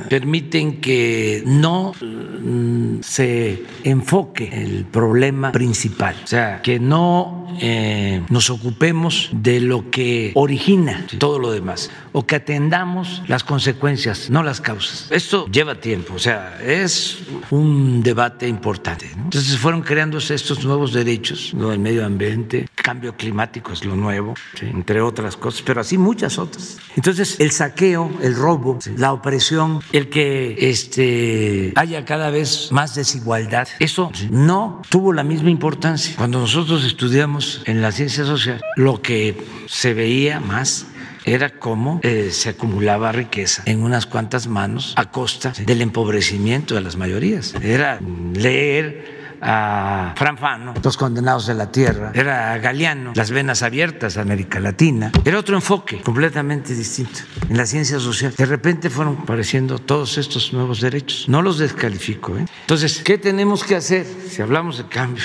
permiten 0.07 0.79
que 0.79 1.41
no 1.45 1.93
mm, 1.99 3.01
se 3.01 3.63
enfoque 3.83 4.49
el 4.53 4.85
problema 4.85 5.51
principal, 5.51 6.15
o 6.23 6.27
sea, 6.27 6.61
que 6.61 6.79
no 6.79 7.38
eh, 7.59 8.23
nos 8.29 8.49
ocupemos 8.49 9.29
de 9.31 9.59
lo 9.59 9.89
que 9.89 10.31
origina 10.35 11.05
todo 11.17 11.39
lo 11.39 11.51
demás 11.51 11.89
o 12.11 12.25
que 12.25 12.35
atendamos 12.35 13.21
las 13.27 13.43
consecuencias, 13.43 14.29
no 14.29 14.43
las 14.43 14.61
causas. 14.61 15.07
Esto 15.11 15.45
lleva 15.47 15.75
tiempo, 15.75 16.15
o 16.15 16.19
sea, 16.19 16.59
es 16.61 17.19
un 17.51 18.01
debate 18.01 18.47
importante. 18.47 19.09
Entonces 19.15 19.57
fueron 19.57 19.81
creándose 19.81 20.33
estos 20.33 20.63
nuevos 20.65 20.93
derechos, 20.93 21.53
lo 21.53 21.69
del 21.69 21.79
medio 21.79 22.05
ambiente, 22.05 22.67
cambio 22.75 23.15
climático 23.15 23.71
es 23.73 23.85
lo 23.85 23.95
nuevo, 23.95 24.33
entre 24.61 25.01
otras 25.01 25.37
cosas, 25.37 25.61
pero 25.65 25.81
así 25.81 25.97
muchas 25.97 26.37
otras. 26.37 26.77
Entonces 26.95 27.39
el 27.39 27.51
saqueo, 27.51 28.11
el 28.21 28.35
robo, 28.35 28.79
la 28.97 29.13
opresión, 29.13 29.81
el 29.91 30.09
que 30.09 30.55
este, 30.69 31.73
haya 31.75 32.05
cada 32.05 32.29
vez 32.29 32.69
más 32.71 32.95
desigualdad, 32.95 33.67
eso 33.79 34.11
no 34.31 34.81
tuvo 34.89 35.13
la 35.13 35.23
misma 35.23 35.49
importancia. 35.49 36.15
Cuando 36.17 36.39
nosotros 36.39 36.83
estudiamos 36.83 37.48
en 37.65 37.81
la 37.81 37.91
ciencia 37.91 38.25
social, 38.25 38.61
lo 38.75 39.01
que 39.01 39.35
se 39.67 39.93
veía 39.93 40.39
más 40.39 40.87
era 41.25 41.49
cómo 41.49 41.99
eh, 42.03 42.29
se 42.31 42.49
acumulaba 42.49 43.11
riqueza 43.11 43.63
en 43.65 43.83
unas 43.83 44.05
cuantas 44.05 44.47
manos 44.47 44.93
a 44.95 45.11
costa 45.11 45.53
del 45.65 45.81
empobrecimiento 45.81 46.75
de 46.75 46.81
las 46.81 46.95
mayorías. 46.95 47.53
Era 47.61 47.99
leer 48.33 49.18
a 49.41 50.13
Fran 50.15 50.37
Fano, 50.37 50.73
Los 50.83 50.97
Condenados 50.97 51.47
de 51.47 51.53
la 51.53 51.71
Tierra, 51.71 52.11
era 52.13 52.57
Galeano, 52.57 53.13
Las 53.15 53.31
Venas 53.31 53.63
Abiertas, 53.63 54.17
América 54.17 54.59
Latina. 54.59 55.11
Era 55.23 55.39
otro 55.39 55.55
enfoque 55.55 56.01
completamente 56.01 56.75
distinto 56.75 57.19
en 57.49 57.57
la 57.57 57.65
ciencia 57.65 57.99
social. 57.99 58.33
De 58.35 58.45
repente 58.45 58.89
fueron 58.89 59.17
apareciendo 59.23 59.79
todos 59.79 60.17
estos 60.17 60.53
nuevos 60.53 60.81
derechos. 60.81 61.27
No 61.29 61.41
los 61.41 61.57
descalifico. 61.57 62.37
¿eh? 62.37 62.45
Entonces, 62.61 63.01
¿qué 63.03 63.17
tenemos 63.17 63.63
que 63.63 63.75
hacer 63.75 64.05
si 64.27 64.41
hablamos 64.41 64.77
de 64.77 64.87
cambio 64.87 65.23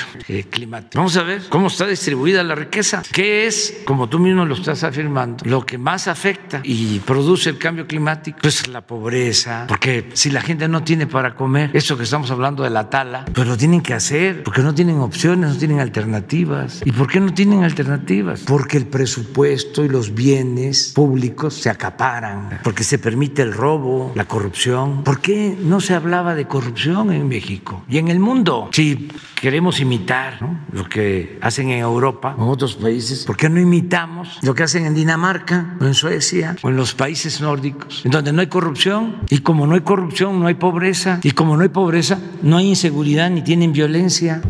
climático? 0.51 0.99
Vamos 0.99 1.17
a 1.17 1.23
ver 1.23 1.43
cómo 1.49 1.69
está 1.69 1.87
distribuida 1.87 2.43
la 2.43 2.55
riqueza. 2.55 3.03
¿Qué 3.13 3.47
es, 3.47 3.83
como 3.85 4.09
tú 4.09 4.19
mismo 4.19 4.45
lo 4.45 4.55
estás 4.55 4.85
afirmando, 4.85 5.45
lo 5.45 5.65
que 5.65 5.79
más 5.79 6.09
afecta 6.09 6.61
y 6.63 7.01
produce 7.01 7.51
el 7.51 7.59
cambio 7.59 7.87
climático? 7.87 8.39
Pues 8.41 8.69
la 8.69 8.81
pobreza, 8.81 9.65
porque 9.69 10.11
si 10.15 10.31
la 10.31 10.41
gente 10.41 10.69
no 10.69 10.83
tiene 10.83 11.07
para 11.07 11.35
comer, 11.35 11.71
eso 11.73 11.97
que 11.97 12.05
estamos 12.05 12.31
hablando 12.31 12.63
de 12.63 12.71
la 12.71 12.89
tala, 12.91 13.25
pues 13.33 13.47
lo 13.47 13.57
tienen 13.57 13.81
que 13.81 13.95
hacer 13.95 14.04
porque 14.45 14.63
no 14.63 14.75
tienen 14.75 14.99
opciones, 14.99 15.51
no 15.51 15.57
tienen 15.57 15.81
alternativas. 15.81 16.83
¿Y 16.85 16.93
por 16.93 17.09
qué 17.09 17.21
no 17.21 17.33
tienen 17.33 17.65
alternativas? 17.65 18.43
Porque 18.47 18.77
el 18.77 18.87
presupuesto 18.87 19.85
y 19.85 19.89
los 19.89 20.15
bienes 20.15 20.93
públicos 20.95 21.55
se 21.55 21.71
acaparan, 21.71 22.61
porque 22.63 22.85
se 22.85 22.99
permite 22.99 23.41
el 23.41 23.55
robo, 23.55 24.13
la 24.15 24.27
corrupción. 24.27 25.05
¿Por 25.05 25.21
qué 25.21 25.57
no 25.59 25.81
se 25.81 25.95
hablaba 25.95 26.35
de 26.35 26.47
corrupción 26.47 27.13
en 27.13 27.29
México 27.29 27.85
y 27.89 27.99
en 27.99 28.09
el 28.09 28.19
mundo? 28.19 28.69
Si 28.73 29.09
queremos 29.41 29.81
imitar 29.81 30.39
lo 30.73 30.85
que 30.89 31.39
hacen 31.41 31.71
en 31.71 31.79
Europa 31.79 32.35
en 32.37 32.45
otros 32.45 32.75
países, 32.77 33.25
¿por 33.25 33.37
qué 33.37 33.49
no 33.49 33.59
imitamos 33.59 34.39
lo 34.43 34.55
que 34.55 34.65
hacen 34.65 34.85
en 34.85 34.95
Dinamarca 34.95 35.77
o 35.81 35.85
en 35.87 35.95
Suecia 35.95 36.57
o 36.63 36.69
en 36.69 36.77
los 36.77 36.95
países 36.95 37.41
nórdicos, 37.41 38.05
en 38.05 38.11
donde 38.11 38.33
no 38.33 38.43
hay 38.43 38.49
corrupción? 38.49 39.17
Y 39.31 39.39
como 39.39 39.67
no 39.67 39.75
hay 39.75 39.81
corrupción, 39.81 40.41
no 40.41 40.47
hay 40.47 40.55
pobreza. 40.55 41.21
Y 41.23 41.31
como 41.31 41.57
no 41.57 41.63
hay 41.63 41.71
pobreza, 41.71 42.19
no 42.43 42.59
hay 42.59 42.69
inseguridad 42.69 43.31
ni 43.31 43.43
tienen 43.43 43.73
violencia 43.73 43.94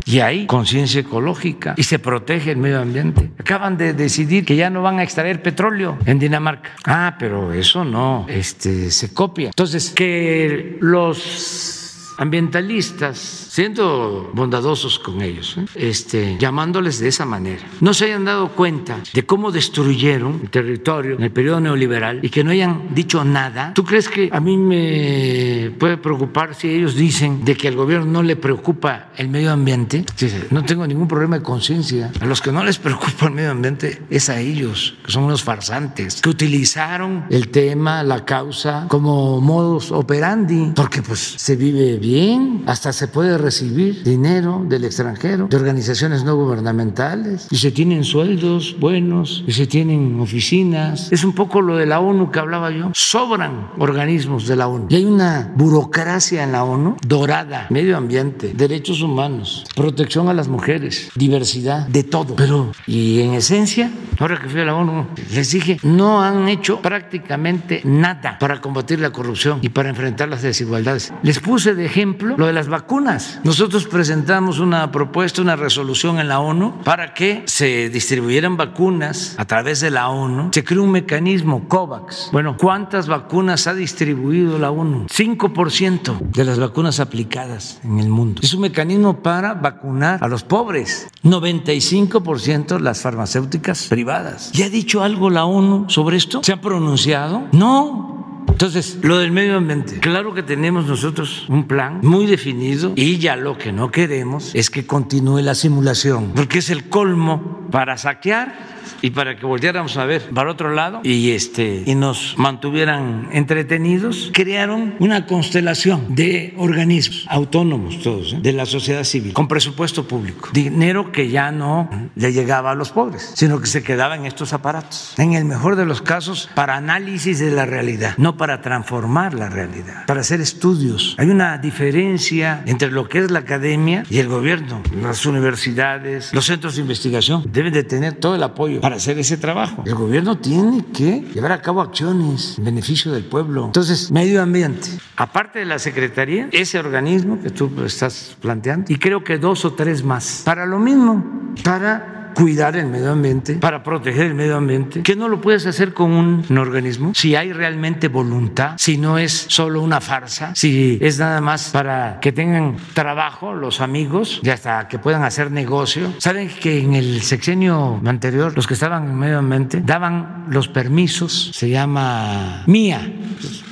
y 0.05 0.19
hay 0.19 0.47
conciencia 0.47 1.01
ecológica 1.01 1.75
y 1.77 1.83
se 1.83 1.99
protege 1.99 2.51
el 2.51 2.57
medio 2.57 2.81
ambiente. 2.81 3.31
Acaban 3.37 3.77
de 3.77 3.93
decidir 3.93 4.45
que 4.45 4.55
ya 4.55 4.69
no 4.69 4.81
van 4.81 4.99
a 4.99 5.03
extraer 5.03 5.41
petróleo 5.41 5.97
en 6.05 6.19
Dinamarca. 6.19 6.71
Ah, 6.85 7.15
pero 7.19 7.53
eso 7.53 7.85
no, 7.85 8.25
este, 8.27 8.89
se 8.89 9.13
copia. 9.13 9.47
Entonces, 9.47 9.91
que 9.91 10.77
los 10.81 12.13
ambientalistas, 12.17 13.44
siendo 13.55 14.31
bondadosos 14.33 14.99
con 14.99 15.21
ellos, 15.21 15.55
¿eh? 15.57 15.65
este, 15.75 16.35
llamándoles 16.37 16.99
de 16.99 17.07
esa 17.07 17.23
manera, 17.23 17.63
no 17.79 17.93
se 17.93 18.03
hayan 18.03 18.25
dado 18.25 18.49
cuenta 18.49 18.97
de 19.13 19.25
cómo 19.25 19.49
destruyeron 19.49 20.41
el 20.43 20.49
territorio 20.49 21.15
en 21.15 21.23
el 21.23 21.31
periodo 21.31 21.61
neoliberal 21.61 22.19
y 22.21 22.27
que 22.27 22.43
no 22.43 22.51
hayan 22.51 22.93
dicho 22.93 23.23
nada, 23.23 23.73
¿tú 23.73 23.85
crees 23.85 24.09
que 24.09 24.27
a 24.29 24.41
mí 24.41 24.57
me 24.57 25.71
puede 25.79 25.95
preocupar 25.95 26.53
si 26.53 26.69
ellos 26.69 26.95
dicen 26.95 27.45
de 27.45 27.55
que 27.55 27.69
al 27.69 27.77
gobierno 27.77 28.11
no 28.11 28.23
le 28.23 28.35
preocupa 28.35 29.11
el 29.15 29.29
medio 29.29 29.53
ambiente? 29.53 30.03
No 30.51 30.65
tengo 30.65 30.85
ningún 30.85 31.07
problema 31.07 31.37
de 31.37 31.43
conciencia. 31.43 32.11
A 32.19 32.25
los 32.25 32.41
que 32.41 32.51
no 32.51 32.61
les 32.61 32.77
preocupa 32.85 33.27
el 33.27 33.31
medio 33.31 33.51
ambiente 33.51 34.01
es 34.09 34.27
a 34.27 34.37
ellos, 34.37 34.97
que 35.05 35.13
son 35.13 35.23
unos 35.23 35.43
farsantes, 35.43 36.21
que 36.21 36.27
utilizaron 36.29 37.23
el 37.29 37.47
tema, 37.47 38.03
la 38.03 38.25
causa, 38.25 38.87
como 38.89 39.39
modus 39.39 39.93
operandi, 39.93 40.73
porque 40.75 41.01
pues 41.01 41.21
se 41.37 41.55
vive 41.55 41.95
bien, 41.99 42.63
hasta 42.67 42.91
se 42.91 43.07
puede 43.07 43.44
recibir 43.45 44.03
dinero 44.03 44.65
del 44.67 44.85
extranjero, 44.85 45.47
de 45.47 45.55
organizaciones 45.55 46.23
no 46.23 46.35
gubernamentales, 46.35 47.47
y 47.51 47.57
se 47.57 47.71
tienen 47.71 48.03
sueldos 48.03 48.75
buenos, 48.79 49.43
y 49.45 49.51
se 49.51 49.67
tienen 49.67 50.19
oficinas. 50.19 51.11
Es 51.11 51.23
un 51.23 51.33
poco 51.33 51.61
lo 51.61 51.77
de 51.77 51.85
la 51.85 51.99
ONU 51.99 52.31
que 52.31 52.39
hablaba 52.39 52.71
yo. 52.71 52.89
Sobran 52.93 53.69
organismos 53.77 54.47
de 54.47 54.55
la 54.55 54.67
ONU. 54.67 54.87
Y 54.89 54.95
hay 54.95 55.05
una 55.05 55.53
burocracia 55.55 56.43
en 56.43 56.53
la 56.53 56.63
ONU 56.63 56.97
dorada, 57.05 57.67
medio 57.69 57.97
ambiente, 57.97 58.53
derechos 58.55 59.01
humanos, 59.01 59.63
protección 59.75 60.27
a 60.27 60.33
las 60.33 60.47
mujeres, 60.47 61.11
diversidad, 61.15 61.87
de 61.87 62.03
todo. 62.03 62.35
Pero, 62.35 62.71
y 62.87 63.21
en 63.21 63.35
esencia, 63.35 63.91
ahora 64.17 64.41
que 64.41 64.49
fui 64.49 64.61
a 64.61 64.65
la 64.65 64.75
ONU, 64.75 65.05
les 65.33 65.51
dije, 65.51 65.77
no 65.83 66.23
han 66.23 66.47
hecho 66.47 66.81
prácticamente 66.81 67.81
nada 67.83 68.39
para 68.39 68.59
combatir 68.59 68.99
la 68.99 69.11
corrupción 69.11 69.59
y 69.61 69.69
para 69.69 69.89
enfrentar 69.89 70.29
las 70.29 70.41
desigualdades. 70.41 71.13
Les 71.21 71.39
puse 71.39 71.75
de 71.75 71.85
ejemplo 71.85 72.35
lo 72.37 72.47
de 72.47 72.53
las 72.53 72.67
vacunas. 72.67 73.34
Nosotros 73.43 73.85
presentamos 73.85 74.59
una 74.59 74.91
propuesta, 74.91 75.41
una 75.41 75.55
resolución 75.55 76.19
en 76.19 76.27
la 76.27 76.39
ONU 76.39 76.81
para 76.83 77.13
que 77.13 77.43
se 77.45 77.89
distribuyeran 77.89 78.57
vacunas 78.57 79.35
a 79.37 79.45
través 79.45 79.81
de 79.81 79.91
la 79.91 80.09
ONU. 80.09 80.49
Se 80.51 80.63
creó 80.63 80.83
un 80.83 80.91
mecanismo 80.91 81.67
COVAX. 81.67 82.29
Bueno, 82.31 82.57
¿cuántas 82.57 83.07
vacunas 83.07 83.67
ha 83.67 83.73
distribuido 83.73 84.57
la 84.57 84.71
ONU? 84.71 85.07
5% 85.07 86.19
de 86.31 86.43
las 86.43 86.59
vacunas 86.59 86.99
aplicadas 86.99 87.79
en 87.83 87.99
el 87.99 88.09
mundo. 88.09 88.41
Es 88.43 88.53
un 88.53 88.61
mecanismo 88.61 89.21
para 89.21 89.53
vacunar 89.53 90.23
a 90.23 90.27
los 90.27 90.43
pobres. 90.43 91.07
95% 91.23 92.79
las 92.79 93.01
farmacéuticas 93.01 93.87
privadas. 93.87 94.51
¿Ya 94.53 94.65
ha 94.65 94.69
dicho 94.69 95.03
algo 95.03 95.29
la 95.29 95.45
ONU 95.45 95.89
sobre 95.89 96.17
esto? 96.17 96.41
¿Se 96.43 96.53
ha 96.53 96.61
pronunciado? 96.61 97.43
No. 97.51 98.15
Entonces, 98.55 98.99
lo 99.01 99.17
del 99.17 99.33
medio 99.33 99.57
ambiente, 99.57 99.99
claro 99.99 100.33
que 100.33 100.41
tenemos 100.41 100.85
nosotros 100.85 101.45
un 101.49 101.67
plan 101.67 101.99
muy 102.01 102.25
definido 102.25 102.93
y 102.95 103.17
ya 103.17 103.35
lo 103.35 103.57
que 103.57 103.73
no 103.73 103.91
queremos 103.91 104.55
es 104.55 104.69
que 104.69 104.85
continúe 104.85 105.41
la 105.41 105.55
simulación, 105.55 106.31
porque 106.33 106.59
es 106.59 106.69
el 106.69 106.87
colmo 106.87 107.67
para 107.69 107.97
saquear 107.97 108.74
y 109.01 109.11
para 109.11 109.35
que 109.37 109.45
volviéramos 109.45 109.97
a 109.97 110.05
ver 110.05 110.29
para 110.33 110.51
otro 110.51 110.73
lado 110.73 111.01
y 111.03 111.31
este 111.31 111.83
y 111.85 111.95
nos 111.95 112.35
mantuvieran 112.37 113.29
entretenidos, 113.31 114.31
crearon 114.33 114.95
una 114.99 115.25
constelación 115.25 116.15
de 116.15 116.53
organismos 116.57 117.25
autónomos 117.29 118.01
todos 118.01 118.33
¿eh? 118.33 118.39
de 118.41 118.53
la 118.53 118.65
sociedad 118.65 119.03
civil 119.03 119.33
con 119.33 119.47
presupuesto 119.47 120.07
público, 120.07 120.49
dinero 120.53 121.11
que 121.11 121.29
ya 121.29 121.51
no 121.51 121.89
le 122.15 122.33
llegaba 122.33 122.71
a 122.71 122.75
los 122.75 122.91
pobres, 122.91 123.31
sino 123.35 123.59
que 123.59 123.67
se 123.67 123.83
quedaba 123.83 124.15
en 124.15 124.25
estos 124.25 124.53
aparatos. 124.53 125.13
En 125.17 125.33
el 125.33 125.45
mejor 125.45 125.75
de 125.75 125.85
los 125.85 126.01
casos 126.01 126.49
para 126.55 126.75
análisis 126.75 127.39
de 127.39 127.51
la 127.51 127.65
realidad, 127.65 128.15
no 128.17 128.37
para 128.37 128.61
transformar 128.61 129.33
la 129.33 129.49
realidad, 129.49 130.05
para 130.05 130.21
hacer 130.21 130.41
estudios. 130.41 131.15
Hay 131.17 131.29
una 131.29 131.57
diferencia 131.57 132.63
entre 132.65 132.91
lo 132.91 133.07
que 133.07 133.19
es 133.19 133.31
la 133.31 133.39
academia 133.39 134.03
y 134.09 134.19
el 134.19 134.27
gobierno. 134.27 134.81
Las 135.01 135.25
universidades, 135.25 136.33
los 136.33 136.45
centros 136.45 136.75
de 136.75 136.81
investigación 136.81 137.43
deben 137.51 137.73
de 137.73 137.83
tener 137.83 138.13
todo 138.13 138.35
el 138.35 138.43
apoyo 138.43 138.74
para 138.81 138.95
hacer 138.95 139.17
ese 139.19 139.37
trabajo. 139.37 139.83
El 139.85 139.95
gobierno 139.95 140.37
tiene 140.37 140.85
que 140.93 141.21
llevar 141.33 141.51
a 141.51 141.61
cabo 141.61 141.81
acciones 141.81 142.57
en 142.57 142.65
beneficio 142.65 143.11
del 143.11 143.25
pueblo. 143.25 143.65
Entonces, 143.65 144.11
medio 144.11 144.41
ambiente, 144.41 144.89
aparte 145.15 145.59
de 145.59 145.65
la 145.65 145.79
Secretaría, 145.79 146.49
ese 146.51 146.79
organismo 146.79 147.39
que 147.41 147.49
tú 147.49 147.71
estás 147.85 148.35
planteando, 148.41 148.91
y 148.91 148.97
creo 148.97 149.23
que 149.23 149.37
dos 149.37 149.65
o 149.65 149.73
tres 149.73 150.03
más, 150.03 150.41
para 150.45 150.65
lo 150.65 150.79
mismo, 150.79 151.53
para 151.63 152.24
cuidar 152.35 152.75
el 152.75 152.87
medio 152.87 153.11
ambiente, 153.11 153.55
para 153.55 153.81
proteger 153.81 154.27
el 154.27 154.35
medio 154.35 154.57
ambiente, 154.57 155.01
que 155.01 155.15
no 155.15 155.27
lo 155.27 155.41
puedes 155.41 155.65
hacer 155.65 155.93
con 155.93 156.11
un, 156.11 156.57
organismo 156.57 157.13
si 157.15 157.35
hay 157.35 157.51
realmente 157.53 158.07
voluntad, 158.07 158.73
si 158.77 158.97
no 158.97 159.17
es 159.17 159.45
solo 159.49 159.81
una 159.81 160.01
farsa, 160.01 160.53
si 160.53 160.97
es 161.01 161.17
nada 161.17 161.41
más 161.41 161.69
para 161.69 162.19
que 162.19 162.31
tengan 162.31 162.77
trabajo 162.93 163.53
los 163.53 163.81
amigos 163.81 164.41
y 164.43 164.49
hasta 164.49 164.87
que 164.87 164.99
puedan 164.99 165.23
hacer 165.23 165.51
negocio. 165.51 166.13
Saben 166.17 166.49
que 166.49 166.79
en 166.79 166.93
el 166.93 167.21
sexenio 167.21 168.01
anterior 168.05 168.53
los 168.55 168.67
que 168.67 168.73
estaban 168.73 169.07
en 169.09 169.15
medio 169.15 169.39
ambiente 169.39 169.81
daban 169.81 170.45
los 170.49 170.67
permisos, 170.67 171.51
se 171.53 171.69
llama 171.69 172.63
mía, 172.67 173.01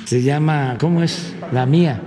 se 0.04 0.22
llama, 0.22 0.76
¿cómo 0.78 1.02
es? 1.02 1.34
La 1.52 1.66
mía. 1.66 2.00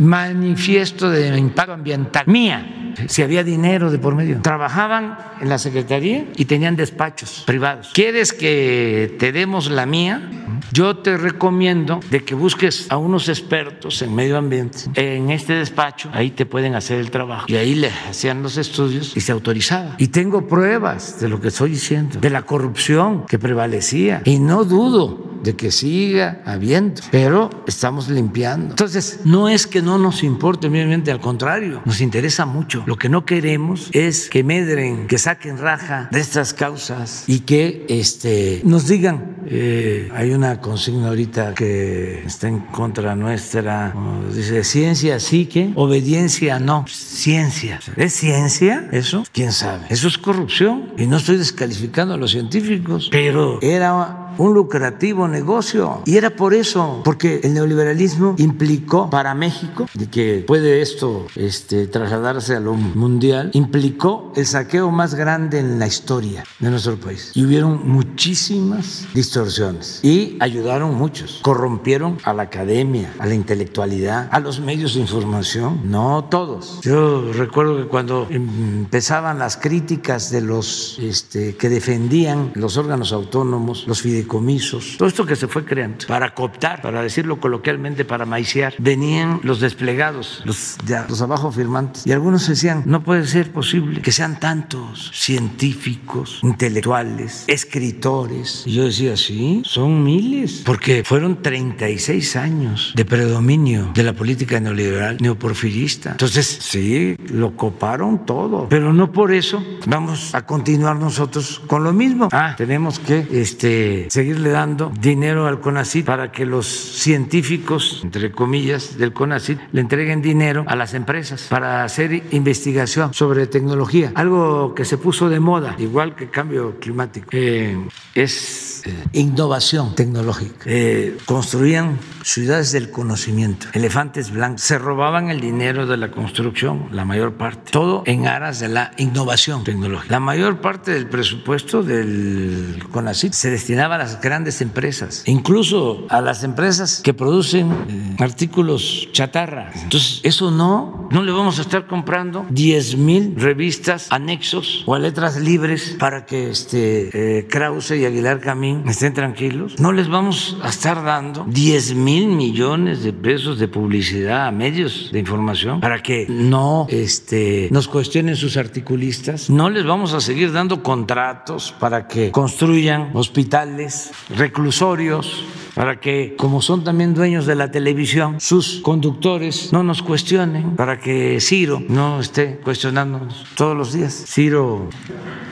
Manifiesto 0.00 1.10
de 1.10 1.36
impacto 1.38 1.72
ambiental, 1.72 2.24
mía 2.26 2.82
si 3.08 3.22
había 3.22 3.44
dinero 3.44 3.90
de 3.90 3.98
por 3.98 4.14
medio. 4.14 4.40
Trabajaban 4.42 5.18
en 5.40 5.48
la 5.48 5.58
Secretaría 5.58 6.26
y 6.36 6.44
tenían 6.44 6.76
despachos 6.76 7.44
privados. 7.46 7.90
¿Quieres 7.94 8.32
que 8.32 9.16
te 9.18 9.32
demos 9.32 9.70
la 9.70 9.86
mía? 9.86 10.30
Yo 10.72 10.98
te 10.98 11.16
recomiendo 11.16 12.00
de 12.10 12.24
que 12.24 12.34
busques 12.34 12.90
a 12.90 12.96
unos 12.96 13.28
expertos 13.28 14.00
en 14.02 14.14
medio 14.14 14.38
ambiente 14.38 14.78
en 14.94 15.30
este 15.30 15.54
despacho, 15.54 16.08
ahí 16.12 16.30
te 16.30 16.46
pueden 16.46 16.74
hacer 16.74 16.98
el 16.98 17.10
trabajo. 17.10 17.46
Y 17.48 17.56
ahí 17.56 17.74
le 17.74 17.90
hacían 18.08 18.42
los 18.42 18.56
estudios 18.56 19.16
y 19.16 19.20
se 19.20 19.32
autorizaba. 19.32 19.94
Y 19.98 20.08
tengo 20.08 20.46
pruebas 20.46 21.20
de 21.20 21.28
lo 21.28 21.40
que 21.40 21.48
estoy 21.48 21.70
diciendo, 21.70 22.20
de 22.20 22.30
la 22.30 22.42
corrupción 22.42 23.26
que 23.26 23.38
prevalecía. 23.38 24.22
Y 24.24 24.38
no 24.38 24.64
dudo 24.64 25.31
de 25.42 25.56
que 25.56 25.70
siga 25.70 26.42
habiendo, 26.44 27.02
pero 27.10 27.50
estamos 27.66 28.08
limpiando. 28.08 28.70
Entonces, 28.70 29.20
no 29.24 29.48
es 29.48 29.66
que 29.66 29.82
no 29.82 29.98
nos 29.98 30.22
importe 30.22 30.66
ambiente, 30.66 31.10
al 31.10 31.20
contrario, 31.20 31.82
nos 31.84 32.00
interesa 32.00 32.46
mucho. 32.46 32.82
Lo 32.86 32.96
que 32.96 33.08
no 33.08 33.24
queremos 33.24 33.88
es 33.92 34.28
que 34.28 34.44
medren, 34.44 35.06
que 35.06 35.18
saquen 35.18 35.58
raja 35.58 36.08
de 36.10 36.20
estas 36.20 36.54
causas 36.54 37.24
y 37.26 37.40
que 37.40 37.86
este, 37.88 38.62
nos 38.64 38.86
digan, 38.86 39.36
eh, 39.46 40.10
hay 40.14 40.32
una 40.32 40.60
consigna 40.60 41.08
ahorita 41.08 41.54
que 41.54 42.24
está 42.24 42.48
en 42.48 42.60
contra 42.60 43.14
nuestra, 43.14 43.94
dice 44.34 44.64
ciencia 44.64 45.20
sí 45.20 45.46
que, 45.46 45.72
obediencia 45.74 46.58
no, 46.58 46.84
ciencia. 46.88 47.80
¿Es 47.96 48.14
ciencia 48.14 48.88
eso? 48.92 49.24
¿Quién 49.32 49.52
sabe? 49.52 49.86
Eso 49.88 50.08
es 50.08 50.18
corrupción 50.18 50.92
y 50.96 51.06
no 51.06 51.16
estoy 51.16 51.36
descalificando 51.36 52.14
a 52.14 52.16
los 52.16 52.30
científicos, 52.30 53.08
pero 53.10 53.58
era 53.62 54.21
un 54.38 54.54
lucrativo 54.54 55.28
negocio. 55.28 56.02
Y 56.04 56.16
era 56.16 56.30
por 56.30 56.54
eso, 56.54 57.02
porque 57.04 57.40
el 57.42 57.54
neoliberalismo 57.54 58.34
implicó 58.38 59.10
para 59.10 59.34
México, 59.34 59.86
de 59.94 60.08
que 60.08 60.44
puede 60.46 60.82
esto 60.82 61.26
este, 61.36 61.86
trasladarse 61.86 62.56
a 62.56 62.60
lo 62.60 62.74
mundial, 62.74 63.50
implicó 63.52 64.32
el 64.36 64.46
saqueo 64.46 64.90
más 64.90 65.14
grande 65.14 65.58
en 65.58 65.78
la 65.78 65.86
historia 65.86 66.44
de 66.58 66.70
nuestro 66.70 66.96
país. 66.96 67.32
Y 67.34 67.44
hubieron 67.44 67.88
muchísimas 67.88 69.06
distorsiones. 69.14 70.00
Y 70.02 70.36
ayudaron 70.40 70.94
muchos. 70.94 71.40
Corrompieron 71.42 72.18
a 72.24 72.32
la 72.32 72.44
academia, 72.44 73.12
a 73.18 73.26
la 73.26 73.34
intelectualidad, 73.34 74.28
a 74.30 74.40
los 74.40 74.60
medios 74.60 74.94
de 74.94 75.00
información. 75.00 75.80
No 75.84 76.24
todos. 76.30 76.80
Yo 76.82 77.32
recuerdo 77.32 77.76
que 77.76 77.88
cuando 77.88 78.26
empezaban 78.30 79.38
las 79.38 79.56
críticas 79.56 80.30
de 80.30 80.40
los 80.40 80.98
este, 81.00 81.56
que 81.56 81.68
defendían 81.68 82.52
los 82.54 82.76
órganos 82.76 83.12
autónomos, 83.12 83.84
los 83.86 84.02
fideicomisos, 84.02 84.21
comisos, 84.26 84.96
todo 84.98 85.08
esto 85.08 85.26
que 85.26 85.36
se 85.36 85.48
fue 85.48 85.64
creando 85.64 86.06
para 86.06 86.34
cooptar, 86.34 86.80
para 86.80 87.02
decirlo 87.02 87.40
coloquialmente, 87.40 88.04
para 88.04 88.24
maiciar, 88.24 88.74
venían 88.78 89.40
los 89.42 89.60
desplegados, 89.60 90.42
los, 90.44 90.78
los 91.08 91.22
abajo 91.22 91.50
firmantes, 91.52 92.06
y 92.06 92.12
algunos 92.12 92.48
decían, 92.48 92.82
no 92.86 93.02
puede 93.02 93.26
ser 93.26 93.52
posible 93.52 94.00
que 94.00 94.12
sean 94.12 94.38
tantos 94.40 95.10
científicos, 95.14 96.40
intelectuales, 96.42 97.44
escritores. 97.46 98.62
Y 98.66 98.74
yo 98.74 98.84
decía, 98.84 99.16
sí, 99.16 99.62
son 99.64 100.04
miles, 100.04 100.62
porque 100.64 101.02
fueron 101.04 101.42
36 101.42 102.36
años 102.36 102.92
de 102.94 103.04
predominio 103.04 103.90
de 103.94 104.02
la 104.02 104.12
política 104.12 104.60
neoliberal, 104.60 105.18
neoporfirista. 105.20 106.12
Entonces, 106.12 106.46
sí, 106.46 107.16
lo 107.32 107.56
coparon 107.56 108.24
todo, 108.26 108.68
pero 108.68 108.92
no 108.92 109.12
por 109.12 109.32
eso 109.32 109.62
vamos 109.86 110.34
a 110.34 110.44
continuar 110.46 110.96
nosotros 110.96 111.60
con 111.66 111.84
lo 111.84 111.92
mismo. 111.92 112.28
Ah, 112.32 112.54
tenemos 112.56 112.98
que 112.98 113.26
este, 113.32 114.08
seguirle 114.12 114.50
dando 114.50 114.92
dinero 115.00 115.46
al 115.46 115.58
CONACID 115.58 116.04
para 116.04 116.30
que 116.30 116.44
los 116.44 116.66
científicos, 116.66 118.00
entre 118.04 118.30
comillas, 118.30 118.98
del 118.98 119.14
CONACID 119.14 119.56
le 119.72 119.80
entreguen 119.80 120.20
dinero 120.20 120.66
a 120.68 120.76
las 120.76 120.92
empresas 120.92 121.46
para 121.48 121.82
hacer 121.82 122.22
investigación 122.30 123.14
sobre 123.14 123.46
tecnología. 123.46 124.12
Algo 124.14 124.74
que 124.74 124.84
se 124.84 124.98
puso 124.98 125.30
de 125.30 125.40
moda, 125.40 125.76
igual 125.78 126.14
que 126.14 126.28
cambio 126.28 126.78
climático, 126.78 127.28
eh, 127.32 127.88
es 128.14 128.82
eh, 128.84 128.94
innovación 129.12 129.94
tecnológica. 129.94 130.66
Eh, 130.66 131.16
construían 131.24 131.98
ciudades 132.22 132.72
del 132.72 132.90
conocimiento, 132.90 133.68
elefantes 133.72 134.30
blancos, 134.30 134.60
se 134.60 134.76
robaban 134.76 135.30
el 135.30 135.40
dinero 135.40 135.86
de 135.86 135.96
la 135.96 136.10
construcción, 136.10 136.88
la 136.92 137.06
mayor 137.06 137.32
parte, 137.38 137.70
todo 137.70 138.02
en 138.04 138.26
aras 138.26 138.60
de 138.60 138.68
la 138.68 138.92
innovación 138.98 139.64
tecnológica. 139.64 140.12
La 140.12 140.20
mayor 140.20 140.60
parte 140.60 140.90
del 140.90 141.06
presupuesto 141.08 141.82
del 141.82 142.84
CONACID 142.92 143.32
se 143.32 143.50
destinaba 143.50 143.94
a 143.94 144.01
las 144.02 144.20
grandes 144.20 144.60
empresas, 144.60 145.22
incluso 145.26 146.06
a 146.08 146.20
las 146.20 146.42
empresas 146.42 147.02
que 147.04 147.14
producen 147.14 147.70
eh, 147.70 148.16
artículos 148.18 149.08
chatarra. 149.12 149.70
Entonces, 149.80 150.18
eso 150.24 150.50
no, 150.50 151.08
no 151.12 151.22
le 151.22 151.30
vamos 151.30 151.60
a 151.60 151.62
estar 151.62 151.86
comprando 151.86 152.44
10 152.50 152.96
mil 152.96 153.36
revistas, 153.36 154.08
anexos 154.10 154.82
o 154.86 154.98
letras 154.98 155.40
libres 155.40 155.94
para 156.00 156.26
que 156.26 156.50
este, 156.50 157.10
eh, 157.38 157.46
Krause 157.46 157.92
y 157.92 158.04
Aguilar 158.04 158.40
Camín 158.40 158.82
estén 158.88 159.14
tranquilos. 159.14 159.78
No 159.78 159.92
les 159.92 160.08
vamos 160.08 160.56
a 160.64 160.70
estar 160.70 161.04
dando 161.04 161.44
10 161.46 161.94
mil 161.94 162.26
millones 162.26 163.04
de 163.04 163.12
pesos 163.12 163.60
de 163.60 163.68
publicidad 163.68 164.48
a 164.48 164.50
medios 164.50 165.10
de 165.12 165.20
información 165.20 165.80
para 165.80 166.02
que 166.02 166.26
no 166.28 166.88
este, 166.90 167.68
nos 167.70 167.86
cuestionen 167.86 168.34
sus 168.34 168.56
articulistas. 168.56 169.48
No 169.48 169.70
les 169.70 169.86
vamos 169.86 170.12
a 170.12 170.20
seguir 170.20 170.50
dando 170.50 170.82
contratos 170.82 171.72
para 171.78 172.08
que 172.08 172.32
construyan 172.32 173.10
hospitales 173.14 173.91
reclusorios, 174.30 175.44
para 175.74 176.00
que, 176.00 176.34
como 176.36 176.60
son 176.60 176.84
también 176.84 177.14
dueños 177.14 177.46
de 177.46 177.54
la 177.54 177.70
televisión, 177.70 178.40
sus 178.40 178.80
conductores 178.82 179.72
no 179.72 179.82
nos 179.82 180.02
cuestionen, 180.02 180.76
para 180.76 180.98
que 180.98 181.38
Ciro 181.40 181.82
no 181.88 182.20
esté 182.20 182.58
cuestionándonos 182.62 183.46
todos 183.56 183.76
los 183.76 183.92
días. 183.92 184.24
Ciro 184.26 184.88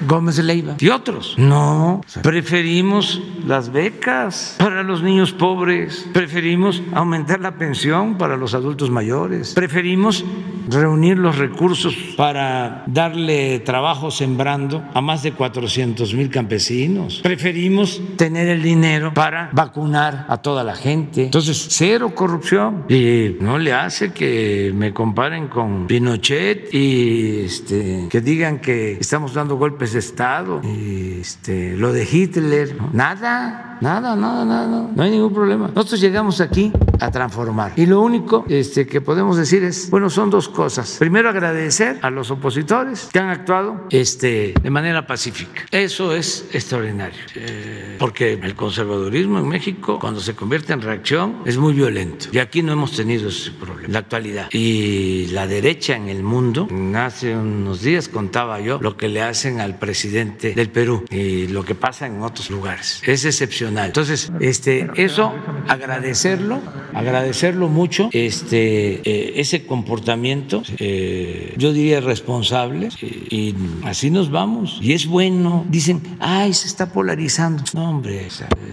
Gómez 0.06 0.38
Leiva 0.38 0.76
y 0.78 0.88
otros. 0.88 1.34
No, 1.38 2.00
preferimos 2.22 3.20
las 3.46 3.70
becas 3.70 4.56
para 4.58 4.82
los 4.82 5.02
niños 5.02 5.32
pobres, 5.32 6.06
preferimos 6.12 6.82
aumentar 6.92 7.40
la 7.40 7.56
pensión 7.56 8.16
para 8.18 8.36
los 8.36 8.54
adultos 8.54 8.90
mayores, 8.90 9.54
preferimos 9.54 10.24
reunir 10.68 11.18
los 11.18 11.36
recursos 11.36 11.94
para 12.16 12.84
darle 12.86 13.60
trabajo 13.60 14.10
sembrando 14.10 14.84
a 14.94 15.00
más 15.00 15.22
de 15.22 15.32
400 15.32 16.14
mil 16.14 16.30
campesinos, 16.30 17.20
preferimos 17.22 18.00
tener 18.16 18.48
el 18.48 18.62
dinero 18.62 19.12
para 19.14 19.50
vacunar 19.52 20.09
a 20.28 20.38
toda 20.38 20.64
la 20.64 20.74
gente. 20.74 21.24
Entonces, 21.24 21.66
cero 21.70 22.12
corrupción. 22.14 22.84
Y 22.88 23.36
no 23.40 23.58
le 23.58 23.72
hace 23.72 24.12
que 24.12 24.72
me 24.74 24.92
comparen 24.92 25.48
con 25.48 25.86
Pinochet 25.86 26.72
y 26.74 27.40
este, 27.44 28.06
que 28.10 28.20
digan 28.20 28.60
que 28.60 28.92
estamos 28.92 29.34
dando 29.34 29.56
golpes 29.56 29.92
de 29.92 29.98
Estado, 29.98 30.60
y 30.62 31.20
este, 31.20 31.76
lo 31.76 31.92
de 31.92 32.08
Hitler. 32.10 32.76
Nada, 32.92 33.78
nada, 33.80 34.16
nada, 34.16 34.44
nada. 34.44 34.90
No 34.94 35.02
hay 35.02 35.10
ningún 35.10 35.32
problema. 35.32 35.70
Nosotros 35.74 36.00
llegamos 36.00 36.40
aquí 36.40 36.72
a 37.00 37.10
transformar. 37.10 37.72
Y 37.76 37.86
lo 37.86 38.00
único 38.00 38.44
este, 38.48 38.86
que 38.86 39.00
podemos 39.00 39.36
decir 39.36 39.64
es, 39.64 39.90
bueno, 39.90 40.10
son 40.10 40.30
dos 40.30 40.48
cosas. 40.48 40.96
Primero, 40.98 41.30
agradecer 41.30 41.98
a 42.02 42.10
los 42.10 42.30
opositores 42.30 43.08
que 43.12 43.18
han 43.18 43.28
actuado 43.28 43.86
este, 43.90 44.54
de 44.60 44.70
manera 44.70 45.06
pacífica. 45.06 45.62
Eso 45.70 46.14
es 46.14 46.48
extraordinario. 46.52 47.20
Eh, 47.34 47.96
porque 47.98 48.34
el 48.34 48.54
conservadurismo 48.54 49.38
en 49.38 49.48
México, 49.48 49.98
cuando 50.00 50.20
se 50.20 50.34
convierte 50.34 50.72
en 50.72 50.80
reacción, 50.80 51.42
es 51.44 51.56
muy 51.58 51.74
violento. 51.74 52.26
Y 52.32 52.38
aquí 52.38 52.62
no 52.62 52.72
hemos 52.72 52.92
tenido 52.92 53.28
ese 53.28 53.52
problema, 53.52 53.88
la 53.92 53.98
actualidad. 54.00 54.48
Y 54.52 55.26
la 55.26 55.46
derecha 55.46 55.94
en 55.94 56.08
el 56.08 56.22
mundo, 56.22 56.66
hace 56.96 57.36
unos 57.36 57.82
días 57.82 58.08
contaba 58.08 58.60
yo 58.60 58.78
lo 58.80 58.96
que 58.96 59.08
le 59.08 59.22
hacen 59.22 59.60
al 59.60 59.78
presidente 59.78 60.54
del 60.54 60.70
Perú 60.70 61.04
y 61.10 61.46
lo 61.46 61.64
que 61.64 61.74
pasa 61.74 62.06
en 62.06 62.22
otros 62.22 62.50
lugares. 62.50 63.02
Es 63.06 63.24
excepcional. 63.24 63.86
Entonces, 63.86 64.32
este, 64.40 64.90
eso, 64.96 65.32
agradecerlo 65.68 66.60
agradecerlo 66.94 67.68
mucho, 67.68 68.08
este, 68.12 69.00
eh, 69.04 69.32
ese 69.36 69.66
comportamiento, 69.66 70.62
eh, 70.78 71.54
yo 71.56 71.72
diría 71.72 72.00
responsable, 72.00 72.88
eh, 73.00 73.26
y 73.30 73.54
así 73.84 74.10
nos 74.10 74.30
vamos. 74.30 74.78
Y 74.80 74.92
es 74.92 75.06
bueno, 75.06 75.64
dicen, 75.68 76.00
ay, 76.18 76.52
se 76.52 76.66
está 76.66 76.92
polarizando. 76.92 77.62
No, 77.74 77.90
hombre, 77.90 78.28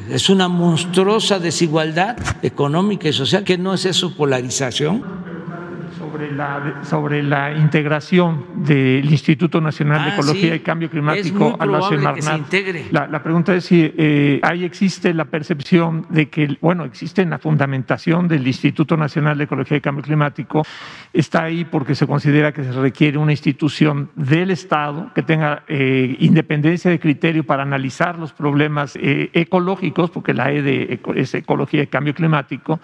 es 0.10 0.30
una 0.30 0.48
monstruosa 0.48 1.16
desigualdad 1.39 2.18
económica 2.43 3.09
y 3.09 3.13
social, 3.13 3.43
que 3.43 3.57
no 3.57 3.74
es 3.74 3.86
eso 3.86 4.15
polarización. 4.15 5.03
Sobre 5.97 6.32
la, 6.32 6.84
sobre 6.84 7.24
la 7.24 7.51
integración 7.57 8.63
del 8.63 9.05
Instituto 9.11 9.59
Nacional 9.61 10.03
de 10.03 10.11
ah, 10.11 10.13
Ecología 10.13 10.55
y 10.55 10.59
Cambio 10.61 10.89
Climático 10.89 11.55
a 11.59 11.65
la 11.65 11.82
Semarnat. 11.82 12.53
La, 12.91 13.07
la, 13.07 13.24
pregunta 13.24 13.55
es 13.55 13.65
si 13.65 13.91
eh, 13.97 14.39
ahí 14.41 14.63
existe 14.63 15.13
la 15.13 15.26
percepción 15.26 16.05
de 16.09 16.30
que, 16.30 16.57
bueno, 16.61 16.86
existe 16.86 17.22
en 17.22 17.30
la 17.30 17.39
fundamentación 17.39 18.28
del 18.28 18.47
Instituto 18.47 18.95
Nacional 18.97 19.38
de 19.38 19.43
Ecología 19.45 19.78
y 19.78 19.82
Cambio 19.82 20.03
Climático, 20.03 20.63
está 21.14 21.43
ahí 21.43 21.66
porque 21.66 21.95
se 21.95 22.05
considera 22.05 22.51
que 22.51 22.64
se 22.64 22.72
requiere 22.72 23.18
una 23.18 23.32
institución 23.32 24.10
del 24.16 24.51
Estado 24.51 25.12
que 25.16 25.24
tenga 25.24 25.64
eh, 25.68 26.16
independencia 26.20 26.91
de 26.91 26.99
criterio 26.99 27.43
para 27.43 27.64
analizar 27.64 28.18
los 28.20 28.34
problemas 28.34 28.95
eh, 28.95 29.30
ecológicos, 29.34 30.10
porque 30.12 30.34
la 30.34 30.51
E 30.51 30.62
de 30.62 30.99
es 31.16 31.34
Ecología 31.34 31.84
y 31.84 31.88
Cambio 31.88 32.14
Climático, 32.14 32.80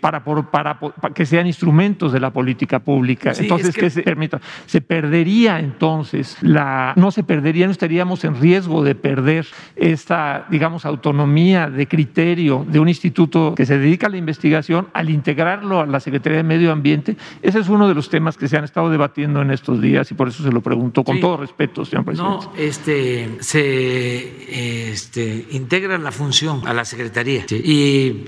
para, 0.00 0.22
para, 0.24 0.78
para 0.78 1.14
que 1.14 1.26
sean 1.26 1.46
instrumentos 1.46 2.12
de 2.12 2.20
la 2.20 2.30
política 2.30 2.78
pública. 2.78 3.34
Sí, 3.34 3.42
entonces, 3.42 3.70
es 3.70 3.74
que- 3.74 3.80
¿qué 3.82 3.90
se, 3.90 4.02
permita, 4.02 4.40
se 4.66 4.80
perdería 4.80 5.58
entonces 5.58 6.36
la, 6.42 6.92
no 6.96 7.10
se 7.10 7.22
perdería, 7.24 7.66
no 7.66 7.72
estaríamos 7.72 8.24
en 8.24 8.40
riesgo 8.40 8.84
de 8.84 8.94
perder 8.94 9.46
esta, 9.76 10.46
digamos, 10.50 10.84
autonomía 10.86 11.68
de 11.68 11.86
criterio 11.86 12.64
de 12.68 12.78
un 12.78 12.88
instituto 12.88 13.54
que 13.56 13.66
se 13.66 13.78
dedica 13.78 14.06
a 14.06 14.10
la 14.10 14.16
investigación 14.16 14.88
al 14.92 15.10
integrarlo 15.10 15.80
a 15.80 15.86
la 15.86 16.00
Secretaría 16.00 16.38
de 16.38 16.44
Medio 16.44 16.72
Ambiente. 16.72 17.01
Ese 17.42 17.58
es 17.58 17.68
uno 17.68 17.88
de 17.88 17.94
los 17.94 18.08
temas 18.08 18.36
que 18.36 18.48
se 18.48 18.56
han 18.56 18.64
estado 18.64 18.90
debatiendo 18.90 19.42
en 19.42 19.50
estos 19.50 19.80
días 19.80 20.10
y 20.10 20.14
por 20.14 20.28
eso 20.28 20.42
se 20.42 20.50
lo 20.50 20.60
pregunto 20.60 21.04
con 21.04 21.16
Sí. 21.16 21.20
todo 21.20 21.36
respeto, 21.36 21.84
señor 21.84 22.04
presidente. 22.04 22.46
No, 22.46 22.52
este, 22.56 23.36
se 23.40 24.92
este, 24.92 25.46
integra 25.50 25.98
la 25.98 26.12
función 26.12 26.66
a 26.66 26.72
la 26.74 26.84
Secretaría 26.84 27.44
sí, 27.48 27.56
y 27.56 28.24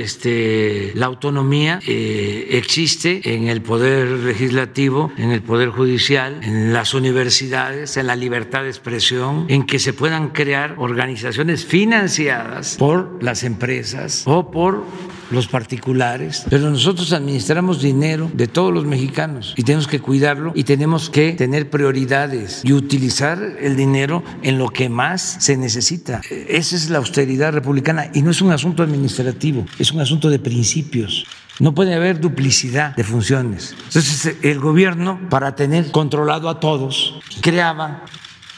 este, 0.00 0.92
la 0.94 1.06
autonomía 1.06 1.80
eh, 1.86 2.48
existe 2.52 3.34
en 3.34 3.48
el 3.48 3.62
Poder 3.62 4.08
Legislativo, 4.08 5.12
en 5.16 5.30
el 5.30 5.42
Poder 5.42 5.70
Judicial, 5.70 6.40
en 6.42 6.72
las 6.72 6.94
universidades, 6.94 7.96
en 7.96 8.06
la 8.06 8.16
libertad 8.16 8.62
de 8.62 8.68
expresión, 8.68 9.46
en 9.48 9.64
que 9.64 9.78
se 9.78 9.92
puedan 9.92 10.30
crear 10.30 10.74
organizaciones 10.78 11.64
financiadas 11.64 12.76
por 12.78 13.22
las 13.22 13.44
empresas 13.44 14.24
o 14.26 14.50
por 14.50 14.84
los 15.32 15.48
particulares, 15.48 16.44
pero 16.48 16.70
nosotros 16.70 17.12
administramos 17.12 17.82
dinero 17.82 18.30
de 18.34 18.46
todos 18.46 18.72
los 18.72 18.84
mexicanos 18.84 19.54
y 19.56 19.62
tenemos 19.62 19.86
que 19.86 20.00
cuidarlo 20.00 20.52
y 20.54 20.64
tenemos 20.64 21.10
que 21.10 21.32
tener 21.32 21.70
prioridades 21.70 22.60
y 22.64 22.72
utilizar 22.72 23.42
el 23.60 23.76
dinero 23.76 24.22
en 24.42 24.58
lo 24.58 24.68
que 24.68 24.88
más 24.88 25.36
se 25.40 25.56
necesita. 25.56 26.20
Esa 26.30 26.76
es 26.76 26.90
la 26.90 26.98
austeridad 26.98 27.52
republicana 27.52 28.10
y 28.14 28.22
no 28.22 28.30
es 28.30 28.40
un 28.42 28.52
asunto 28.52 28.82
administrativo, 28.82 29.66
es 29.78 29.92
un 29.92 30.00
asunto 30.00 30.30
de 30.30 30.38
principios. 30.38 31.26
No 31.58 31.74
puede 31.74 31.94
haber 31.94 32.18
duplicidad 32.18 32.96
de 32.96 33.04
funciones. 33.04 33.74
Entonces, 33.86 34.36
el 34.42 34.58
gobierno, 34.58 35.20
para 35.28 35.54
tener 35.54 35.90
controlado 35.90 36.48
a 36.48 36.60
todos, 36.60 37.20
creaba 37.40 38.04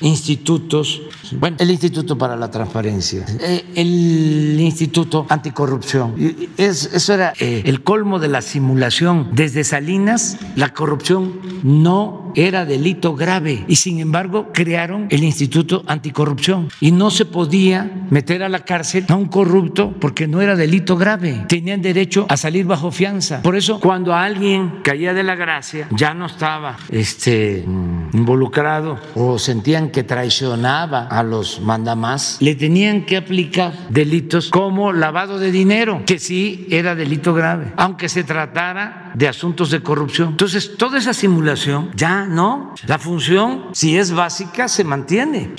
institutos, 0.00 1.02
bueno, 1.38 1.56
el 1.60 1.70
Instituto 1.70 2.18
para 2.18 2.36
la 2.36 2.50
Transparencia, 2.50 3.24
eh, 3.40 3.64
el 3.74 4.58
Instituto 4.60 5.26
Anticorrupción. 5.28 6.14
Es- 6.56 6.90
eso 6.92 7.14
era 7.14 7.32
eh, 7.38 7.62
el 7.64 7.82
colmo 7.82 8.18
de 8.18 8.28
la 8.28 8.42
simulación. 8.42 9.28
Desde 9.32 9.64
Salinas, 9.64 10.36
la 10.56 10.72
corrupción 10.74 11.34
no 11.62 12.23
era 12.34 12.64
delito 12.64 13.14
grave 13.14 13.64
y 13.68 13.76
sin 13.76 14.00
embargo 14.00 14.50
crearon 14.52 15.06
el 15.10 15.22
Instituto 15.24 15.84
Anticorrupción 15.86 16.68
y 16.80 16.92
no 16.92 17.10
se 17.10 17.24
podía 17.24 17.90
meter 18.10 18.42
a 18.42 18.48
la 18.48 18.60
cárcel 18.60 19.04
a 19.08 19.16
un 19.16 19.26
corrupto 19.26 19.94
porque 20.00 20.26
no 20.26 20.40
era 20.40 20.56
delito 20.56 20.96
grave. 20.96 21.44
Tenían 21.48 21.82
derecho 21.82 22.26
a 22.28 22.36
salir 22.36 22.66
bajo 22.66 22.90
fianza. 22.90 23.42
Por 23.42 23.56
eso, 23.56 23.80
cuando 23.80 24.14
alguien 24.14 24.80
caía 24.82 25.14
de 25.14 25.22
la 25.22 25.34
gracia, 25.34 25.88
ya 25.90 26.14
no 26.14 26.26
estaba 26.26 26.76
este, 26.90 27.64
mm, 27.66 28.16
involucrado 28.16 28.98
o 29.14 29.38
sentían 29.38 29.90
que 29.90 30.02
traicionaba 30.04 31.06
a 31.06 31.22
los 31.22 31.60
mandamás, 31.60 32.38
le 32.40 32.54
tenían 32.54 33.04
que 33.04 33.16
aplicar 33.16 33.72
delitos 33.88 34.50
como 34.50 34.92
lavado 34.92 35.38
de 35.38 35.50
dinero, 35.50 36.02
que 36.06 36.18
sí 36.18 36.66
era 36.70 36.94
delito 36.94 37.34
grave, 37.34 37.72
aunque 37.76 38.08
se 38.08 38.24
tratara 38.24 39.12
de 39.14 39.28
asuntos 39.28 39.70
de 39.70 39.80
corrupción. 39.80 40.30
Entonces, 40.30 40.76
toda 40.76 40.98
esa 40.98 41.12
simulación 41.14 41.90
ya 41.94 42.23
no. 42.24 42.74
La 42.86 42.98
función, 42.98 43.66
si 43.72 43.96
es 43.96 44.12
básica, 44.12 44.68
se 44.68 44.84
mantiene. 44.84 45.52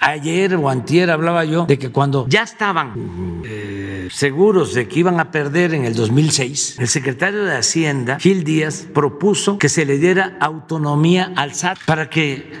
Ayer 0.00 0.54
o 0.54 0.68
antier 0.68 1.10
hablaba 1.10 1.44
yo 1.44 1.66
de 1.66 1.78
que 1.78 1.90
cuando 1.90 2.26
ya 2.28 2.42
estaban 2.42 3.42
eh, 3.44 4.08
seguros 4.10 4.74
de 4.74 4.88
que 4.88 5.00
iban 5.00 5.20
a 5.20 5.30
perder 5.30 5.74
en 5.74 5.84
el 5.84 5.94
2006, 5.94 6.76
el 6.78 6.88
secretario 6.88 7.44
de 7.44 7.56
Hacienda, 7.56 8.18
Gil 8.18 8.44
Díaz, 8.44 8.86
propuso 8.92 9.58
que 9.58 9.68
se 9.68 9.84
le 9.84 9.98
diera 9.98 10.36
autonomía 10.40 11.32
al 11.36 11.54
SAT 11.54 11.78
para 11.86 12.10
que 12.10 12.52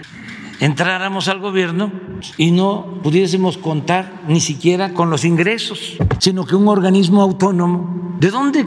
entráramos 0.60 1.28
al 1.28 1.40
gobierno 1.40 1.90
y 2.36 2.50
no 2.50 3.00
pudiésemos 3.02 3.58
contar 3.58 4.22
ni 4.28 4.40
siquiera 4.40 4.92
con 4.92 5.10
los 5.10 5.24
ingresos, 5.24 5.96
sino 6.18 6.46
que 6.46 6.54
un 6.54 6.68
organismo 6.68 7.22
autónomo. 7.22 8.16
¿De 8.20 8.30
dónde 8.30 8.66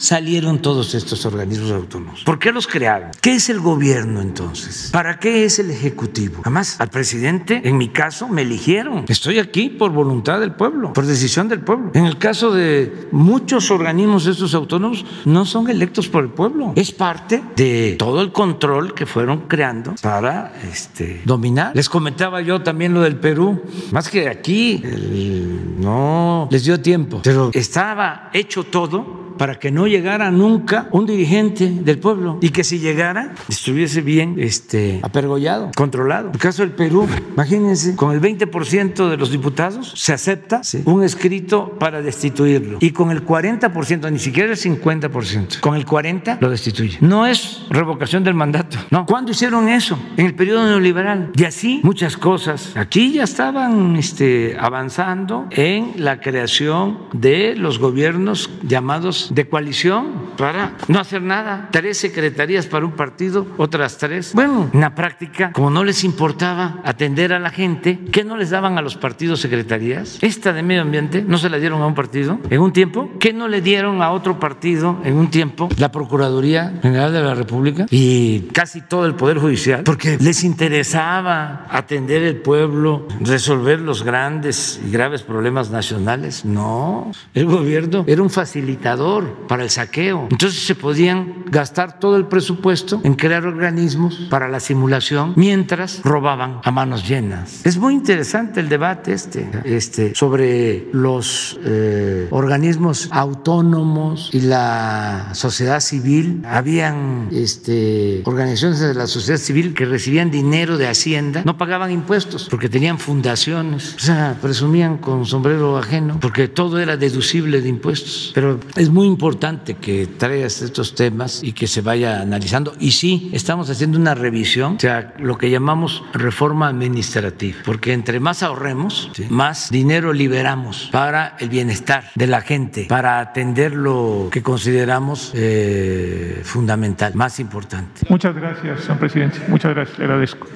salieron 0.00 0.60
todos 0.62 0.94
estos 0.94 1.26
organismos 1.26 1.70
autónomos? 1.70 2.22
¿Por 2.24 2.38
qué 2.38 2.50
los 2.52 2.66
crearon? 2.66 3.10
¿Qué 3.20 3.34
es 3.34 3.50
el 3.50 3.60
gobierno 3.60 4.20
entonces? 4.22 4.88
¿Para 4.92 5.18
qué 5.18 5.44
es 5.44 5.58
el 5.58 5.70
ejecutivo? 5.70 6.38
Además, 6.42 6.80
al 6.80 6.88
presidente, 6.88 7.60
en 7.64 7.76
mi 7.76 7.90
caso, 7.90 8.26
me 8.28 8.42
eligieron. 8.42 9.04
Estoy 9.08 9.38
aquí 9.38 9.68
por 9.68 9.92
voluntad 9.92 10.40
del 10.40 10.52
pueblo, 10.52 10.92
por 10.94 11.04
decisión 11.04 11.48
del 11.48 11.60
pueblo. 11.60 11.90
En 11.94 12.06
el 12.06 12.16
caso 12.18 12.50
de 12.50 13.08
muchos 13.12 13.70
organismos 13.70 14.24
de 14.24 14.32
estos 14.32 14.54
autónomos, 14.54 15.04
no 15.26 15.44
son 15.44 15.68
electos 15.68 16.08
por 16.08 16.24
el 16.24 16.30
pueblo. 16.30 16.72
Es 16.76 16.92
parte 16.92 17.42
de 17.56 17.96
todo 17.98 18.22
el 18.22 18.32
control 18.32 18.94
que 18.94 19.04
fueron 19.04 19.40
creando 19.48 19.94
para 20.00 20.54
este, 20.72 21.20
dominar. 21.26 21.76
Les 21.76 21.88
comentaba 21.90 22.40
yo 22.40 22.62
también 22.62 22.94
lo 22.94 23.02
del 23.02 23.16
Perú, 23.16 23.60
más 23.92 24.08
que 24.08 24.28
aquí, 24.28 24.80
el- 24.82 25.78
no 25.78 26.48
les 26.50 26.64
dio 26.64 26.80
tiempo, 26.80 27.20
pero 27.22 27.50
estaba 27.52 28.30
hecho 28.32 28.64
todo 28.64 29.29
para 29.40 29.58
que 29.58 29.70
no 29.70 29.86
llegara 29.86 30.30
nunca 30.30 30.88
un 30.90 31.06
dirigente 31.06 31.70
del 31.70 31.98
pueblo 31.98 32.36
y 32.42 32.50
que 32.50 32.62
si 32.62 32.78
llegara 32.78 33.32
estuviese 33.48 34.02
bien 34.02 34.34
este, 34.36 35.00
apergollado, 35.02 35.70
controlado. 35.74 36.30
El 36.34 36.38
caso 36.38 36.60
del 36.60 36.72
Perú, 36.72 37.08
imagínense, 37.32 37.96
con 37.96 38.12
el 38.12 38.20
20% 38.20 39.08
de 39.08 39.16
los 39.16 39.30
diputados 39.30 39.94
se 39.96 40.12
acepta 40.12 40.60
un 40.84 41.02
escrito 41.02 41.78
para 41.78 42.02
destituirlo 42.02 42.76
y 42.82 42.90
con 42.90 43.10
el 43.10 43.24
40%, 43.24 44.12
ni 44.12 44.18
siquiera 44.18 44.50
el 44.50 44.58
50%, 44.58 45.60
con 45.60 45.74
el 45.74 45.86
40% 45.86 46.36
lo 46.38 46.50
destituye. 46.50 46.98
No 47.00 47.26
es 47.26 47.62
revocación 47.70 48.22
del 48.22 48.34
mandato, 48.34 48.76
no. 48.90 49.06
¿Cuándo 49.06 49.30
hicieron 49.30 49.70
eso? 49.70 49.98
En 50.18 50.26
el 50.26 50.34
periodo 50.34 50.66
neoliberal. 50.66 51.30
Y 51.34 51.44
así 51.44 51.80
muchas 51.82 52.18
cosas. 52.18 52.76
Aquí 52.76 53.14
ya 53.14 53.24
estaban 53.24 53.96
este, 53.96 54.58
avanzando 54.60 55.46
en 55.50 55.94
la 55.96 56.20
creación 56.20 56.98
de 57.14 57.56
los 57.56 57.78
gobiernos 57.78 58.50
llamados 58.64 59.29
de 59.30 59.48
coalición 59.48 60.30
para 60.36 60.72
no 60.88 60.98
hacer 60.98 61.22
nada. 61.22 61.68
Tres 61.70 61.98
secretarías 61.98 62.66
para 62.66 62.84
un 62.84 62.92
partido, 62.92 63.46
otras 63.56 63.98
tres. 63.98 64.32
Bueno, 64.34 64.68
en 64.72 64.80
la 64.80 64.94
práctica, 64.94 65.52
como 65.52 65.70
no 65.70 65.84
les 65.84 66.04
importaba 66.04 66.80
atender 66.84 67.32
a 67.32 67.38
la 67.38 67.50
gente, 67.50 68.00
¿qué 68.12 68.24
no 68.24 68.36
les 68.36 68.50
daban 68.50 68.78
a 68.78 68.82
los 68.82 68.96
partidos 68.96 69.40
secretarías? 69.40 70.18
Esta 70.22 70.52
de 70.52 70.62
medio 70.62 70.82
ambiente 70.82 71.22
no 71.26 71.38
se 71.38 71.48
la 71.48 71.58
dieron 71.58 71.80
a 71.82 71.86
un 71.86 71.94
partido 71.94 72.38
en 72.50 72.60
un 72.60 72.72
tiempo. 72.72 73.10
¿Qué 73.18 73.32
no 73.32 73.48
le 73.48 73.60
dieron 73.60 74.02
a 74.02 74.12
otro 74.12 74.38
partido 74.38 74.98
en 75.04 75.16
un 75.16 75.30
tiempo? 75.30 75.68
La 75.78 75.92
Procuraduría 75.92 76.78
General 76.82 77.12
de 77.12 77.22
la 77.22 77.34
República 77.34 77.86
y 77.90 78.40
casi 78.52 78.82
todo 78.82 79.06
el 79.06 79.14
Poder 79.14 79.38
Judicial, 79.38 79.84
porque 79.84 80.18
les 80.20 80.44
interesaba 80.44 81.66
atender 81.70 82.22
el 82.22 82.36
pueblo, 82.36 83.06
resolver 83.20 83.80
los 83.80 84.02
grandes 84.02 84.80
y 84.86 84.90
graves 84.90 85.22
problemas 85.22 85.70
nacionales. 85.70 86.44
No, 86.44 87.12
el 87.34 87.46
gobierno 87.46 88.04
era 88.06 88.22
un 88.22 88.30
facilitador 88.30 89.19
para 89.48 89.64
el 89.64 89.70
saqueo. 89.70 90.28
Entonces 90.30 90.66
se 90.66 90.74
podían 90.74 91.44
gastar 91.46 91.98
todo 91.98 92.16
el 92.16 92.26
presupuesto 92.26 93.00
en 93.04 93.14
crear 93.14 93.46
organismos 93.46 94.26
para 94.30 94.48
la 94.48 94.60
simulación 94.60 95.34
mientras 95.36 96.02
robaban 96.02 96.60
a 96.64 96.70
manos 96.70 97.08
llenas. 97.08 97.60
Es 97.64 97.78
muy 97.78 97.94
interesante 97.94 98.60
el 98.60 98.68
debate 98.68 99.12
este, 99.12 99.48
este 99.64 100.14
sobre 100.14 100.88
los 100.92 101.58
eh, 101.64 102.28
organismos 102.30 103.08
autónomos 103.10 104.30
y 104.32 104.42
la 104.42 105.30
sociedad 105.32 105.80
civil. 105.80 106.42
Habían 106.46 107.28
este, 107.32 108.22
organizaciones 108.24 108.80
de 108.80 108.94
la 108.94 109.06
sociedad 109.06 109.38
civil 109.38 109.74
que 109.74 109.84
recibían 109.84 110.30
dinero 110.30 110.78
de 110.78 110.88
Hacienda, 110.88 111.42
no 111.44 111.56
pagaban 111.56 111.90
impuestos 111.90 112.48
porque 112.50 112.68
tenían 112.68 112.98
fundaciones, 112.98 113.94
o 113.96 114.00
sea, 114.00 114.36
presumían 114.40 114.98
con 114.98 115.26
sombrero 115.26 115.78
ajeno 115.78 116.18
porque 116.20 116.48
todo 116.48 116.78
era 116.78 116.96
deducible 116.96 117.60
de 117.60 117.68
impuestos. 117.68 118.32
Pero 118.34 118.60
es 118.76 118.90
muy 118.90 119.06
importante 119.10 119.74
que 119.74 120.06
traigas 120.06 120.62
estos 120.62 120.94
temas 120.94 121.42
y 121.42 121.52
que 121.52 121.66
se 121.66 121.82
vaya 121.82 122.20
analizando. 122.20 122.74
Y 122.78 122.92
sí, 122.92 123.30
estamos 123.32 123.68
haciendo 123.68 123.98
una 123.98 124.14
revisión, 124.14 124.76
o 124.76 124.80
sea, 124.80 125.14
lo 125.18 125.36
que 125.36 125.50
llamamos 125.50 126.02
reforma 126.12 126.68
administrativa, 126.68 127.58
porque 127.64 127.92
entre 127.92 128.20
más 128.20 128.42
ahorremos, 128.42 129.10
¿sí? 129.14 129.26
más 129.28 129.70
dinero 129.70 130.12
liberamos 130.12 130.88
para 130.92 131.36
el 131.38 131.48
bienestar 131.48 132.04
de 132.14 132.26
la 132.26 132.40
gente, 132.40 132.86
para 132.88 133.20
atender 133.20 133.74
lo 133.74 134.28
que 134.30 134.42
consideramos 134.42 135.32
eh, 135.34 136.40
fundamental, 136.44 137.14
más 137.14 137.40
importante. 137.40 138.02
Muchas 138.08 138.34
gracias, 138.34 138.80
señor 138.80 138.98
presidente. 138.98 139.38
Muchas 139.48 139.74
gracias, 139.74 139.98
le 139.98 140.04
agradezco. 140.04 140.46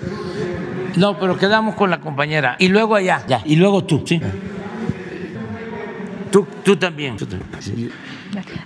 No, 0.97 1.19
pero 1.19 1.37
quedamos 1.37 1.75
con 1.75 1.91
la 1.91 2.01
compañera. 2.01 2.57
Y 2.59 2.69
luego 2.69 2.95
allá, 2.95 3.25
ya. 3.27 3.43
Y 3.45 3.57
luego 3.57 3.85
tú, 3.85 4.05
¿sí? 4.07 4.21
Tú, 6.31 6.47
tú 6.65 6.77
también. 6.77 7.17
Tú 7.17 7.27
también. 7.27 7.49
Sí. 7.61 7.91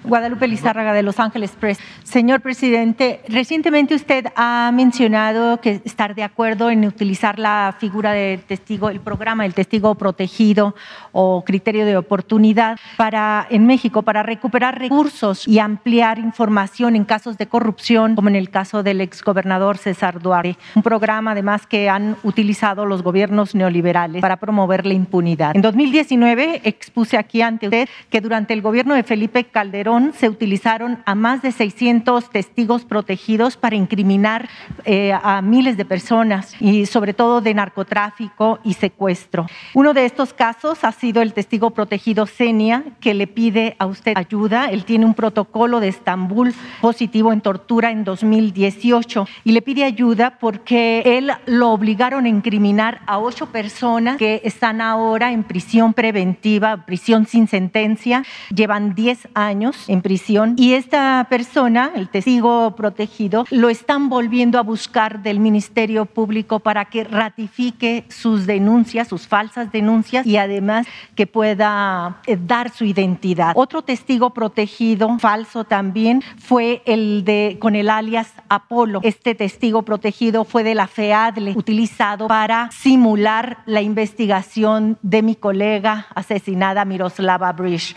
Guadalupe 0.05 0.49
Lizárraga 0.49 0.93
de 0.93 1.03
Los 1.03 1.19
Ángeles 1.21 1.53
Press. 1.59 1.79
Señor 2.03 2.41
presidente, 2.41 3.21
recientemente 3.29 3.95
usted 3.95 4.27
ha 4.37 4.71
mencionado 4.73 5.61
que 5.61 5.81
estar 5.85 6.15
de 6.15 6.23
acuerdo 6.23 6.71
en 6.71 6.85
utilizar 6.85 7.39
la 7.39 7.75
figura 7.79 8.13
de 8.13 8.41
testigo, 8.47 8.91
el 8.91 9.01
programa 9.01 9.43
del 9.45 9.55
testigo 9.55 9.95
protegido 9.95 10.75
o 11.13 11.45
criterio 11.45 11.87
de 11.87 11.97
oportunidad 11.97 12.79
para 12.97 13.47
en 13.51 13.67
México 13.67 14.03
para 14.03 14.23
recuperar 14.23 14.79
recursos 14.79 15.47
y 15.47 15.59
ampliar 15.59 16.19
información 16.19 16.97
en 16.97 17.05
casos 17.05 17.39
de 17.39 17.47
corrupción, 17.47 18.15
como 18.15 18.29
en 18.29 18.37
el 18.37 18.51
caso 18.51 18.83
del 18.83 19.01
exgobernador 19.01 19.79
César 19.79 20.21
Duarte. 20.21 20.57
Un 20.75 20.83
programa 20.83 21.33
además 21.33 21.67
que 21.67 21.89
han 21.89 22.17
utilizado 22.23 22.87
los 22.87 23.03
gobiernos 23.03 23.55
neoliberales 23.55 24.23
para 24.23 24.37
promover 24.37 24.87
la 24.87 24.95
impunidad. 24.95 25.57
En 25.57 25.63
2019 25.63 26.63
expuse 26.65 27.17
aquí 27.17 27.43
ante 27.43 27.67
usted 27.67 27.89
que 28.11 28.21
durante 28.21 28.55
el 28.55 28.63
gobierno 28.63 28.95
de 28.95 29.03
Felipe 29.03 29.45
Calderón 29.59 30.13
se 30.17 30.29
utilizaron 30.29 31.03
a 31.05 31.17
más 31.17 31.43
de 31.43 31.51
600 31.51 32.31
testigos 32.31 32.85
protegidos 32.85 33.57
para 33.57 33.75
incriminar 33.75 34.49
eh, 34.85 35.13
a 35.13 35.43
miles 35.43 35.77
de 35.77 35.85
personas 35.85 36.55
y 36.61 36.87
sobre 36.87 37.13
todo 37.13 37.41
de 37.41 37.55
narcotráfico 37.55 38.61
y 38.63 38.75
secuestro. 38.75 39.47
Uno 39.75 39.95
de 39.95 40.05
estos 40.05 40.33
casos 40.33 40.85
ha 40.85 40.93
sido 40.93 41.23
el 41.23 41.33
testigo 41.33 41.73
protegido 41.73 42.27
Senia, 42.27 42.85
que 43.01 43.15
le 43.15 43.27
pide 43.27 43.75
a 43.81 43.87
usted 43.87 44.13
ayuda. 44.17 44.67
Él 44.67 44.85
tiene 44.85 45.05
un 45.05 45.15
protocolo 45.15 45.81
de 45.81 45.89
Estambul 45.89 46.55
positivo 46.81 47.33
en 47.33 47.41
tortura 47.41 47.91
en 47.91 48.05
2018 48.05 49.27
y 49.43 49.51
le 49.51 49.63
pide 49.63 49.83
ayuda 49.83 50.39
porque 50.39 51.03
él 51.05 51.33
lo 51.47 51.73
obligaron 51.73 52.27
a 52.27 52.29
incriminar 52.29 53.01
a 53.07 53.19
ocho 53.19 53.47
personas 53.47 54.19
que 54.19 54.41
están 54.45 54.81
ahora 54.81 55.33
en 55.33 55.43
prisión 55.43 55.95
preventiva, 55.95 56.87
prisión 56.87 57.27
sin 57.27 57.49
sentencia, 57.49 58.23
llevan 58.55 58.95
10 58.95 59.31
años 59.35 59.48
en 59.51 60.03
prisión 60.03 60.55
y 60.57 60.75
esta 60.75 61.27
persona 61.31 61.91
el 61.95 62.09
testigo 62.09 62.75
protegido, 62.77 63.45
lo 63.51 63.71
están 63.71 64.09
volviendo 64.09 64.59
a 64.59 64.63
buscar 64.63 65.23
del 65.23 65.41
Ministerio 65.41 66.05
Público 66.05 66.61
para 66.61 66.85
que 66.87 67.05
ratifique 67.05 68.05
sus 68.09 68.47
denuncias, 68.47 69.09
sus 69.09 69.27
falsas 69.27 69.73
denuncias 69.73 70.27
y 70.27 70.37
además 70.37 70.87
que 71.15 71.27
pueda 71.27 72.21
eh, 72.27 72.37
dar 72.41 72.71
su 72.71 72.85
identidad. 72.85 73.53
Otro 73.55 73.83
testigo 73.83 74.31
protegido, 74.31 75.19
falso 75.19 75.65
también, 75.65 76.23
fue 76.39 76.83
el 76.85 77.25
de 77.25 77.57
con 77.59 77.75
el 77.75 77.89
alias 77.89 78.33
Apolo. 78.49 79.01
Este 79.03 79.35
testigo 79.35 79.83
protegido 79.83 80.45
fue 80.45 80.63
de 80.63 80.75
la 80.75 80.87
FEADLE, 80.87 81.53
utilizado 81.57 82.29
para 82.29 82.71
simular 82.71 83.59
la 83.67 83.81
investigación 83.81 84.99
de 85.03 85.23
mi 85.23 85.35
colega 85.37 86.07
asesinada 86.15 86.85
Miroslava 86.85 87.53
Bridge. 87.53 87.95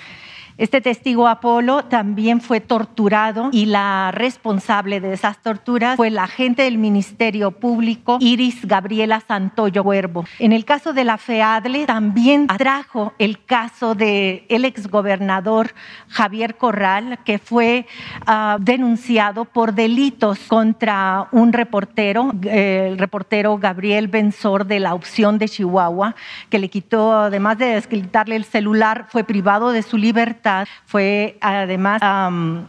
Este 0.62 0.80
testigo 0.80 1.28
Apolo 1.28 1.86
también 1.86 2.40
fue 2.40 2.60
torturado 2.60 3.50
y 3.52 3.66
la 3.66 4.12
responsable 4.12 5.00
de 5.00 5.14
esas 5.14 5.42
torturas 5.42 5.96
fue 5.96 6.12
la 6.12 6.26
agente 6.26 6.62
del 6.62 6.78
Ministerio 6.78 7.50
Público 7.50 8.20
Iris 8.20 8.68
Gabriela 8.68 9.24
Santoyo 9.28 9.82
Huervo. 9.82 10.24
En 10.38 10.54
el 10.54 10.64
caso 10.64 10.94
de 10.94 11.04
la 11.04 11.18
FEADLE 11.18 11.88
también 11.88 12.46
atrajo 12.48 13.14
el 13.18 13.44
caso 13.44 13.96
del 13.96 14.44
el 14.50 14.66
exgobernador 14.66 15.72
Javier 16.10 16.56
Corral, 16.58 17.18
que 17.26 17.40
fue 17.40 17.88
uh, 18.28 18.60
denunciado 18.60 19.46
por 19.46 19.74
delitos 19.74 20.38
contra 20.48 21.28
un 21.32 21.54
reportero, 21.54 22.34
el 22.44 23.00
reportero 23.00 23.58
Gabriel 23.58 24.10
Benzor 24.10 24.68
de 24.68 24.80
la 24.80 24.94
opción 24.94 25.40
de 25.40 25.50
Chihuahua, 25.50 26.14
que 26.52 26.60
le 26.60 26.70
quitó, 26.70 27.14
además 27.14 27.58
de 27.58 27.82
quitarle 27.90 28.36
el 28.36 28.46
celular, 28.46 29.08
fue 29.10 29.24
privado 29.24 29.72
de 29.72 29.82
su 29.82 29.98
libertad 29.98 30.51
fue 30.86 31.38
además 31.42 32.02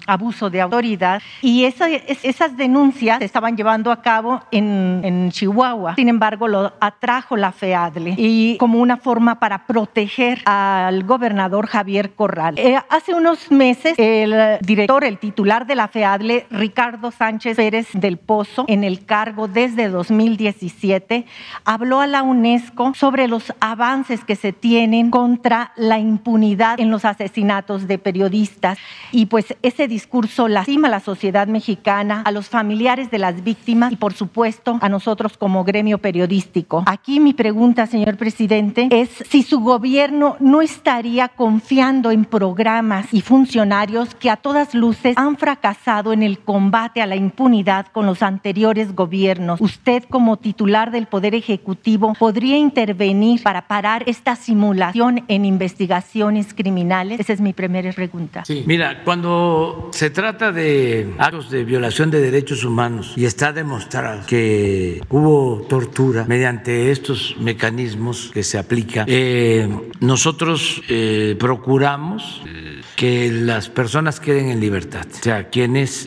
abuso 0.06 0.50
de 0.50 0.60
autoridad 0.60 1.22
y 1.40 1.64
esas 1.64 2.56
denuncias 2.56 3.18
se 3.18 3.24
estaban 3.24 3.56
llevando 3.56 3.90
a 3.90 4.02
cabo 4.02 4.40
en, 4.50 5.30
Chihuahua. 5.30 5.94
Sin 5.94 6.08
embargo, 6.08 6.48
lo 6.48 6.72
atrajo 6.80 7.36
la 7.36 7.52
FEADLE 7.52 8.14
y 8.16 8.56
como 8.58 8.78
una 8.78 8.96
forma 8.96 9.38
para 9.38 9.66
proteger 9.66 10.40
al 10.44 11.04
gobernador 11.04 11.66
Javier 11.66 12.14
Corral. 12.14 12.58
Eh, 12.58 12.78
hace 12.88 13.14
unos 13.14 13.50
meses, 13.50 13.94
el 13.98 14.58
director, 14.60 15.04
el 15.04 15.18
titular 15.18 15.66
de 15.66 15.74
la 15.74 15.88
FEADLE, 15.88 16.46
Ricardo 16.50 17.10
Sánchez 17.10 17.56
Pérez 17.56 17.88
del 17.92 18.18
Pozo, 18.18 18.64
en 18.68 18.84
el 18.84 19.04
cargo 19.04 19.48
desde 19.48 19.88
2017, 19.88 21.26
habló 21.64 22.00
a 22.00 22.06
la 22.06 22.22
UNESCO 22.22 22.92
sobre 22.94 23.28
los 23.28 23.52
avances 23.60 24.24
que 24.24 24.36
se 24.36 24.52
tienen 24.52 25.10
contra 25.10 25.72
la 25.76 25.98
impunidad 25.98 26.78
en 26.80 26.90
los 26.90 27.04
asesinatos 27.04 27.71
de 27.80 27.98
periodistas 27.98 28.78
y 29.10 29.26
pues 29.26 29.56
ese 29.62 29.88
discurso 29.88 30.48
lastima 30.48 30.88
a 30.88 30.90
la 30.90 31.00
sociedad 31.00 31.46
mexicana, 31.46 32.22
a 32.24 32.30
los 32.30 32.48
familiares 32.48 33.10
de 33.10 33.18
las 33.18 33.42
víctimas 33.42 33.92
y 33.92 33.96
por 33.96 34.12
supuesto 34.12 34.78
a 34.80 34.88
nosotros 34.88 35.36
como 35.36 35.64
gremio 35.64 35.98
periodístico. 35.98 36.82
Aquí 36.86 37.20
mi 37.20 37.32
pregunta, 37.32 37.86
señor 37.86 38.16
presidente, 38.16 38.88
es 38.90 39.08
si 39.28 39.42
su 39.42 39.60
gobierno 39.60 40.36
no 40.40 40.60
estaría 40.60 41.28
confiando 41.28 42.10
en 42.10 42.24
programas 42.24 43.12
y 43.12 43.22
funcionarios 43.22 44.14
que 44.14 44.30
a 44.30 44.36
todas 44.36 44.74
luces 44.74 45.16
han 45.16 45.36
fracasado 45.36 46.12
en 46.12 46.22
el 46.22 46.38
combate 46.38 47.00
a 47.00 47.06
la 47.06 47.16
impunidad 47.16 47.86
con 47.86 48.06
los 48.06 48.22
anteriores 48.22 48.94
gobiernos. 48.94 49.60
Usted 49.60 50.04
como 50.04 50.36
titular 50.36 50.90
del 50.90 51.06
Poder 51.06 51.34
Ejecutivo 51.34 52.14
podría 52.18 52.56
intervenir 52.56 53.42
para 53.42 53.68
parar 53.68 54.04
esta 54.06 54.36
simulación 54.36 55.24
en 55.28 55.44
investigaciones 55.44 56.54
criminales. 56.54 57.20
Esa 57.20 57.32
es 57.32 57.40
mi 57.40 57.51
primera 57.52 57.92
pregunta. 57.92 58.44
Sí, 58.44 58.64
mira, 58.66 59.02
cuando 59.04 59.90
se 59.92 60.10
trata 60.10 60.52
de 60.52 61.14
actos 61.18 61.50
de 61.50 61.64
violación 61.64 62.10
de 62.10 62.20
derechos 62.20 62.64
humanos 62.64 63.14
y 63.16 63.24
está 63.24 63.52
demostrado 63.52 64.26
que 64.26 65.00
hubo 65.08 65.62
tortura 65.68 66.24
mediante 66.26 66.90
estos 66.90 67.36
mecanismos 67.38 68.30
que 68.32 68.42
se 68.42 68.58
aplican, 68.58 69.06
eh, 69.08 69.68
nosotros 70.00 70.82
eh, 70.88 71.36
procuramos 71.38 72.42
eh, 72.46 72.81
que 73.02 73.30
las 73.30 73.68
personas 73.68 74.18
queden 74.18 74.48
en 74.48 74.60
libertad, 74.60 75.06
o 75.12 75.22
sea, 75.22 75.48
quienes 75.50 76.04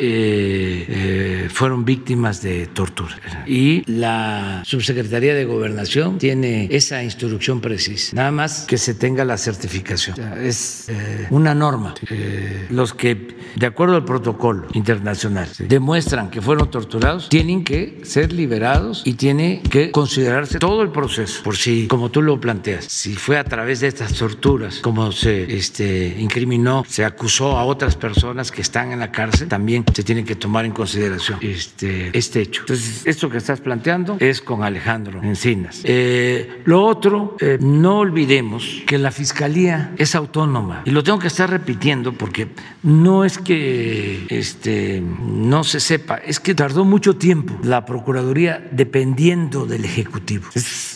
fueron 1.54 1.86
víctimas 1.86 2.42
de 2.42 2.68
tortura. 2.68 3.16
Y 3.48 3.84
la 3.90 4.62
Subsecretaría 4.66 5.34
de 5.34 5.46
Gobernación 5.46 6.18
tiene 6.18 6.68
esa 6.72 7.04
instrucción 7.04 7.62
precisa, 7.62 8.16
nada 8.16 8.32
más 8.32 8.66
que 8.68 8.78
se 8.78 8.94
tenga 8.94 9.24
la 9.24 9.38
certificación. 9.38 10.14
O 10.14 10.18
sea, 10.18 10.44
es 10.44 10.88
una 11.30 11.46
una 11.46 11.54
norma. 11.54 11.94
Eh, 12.10 12.66
los 12.72 12.96
que, 12.96 13.38
de 13.56 13.66
acuerdo 13.68 13.96
al 13.96 14.04
protocolo 14.04 14.68
internacional, 14.74 15.48
demuestran 15.60 16.32
que 16.32 16.42
fueron 16.42 16.72
torturados, 16.72 17.30
tienen 17.30 17.64
que 17.64 18.02
ser 18.04 18.34
liberados 18.34 19.04
y 19.06 19.14
tiene 19.14 19.62
que 19.70 19.92
considerarse 19.92 20.58
todo 20.58 20.82
el 20.82 20.90
proceso. 20.90 21.44
Por 21.44 21.56
si, 21.56 21.86
como 21.88 22.10
tú 22.10 22.24
lo 22.24 22.40
planteas, 22.42 22.86
si 22.86 23.14
fue 23.14 23.38
a 23.38 23.44
través 23.44 23.82
de 23.82 23.88
estas 23.88 24.14
torturas, 24.16 24.80
como 24.80 25.12
se 25.12 25.56
este, 25.56 26.16
incriminó, 26.18 26.84
se 26.88 27.06
acusó 27.06 27.58
a 27.58 27.66
otras 27.66 27.96
personas 27.96 28.52
que 28.52 28.62
están 28.62 28.92
en 28.92 29.00
la 29.00 29.12
cárcel, 29.12 29.48
también 29.48 29.84
se 29.94 30.04
tiene 30.04 30.24
que 30.24 30.36
tomar 30.36 30.66
en 30.66 30.72
consideración 30.72 31.40
este, 31.42 32.18
este 32.18 32.42
hecho. 32.42 32.62
Entonces, 32.62 33.06
esto 33.06 33.30
que 33.30 33.38
estás 33.38 33.62
planteando 33.62 34.18
es 34.20 34.42
con 34.42 34.64
Alejandro 34.64 35.22
Encinas. 35.22 35.82
Eh, 35.84 36.62
lo 36.66 36.84
otro, 36.84 37.36
eh, 37.40 37.58
no 37.62 38.00
olvidemos 38.00 38.84
que 38.86 38.98
la 38.98 39.12
fiscalía 39.12 39.94
es 39.98 40.16
autónoma 40.16 40.82
y 40.86 40.92
lo 40.92 41.04
tengo 41.04 41.20
que 41.20 41.28
está 41.28 41.48
repitiendo 41.48 42.14
porque 42.14 42.48
no 42.84 43.26
es 43.26 43.38
que 43.38 44.26
este, 44.30 45.02
no 45.02 45.64
se 45.64 45.80
sepa, 45.80 46.18
es 46.18 46.40
que 46.40 46.56
tardó 46.56 46.86
mucho 46.86 47.16
tiempo 47.16 47.58
la 47.64 47.86
Procuraduría 47.86 48.66
dependiendo 48.72 49.66
del 49.66 49.86
Ejecutivo. 49.86 50.46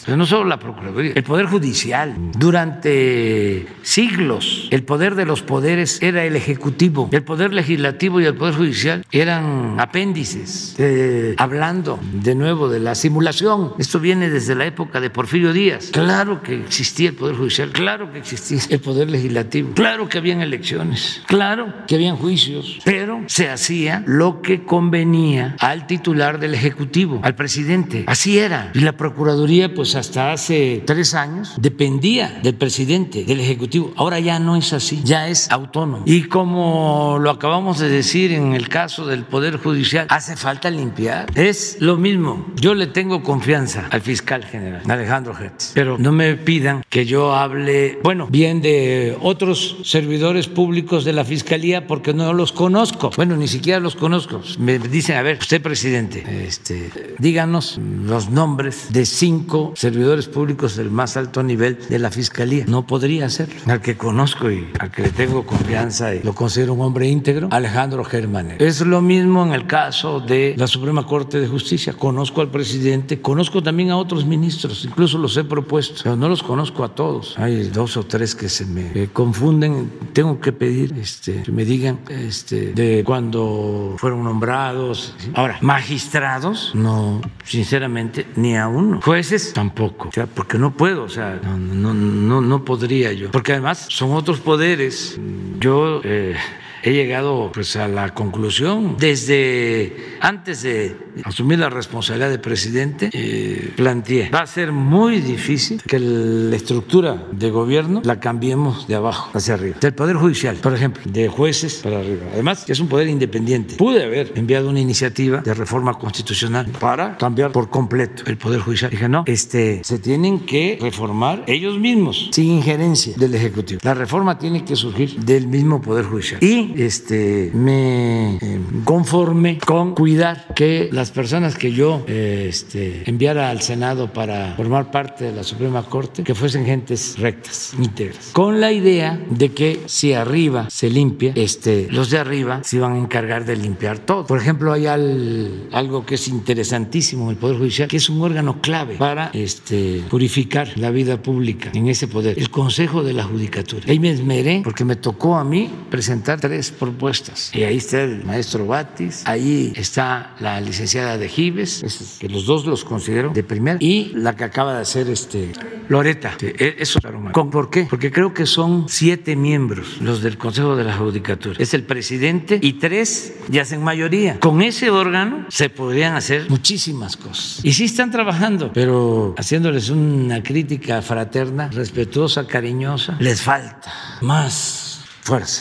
no 0.07 0.25
solo 0.25 0.45
la 0.45 0.59
Procuraduría, 0.59 1.13
el 1.15 1.23
Poder 1.23 1.45
Judicial. 1.45 2.15
Durante 2.37 3.67
siglos 3.81 4.67
el 4.71 4.83
poder 4.83 5.15
de 5.15 5.25
los 5.25 5.41
poderes 5.41 5.68
era 6.01 6.23
el 6.23 6.35
Ejecutivo, 6.35 7.09
el 7.11 7.23
Poder 7.23 7.53
Legislativo 7.53 8.19
y 8.19 8.25
el 8.25 8.35
Poder 8.35 8.55
Judicial 8.55 9.05
eran 9.11 9.79
apéndices, 9.79 10.75
eh, 10.79 11.35
hablando 11.37 11.99
de 12.13 12.35
nuevo 12.35 12.69
de 12.69 12.79
la 12.79 12.95
simulación. 12.95 13.73
Esto 13.77 13.99
viene 13.99 14.29
desde 14.29 14.55
la 14.55 14.65
época 14.65 14.99
de 14.99 15.09
Porfirio 15.09 15.53
Díaz. 15.53 15.89
Claro 15.91 16.41
que 16.41 16.55
existía 16.55 17.09
el 17.09 17.15
Poder 17.15 17.35
Judicial, 17.35 17.69
claro 17.71 18.11
que 18.11 18.19
existía 18.19 18.59
el 18.69 18.79
Poder 18.79 19.09
Legislativo, 19.09 19.73
claro 19.73 20.09
que 20.09 20.17
había 20.17 20.33
en 20.33 20.41
elecciones, 20.41 21.21
claro 21.27 21.73
que 21.87 21.95
habían 21.95 22.17
juicios, 22.17 22.79
pero 22.83 23.21
se 23.27 23.49
hacía 23.49 24.03
lo 24.05 24.41
que 24.41 24.63
convenía 24.63 25.55
al 25.59 25.87
titular 25.87 26.39
del 26.39 26.53
Ejecutivo, 26.53 27.19
al 27.23 27.35
presidente. 27.35 28.03
Así 28.07 28.39
era. 28.39 28.71
Y 28.73 28.79
la 28.79 28.93
Procuraduría, 28.93 29.73
pues 29.73 29.95
hasta 29.95 30.31
hace 30.31 30.83
tres 30.85 31.13
años, 31.13 31.53
dependía 31.57 32.39
del 32.43 32.55
presidente, 32.55 33.23
del 33.23 33.39
Ejecutivo. 33.39 33.93
Ahora 33.95 34.19
ya 34.19 34.39
no 34.39 34.55
es 34.55 34.73
así, 34.73 35.01
ya 35.03 35.27
es 35.27 35.51
autónomo. 35.59 36.03
Y 36.05 36.23
como 36.23 37.17
lo 37.19 37.29
acabamos 37.29 37.79
de 37.79 37.89
decir 37.89 38.31
en 38.31 38.53
el 38.53 38.69
caso 38.69 39.05
del 39.05 39.23
Poder 39.23 39.57
Judicial, 39.57 40.07
hace 40.09 40.35
falta 40.35 40.69
limpiar. 40.69 41.27
Es 41.35 41.77
lo 41.79 41.97
mismo. 41.97 42.45
Yo 42.55 42.73
le 42.75 42.87
tengo 42.87 43.23
confianza 43.23 43.87
al 43.91 44.01
fiscal 44.01 44.43
general, 44.45 44.81
Alejandro 44.89 45.33
Hertz, 45.37 45.71
pero 45.73 45.97
no 45.97 46.11
me 46.11 46.35
pidan 46.35 46.83
que 46.89 47.05
yo 47.05 47.33
hable, 47.33 47.99
bueno, 48.03 48.27
bien 48.29 48.61
de 48.61 49.17
otros 49.21 49.77
servidores 49.83 50.47
públicos 50.47 51.05
de 51.05 51.13
la 51.13 51.25
Fiscalía 51.25 51.87
porque 51.87 52.13
no 52.13 52.33
los 52.33 52.51
conozco. 52.51 53.11
Bueno, 53.15 53.35
ni 53.35 53.47
siquiera 53.47 53.79
los 53.79 53.95
conozco. 53.95 54.41
Me 54.57 54.79
dicen, 54.79 55.17
a 55.17 55.21
ver, 55.21 55.37
usted 55.39 55.61
presidente, 55.61 56.23
este, 56.47 57.15
díganos 57.19 57.79
los 58.03 58.29
nombres 58.29 58.87
de 58.91 59.05
cinco 59.05 59.73
servidores 59.75 60.27
públicos 60.27 60.75
del 60.75 60.91
más 60.91 61.17
alto 61.17 61.43
nivel 61.43 61.79
de 61.89 61.99
la 61.99 62.11
Fiscalía. 62.11 62.65
No 62.67 62.85
podría 62.85 63.25
hacerlo. 63.25 63.55
Al 63.67 63.81
que 63.81 63.97
conozco 63.97 64.49
y 64.51 64.67
al 64.79 64.91
que 64.91 65.03
le 65.03 65.09
tengo 65.09 65.45
confianza 65.49 66.13
y 66.13 66.21
lo 66.21 66.33
considero 66.33 66.73
un 66.73 66.81
hombre 66.81 67.07
íntegro, 67.07 67.49
Alejandro 67.51 68.03
Germán. 68.03 68.55
Es 68.59 68.81
lo 68.81 69.01
mismo 69.01 69.43
en 69.43 69.53
el 69.53 69.65
caso 69.65 70.19
de 70.19 70.53
la 70.57 70.67
Suprema 70.67 71.05
Corte 71.05 71.39
de 71.39 71.47
Justicia. 71.47 71.93
Conozco 71.93 72.41
al 72.41 72.49
presidente, 72.49 73.19
conozco 73.19 73.63
también 73.63 73.89
a 73.89 73.97
otros 73.97 74.25
ministros, 74.25 74.85
incluso 74.85 75.17
los 75.17 75.35
he 75.37 75.43
propuesto, 75.43 76.01
pero 76.03 76.15
no 76.15 76.29
los 76.29 76.43
conozco 76.43 76.83
a 76.83 76.93
todos. 76.93 77.37
Hay 77.39 77.63
dos 77.69 77.97
o 77.97 78.03
tres 78.03 78.35
que 78.35 78.47
se 78.47 78.65
me 78.65 78.91
eh, 78.93 79.09
confunden. 79.11 79.91
Tengo 80.13 80.39
que 80.39 80.51
pedir 80.51 80.93
este, 80.99 81.41
que 81.43 81.51
me 81.51 81.65
digan 81.65 81.99
este, 82.09 82.73
de 82.73 83.03
cuando 83.03 83.95
fueron 83.97 84.23
nombrados. 84.23 85.15
Ahora, 85.33 85.57
magistrados, 85.61 86.71
no, 86.75 87.21
sinceramente, 87.43 88.27
ni 88.35 88.55
a 88.55 88.67
uno. 88.67 89.01
Jueces, 89.01 89.53
tampoco. 89.53 90.09
O 90.09 90.11
sea, 90.11 90.27
porque 90.27 90.57
no 90.59 90.71
puedo, 90.71 91.03
o 91.03 91.09
sea, 91.09 91.39
no, 91.43 91.57
no, 91.57 91.93
no, 91.93 92.41
no 92.41 92.63
podría 92.63 93.11
yo. 93.13 93.31
Porque 93.31 93.53
además 93.53 93.87
son 93.89 94.11
otros 94.11 94.39
poderes. 94.39 95.19
Yo. 95.61 96.01
Eh, 96.03 96.35
he 96.83 96.91
llegado 96.91 97.51
pues 97.53 97.75
a 97.75 97.87
la 97.87 98.13
conclusión. 98.13 98.95
Desde 98.97 99.95
antes 100.21 100.63
de 100.63 100.95
asumir 101.23 101.59
la 101.59 101.69
responsabilidad 101.69 102.29
de 102.29 102.39
presidente 102.39 103.09
eh, 103.13 103.73
planteé 103.75 104.29
va 104.29 104.41
a 104.41 104.47
ser 104.47 104.71
muy 104.71 105.19
difícil 105.21 105.81
que 105.85 105.99
la 105.99 106.55
estructura 106.55 107.23
de 107.31 107.49
gobierno 107.49 108.01
la 108.03 108.19
cambiemos 108.19 108.87
de 108.87 108.95
abajo 108.95 109.31
hacia 109.33 109.55
arriba. 109.55 109.77
Del 109.79 109.93
poder 109.93 110.15
judicial 110.15 110.55
por 110.57 110.73
ejemplo 110.73 111.03
de 111.05 111.27
jueces 111.27 111.81
para 111.83 111.99
arriba. 111.99 112.25
Además 112.33 112.65
es 112.67 112.79
un 112.79 112.87
poder 112.87 113.07
independiente. 113.07 113.75
Pude 113.75 114.03
haber 114.03 114.33
enviado 114.35 114.69
una 114.69 114.79
iniciativa 114.79 115.41
de 115.41 115.53
reforma 115.53 115.93
constitucional 115.93 116.67
para 116.79 117.17
cambiar 117.17 117.51
por 117.51 117.69
completo 117.69 118.23
el 118.25 118.37
poder 118.37 118.61
judicial. 118.61 118.91
Dije 118.91 119.09
no 119.09 119.23
este 119.25 119.83
se 119.83 119.99
tienen 119.99 120.39
que 120.41 120.77
reformar 120.81 121.43
ellos 121.47 121.77
mismos 121.79 122.29
sin 122.31 122.51
injerencia 122.51 123.13
del 123.17 123.35
ejecutivo. 123.35 123.79
La 123.83 123.93
reforma 123.93 124.37
tiene 124.37 124.63
que 124.63 124.75
surgir 124.75 125.19
del 125.19 125.47
mismo 125.47 125.81
poder 125.81 126.05
judicial. 126.05 126.43
Y 126.43 126.68
este, 126.77 127.51
me 127.53 128.35
eh, 128.35 128.59
conforme 128.83 129.57
con 129.57 129.95
cuidar 129.95 130.53
que 130.55 130.89
las 130.91 131.11
personas 131.11 131.55
que 131.55 131.71
yo 131.71 132.03
eh, 132.07 132.47
este, 132.49 133.03
enviara 133.09 133.49
al 133.49 133.61
Senado 133.61 134.11
para 134.11 134.55
formar 134.55 134.91
parte 134.91 135.25
de 135.25 135.31
la 135.33 135.43
Suprema 135.43 135.83
Corte, 135.83 136.23
que 136.23 136.35
fuesen 136.35 136.65
gentes 136.65 137.17
rectas, 137.17 137.73
íntegras, 137.77 138.31
con 138.33 138.59
la 138.59 138.71
idea 138.71 139.19
de 139.29 139.49
que 139.49 139.81
si 139.85 140.13
arriba 140.13 140.69
se 140.69 140.89
limpia, 140.89 141.33
este, 141.35 141.87
los 141.91 142.09
de 142.09 142.19
arriba 142.19 142.61
se 142.63 142.79
van 142.79 142.93
a 142.93 142.97
encargar 142.97 143.45
de 143.45 143.55
limpiar 143.55 143.99
todo. 143.99 144.25
Por 144.25 144.39
ejemplo, 144.39 144.73
hay 144.73 144.87
algo 144.87 146.05
que 146.05 146.15
es 146.15 146.27
interesantísimo 146.27 147.25
en 147.25 147.31
el 147.31 147.37
Poder 147.37 147.57
Judicial, 147.57 147.87
que 147.87 147.97
es 147.97 148.09
un 148.09 148.21
órgano 148.21 148.61
clave 148.61 148.95
para 148.95 149.31
este, 149.33 150.03
purificar 150.09 150.77
la 150.77 150.91
vida 150.91 151.21
pública 151.21 151.71
en 151.73 151.87
ese 151.87 152.07
poder, 152.07 152.37
el 152.37 152.49
Consejo 152.49 153.03
de 153.03 153.13
la 153.13 153.23
Judicatura. 153.23 153.83
Ahí 153.87 153.99
me 153.99 154.11
esmeré 154.11 154.61
porque 154.63 154.85
me 154.85 154.95
tocó 154.95 155.35
a 155.35 155.43
mí 155.43 155.69
presentar 155.89 156.39
tres 156.39 156.58
propuestas. 156.71 157.51
Y 157.53 157.63
ahí 157.63 157.77
está 157.77 158.03
el 158.03 158.25
maestro 158.25 158.65
Batis, 158.67 159.23
ahí 159.25 159.73
está 159.75 160.35
la 160.39 160.59
licenciada 160.61 161.17
de 161.17 161.29
Gives, 161.29 162.17
que 162.19 162.29
los 162.29 162.45
dos 162.45 162.65
los 162.65 162.83
considero 162.83 163.31
de 163.31 163.43
primera, 163.43 163.77
y 163.79 164.11
la 164.13 164.35
que 164.35 164.43
acaba 164.43 164.75
de 164.75 164.81
hacer 164.81 165.09
este 165.09 165.51
Loreta. 165.87 166.37
E, 166.41 166.75
eso 166.79 166.99
¿Con 167.31 167.49
por 167.49 167.69
qué? 167.69 167.87
Porque 167.89 168.11
creo 168.11 168.33
que 168.33 168.45
son 168.45 168.87
siete 168.87 169.35
miembros 169.35 170.01
los 170.01 170.21
del 170.21 170.37
Consejo 170.37 170.75
de 170.75 170.83
la 170.83 170.95
Judicatura. 170.95 171.55
Es 171.59 171.73
el 171.73 171.83
presidente 171.83 172.59
y 172.61 172.73
tres 172.73 173.33
ya 173.49 173.63
hacen 173.63 173.83
mayoría. 173.83 174.39
Con 174.39 174.61
ese 174.61 174.89
órgano 174.89 175.45
se 175.49 175.69
podrían 175.69 176.15
hacer 176.15 176.49
muchísimas 176.49 177.17
cosas. 177.17 177.63
Y 177.63 177.73
sí 177.73 177.85
están 177.85 178.11
trabajando, 178.11 178.71
pero 178.73 179.33
haciéndoles 179.37 179.89
una 179.89 180.43
crítica 180.43 181.01
fraterna, 181.01 181.69
respetuosa, 181.69 182.45
cariñosa, 182.45 183.17
les 183.19 183.41
falta 183.41 183.91
más 184.21 184.88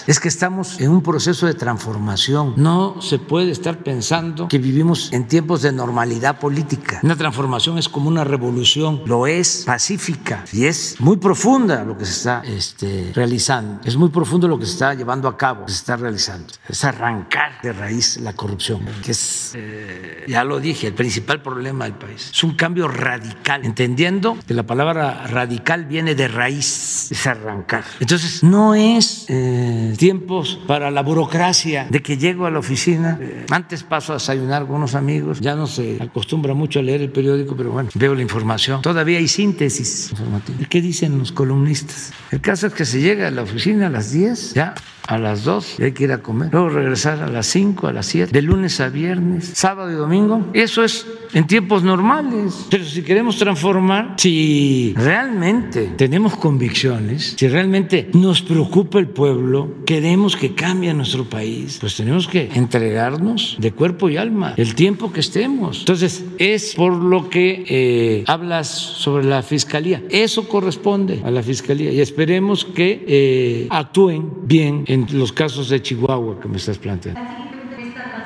es 0.07 0.19
que 0.19 0.29
estamos 0.29 0.81
en 0.81 0.91
un 0.91 1.03
proceso 1.03 1.47
de 1.47 1.53
transformación. 1.53 2.55
No 2.57 3.03
se 3.03 3.19
puede 3.19 3.51
estar 3.51 3.79
pensando 3.79 4.49
que 4.49 4.59
vivimos 4.59 5.13
en 5.13 5.29
tiempos 5.29 5.61
de 5.63 5.73
normalidad 5.73 6.39
política. 6.39 7.01
Una 7.03 7.17
transformación 7.17 7.77
es 7.77 7.89
como 7.89 8.09
una 8.09 8.25
revolución, 8.25 9.03
lo 9.05 9.27
es 9.27 9.65
pacífica 9.67 10.45
y 10.53 10.65
es 10.65 10.97
muy 11.01 11.19
profunda 11.19 11.85
lo 11.85 11.99
que 11.99 12.07
se 12.07 12.13
está 12.13 12.43
este, 12.47 13.13
realizando. 13.15 13.81
Es 13.85 13.97
muy 13.97 14.09
profundo 14.09 14.49
lo 14.49 14.59
que 14.59 14.65
se 14.65 14.73
está 14.73 14.95
llevando 14.95 15.29
a 15.29 15.37
cabo, 15.37 15.69
se 15.69 15.75
está 15.75 15.97
realizando. 15.97 16.47
Es 16.67 16.85
arrancar 16.85 17.61
de 17.63 17.73
raíz 17.73 18.19
la 18.19 18.33
corrupción, 18.33 18.81
que 19.05 19.11
es, 19.11 19.53
eh, 19.55 20.25
ya 20.29 20.45
lo 20.45 20.61
dije, 20.61 20.87
el 20.87 20.95
principal 20.95 21.43
problema 21.43 21.85
del 21.85 21.95
país. 21.95 22.31
Es 22.33 22.43
un 22.43 22.55
cambio 22.55 22.89
radical, 22.89 23.65
entendiendo 23.65 24.39
que 24.47 24.55
la 24.55 24.63
palabra 24.63 25.27
radical 25.27 25.85
viene 25.85 26.15
de 26.15 26.29
raíz, 26.29 27.13
es 27.13 27.27
arrancar. 27.27 27.85
Entonces, 28.01 28.43
no 28.43 28.75
es... 28.75 29.27
Eh, 29.29 29.48
tiempos 29.97 30.61
para 30.67 30.91
la 30.91 31.03
burocracia 31.03 31.87
de 31.91 32.03
que 32.03 32.17
llego 32.17 32.47
a 32.47 32.51
la 32.51 32.59
oficina, 32.59 33.19
eh, 33.21 33.47
antes 33.51 33.83
paso 33.83 34.13
a 34.13 34.17
desayunar 34.17 34.67
con 34.67 34.77
unos 34.77 34.95
amigos, 34.95 35.41
ya 35.41 35.55
no 35.55 35.67
se 35.67 35.99
acostumbra 36.01 36.55
mucho 36.55 36.81
a 36.81 36.83
leer 36.83 37.03
el 37.03 37.11
periódico, 37.11 37.57
pero 37.57 37.71
bueno, 37.71 37.91
veo 37.95 38.15
la 38.15 38.23
información. 38.23 38.83
Todavía 38.83 39.19
hay 39.19 39.29
síntesis 39.29 40.11
informativa. 40.11 40.59
¿Qué 40.69 40.81
dicen 40.81 41.19
los 41.19 41.33
columnistas? 41.33 42.13
El 42.31 42.41
caso 42.41 42.67
es 42.67 42.75
que 42.75 42.85
se 42.85 43.01
llega 43.01 43.29
a 43.29 43.31
la 43.31 43.43
oficina 43.43 43.87
a 43.87 43.91
las 43.91 44.13
10, 44.13 44.55
ya 44.55 44.75
a 45.09 45.17
las 45.17 45.43
2 45.45 45.77
y 45.79 45.85
hay 45.85 45.93
que 45.93 46.05
ir 46.05 46.13
a 46.13 46.19
comer. 46.19 46.51
Luego 46.53 46.69
regresar 46.69 47.23
a 47.23 47.29
las 47.29 47.47
5, 47.47 47.89
a 47.89 47.93
las 47.93 48.07
7, 48.07 48.31
de 48.31 48.43
lunes 48.43 48.79
a 48.81 48.91
viernes, 48.91 49.51
sábado 49.55 49.91
y 49.91 49.95
domingo. 49.95 50.51
Eso 50.53 50.85
es 50.85 51.07
en 51.33 51.47
tiempos 51.47 51.83
normales. 51.83 52.67
Pero 52.71 52.85
si 52.85 53.03
queremos 53.03 53.39
transformar, 53.39 54.15
si 54.19 54.95
realmente 54.97 55.93
tenemos 55.97 56.37
convicciones, 56.37 57.35
si 57.39 57.49
realmente 57.49 58.11
nos 58.13 58.43
preocupa 58.43 58.99
el 58.99 59.09
pueblo, 59.09 59.77
queremos 59.87 60.37
que 60.37 60.55
cambie 60.55 60.93
nuestro 60.93 61.25
país, 61.25 61.79
pues 61.81 61.97
tenemos 61.97 62.29
que 62.29 62.51
entregarnos 62.55 63.57
de 63.59 63.73
cuerpo 63.73 64.11
y 64.11 64.19
alma 64.19 64.55
el 64.59 64.75
tiempo 64.75 65.11
que 65.11 65.21
estemos. 65.21 65.81
Entonces, 65.81 66.23
es 66.39 66.75
por 66.75 66.93
lo 66.93 67.31
que 67.31 67.65
eh, 67.67 68.25
hablas 68.27 68.69
sobre 68.69 69.25
la 69.25 69.43
fiscalía. 69.43 70.03
Eso 70.11 70.49
corresponde 70.49 71.23
a 71.25 71.31
la 71.31 71.43
fiscalía 71.43 71.93
y 71.93 72.01
esperemos 72.01 72.67
que 72.67 73.05
eh, 73.09 73.67
actúen 73.71 74.31
bien 74.47 74.85
en 74.87 74.98
los 75.11 75.33
casos 75.33 75.69
de 75.69 75.81
Chihuahua 75.83 76.41
que 76.41 76.49
me 76.49 76.57
estás 76.57 76.79
planteando. 76.79 77.21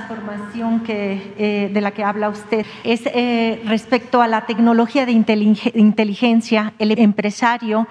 Transformación 0.06 0.80
que, 0.80 1.34
eh, 1.38 1.70
de 1.72 1.80
la 1.80 1.90
que 1.92 2.04
habla 2.04 2.28
usted 2.28 2.66
es 2.84 3.02
eh, 3.06 3.62
respecto 3.64 4.20
a 4.22 4.28
la 4.28 4.46
tecnología 4.46 5.06
de 5.06 5.12
inteligencia, 5.12 6.74
el 6.78 6.98
empresario 6.98 7.86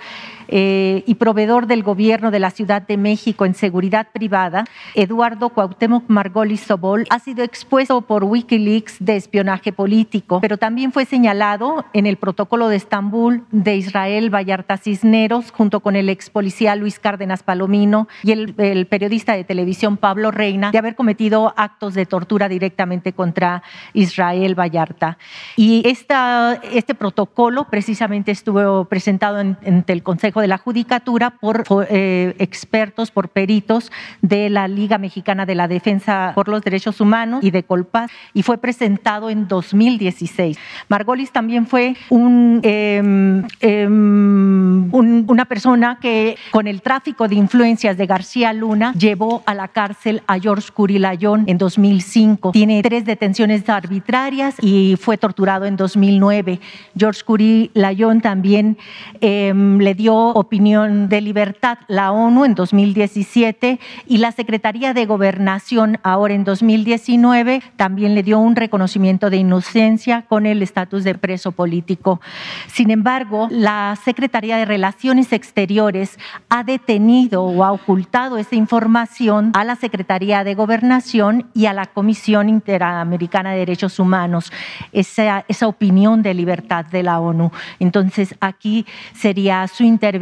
eh, 0.52 1.04
y 1.08 1.16
proveedor 1.16 1.66
del 1.66 1.82
gobierno 1.82 2.30
de 2.30 2.40
la 2.40 2.52
Ciudad 2.52 2.82
de 2.82 2.98
México 2.98 3.46
en 3.46 3.56
seguridad 3.56 4.08
privada, 4.12 4.66
Eduardo 4.96 5.50
Cuauhtémoc 5.50 6.04
Margolis 6.10 6.62
Sobol, 6.62 7.06
ha 7.10 7.20
sido 7.20 7.44
expuesto 7.44 8.02
por 8.02 8.26
Wikileaks 8.26 8.98
de 9.00 9.16
espionaje 9.16 9.72
político, 9.72 10.42
pero 10.42 10.58
también 10.58 10.92
fue 10.92 11.06
señalado 11.06 11.86
en 11.94 12.06
el 12.06 12.18
protocolo 12.18 12.68
de 12.68 12.76
Estambul 12.76 13.46
de 13.52 13.78
Israel 13.78 14.30
Vallarta 14.30 14.78
Cisneros, 14.78 15.52
junto 15.52 15.80
con 15.80 15.96
el 15.96 16.10
ex 16.10 16.30
policía 16.30 16.76
Luis 16.76 17.00
Cárdenas 17.00 17.44
Palomino 17.44 18.08
y 18.24 18.32
el, 18.32 18.88
periodista 18.88 19.34
de 19.34 19.46
televisión 19.46 19.96
Pablo 19.96 20.32
Reina, 20.32 20.72
de 20.72 20.78
haber 20.78 20.96
cometido 20.96 21.54
actos 21.56 21.94
de 21.94 22.06
tortura 22.06 22.50
directamente 22.50 23.14
contra 23.14 23.64
Israel 23.94 24.60
Vallarta. 24.60 25.18
Y 25.56 25.82
esta, 25.86 26.60
este 26.74 26.94
protocolo 26.94 27.68
precisamente 27.70 28.32
estuvo 28.32 28.86
presentado 28.86 29.38
ante 29.38 29.94
el 29.94 30.04
Consejo 30.04 30.41
de 30.42 30.48
la 30.48 30.58
Judicatura 30.58 31.32
por 31.32 31.64
eh, 31.90 32.36
expertos, 32.40 33.12
por 33.12 33.30
peritos 33.30 33.92
de 34.22 34.50
la 34.50 34.68
Liga 34.68 34.98
Mexicana 34.98 35.46
de 35.46 35.56
la 35.56 35.68
Defensa 35.68 36.32
por 36.36 36.48
los 36.48 36.62
Derechos 36.62 37.00
Humanos 37.02 37.44
y 37.44 37.52
de 37.52 37.64
Colpaz 37.64 38.12
y 38.34 38.44
fue 38.44 38.58
presentado 38.58 39.30
en 39.30 39.48
2016. 39.48 40.58
Margolis 40.90 41.32
también 41.32 41.68
fue 41.68 41.96
un, 42.10 42.60
em, 42.64 43.44
em, 43.60 44.94
una 44.94 45.46
persona 45.46 45.98
que 46.02 46.38
con 46.52 46.68
el 46.68 46.82
tráfico 46.82 47.28
de 47.28 47.36
influencias 47.36 47.98
de 47.98 48.06
García 48.06 48.54
Luna 48.54 48.94
llevó 48.94 49.44
a 49.46 49.54
la 49.54 49.68
cárcel 49.68 50.22
a 50.28 50.40
George 50.40 50.70
Curilayón 50.74 51.44
en 51.48 51.58
2005. 51.58 52.52
Tiene 52.52 52.82
tres 52.82 53.06
detenciones 53.06 53.68
arbitrarias 53.70 54.56
y 54.62 54.96
fue 55.00 55.18
torturado 55.18 55.66
en 55.66 55.76
2009. 55.78 56.60
George 56.98 57.22
Curilayón 57.26 58.22
también 58.22 58.78
em, 59.20 59.80
le 59.80 59.94
dio 59.94 60.31
opinión 60.34 61.10
de 61.10 61.22
libertad 61.22 61.78
la 61.88 62.12
ONU 62.12 62.46
en 62.46 62.56
2017 62.56 63.80
y 64.08 64.18
la 64.18 64.32
Secretaría 64.32 64.94
de 64.94 65.06
Gobernación 65.06 66.00
ahora 66.04 66.34
en 66.34 66.44
2019 66.44 67.62
también 67.76 68.16
le 68.16 68.24
dio 68.24 68.40
un 68.40 68.56
reconocimiento 68.56 69.30
de 69.30 69.38
inocencia 69.38 70.24
con 70.28 70.46
el 70.46 70.62
estatus 70.62 71.04
de 71.04 71.16
preso 71.16 71.52
político. 71.52 72.22
Sin 72.68 72.92
embargo, 72.92 73.48
la 73.52 73.98
Secretaría 74.04 74.58
de 74.58 74.66
Relaciones 74.66 75.34
Exteriores 75.34 76.18
ha 76.50 76.64
detenido 76.64 77.44
o 77.44 77.64
ha 77.64 77.72
ocultado 77.72 78.38
esa 78.38 78.56
información 78.56 79.52
a 79.54 79.64
la 79.64 79.76
Secretaría 79.76 80.44
de 80.44 80.56
Gobernación 80.56 81.50
y 81.54 81.66
a 81.66 81.74
la 81.74 81.86
Comisión 81.88 82.50
Interamericana 82.50 83.52
de 83.52 83.60
Derechos 83.60 84.00
Humanos, 84.00 84.52
esa, 84.92 85.46
esa 85.48 85.68
opinión 85.68 86.22
de 86.22 86.34
libertad 86.34 86.86
de 86.86 87.04
la 87.04 87.20
ONU. 87.20 87.52
Entonces, 87.80 88.36
aquí 88.40 88.86
sería 89.14 89.68
su 89.68 89.84
intervención 89.84 90.21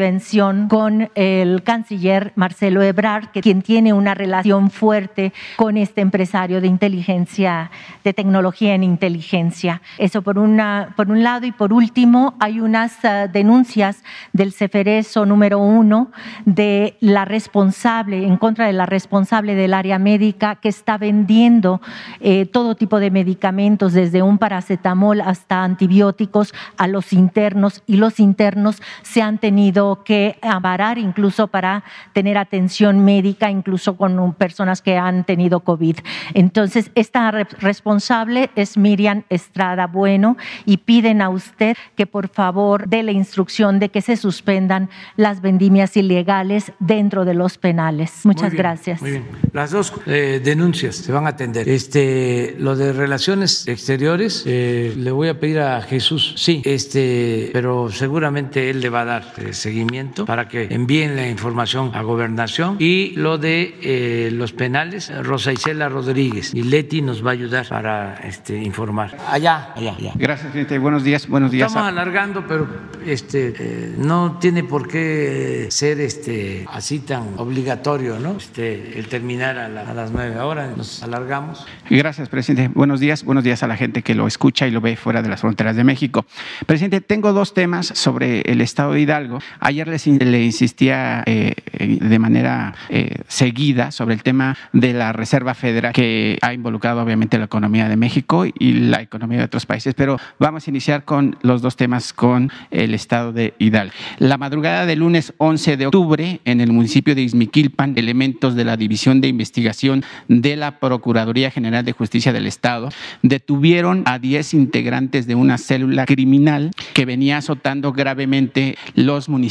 con 0.69 1.09
el 1.15 1.63
canciller 1.63 2.31
Marcelo 2.35 2.81
Ebrard, 2.81 3.31
que, 3.31 3.41
quien 3.41 3.61
tiene 3.61 3.91
una 3.91 4.13
relación 4.13 4.69
fuerte 4.69 5.33
con 5.57 5.75
este 5.75 5.99
empresario 5.99 6.61
de 6.61 6.67
inteligencia, 6.67 7.69
de 8.03 8.13
tecnología 8.13 8.75
en 8.75 8.83
inteligencia. 8.83 9.81
Eso 9.97 10.21
por, 10.21 10.39
una, 10.39 10.93
por 10.95 11.09
un 11.09 11.21
lado. 11.23 11.45
Y 11.45 11.51
por 11.51 11.73
último, 11.73 12.35
hay 12.39 12.61
unas 12.61 12.93
uh, 13.03 13.29
denuncias 13.31 14.03
del 14.31 14.53
Cefereso 14.53 15.25
número 15.25 15.59
uno 15.59 16.11
de 16.45 16.95
la 17.01 17.25
responsable, 17.25 18.25
en 18.25 18.37
contra 18.37 18.67
de 18.67 18.73
la 18.73 18.85
responsable 18.85 19.55
del 19.55 19.73
área 19.73 19.99
médica 19.99 20.55
que 20.55 20.69
está 20.69 20.97
vendiendo 20.97 21.81
eh, 22.21 22.45
todo 22.45 22.75
tipo 22.75 22.99
de 22.99 23.11
medicamentos, 23.11 23.93
desde 23.93 24.21
un 24.21 24.37
paracetamol 24.37 25.21
hasta 25.21 25.63
antibióticos 25.63 26.53
a 26.77 26.87
los 26.87 27.11
internos 27.11 27.83
y 27.85 27.97
los 27.97 28.19
internos 28.19 28.81
se 29.01 29.21
han 29.21 29.39
tenido 29.39 29.88
que 29.97 30.37
avarar 30.41 30.97
incluso 30.97 31.47
para 31.47 31.83
tener 32.13 32.37
atención 32.37 33.03
médica, 33.03 33.51
incluso 33.51 33.97
con 33.97 34.33
personas 34.33 34.81
que 34.81 34.97
han 34.97 35.23
tenido 35.23 35.61
COVID. 35.61 35.97
Entonces, 36.33 36.91
esta 36.95 37.31
responsable 37.31 38.49
es 38.55 38.77
Miriam 38.77 39.23
Estrada 39.29 39.87
Bueno 39.87 40.37
y 40.65 40.77
piden 40.77 41.21
a 41.21 41.29
usted 41.29 41.75
que 41.95 42.05
por 42.05 42.29
favor 42.29 42.87
dé 42.87 43.03
la 43.03 43.11
instrucción 43.11 43.79
de 43.79 43.89
que 43.89 44.01
se 44.01 44.17
suspendan 44.17 44.89
las 45.15 45.41
vendimias 45.41 45.95
ilegales 45.97 46.71
dentro 46.79 47.25
de 47.25 47.33
los 47.33 47.57
penales. 47.57 48.21
Muchas 48.23 48.53
gracias. 48.53 49.01
Muy 49.01 49.11
bien. 49.11 49.25
Las 49.53 49.71
dos 49.71 49.93
eh, 50.05 50.41
denuncias 50.43 50.95
se 50.95 51.11
van 51.11 51.25
a 51.25 51.29
atender. 51.29 51.67
Este, 51.67 52.55
lo 52.59 52.75
de 52.75 52.93
relaciones 52.93 53.67
exteriores, 53.67 54.43
eh, 54.45 54.93
le 54.97 55.11
voy 55.11 55.27
a 55.29 55.39
pedir 55.39 55.59
a 55.59 55.81
Jesús, 55.81 56.33
sí, 56.37 56.61
este, 56.65 57.49
pero 57.53 57.89
seguramente 57.91 58.69
él 58.69 58.81
le 58.81 58.89
va 58.89 59.01
a 59.01 59.05
dar 59.05 59.33
eh, 59.37 59.53
seguimiento 59.70 60.26
para 60.26 60.47
que 60.47 60.67
envíen 60.72 61.15
la 61.15 61.28
información 61.30 61.91
a 61.93 62.01
gobernación 62.01 62.78
y 62.80 63.11
lo 63.15 63.38
de 63.38 64.30
los 64.34 64.51
penales, 64.51 65.11
Rosa 65.24 65.53
Isela 65.53 65.89
Rodríguez 65.89 66.53
y 66.53 66.63
Leti 66.63 67.01
nos 67.01 67.24
va 67.26 67.30
a 67.32 67.34
ayudar 67.34 67.67
para 67.67 68.15
este, 68.24 68.57
informar. 68.57 69.15
Allá, 69.30 69.74
allá, 69.76 69.95
allá. 69.97 70.11
Gracias, 70.15 70.47
presidente. 70.47 70.80
Buenos 70.80 71.03
días, 71.03 71.28
buenos 71.28 71.51
días. 71.51 71.67
Estamos 71.67 71.89
alargando, 71.89 72.45
pero 72.47 72.67
este, 73.05 73.93
no 73.97 74.38
tiene 74.39 74.63
por 74.63 74.88
qué 74.88 75.67
ser 75.70 75.99
este, 75.99 76.65
así 76.72 76.99
tan 76.99 77.36
obligatorio, 77.38 78.20
¿no? 78.20 78.38
Este, 78.38 78.97
el 78.97 79.07
terminar 79.07 79.57
a, 79.57 79.70
las 79.70 80.11
nueve. 80.11 80.36
Ahora 80.39 80.72
nos 80.76 81.03
alargamos. 81.03 81.65
Gracias, 81.89 82.30
presidente. 82.30 82.72
Buenos 82.74 82.99
días. 82.99 83.24
Buenos 83.24 83.43
días 83.43 83.61
a 83.63 83.67
la 83.67 83.78
gente 83.78 84.01
que 84.01 84.15
lo 84.15 84.26
escucha 84.28 84.67
y 84.67 84.72
lo 84.72 84.82
ve 84.82 84.95
fuera 84.95 85.22
de 85.22 85.30
las 85.30 85.41
fronteras 85.41 85.76
de 85.76 85.84
México. 85.84 86.26
Presidente, 86.65 87.01
tengo 87.01 87.34
dos 87.34 87.53
temas 87.53 87.88
sobre 87.88 88.41
el 88.41 88.61
estado 88.61 88.93
de 88.93 89.01
Hidalgo. 89.01 89.39
Ayer 89.60 89.88
le 89.88 90.43
insistía 90.45 91.24
eh, 91.26 91.53
de 91.99 92.20
manera 92.20 92.76
eh, 92.89 93.18
seguida 93.28 93.91
sobre 93.91 94.16
el 94.16 94.24
tema 94.24 94.57
de 94.72 94.93
la 94.93 95.12
Reserva 95.12 95.53
Federal 95.53 95.91
que 95.91 96.38
ha 96.41 96.53
involucrado 96.53 97.01
obviamente 97.01 97.38
la 97.38 97.45
economía 97.45 97.89
de 97.89 97.97
México 97.97 98.45
y 98.45 98.74
la 98.74 99.01
economía 99.01 99.39
de 99.39 99.43
otros 99.45 99.66
países, 99.66 99.93
pero 99.95 100.18
vamos 100.39 100.66
a 100.66 100.70
iniciar 100.70 101.03
con 101.03 101.38
los 101.41 101.62
dos 101.62 101.76
temas 101.76 102.14
con 102.14 102.51
el 102.72 102.93
estado 102.93 103.34
de 103.34 103.53
Hidalgo. 103.60 103.93
La 104.18 104.38
madrugada 104.38 104.86
del 104.86 104.99
lunes 104.99 105.34
11 105.38 105.78
de 105.78 105.88
octubre 105.88 106.39
en 106.45 106.62
el 106.62 106.72
municipio 106.72 107.14
de 107.14 107.22
Izmiquilpan, 107.22 107.97
elementos 107.97 108.55
de 108.55 108.64
la 108.64 108.78
División 108.78 109.20
de 109.20 109.28
Investigación 109.28 110.05
de 110.30 110.55
la 110.55 110.80
Procuraduría 110.80 111.51
General 111.51 111.84
de 111.84 111.91
Justicia 111.91 112.32
del 112.32 112.47
Estado 112.47 112.89
detuvieron 113.24 114.03
a 114.05 114.20
10 114.20 114.53
integrantes 114.53 115.28
de 115.28 115.36
una 115.36 115.57
célula 115.57 116.05
criminal 116.05 116.72
que 116.93 117.05
venía 117.05 117.38
azotando 117.38 117.91
gravemente 117.91 118.78
los 118.95 119.28
municipios 119.28 119.48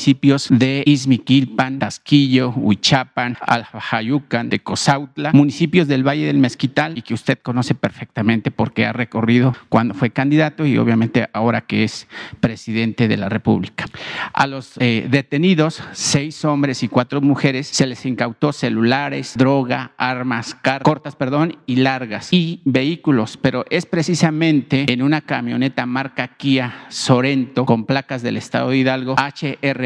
de 0.50 0.82
Izmiquilpan, 0.86 1.78
Tasquillo, 1.78 2.50
Huichapan, 2.50 3.36
Aljayucan, 3.40 4.48
de 4.48 4.60
Cozautla, 4.60 5.32
municipios 5.32 5.88
del 5.88 6.06
Valle 6.06 6.26
del 6.26 6.38
Mezquital 6.38 6.96
y 6.96 7.02
que 7.02 7.14
usted 7.14 7.38
conoce 7.38 7.74
perfectamente 7.74 8.50
porque 8.50 8.86
ha 8.86 8.92
recorrido 8.92 9.54
cuando 9.68 9.94
fue 9.94 10.10
candidato 10.10 10.66
y 10.66 10.78
obviamente 10.78 11.28
ahora 11.32 11.62
que 11.62 11.84
es 11.84 12.08
presidente 12.40 13.08
de 13.08 13.16
la 13.16 13.28
República. 13.28 13.86
A 14.32 14.46
los 14.46 14.72
eh, 14.78 15.06
detenidos, 15.10 15.82
seis 15.92 16.44
hombres 16.44 16.82
y 16.82 16.88
cuatro 16.88 17.20
mujeres, 17.20 17.68
se 17.68 17.86
les 17.86 18.04
incautó 18.06 18.52
celulares, 18.52 19.34
droga, 19.36 19.92
armas 19.98 20.56
cortas 20.82 21.16
perdón, 21.16 21.58
y 21.66 21.76
largas 21.76 22.32
y 22.32 22.60
vehículos, 22.64 23.36
pero 23.36 23.64
es 23.70 23.86
precisamente 23.86 24.86
en 24.92 25.02
una 25.02 25.20
camioneta 25.20 25.86
marca 25.86 26.36
Kia 26.36 26.86
Sorento 26.88 27.64
con 27.66 27.84
placas 27.84 28.22
del 28.22 28.36
estado 28.36 28.70
de 28.70 28.78
Hidalgo 28.78 29.16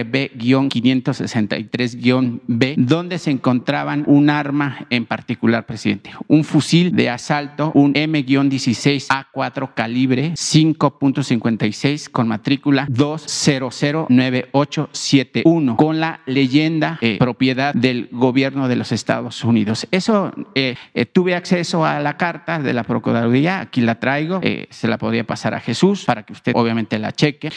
HRB-563-B, 0.02 2.74
donde 2.76 3.18
se 3.18 3.30
encontraban 3.30 4.04
un 4.06 4.30
arma 4.30 4.86
en 4.90 5.06
particular, 5.06 5.66
presidente, 5.66 6.10
un 6.28 6.44
fusil 6.44 6.92
de 6.92 7.10
asalto, 7.10 7.72
un 7.74 7.92
M-16A4 7.94 9.74
calibre 9.74 10.32
5.56 10.32 12.08
con 12.10 12.28
matrícula 12.28 12.86
2009871 12.88 15.76
con 15.76 16.00
la 16.00 16.20
leyenda 16.26 16.98
eh, 17.00 17.16
propiedad 17.18 17.72
del 17.74 18.08
gobierno 18.10 18.68
de 18.68 18.76
los 18.76 18.92
Estados 18.92 19.42
Unidos. 19.44 19.86
Eso 19.90 20.32
eh, 20.54 20.76
eh, 20.94 21.06
tuve 21.06 21.34
acceso 21.34 21.84
a 21.84 21.98
la 22.00 22.16
carta 22.16 22.60
de 22.60 22.72
la 22.72 22.84
Procuraduría, 22.84 23.60
aquí 23.60 23.80
la 23.80 23.98
traigo, 24.00 24.40
se 24.70 24.88
la 24.88 24.98
podría 24.98 25.24
pasar 25.24 25.54
a 25.54 25.60
Jesús 25.60 26.04
para 26.04 26.24
que 26.24 26.32
usted 26.32 26.52
obviamente 26.54 26.98
la 26.98 27.12
cheque. 27.12 27.50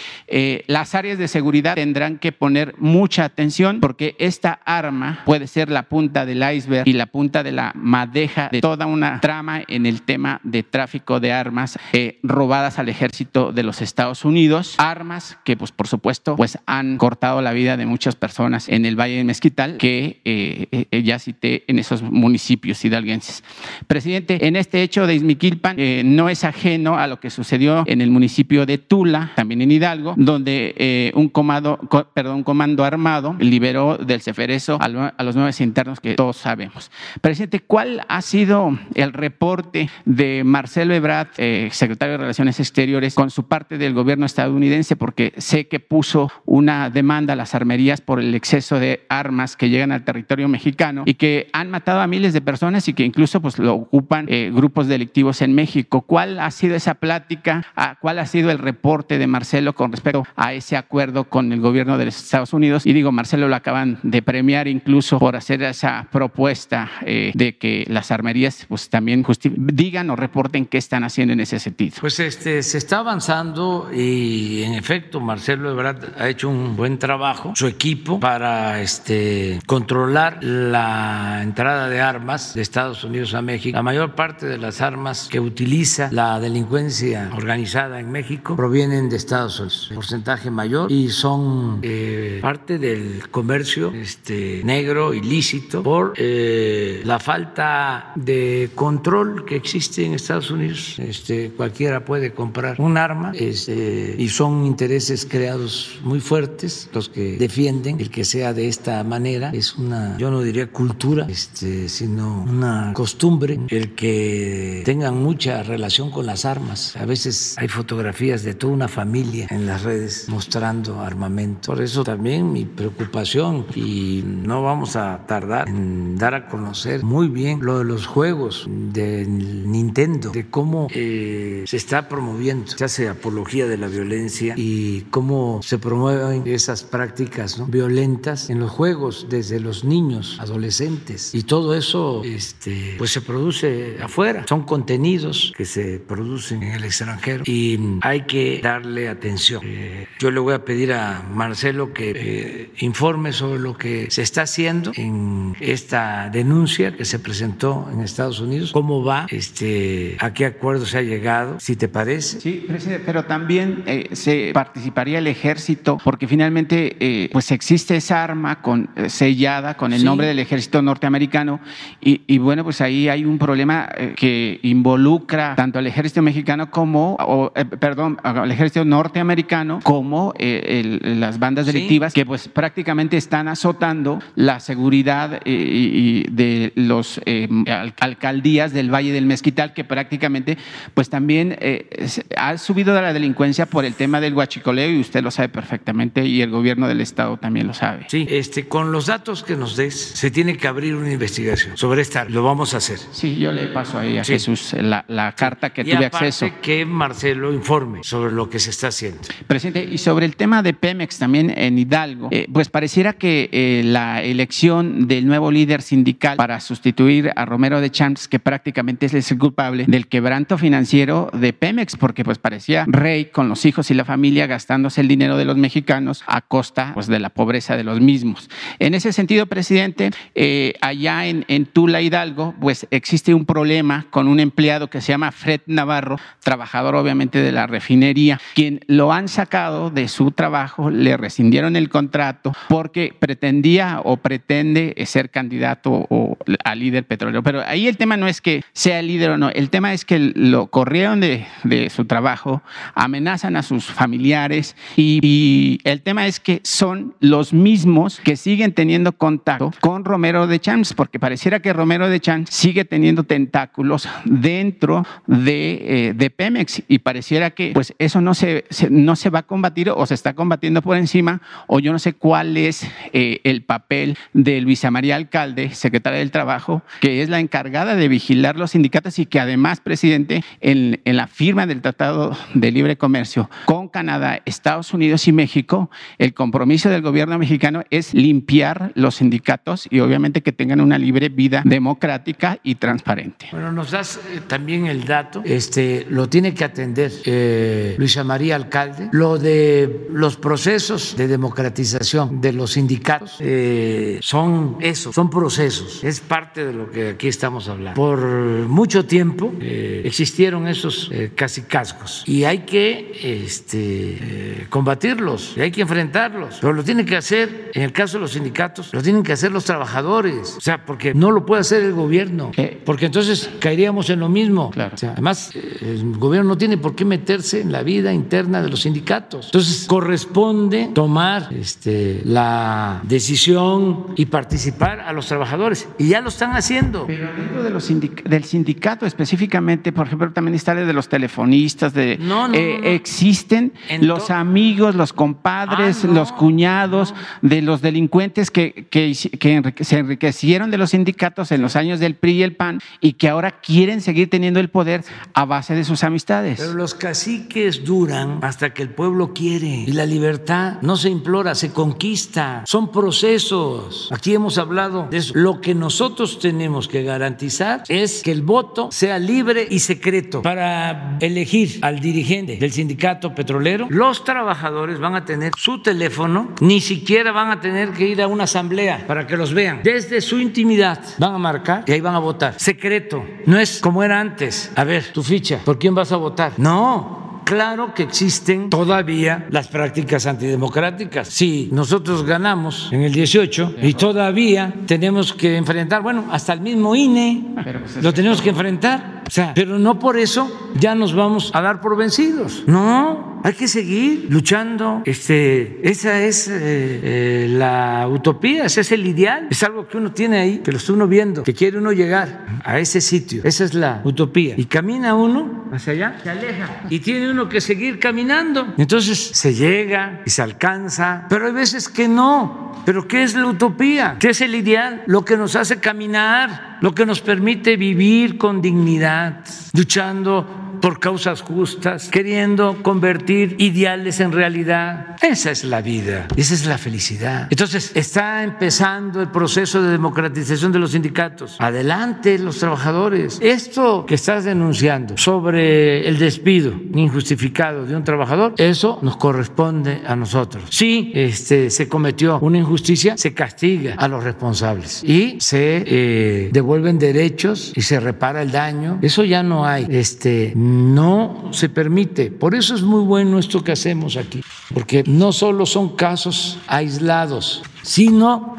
las 0.68 0.94
áreas 0.96 1.18
de 1.18 1.28
seguridad 1.28 1.76
tendrán 1.76 2.20
que 2.20 2.32
poner 2.38 2.76
mucha 2.78 3.26
atención 3.26 3.80
porque 3.80 4.16
esta 4.20 4.60
arma 4.66 5.24
puede 5.26 5.48
ser 5.48 5.70
la 5.70 5.84
punta 5.84 6.26
del 6.26 6.44
iceberg 6.56 6.88
y 6.88 6.94
la 6.94 7.08
punta 7.08 7.44
de 7.44 7.52
la 7.52 7.72
madeja 7.76 8.50
de 8.52 8.62
toda 8.62 8.86
una 8.86 9.20
trama 9.22 9.62
en 9.68 9.86
el 9.86 10.02
tema 10.02 10.40
de 10.44 10.64
tráfico 10.64 11.20
de 11.20 11.34
armas 11.34 11.78
robadas 12.24 12.80
al 12.80 12.90
ejército 12.90 13.52
de 13.52 13.64
los 13.64 13.82
Estados 13.82 14.26
Unidos, 14.26 14.76
armas 14.78 15.38
que 15.44 15.58
pues 15.58 15.72
por 15.72 15.88
supuesto 15.88 16.36
pues 16.36 16.58
han 16.66 16.98
cortado 16.98 17.42
la 17.42 17.54
vida 17.54 17.78
de 17.78 17.86
muchas 17.86 18.16
personas 18.16 18.70
en 18.70 18.86
el 18.86 19.00
Valle 19.00 19.18
de 19.18 19.24
Mezquital 19.24 19.78
que 19.78 20.22
eh, 20.26 20.88
eh, 20.92 21.04
ya 21.04 21.20
cité 21.20 21.64
en 21.68 21.80
esos 21.80 22.02
municipios 22.02 22.84
hidalguenses. 22.84 23.44
Presidente, 23.88 24.48
en 24.48 24.56
este 24.56 24.82
hecho 24.82 25.08
de 25.08 25.16
Izmiquilpan 25.16 25.80
eh, 25.80 26.04
no 26.06 26.30
es 26.30 26.44
ajeno 26.44 26.98
a 26.98 27.08
lo 27.08 27.20
que 27.20 27.30
sucedió 27.30 27.84
en 27.88 28.02
el 28.02 28.12
municipio 28.12 28.66
de 28.66 28.78
Tula, 28.78 29.32
también 29.36 29.62
en 29.62 29.72
Hidalgo, 29.72 30.14
donde 30.18 31.12
un, 31.16 31.30
comando, 31.30 31.80
perdón, 32.14 32.25
comando 32.44 32.84
armado 32.84 33.36
liberó 33.40 33.98
del 33.98 34.22
Ceferezo 34.22 34.78
a, 34.82 34.88
los 35.24 35.36
nueve 35.36 35.52
internos 35.60 36.00
que 36.00 36.16
todos 36.16 36.38
sabemos. 36.38 36.92
Presidente, 37.22 37.60
¿cuál 37.60 38.06
ha 38.08 38.22
sido 38.22 38.78
el 38.94 39.14
reporte 39.14 39.90
de 40.06 40.44
Marcelo 40.44 40.94
Ebrard, 40.94 41.30
secretario 41.72 42.14
de 42.14 42.18
Relaciones 42.18 42.60
Exteriores, 42.60 43.16
con 43.16 43.30
su 43.30 43.48
parte 43.48 43.78
del 43.78 43.94
gobierno 43.94 44.26
estadounidense? 44.26 44.96
Porque 44.96 45.34
sé 45.38 45.68
que 45.68 45.80
puso 45.80 46.32
una 46.46 46.90
demanda 46.90 47.34
a 47.34 47.36
las 47.36 47.56
armerías 47.56 48.02
por 48.02 48.20
el 48.20 48.34
exceso 48.36 48.80
de 48.80 49.06
armas 49.10 49.56
que 49.56 49.70
llegan 49.70 49.92
al 49.92 50.04
territorio 50.04 50.48
mexicano 50.48 51.04
y 51.06 51.16
que 51.16 51.50
han 51.54 51.70
matado 51.70 52.02
a 52.02 52.08
miles 52.08 52.34
de 52.34 52.42
personas 52.42 52.88
y 52.88 52.94
que 52.94 53.04
incluso 53.04 53.42
pues 53.42 53.60
lo 53.60 53.74
ocupan 53.74 54.26
eh, 54.30 54.52
grupos 54.54 54.88
delictivos 54.88 55.42
en 55.42 55.54
México. 55.54 56.02
¿Cuál 56.02 56.40
ha 56.40 56.52
sido 56.52 56.76
esa 56.76 56.96
plática? 56.96 57.66
Ah, 57.76 57.98
¿Cuál 58.02 58.20
ha 58.20 58.26
sido 58.26 58.52
el 58.52 58.60
reporte 58.60 59.18
de 59.18 59.28
Marcelo 59.28 59.74
con 59.74 59.92
respecto 59.92 60.26
a 60.36 60.54
ese 60.54 60.78
acuerdo 60.78 61.26
con 61.26 61.52
el 61.52 61.60
gobierno 61.60 61.98
de 61.98 62.06
Estados 62.24 62.54
Unidos? 62.54 62.86
Y 62.86 62.94
digo, 62.94 63.12
Marcelo 63.12 63.48
lo 63.48 63.56
acaban 63.56 64.00
de 64.04 64.22
premiar 64.22 64.68
incluso 64.68 65.20
por 65.20 65.36
hacer 65.36 65.62
esa 65.64 66.08
propuesta 66.12 66.92
eh, 67.06 67.32
de 67.36 67.58
que 67.58 67.86
las 67.88 68.12
armerías 68.12 68.66
pues 68.68 68.90
también 68.90 69.26
digan 69.56 70.10
o 70.10 70.16
reporten 70.16 70.66
qué 70.66 70.78
están 70.78 71.04
haciendo 71.04 71.34
en 71.34 71.40
ese 71.40 71.60
sentido. 71.60 71.98
Pues 72.02 72.20
este, 72.20 72.64
se 72.64 72.78
está 72.78 73.00
avanzando 73.00 73.90
y 73.94 74.64
en 74.64 74.74
efecto 74.74 75.20
Marcelo 75.20 75.72
Ebrard 75.72 76.20
ha 76.20 76.28
hecho 76.28 76.50
un 76.50 76.56
un 76.56 76.76
buen 76.76 76.98
trabajo, 76.98 77.54
su 77.56 77.68
equipo, 77.68 78.20
para 78.20 78.82
este, 78.82 79.60
controlar 79.66 80.44
la 80.44 81.42
entrada 81.44 81.90
de 81.90 82.02
armas 82.02 82.54
de 82.54 82.62
Estados 82.62 83.04
Unidos 83.04 83.34
a 83.34 83.42
México. 83.42 83.76
La 83.76 83.84
mayor 83.84 84.16
parte 84.16 84.46
de 84.46 84.58
las 84.58 84.82
armas 84.82 85.28
que 85.30 85.40
utiliza 85.40 86.10
la 86.12 86.40
delincuencia 86.40 87.30
organizada 87.36 88.00
en 88.00 88.12
México 88.12 88.56
provienen 88.56 89.10
de 89.10 89.18
Estados 89.18 89.60
Unidos, 89.60 89.92
porcentaje 89.94 90.50
mayor, 90.50 90.92
y 90.92 91.10
son 91.10 91.80
eh, 91.82 92.05
parte 92.42 92.78
del 92.78 93.30
comercio 93.30 93.92
este, 93.94 94.62
negro 94.64 95.14
ilícito 95.14 95.84
por 95.84 96.14
eh, 96.18 97.02
la 97.04 97.20
falta 97.20 98.12
de 98.16 98.70
control 98.76 99.46
que 99.46 99.56
existe 99.56 100.06
en 100.06 100.14
Estados 100.14 100.52
Unidos. 100.52 101.00
Este, 101.00 101.52
cualquiera 101.52 102.06
puede 102.06 102.34
comprar 102.34 102.80
un 102.80 102.98
arma 102.98 103.32
este, 103.36 104.16
y 104.18 104.30
son 104.30 104.66
intereses 104.66 105.26
creados 105.26 106.00
muy 106.04 106.20
fuertes 106.20 106.90
los 106.94 107.10
que 107.10 107.38
defienden 107.38 108.00
el 108.00 108.10
que 108.10 108.26
sea 108.26 108.54
de 108.54 108.68
esta 108.68 109.04
manera. 109.04 109.52
Es 109.54 109.76
una, 109.76 110.18
yo 110.18 110.32
no 110.32 110.42
diría 110.42 110.68
cultura, 110.68 111.28
este, 111.30 111.90
sino 111.90 112.44
una 112.44 112.92
costumbre 112.94 113.60
el 113.70 113.96
que 113.96 114.82
tengan 114.86 115.22
mucha 115.22 115.64
relación 115.64 116.12
con 116.12 116.26
las 116.26 116.46
armas. 116.46 116.96
A 116.96 117.06
veces 117.06 117.56
hay 117.58 117.68
fotografías 117.68 118.44
de 118.44 118.54
toda 118.54 118.74
una 118.74 118.88
familia 118.88 119.48
en 119.50 119.66
las 119.66 119.84
redes 119.84 120.26
mostrando 120.28 121.02
armamento. 121.02 121.72
Eso 121.86 122.04
también 122.04 122.52
mi 122.52 122.66
preocupación 122.66 123.64
y 123.76 124.24
no 124.26 124.64
vamos 124.64 124.96
a 124.96 125.28
tardar 125.28 125.70
en 125.70 126.16
dar 126.16 126.34
a 126.34 126.48
conocer 126.48 127.04
muy 127.04 127.28
bien 127.28 127.60
lo 127.62 127.78
de 127.78 127.84
los 127.86 128.08
juegos 128.08 128.68
del 128.68 129.70
Nintendo, 129.72 130.32
de 130.32 130.50
cómo 130.50 130.88
eh, 130.90 131.64
se 131.68 131.78
está 131.78 132.10
promoviendo, 132.10 132.66
se 132.66 132.84
hace 132.84 133.08
apología 133.08 133.68
de 133.68 133.78
la 133.78 133.88
violencia 133.88 134.56
y 134.58 135.02
cómo 135.12 135.60
se 135.62 135.78
promueven 135.78 136.48
esas 136.48 136.82
prácticas 136.82 137.60
¿no? 137.60 137.68
violentas 137.68 138.50
en 138.50 138.62
los 138.62 138.72
juegos 138.72 139.28
desde 139.30 139.60
los 139.60 139.84
niños, 139.84 140.40
adolescentes 140.40 141.36
y 141.36 141.44
todo 141.44 141.76
eso 141.76 142.24
este, 142.24 142.96
pues 142.98 143.12
se 143.12 143.22
produce 143.22 143.98
afuera, 144.02 144.44
son 144.50 144.64
contenidos 144.64 145.54
que 145.56 145.66
se 145.66 146.00
producen 146.00 146.64
en 146.64 146.72
el 146.74 146.84
extranjero 146.84 147.44
y 147.46 148.00
hay 148.02 148.22
que 148.22 148.60
darle 148.64 149.08
atención. 149.08 149.62
Eh, 149.64 150.08
yo 150.20 150.32
le 150.32 150.40
voy 150.40 150.56
a 150.56 150.66
pedir 150.66 150.94
a 150.94 151.22
Marcelo 151.22 151.75
que 151.94 152.12
eh, 152.16 152.70
informe 152.80 153.32
sobre 153.34 153.60
lo 153.60 153.78
que 153.78 154.10
se 154.10 154.22
está 154.22 154.44
haciendo 154.44 154.92
en 154.96 155.56
esta 155.60 156.30
denuncia 156.30 156.96
que 156.96 157.06
se 157.06 157.20
presentó 157.20 157.88
en 157.92 158.02
Estados 158.02 158.40
Unidos, 158.40 158.72
cómo 158.72 159.04
va, 159.04 159.26
este, 159.30 160.18
a 160.20 160.34
qué 160.34 160.46
acuerdo 160.46 160.86
se 160.86 160.98
ha 160.98 161.02
llegado, 161.02 161.60
si 161.60 161.76
te 161.76 161.88
parece. 161.88 162.40
Sí, 162.40 162.64
presidente, 162.68 163.04
pero 163.06 163.26
también 163.26 163.84
eh, 163.86 164.10
se 164.14 164.52
participaría 164.54 165.20
el 165.20 165.28
ejército, 165.28 165.98
porque 166.04 166.28
finalmente 166.28 166.96
eh, 167.00 167.30
pues 167.32 167.52
existe 167.52 167.96
esa 167.98 168.24
arma 168.24 168.62
con, 168.62 168.90
eh, 168.96 169.10
sellada 169.10 169.76
con 169.78 169.92
el 169.94 170.00
Sí. 170.00 170.06
nombre 170.06 170.28
del 170.28 170.40
ejército 170.40 170.82
norteamericano 170.82 171.60
y, 172.02 172.22
y 172.28 172.38
bueno, 172.38 172.64
pues 172.64 172.82
ahí 172.82 173.10
hay 173.10 173.26
un 173.26 173.38
problema 173.38 173.90
que 174.16 174.60
involucra 174.64 175.56
tanto 175.56 175.80
al 175.80 175.88
ejército 175.88 176.22
mexicano 176.22 176.70
como, 176.70 177.16
o, 177.20 177.52
perdón, 177.80 178.18
al 178.24 178.52
ejército 178.52 178.86
norteamericano 178.86 179.80
como 179.84 180.34
el- 180.38 181.20
las 181.20 181.40
bandas 181.40 181.65
Sí. 181.66 181.72
delictivas 181.74 182.14
que 182.14 182.26
pues 182.26 182.48
prácticamente 182.48 183.18
están 183.18 183.48
azotando 183.48 184.20
la 184.36 184.60
seguridad 184.60 185.40
eh, 185.46 186.26
de 186.32 186.72
los 186.76 187.20
eh, 187.26 187.48
al- 187.68 187.94
alcaldías 188.00 188.74
del 188.74 188.94
Valle 188.94 189.12
del 189.12 189.26
Mezquital 189.26 189.74
que 189.74 189.84
prácticamente 189.84 190.58
pues 190.94 191.10
también 191.10 191.58
eh, 191.60 191.88
se- 192.08 192.26
ha 192.38 192.58
subido 192.58 192.94
de 192.94 193.02
la 193.02 193.14
delincuencia 193.14 193.66
por 193.66 193.86
el 193.86 193.94
tema 193.94 194.22
del 194.22 194.34
huachicoleo 194.34 194.90
y 194.90 195.00
usted 195.00 195.24
lo 195.24 195.32
sabe 195.32 195.50
perfectamente 195.50 196.26
y 196.26 196.42
el 196.42 196.50
gobierno 196.50 196.88
del 196.88 197.02
estado 197.02 197.38
también 197.38 197.68
lo 197.68 197.74
sabe. 197.74 198.06
Sí, 198.10 198.28
este, 198.30 198.68
con 198.68 198.92
los 198.92 199.08
datos 199.08 199.44
que 199.44 199.56
nos 199.56 199.76
des, 199.76 199.96
se 199.96 200.32
tiene 200.32 200.58
que 200.58 200.68
abrir 200.68 200.96
una 200.96 201.12
investigación 201.12 201.78
sobre 201.78 202.02
esta. 202.02 202.26
Lo 202.26 202.44
vamos 202.44 202.74
a 202.74 202.78
hacer. 202.78 203.00
Sí, 203.12 203.38
yo 203.38 203.52
le 203.52 203.68
paso 203.68 204.00
ahí 204.00 204.18
a 204.18 204.24
Sí. 204.24 204.34
Jesús 204.34 204.74
la, 204.80 205.06
la 205.08 205.34
carta 205.34 205.72
que 205.72 205.82
y 205.82 205.86
tuve 205.86 206.06
aparte 206.06 206.28
acceso. 206.28 206.50
que 206.62 206.86
Marcelo 206.86 207.54
informe 207.54 208.00
sobre 208.04 208.32
lo 208.34 208.50
que 208.50 208.60
se 208.60 208.70
está 208.72 208.88
haciendo. 208.88 209.20
Presidente, 209.48 209.88
y 209.92 209.98
sobre 209.98 210.26
el 210.26 210.36
tema 210.36 210.62
de 210.64 210.74
Pemex 210.74 211.18
también 211.20 211.54
en 211.56 211.78
Hidalgo, 211.78 212.30
eh, 212.32 212.48
pues 212.52 212.70
pareciera 212.70 213.14
que 213.14 213.50
eh, 213.52 213.82
la 213.84 214.22
elección 214.22 215.08
del 215.08 215.26
nuevo 215.26 215.52
líder 215.52 215.82
sindical 215.82 216.38
para 216.38 216.60
sustituir 216.60 217.32
a 217.36 217.46
Romero 217.46 217.82
de 217.82 217.90
Champs, 217.90 218.28
que 218.28 218.40
prácticamente 218.40 219.06
es 219.06 219.32
el 219.32 219.38
culpable 219.38 219.86
del 219.88 220.08
quebranto 220.08 220.58
financiero 220.58 221.30
de 221.34 221.54
Pemex, 221.54 221.96
porque 221.96 222.24
pues 222.24 222.38
parecía 222.38 222.86
rey 222.88 223.26
con 223.26 223.50
los 223.50 223.66
hijos 223.66 223.90
y 223.92 223.94
la 223.94 224.06
familia 224.06 224.48
gastándose 224.48 225.02
el 225.02 225.08
dinero 225.08 225.38
de 225.38 225.46
los 225.46 225.58
mexicanos 225.58 226.24
a 226.28 226.42
costa 226.42 226.92
pues, 226.94 227.08
de 227.08 227.20
la 227.20 227.30
pobreza 227.30 227.78
de 227.78 227.84
los 227.84 228.02
mismos. 228.02 228.50
En 228.80 228.94
ese 228.94 229.14
sentido, 229.14 229.46
presidente, 229.46 230.12
eh, 230.36 230.74
allá 230.82 231.26
en, 231.26 231.66
Tula, 231.66 232.02
Hidalgo, 232.02 232.54
pues 232.60 232.88
existe 232.92 233.34
un 233.34 233.46
problema 233.46 234.06
con 234.10 234.28
un 234.28 234.40
empleado 234.40 234.90
que 234.90 235.02
se 235.02 235.12
llama 235.12 235.32
Fred 235.32 235.62
Navarro, 235.66 236.20
trabajador 236.44 236.96
obviamente 236.96 237.42
de 237.42 237.52
la 237.52 237.68
refinería, 237.68 238.40
quien 238.54 238.82
lo 238.88 239.12
han 239.12 239.28
sacado 239.28 239.90
de 239.90 240.08
su 240.08 240.32
trabajo, 240.32 240.90
le 240.90 241.18
rescindieron 241.18 241.45
el 241.54 241.90
contrato 241.90 242.54
porque 242.70 243.14
pretendía 243.18 244.02
o 244.04 244.18
pretende 244.18 244.94
ser 245.06 245.30
candidato 245.30 246.06
o, 246.10 246.38
a 246.64 246.76
líder 246.76 247.06
petrolero. 247.06 247.44
Pero 247.44 247.62
ahí 247.66 247.88
el 247.88 247.98
tema 247.98 248.18
no 248.18 248.28
es 248.28 248.42
que 248.42 248.64
sea 248.74 249.02
líder 249.02 249.32
o 249.32 249.38
no, 249.38 249.50
el 249.50 249.70
tema 249.70 249.94
es 249.94 250.06
que 250.06 250.20
lo 250.20 250.68
corrieron 250.68 251.20
de, 251.20 251.46
su 251.90 252.06
trabajo, 252.06 252.62
amenazan 252.94 253.56
a 253.56 253.64
sus 253.64 253.86
familiares 253.86 254.76
y, 254.96 255.80
el 255.84 256.02
tema 256.02 256.28
es 256.28 256.40
que 256.40 256.62
son 256.64 257.14
los 257.20 257.54
mismos 257.54 258.20
que 258.24 258.36
siguen 258.38 258.74
teniendo 258.74 259.12
contacto 259.14 259.72
con 259.82 260.06
Romero 260.06 260.48
de 260.48 260.60
Champs, 260.60 260.94
porque 260.94 261.20
pareciera 261.20 261.60
que 261.60 261.74
Romero 261.74 262.10
de 262.10 262.20
Champs 262.20 262.50
sigue 262.54 262.86
teniendo 262.86 263.24
tentáculos 263.24 264.08
dentro 264.26 265.06
de, 265.28 266.14
eh, 266.20 266.30
Pemex 266.30 266.84
y 266.88 267.00
pareciera 267.00 267.52
que 267.52 267.72
pues 267.74 267.94
eso 268.00 268.20
no 268.20 268.34
se, 268.34 268.66
se- 268.70 268.90
no 268.90 269.16
se 269.16 269.30
va 269.30 269.40
a 269.40 269.44
combatir 269.44 269.90
o 269.90 270.06
se 270.06 270.14
está 270.14 270.34
combatiendo 270.34 270.82
por 270.82 270.98
encima 270.98 271.35
o 271.68 271.80
yo 271.80 271.92
no 271.92 272.00
sé 272.00 272.14
cuál 272.14 272.58
es 272.58 272.88
eh, 273.14 273.42
el 273.44 273.64
papel 273.64 274.18
de 274.34 274.62
Luisa 274.62 274.92
María 274.92 275.16
Alcalde, 275.16 275.72
secretaria 275.72 276.20
del 276.20 276.32
Trabajo, 276.32 276.82
que 277.02 277.22
es 277.22 277.30
la 277.30 277.40
encargada 277.40 277.96
de 277.96 278.08
vigilar 278.08 278.58
los 278.58 278.72
sindicatos 278.72 279.20
y 279.20 279.26
que 279.26 279.40
además, 279.40 279.80
presidente, 279.80 280.44
en, 280.62 281.00
la 281.06 281.28
firma 281.28 281.66
del 281.66 281.82
Tratado 281.82 282.38
de 282.54 282.72
Libre 282.72 282.98
Comercio 282.98 283.50
con 283.66 283.88
Canadá, 283.88 284.42
Estados 284.46 284.94
Unidos 284.94 285.28
y 285.28 285.32
México, 285.32 285.90
el 286.18 286.34
compromiso 286.34 286.90
del 286.90 287.02
gobierno 287.02 287.38
mexicano 287.38 287.84
es 287.90 288.14
limpiar 288.14 288.92
los 288.96 289.16
sindicatos 289.16 289.88
y 289.90 290.00
obviamente 290.00 290.42
que 290.42 290.52
tengan 290.52 290.82
una 290.82 290.98
libre 290.98 291.30
vida 291.30 291.62
democrática 291.66 292.60
y 292.64 292.76
transparente. 292.76 293.48
Bueno, 293.52 293.72
nos 293.72 293.92
das 293.92 294.18
eh, 294.18 294.42
también 294.48 294.88
el 294.88 295.06
dato, 295.06 295.42
este, 295.46 296.06
lo 296.10 296.28
tiene 296.28 296.54
que 296.54 296.64
atender 296.64 297.12
eh, 297.26 297.96
Luisa 297.98 298.24
María 298.24 298.56
Alcalde, 298.56 299.10
lo 299.12 299.38
de 299.38 300.08
los 300.12 300.38
procesos 300.38 301.16
de 301.18 301.25
democratización 301.28 302.42
de 302.42 302.54
los 302.54 302.74
sindicatos 302.74 303.38
eh, 303.40 304.20
son 304.22 304.78
eso, 304.80 305.12
son 305.14 305.30
procesos, 305.30 306.04
es 306.04 306.20
parte 306.20 306.66
de 306.66 306.74
lo 306.74 306.92
que 306.92 307.10
aquí 307.10 307.28
estamos 307.28 307.68
hablando. 307.68 307.96
Por 307.96 308.20
mucho 308.68 309.06
tiempo 309.06 309.54
eh, 309.60 310.02
existieron 310.06 310.68
esos 310.68 311.10
eh, 311.12 311.32
casicazgos 311.36 312.24
y 312.26 312.44
hay 312.44 312.60
que 312.60 313.44
este, 313.46 314.18
eh, 314.22 314.68
combatirlos, 314.70 315.54
y 315.58 315.62
hay 315.62 315.72
que 315.72 315.82
enfrentarlos, 315.82 316.58
pero 316.62 316.74
lo 316.74 316.84
tiene 316.84 317.06
que 317.06 317.16
hacer, 317.16 317.72
en 317.74 317.84
el 317.84 317.92
caso 317.92 318.18
de 318.18 318.22
los 318.22 318.32
sindicatos, 318.32 318.94
lo 318.94 319.02
tienen 319.02 319.24
que 319.24 319.34
hacer 319.34 319.52
los 319.52 319.66
trabajadores, 319.66 320.56
o 320.58 320.62
sea, 320.62 320.86
porque 320.86 321.14
no 321.14 321.32
lo 321.32 321.46
puede 321.46 321.62
hacer 321.62 321.84
el 321.84 321.94
gobierno, 321.94 322.52
Eh, 322.58 322.82
porque 322.86 323.06
entonces 323.08 323.50
caeríamos 323.60 324.10
en 324.10 324.20
lo 324.20 324.30
mismo. 324.30 324.70
Claro. 324.72 324.96
O 324.96 324.98
sea, 324.98 325.12
además, 325.12 325.52
eh, 325.56 325.78
el 325.82 326.18
gobierno 326.18 326.50
no 326.50 326.58
tiene 326.58 326.78
por 326.78 326.96
qué 326.96 327.06
meterse 327.06 327.62
en 327.62 327.72
la 327.72 327.84
vida 327.84 328.14
interna 328.14 328.62
de 328.62 328.70
los 328.70 328.82
sindicatos. 328.82 329.48
Entonces, 329.48 329.86
corresponde 329.88 330.90
tomar 330.94 331.15
este, 331.52 332.22
la 332.26 333.02
decisión 333.04 334.08
y 334.16 334.26
participar 334.26 335.00
a 335.02 335.14
los 335.14 335.28
trabajadores. 335.28 335.88
Y 335.98 336.10
ya 336.10 336.22
lo 336.22 336.30
están 336.30 336.52
haciendo. 336.56 337.06
Pero 337.08 337.28
dentro 337.36 337.64
de 337.64 337.70
los 337.70 337.90
sindic- 337.90 338.24
del 338.24 338.44
sindicato 338.44 339.06
específicamente, 339.06 339.92
por 339.92 340.08
ejemplo, 340.08 340.32
también 340.32 340.56
está 340.56 340.76
de 340.76 340.94
los 340.94 341.10
telefonistas, 341.10 341.94
de, 341.94 342.18
No, 342.20 342.48
no, 342.48 342.54
eh, 342.54 342.80
no, 342.82 342.88
existen 342.90 343.74
En 343.90 344.08
los 344.08 344.30
amigos, 344.32 344.96
los 344.96 345.14
compadres, 345.14 346.04
Ah, 346.04 346.08
los 346.08 346.32
cuñados 346.32 347.14
de 347.42 347.62
los 347.62 347.82
delincuentes 347.82 348.52
que, 348.52 348.88
que, 348.90 349.10
hici- 349.10 349.38
que 349.38 349.56
enrique- 349.58 349.84
se 349.84 350.00
enriquecieron 350.00 350.72
de 350.72 350.78
los 350.78 350.92
sindicatos 350.92 351.52
en 351.52 351.62
los 351.62 351.76
años 351.76 352.00
del 352.00 352.16
PRI 352.16 352.34
y 352.34 352.44
el 352.44 352.56
PAN 352.56 352.80
y 353.02 353.14
que 353.14 353.30
ahora 353.30 353.60
quieren 353.62 354.02
seguir 354.02 354.30
teniendo 354.30 354.60
el 354.60 354.70
poder 354.70 355.04
a 355.34 355.46
base 355.46 355.74
de 355.76 355.84
sus 355.84 356.04
amistades. 356.04 356.60
Pero 356.60 356.74
los 356.74 356.94
caciques 356.96 357.84
duran 357.86 358.40
hasta 358.42 358.74
que 358.74 358.82
el 358.84 358.90
pueblo 358.90 359.34
quiere 359.34 359.86
y 359.88 359.92
la 359.92 360.06
libertad 360.06 360.82
no 360.82 360.95
se 360.98 361.10
implora, 361.10 361.56
se 361.56 361.72
conquista. 361.72 362.64
Son 362.66 362.92
procesos. 362.92 364.10
Aquí 364.12 364.34
hemos 364.34 364.58
hablado 364.58 365.08
de 365.10 365.18
eso. 365.18 365.34
Lo 365.36 365.62
que 365.62 365.76
nosotros 365.76 366.40
tenemos 366.40 366.88
que 366.88 367.04
garantizar 367.04 367.84
es 367.88 368.22
que 368.24 368.32
el 368.32 368.42
voto 368.42 368.90
sea 368.92 369.20
libre 369.20 369.68
y 369.70 369.80
secreto 369.80 370.42
para 370.42 371.18
elegir 371.20 371.80
al 371.82 372.00
dirigente 372.00 372.58
del 372.58 372.72
sindicato 372.72 373.34
petrolero. 373.34 373.88
Los 373.90 374.24
trabajadores 374.24 375.00
van 375.00 375.16
a 375.16 375.26
tener 375.26 375.52
su 375.58 375.82
teléfono, 375.82 376.54
ni 376.62 376.82
siquiera 376.82 377.32
van 377.32 377.52
a 377.52 377.60
tener 377.60 377.92
que 377.92 378.08
ir 378.08 378.22
a 378.22 378.28
una 378.28 378.46
asamblea 378.46 379.06
para 379.08 379.28
que 379.28 379.38
los 379.38 379.54
vean. 379.54 379.82
Desde 379.84 380.22
su 380.22 380.40
intimidad 380.40 381.02
van 381.18 381.36
a 381.36 381.38
marcar 381.38 381.84
y 381.88 381.92
ahí 381.92 382.02
van 382.02 382.16
a 382.16 382.20
votar. 382.20 382.56
Secreto, 382.58 383.24
no 383.46 383.60
es 383.60 383.80
como 383.80 384.04
era 384.04 384.20
antes. 384.20 384.72
A 384.76 384.84
ver, 384.84 385.12
tu 385.12 385.24
ficha, 385.24 385.60
¿por 385.64 385.80
quién 385.80 385.96
vas 385.96 386.12
a 386.12 386.18
votar? 386.18 386.54
No, 386.58 387.25
Claro 387.46 387.94
que 387.94 388.02
existen 388.02 388.72
todavía 388.72 389.46
las 389.52 389.68
prácticas 389.68 390.26
antidemocráticas. 390.26 391.28
Si 391.28 391.70
nosotros 391.72 392.26
ganamos 392.26 392.90
en 392.92 393.02
el 393.02 393.14
18 393.14 393.76
y 393.84 393.94
todavía 393.94 394.74
tenemos 394.88 395.32
que 395.32 395.56
enfrentar, 395.56 396.02
bueno, 396.02 396.26
hasta 396.32 396.54
el 396.54 396.62
mismo 396.62 396.96
INE 396.96 397.54
lo 398.02 398.14
tenemos 398.14 398.42
que 398.42 398.50
enfrentar. 398.50 399.22
O 399.28 399.32
sea, 399.32 399.54
pero 399.54 399.78
no 399.78 400.00
por 400.00 400.18
eso 400.18 400.72
ya 400.80 400.96
nos 400.96 401.14
vamos 401.14 401.52
a 401.54 401.62
dar 401.62 401.82
por 401.82 401.96
vencidos. 401.96 402.64
No, 402.66 403.35
hay 403.46 403.54
que 403.54 403.68
seguir 403.68 404.26
luchando. 404.32 405.04
Este, 405.06 405.80
esa 405.88 406.20
es 406.24 406.48
eh, 406.48 406.54
eh, 406.56 407.48
la 407.48 408.08
utopía, 408.08 408.66
ese 408.66 408.82
es 408.82 408.92
el 408.92 409.06
ideal. 409.06 409.46
Es 409.52 409.62
algo 409.62 409.88
que 409.88 409.98
uno 409.98 410.12
tiene 410.12 410.40
ahí, 410.40 410.58
que 410.64 410.72
lo 410.72 410.80
está 410.80 410.94
viendo, 411.06 411.44
que 411.44 411.54
quiere 411.54 411.78
uno 411.78 411.92
llegar 411.92 412.44
a 412.64 412.80
ese 412.80 413.02
sitio. 413.02 413.44
Esa 413.44 413.66
es 413.66 413.76
la 413.76 414.02
utopía. 414.04 414.56
Y 414.58 414.66
camina 414.66 415.14
uno 415.14 415.70
hacia 415.72 415.94
allá, 415.94 416.20
se 416.24 416.32
aleja. 416.32 416.88
Y 416.90 416.98
tiene 417.02 417.30
uno 417.30 417.48
que 417.48 417.62
seguir 417.62 418.00
caminando. 418.00 418.74
Entonces 418.80 419.20
se 419.20 419.54
llega 419.54 420.24
y 420.26 420.32
se 420.32 420.42
alcanza, 420.42 421.28
pero 421.30 421.46
hay 421.46 421.54
veces 421.54 421.88
que 421.88 422.08
no. 422.08 422.74
Pero 422.84 423.08
¿qué 423.08 423.22
es 423.22 423.36
la 423.36 423.46
utopía? 423.46 424.18
¿Qué 424.20 424.30
es 424.30 424.42
el 424.42 424.56
ideal? 424.56 425.04
Lo 425.06 425.24
que 425.24 425.38
nos 425.38 425.56
hace 425.56 425.80
caminar, 425.80 426.80
lo 426.82 426.96
que 426.96 427.06
nos 427.06 427.22
permite 427.22 427.78
vivir 427.78 428.40
con 428.40 428.60
dignidad, 428.60 429.44
luchando 429.74 430.65
por 430.86 431.00
causas 431.00 431.42
justas, 431.42 432.10
queriendo 432.10 432.84
convertir 432.84 433.56
ideales 433.58 434.20
en 434.20 434.32
realidad. 434.32 435.16
Esa 435.20 435.50
es 435.50 435.64
la 435.64 435.82
vida, 435.82 436.28
esa 436.38 436.54
es 436.54 436.68
la 436.68 436.78
felicidad. 436.78 437.48
Entonces, 437.50 437.92
está 437.96 438.44
empezando 438.44 439.20
el 439.20 439.30
proceso 439.30 439.82
de 439.82 439.90
democratización 439.90 440.72
de 440.72 440.78
los 440.78 440.92
sindicatos. 440.92 441.56
Adelante 441.58 442.38
los 442.38 442.60
trabajadores. 442.60 443.40
Esto 443.42 444.06
que 444.06 444.14
estás 444.14 444.44
denunciando 444.44 445.18
sobre 445.18 446.08
el 446.08 446.20
despido 446.20 446.80
injustificado 446.94 447.88
de 447.88 447.96
un 447.96 448.04
trabajador, 448.04 448.54
eso 448.58 449.00
nos 449.02 449.18
corresponde 449.18 450.04
a 450.06 450.16
nosotros. 450.16 450.66
Si 450.70 451.12
este, 451.16 451.72
se 451.72 451.90
cometió 451.90 452.38
una 452.44 452.60
injusticia, 452.60 453.18
se 453.18 453.34
castiga 453.34 453.96
a 453.96 454.08
los 454.08 454.24
responsables 454.24 455.04
y 455.04 455.38
se 455.40 455.84
eh, 455.88 456.50
devuelven 456.54 457.00
derechos 457.00 457.74
y 457.76 457.82
se 457.82 458.00
repara 458.00 458.44
el 458.44 458.52
daño. 458.52 459.00
Eso 459.02 459.24
ya 459.24 459.42
no 459.42 459.66
hay 459.66 459.88
este, 459.90 460.54
no 460.76 461.50
se 461.52 461.70
permite. 461.70 462.32
Por 462.32 462.56
eso 462.56 462.76
es 462.76 462.82
muy 462.82 463.04
bueno 463.04 463.40
esto 463.40 463.64
que 463.64 463.72
hacemos 463.72 464.18
aquí, 464.18 464.42
porque 464.74 465.04
no 465.08 465.32
solo 465.32 465.66
son 465.66 465.96
casos 465.96 466.58
aislados, 466.68 467.64
sino 467.82 468.58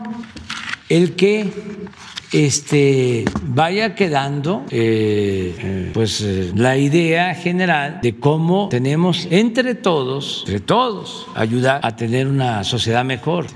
el 0.89 1.15
que 1.15 1.86
este, 2.37 3.25
vaya 3.43 3.95
quedando 3.95 4.67
eh, 4.71 5.91
pues 5.95 6.21
eh, 6.21 6.53
la 6.55 6.77
idea 6.77 7.35
general 7.35 8.01
de 8.03 8.17
cómo 8.17 8.69
tenemos 8.69 9.27
entre 9.31 9.75
todos, 9.75 10.45
entre 10.47 10.61
todos, 10.61 11.27
ayudar 11.35 11.81
a 11.83 11.97
tener 11.97 12.27
una 12.27 12.63
sociedad 12.65 13.07
mejor. 13.07 13.47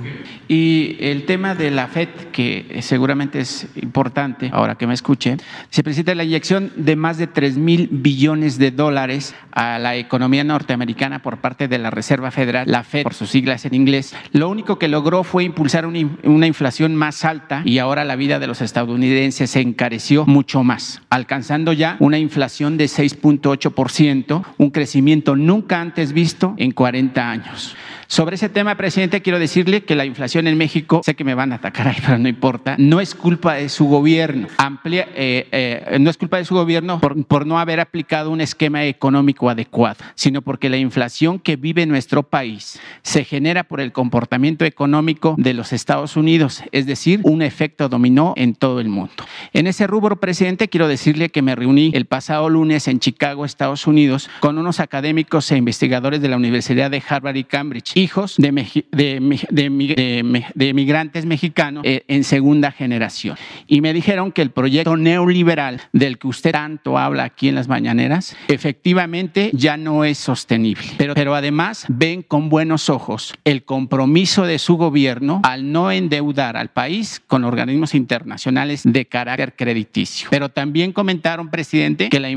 Y 0.49 0.97
el 1.01 1.27
tema 1.27 1.55
de 1.55 1.71
la 1.71 1.89
FED, 1.89 2.09
que 2.33 2.79
seguramente 2.81 3.41
es 3.41 3.69
importante, 3.77 4.49
ahora 4.53 4.77
que 4.77 4.87
me 4.87 4.95
escuche, 4.95 5.37
se 5.69 5.83
presenta 5.85 6.15
la 6.15 6.25
inyección 6.25 6.73
de 6.75 6.97
más 6.97 7.19
de 7.19 7.27
3 7.27 7.59
mil 7.59 7.89
billones 7.93 8.59
de 8.59 8.71
dólares 8.71 9.35
a 9.53 9.79
la 9.79 9.97
economía 9.97 10.43
norteamericana 10.43 11.23
por 11.23 11.39
parte 11.39 11.69
de 11.69 11.79
la 11.79 11.91
Reserva 11.91 12.31
Federal, 12.31 12.65
la 12.67 12.83
FED, 12.83 13.03
por 13.03 13.15
sus 13.15 13.31
siglas 13.31 13.65
en 13.67 13.75
inglés. 13.75 14.15
Lo 14.33 14.49
único 14.49 14.79
que 14.79 14.89
logró 14.89 15.23
fue 15.23 15.45
impulsar 15.45 15.87
una 15.87 16.47
inflación 16.47 16.97
más 16.97 17.25
alta 17.25 17.63
y 17.65 17.79
ahora 17.79 18.05
la 18.05 18.17
vida 18.17 18.39
de 18.39 18.47
los 18.47 18.63
estadounidenses 18.71 19.51
se 19.51 19.61
encareció 19.61 20.27
mucho 20.27 20.63
más, 20.63 21.03
alcanzando 21.11 21.73
ya 21.73 21.97
una 21.99 22.19
inflación 22.19 22.77
de 22.77 22.85
6.8%, 22.85 24.45
un 24.59 24.71
crecimiento 24.71 25.35
nunca 25.35 25.81
antes 25.81 26.13
visto 26.13 26.55
en 26.57 26.71
40 26.71 27.31
años. 27.31 27.75
Sobre 28.11 28.35
ese 28.35 28.49
tema, 28.49 28.75
presidente, 28.75 29.23
quiero 29.23 29.39
decirle 29.39 29.85
que 29.85 29.95
la 29.95 30.05
inflación 30.05 30.49
en 30.49 30.59
México, 30.59 31.01
sé 31.05 31.15
que 31.15 31.23
me 31.23 31.37
van 31.37 31.53
a 31.53 31.55
atacar 31.55 31.87
ahí, 31.87 31.99
pero 32.05 32.19
no 32.19 32.29
importa, 32.29 32.75
no 32.77 33.01
es 33.01 33.15
culpa 33.15 33.55
de 33.55 33.69
su 33.69 33.87
gobierno. 33.87 34.49
Amplia, 34.59 35.07
eh, 35.15 35.47
eh, 35.53 35.97
no 36.01 36.11
es 36.11 36.17
culpa 36.17 36.39
de 36.39 36.45
su 36.45 36.57
gobierno 36.57 37.01
por, 37.01 37.25
por 37.25 37.47
no 37.47 37.61
haber 37.61 37.79
aplicado 37.79 38.33
un 38.33 38.41
esquema 38.41 38.85
económico 38.85 39.49
adecuado, 39.49 40.05
sino 40.17 40.43
porque 40.43 40.69
la 40.69 40.77
inflación 40.77 41.39
que 41.39 41.55
vive 41.55 41.87
nuestro 41.87 42.25
país 42.25 42.81
se 43.03 43.23
genera 43.23 43.63
por 43.63 43.81
el 43.81 43.93
comportamiento 43.93 44.65
económico 44.65 45.37
de 45.39 45.55
los 45.55 45.73
Estados 45.73 46.17
Unidos, 46.17 46.65
es 46.73 46.87
decir, 46.87 47.21
un 47.23 47.43
efecto 47.43 47.89
dominó 47.89 48.35
en 48.37 48.57
todo 48.57 48.81
el 48.81 48.89
mundo. 48.89 49.13
En 49.53 49.69
ese 49.69 49.87
rubro, 49.87 50.17
presidente, 50.17 50.67
quiero 50.67 50.89
decirle 50.89 51.29
que 51.29 51.43
me 51.43 51.55
reuní 51.55 51.93
el 51.95 52.07
pasado 52.07 52.49
lunes 52.49 52.89
en 52.89 52.99
Chicago, 52.99 53.45
Estados 53.45 53.87
Unidos, 53.87 54.29
con 54.41 54.59
unos 54.59 54.81
académicos 54.81 55.53
e 55.53 55.57
investigadores 55.57 56.21
de 56.21 56.29
la 56.29 56.37
Universidad 56.37 56.91
de 56.91 57.01
Harvard 57.09 57.37
y 57.37 57.45
Cambridge 57.45 58.00
hijos 58.01 58.37
de, 58.39 58.51
de, 58.91 60.75
migrantes 60.75 61.27
mexicanos 61.27 61.85
eh, 61.85 62.05
en 62.09 62.25
segunda 62.25 62.73
generación. 62.73 63.37
Y 63.67 63.81
me 63.81 63.93
dijeron 63.93 64.33
que 64.33 64.43
el 64.43 64.51
proyecto 64.51 64.97
neoliberal 64.97 65.81
del 65.93 66.19
que 66.19 66.29
usted 66.29 66.53
tanto 66.53 66.99
habla 66.99 67.25
aquí 67.25 67.49
en 67.49 67.55
las 67.55 67.69
mañaneras, 67.69 68.37
efectivamente 68.49 69.51
ya 69.53 69.77
no 69.77 70.05
es 70.05 70.19
sostenible. 70.19 70.87
Pero, 70.97 71.15
pero 71.15 71.35
además 71.35 71.85
ven 71.89 72.23
con 72.23 72.49
buenos 72.49 72.89
ojos 72.89 73.35
el 73.45 73.65
compromiso 73.65 74.47
de 74.47 74.59
su 74.59 74.77
gobierno 74.77 75.41
al 75.45 75.71
no 75.71 75.93
endeudar 75.93 76.57
al 76.57 76.71
país 76.71 77.23
con 77.27 77.45
organismos 77.45 77.95
internacionales 77.95 78.83
de 78.85 79.07
carácter 79.07 79.55
crediticio. 79.55 80.29
Pero 80.31 80.49
también 80.49 80.93
comentaron, 80.93 81.51
presidente, 81.51 82.09
que 82.09 82.21
la, 82.21 82.31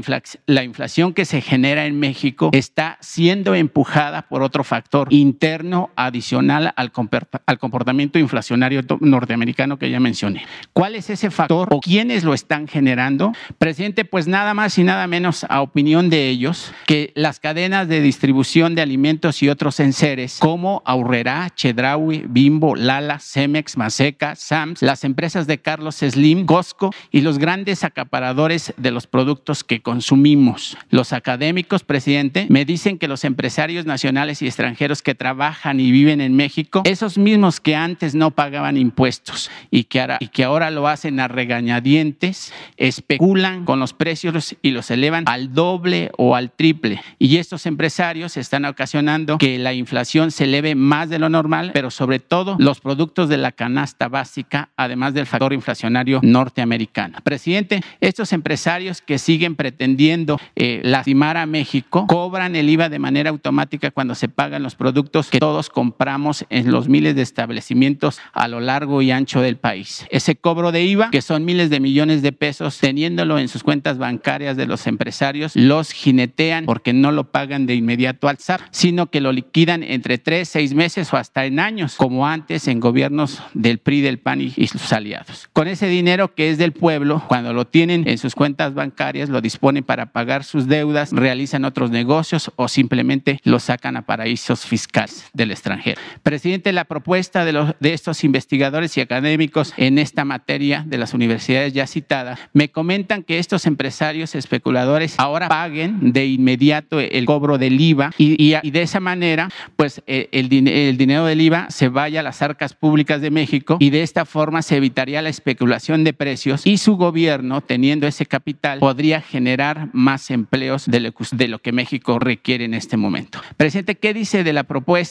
la 0.46 0.64
inflación 0.64 1.14
que 1.14 1.26
se 1.26 1.42
genera 1.42 1.86
en 1.86 2.00
México 2.00 2.50
está 2.54 2.98
siendo 3.02 3.56
empujada 3.56 4.24
por 4.24 4.44
otro 4.44 4.64
factor 4.64 5.08
interno 5.12 5.53
adicional 5.96 6.74
al, 6.76 6.92
comportamiento 6.92 8.20
inflacionario 8.20 8.82
norteamericano 9.00 9.78
que 9.78 9.90
ya 9.90 10.00
mencioné. 10.00 10.46
¿Cuál 10.74 10.96
es 10.96 11.10
ese 11.10 11.30
factor 11.30 11.68
o 11.72 11.80
quiénes 11.80 12.24
lo 12.24 12.34
están 12.34 12.68
generando? 12.68 13.34
Presidente, 13.58 14.06
pues 14.06 14.28
nada 14.28 14.54
más 14.54 14.78
y 14.78 14.84
nada 14.84 15.06
menos 15.08 15.46
a 15.50 15.62
opinión 15.62 16.10
de 16.10 16.30
ellos 16.30 16.74
que 16.88 17.12
las 17.16 17.40
cadenas 17.40 17.88
de 17.88 18.02
distribución 18.02 18.76
de 18.76 18.82
alimentos 18.82 19.44
y 19.44 19.50
otros 19.50 19.80
enseres 19.80 20.38
como 20.40 20.82
Aurrera, 20.86 21.50
Chedraui, 21.56 22.26
Bimbo, 22.28 22.76
Lala, 22.76 23.20
Cemex, 23.20 23.78
Maseca, 23.78 24.36
Sams, 24.36 24.82
las 24.82 25.04
empresas 25.04 25.46
de 25.48 25.60
Carlos 25.60 25.98
Slim, 25.98 26.46
Costco 26.46 26.92
y 27.12 27.22
los 27.22 27.38
grandes 27.38 27.84
acaparadores 27.84 28.74
de 28.78 28.92
los 28.92 29.08
productos 29.08 29.64
que 29.64 29.82
consumimos. 29.82 30.78
Los 30.90 31.14
académicos, 31.14 31.84
presidente, 31.84 32.48
me 32.50 32.66
dicen 32.66 32.98
que 32.98 33.08
los 33.08 33.24
empresarios 33.24 33.86
nacionales 33.86 34.42
y 34.42 34.48
extranjeros 34.48 35.02
que 35.02 35.16
trabajan 35.16 35.43
y 35.76 35.92
viven 35.92 36.22
en 36.22 36.36
México, 36.36 36.84
esos 36.86 37.18
mismos 37.18 37.60
que 37.60 37.76
antes 37.76 38.16
no 38.16 38.32
pagaban 38.32 38.78
impuestos 38.78 39.52
y 39.72 39.86
que 39.86 40.00
ahora, 40.00 40.18
y 40.20 40.28
que 40.28 40.44
ahora 40.44 40.72
lo 40.72 40.88
hacen 40.88 41.20
a 41.20 41.28
regañadientes, 41.28 42.54
especulan 42.78 43.66
con 43.66 43.80
los 43.80 43.94
precios 43.94 44.56
y 44.62 44.72
los 44.72 44.90
elevan 44.90 45.26
al 45.28 45.54
doble 45.54 46.12
o 46.18 46.36
al 46.36 46.52
triple. 46.52 47.02
Y 47.20 47.38
estos 47.38 47.66
empresarios 47.66 48.38
están 48.38 48.64
ocasionando 48.66 49.38
que 49.38 49.58
la 49.58 49.74
inflación 49.74 50.32
se 50.32 50.46
eleve 50.46 50.76
más 50.76 51.10
de 51.10 51.20
lo 51.20 51.30
normal, 51.30 51.72
pero 51.74 51.92
sobre 51.92 52.20
todo 52.20 52.56
los 52.60 52.80
productos 52.80 53.28
de 53.28 53.38
la 53.38 53.52
canasta 53.52 54.08
básica, 54.08 54.70
además 54.78 55.14
del 55.14 55.26
factor 55.26 55.52
inflacionario 55.52 56.20
norteamericano. 56.24 57.20
Presidente, 57.24 57.82
estos 58.00 58.32
empresarios 58.32 59.02
que 59.02 59.18
siguen 59.18 59.56
pretendiendo 59.56 60.40
eh, 60.56 60.82
lastimar 60.84 61.38
a 61.38 61.46
México 61.46 62.06
cobran 62.08 62.56
el 62.56 62.70
IVA 62.70 62.90
de 62.90 63.00
manera 63.00 63.30
automática 63.30 63.92
cuando 63.92 64.16
se 64.16 64.30
pagan 64.30 64.64
los 64.64 64.76
productos 64.76 65.23
que 65.30 65.40
todos 65.40 65.70
compramos 65.70 66.46
en 66.50 66.72
los 66.72 66.88
miles 66.88 67.16
de 67.16 67.22
establecimientos 67.22 68.20
a 68.34 68.48
lo 68.48 68.60
largo 68.60 69.02
y 69.02 69.12
ancho 69.12 69.42
del 69.42 69.58
país. 69.58 70.06
Ese 70.10 70.36
cobro 70.36 70.72
de 70.72 70.84
IVA, 70.84 71.12
que 71.12 71.22
son 71.22 71.46
miles 71.46 71.70
de 71.70 71.80
millones 71.80 72.22
de 72.22 72.32
pesos, 72.32 72.78
teniéndolo 72.80 73.40
en 73.40 73.48
sus 73.48 73.64
cuentas 73.64 73.98
bancarias 73.98 74.58
de 74.58 74.66
los 74.66 74.88
empresarios, 74.88 75.56
los 75.56 75.92
jinetean 75.92 76.66
porque 76.66 76.94
no 76.94 77.12
lo 77.12 77.32
pagan 77.32 77.66
de 77.66 77.76
inmediato 77.76 78.28
al 78.28 78.38
SAP, 78.38 78.62
sino 78.72 79.10
que 79.10 79.22
lo 79.22 79.32
liquidan 79.32 79.84
entre 79.84 80.18
tres, 80.18 80.50
seis 80.50 80.74
meses 80.74 81.14
o 81.14 81.18
hasta 81.18 81.46
en 81.46 81.60
años, 81.60 81.96
como 81.96 82.28
antes 82.28 82.68
en 82.68 82.80
gobiernos 82.80 83.42
del 83.54 83.80
PRI, 83.80 84.02
del 84.02 84.20
PAN 84.20 84.42
y 84.42 84.68
sus 84.68 84.92
aliados. 84.94 85.50
Con 85.54 85.68
ese 85.68 85.88
dinero 85.88 86.34
que 86.34 86.50
es 86.50 86.58
del 86.58 86.72
pueblo, 86.74 87.24
cuando 87.28 87.54
lo 87.54 87.66
tienen 87.66 88.08
en 88.08 88.18
sus 88.18 88.36
cuentas 88.36 88.74
bancarias, 88.74 89.30
lo 89.30 89.42
disponen 89.42 89.84
para 89.84 90.12
pagar 90.12 90.44
sus 90.44 90.68
deudas, 90.68 91.12
realizan 91.12 91.66
otros 91.66 91.92
negocios 91.92 92.52
o 92.56 92.68
simplemente 92.68 93.40
lo 93.44 93.60
sacan 93.60 93.98
a 93.98 94.04
paraísos 94.04 94.66
fiscales. 94.66 95.13
Del 95.34 95.52
extranjero. 95.52 96.00
Presidente, 96.22 96.72
la 96.74 96.86
propuesta 96.86 97.46
de, 97.46 97.54
los, 97.54 97.76
de 97.80 97.94
estos 97.94 98.24
investigadores 98.24 98.98
y 98.98 99.02
académicos 99.02 99.74
en 99.78 99.98
esta 99.98 100.26
materia 100.26 100.84
de 100.88 100.98
las 100.98 101.14
universidades 101.14 101.74
ya 101.74 101.88
citadas 101.88 102.40
me 102.54 102.70
comentan 102.70 103.24
que 103.24 103.40
estos 103.40 103.66
empresarios 103.66 104.36
especuladores 104.36 105.20
ahora 105.20 105.48
paguen 105.48 106.14
de 106.14 106.26
inmediato 106.26 107.00
el 107.00 107.26
cobro 107.26 107.58
del 107.58 107.80
IVA 107.80 108.12
y, 108.18 108.56
y, 108.62 108.72
de 108.72 108.82
esa 108.82 109.00
manera, 109.00 109.50
pues 109.76 110.02
el, 110.08 110.28
el, 110.32 110.68
el 110.68 110.98
dinero 110.98 111.26
del 111.26 111.42
IVA 111.42 111.68
se 111.70 111.90
vaya 111.90 112.20
a 112.20 112.24
las 112.24 112.42
arcas 112.42 112.74
públicas 112.74 113.22
de 113.22 113.32
México 113.32 113.78
y 113.80 113.90
de 113.90 114.04
esta 114.04 114.26
forma 114.26 114.62
se 114.62 114.78
evitaría 114.78 115.22
la 115.22 115.30
especulación 115.30 116.04
de 116.04 116.14
precios 116.14 116.66
y 116.66 116.78
su 116.78 116.98
gobierno, 116.98 117.62
teniendo 117.62 118.08
ese 118.08 118.26
capital, 118.26 118.80
podría 118.80 119.22
generar 119.22 119.90
más 119.94 120.32
empleos 120.32 120.86
de 120.86 121.48
lo 121.48 121.60
que 121.60 121.72
México 121.72 122.20
requiere 122.20 122.66
en 122.66 122.74
este 122.74 122.98
momento. 122.98 123.42
Presidente, 123.58 123.96
¿qué 123.96 124.14
dice 124.14 124.44
de 124.44 124.54
la 124.54 124.64
propuesta? 124.64 125.03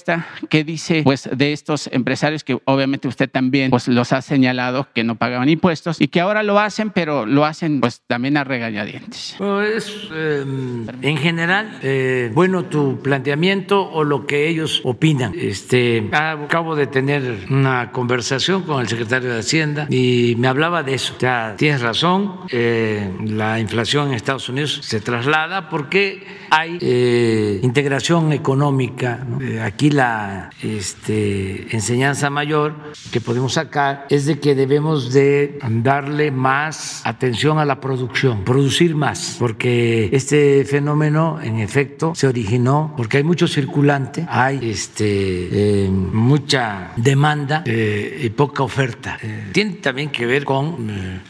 ¿Qué 0.49 0.65
dice 0.65 1.03
pues, 1.05 1.29
de 1.33 1.53
estos 1.53 1.89
empresarios 1.93 2.45
que 2.45 2.59
obviamente 2.65 3.09
usted 3.09 3.31
también 3.31 3.71
pues, 3.71 3.89
los 3.89 4.13
ha 4.13 4.23
señalado 4.23 4.89
que 4.95 5.05
no 5.05 5.17
pagaban 5.17 5.49
impuestos 5.49 6.01
y 6.01 6.09
que 6.09 6.21
ahora 6.21 6.43
lo 6.43 6.59
hacen, 6.59 6.91
pero 6.91 7.27
lo 7.27 7.45
hacen 7.45 7.81
pues, 7.81 8.03
también 8.07 8.37
a 8.37 8.45
regañadientes? 8.45 9.37
Eh, 9.41 10.45
en 11.03 11.17
general, 11.17 11.79
eh, 11.83 12.31
bueno, 12.35 12.65
tu 12.65 13.01
planteamiento 13.03 13.91
o 13.91 14.05
lo 14.05 14.27
que 14.27 14.49
ellos 14.49 14.81
opinan. 14.85 15.33
Este, 15.37 16.09
acabo 16.13 16.75
de 16.77 16.87
tener 16.87 17.47
una 17.51 17.93
conversación 17.93 18.63
con 18.63 18.81
el 18.81 18.89
secretario 18.89 19.33
de 19.33 19.41
Hacienda 19.41 19.87
y 19.91 20.35
me 20.39 20.49
hablaba 20.49 20.83
de 20.83 20.95
eso. 20.95 21.15
O 21.17 21.21
sea, 21.21 21.55
tienes 21.57 21.83
razón, 21.83 22.41
eh, 22.51 23.11
la 23.25 23.61
inflación 23.61 24.09
en 24.09 24.15
Estados 24.15 24.49
Unidos 24.49 24.81
se 24.83 25.01
traslada 25.01 25.69
porque 25.69 26.25
hay 26.51 26.79
eh, 26.81 27.61
integración 27.63 28.33
económica. 28.33 29.27
Eh, 29.41 29.61
aquí 29.83 29.91
la 29.91 30.51
este, 30.63 31.75
enseñanza 31.75 32.31
mayor 32.31 32.77
que 33.11 33.21
podemos 33.21 33.55
sacar 33.55 34.07
es 34.11 34.27
de 34.27 34.39
que 34.39 34.55
debemos 34.55 35.13
de 35.13 35.59
darle 35.61 36.31
más 36.31 37.03
atención 37.05 37.59
a 37.59 37.65
la 37.65 37.81
producción, 37.81 38.45
producir 38.45 38.95
más, 38.95 39.39
porque 39.41 40.09
este 40.13 40.65
fenómeno 40.65 41.41
en 41.43 41.59
efecto 41.59 42.13
se 42.15 42.29
originó 42.29 42.95
porque 42.97 43.17
hay 43.17 43.25
mucho 43.25 43.49
circulante, 43.49 44.25
hay 44.29 44.71
este, 44.71 45.87
eh, 45.87 45.91
mucha 45.91 46.93
demanda 46.95 47.65
eh, 47.67 48.21
y 48.23 48.31
poca 48.31 48.63
oferta. 48.63 49.19
Eh, 49.21 49.49
tiene 49.51 49.73
también 49.83 50.11
que 50.11 50.27
ver 50.27 50.45
con 50.45 50.91
eh, 50.91 51.21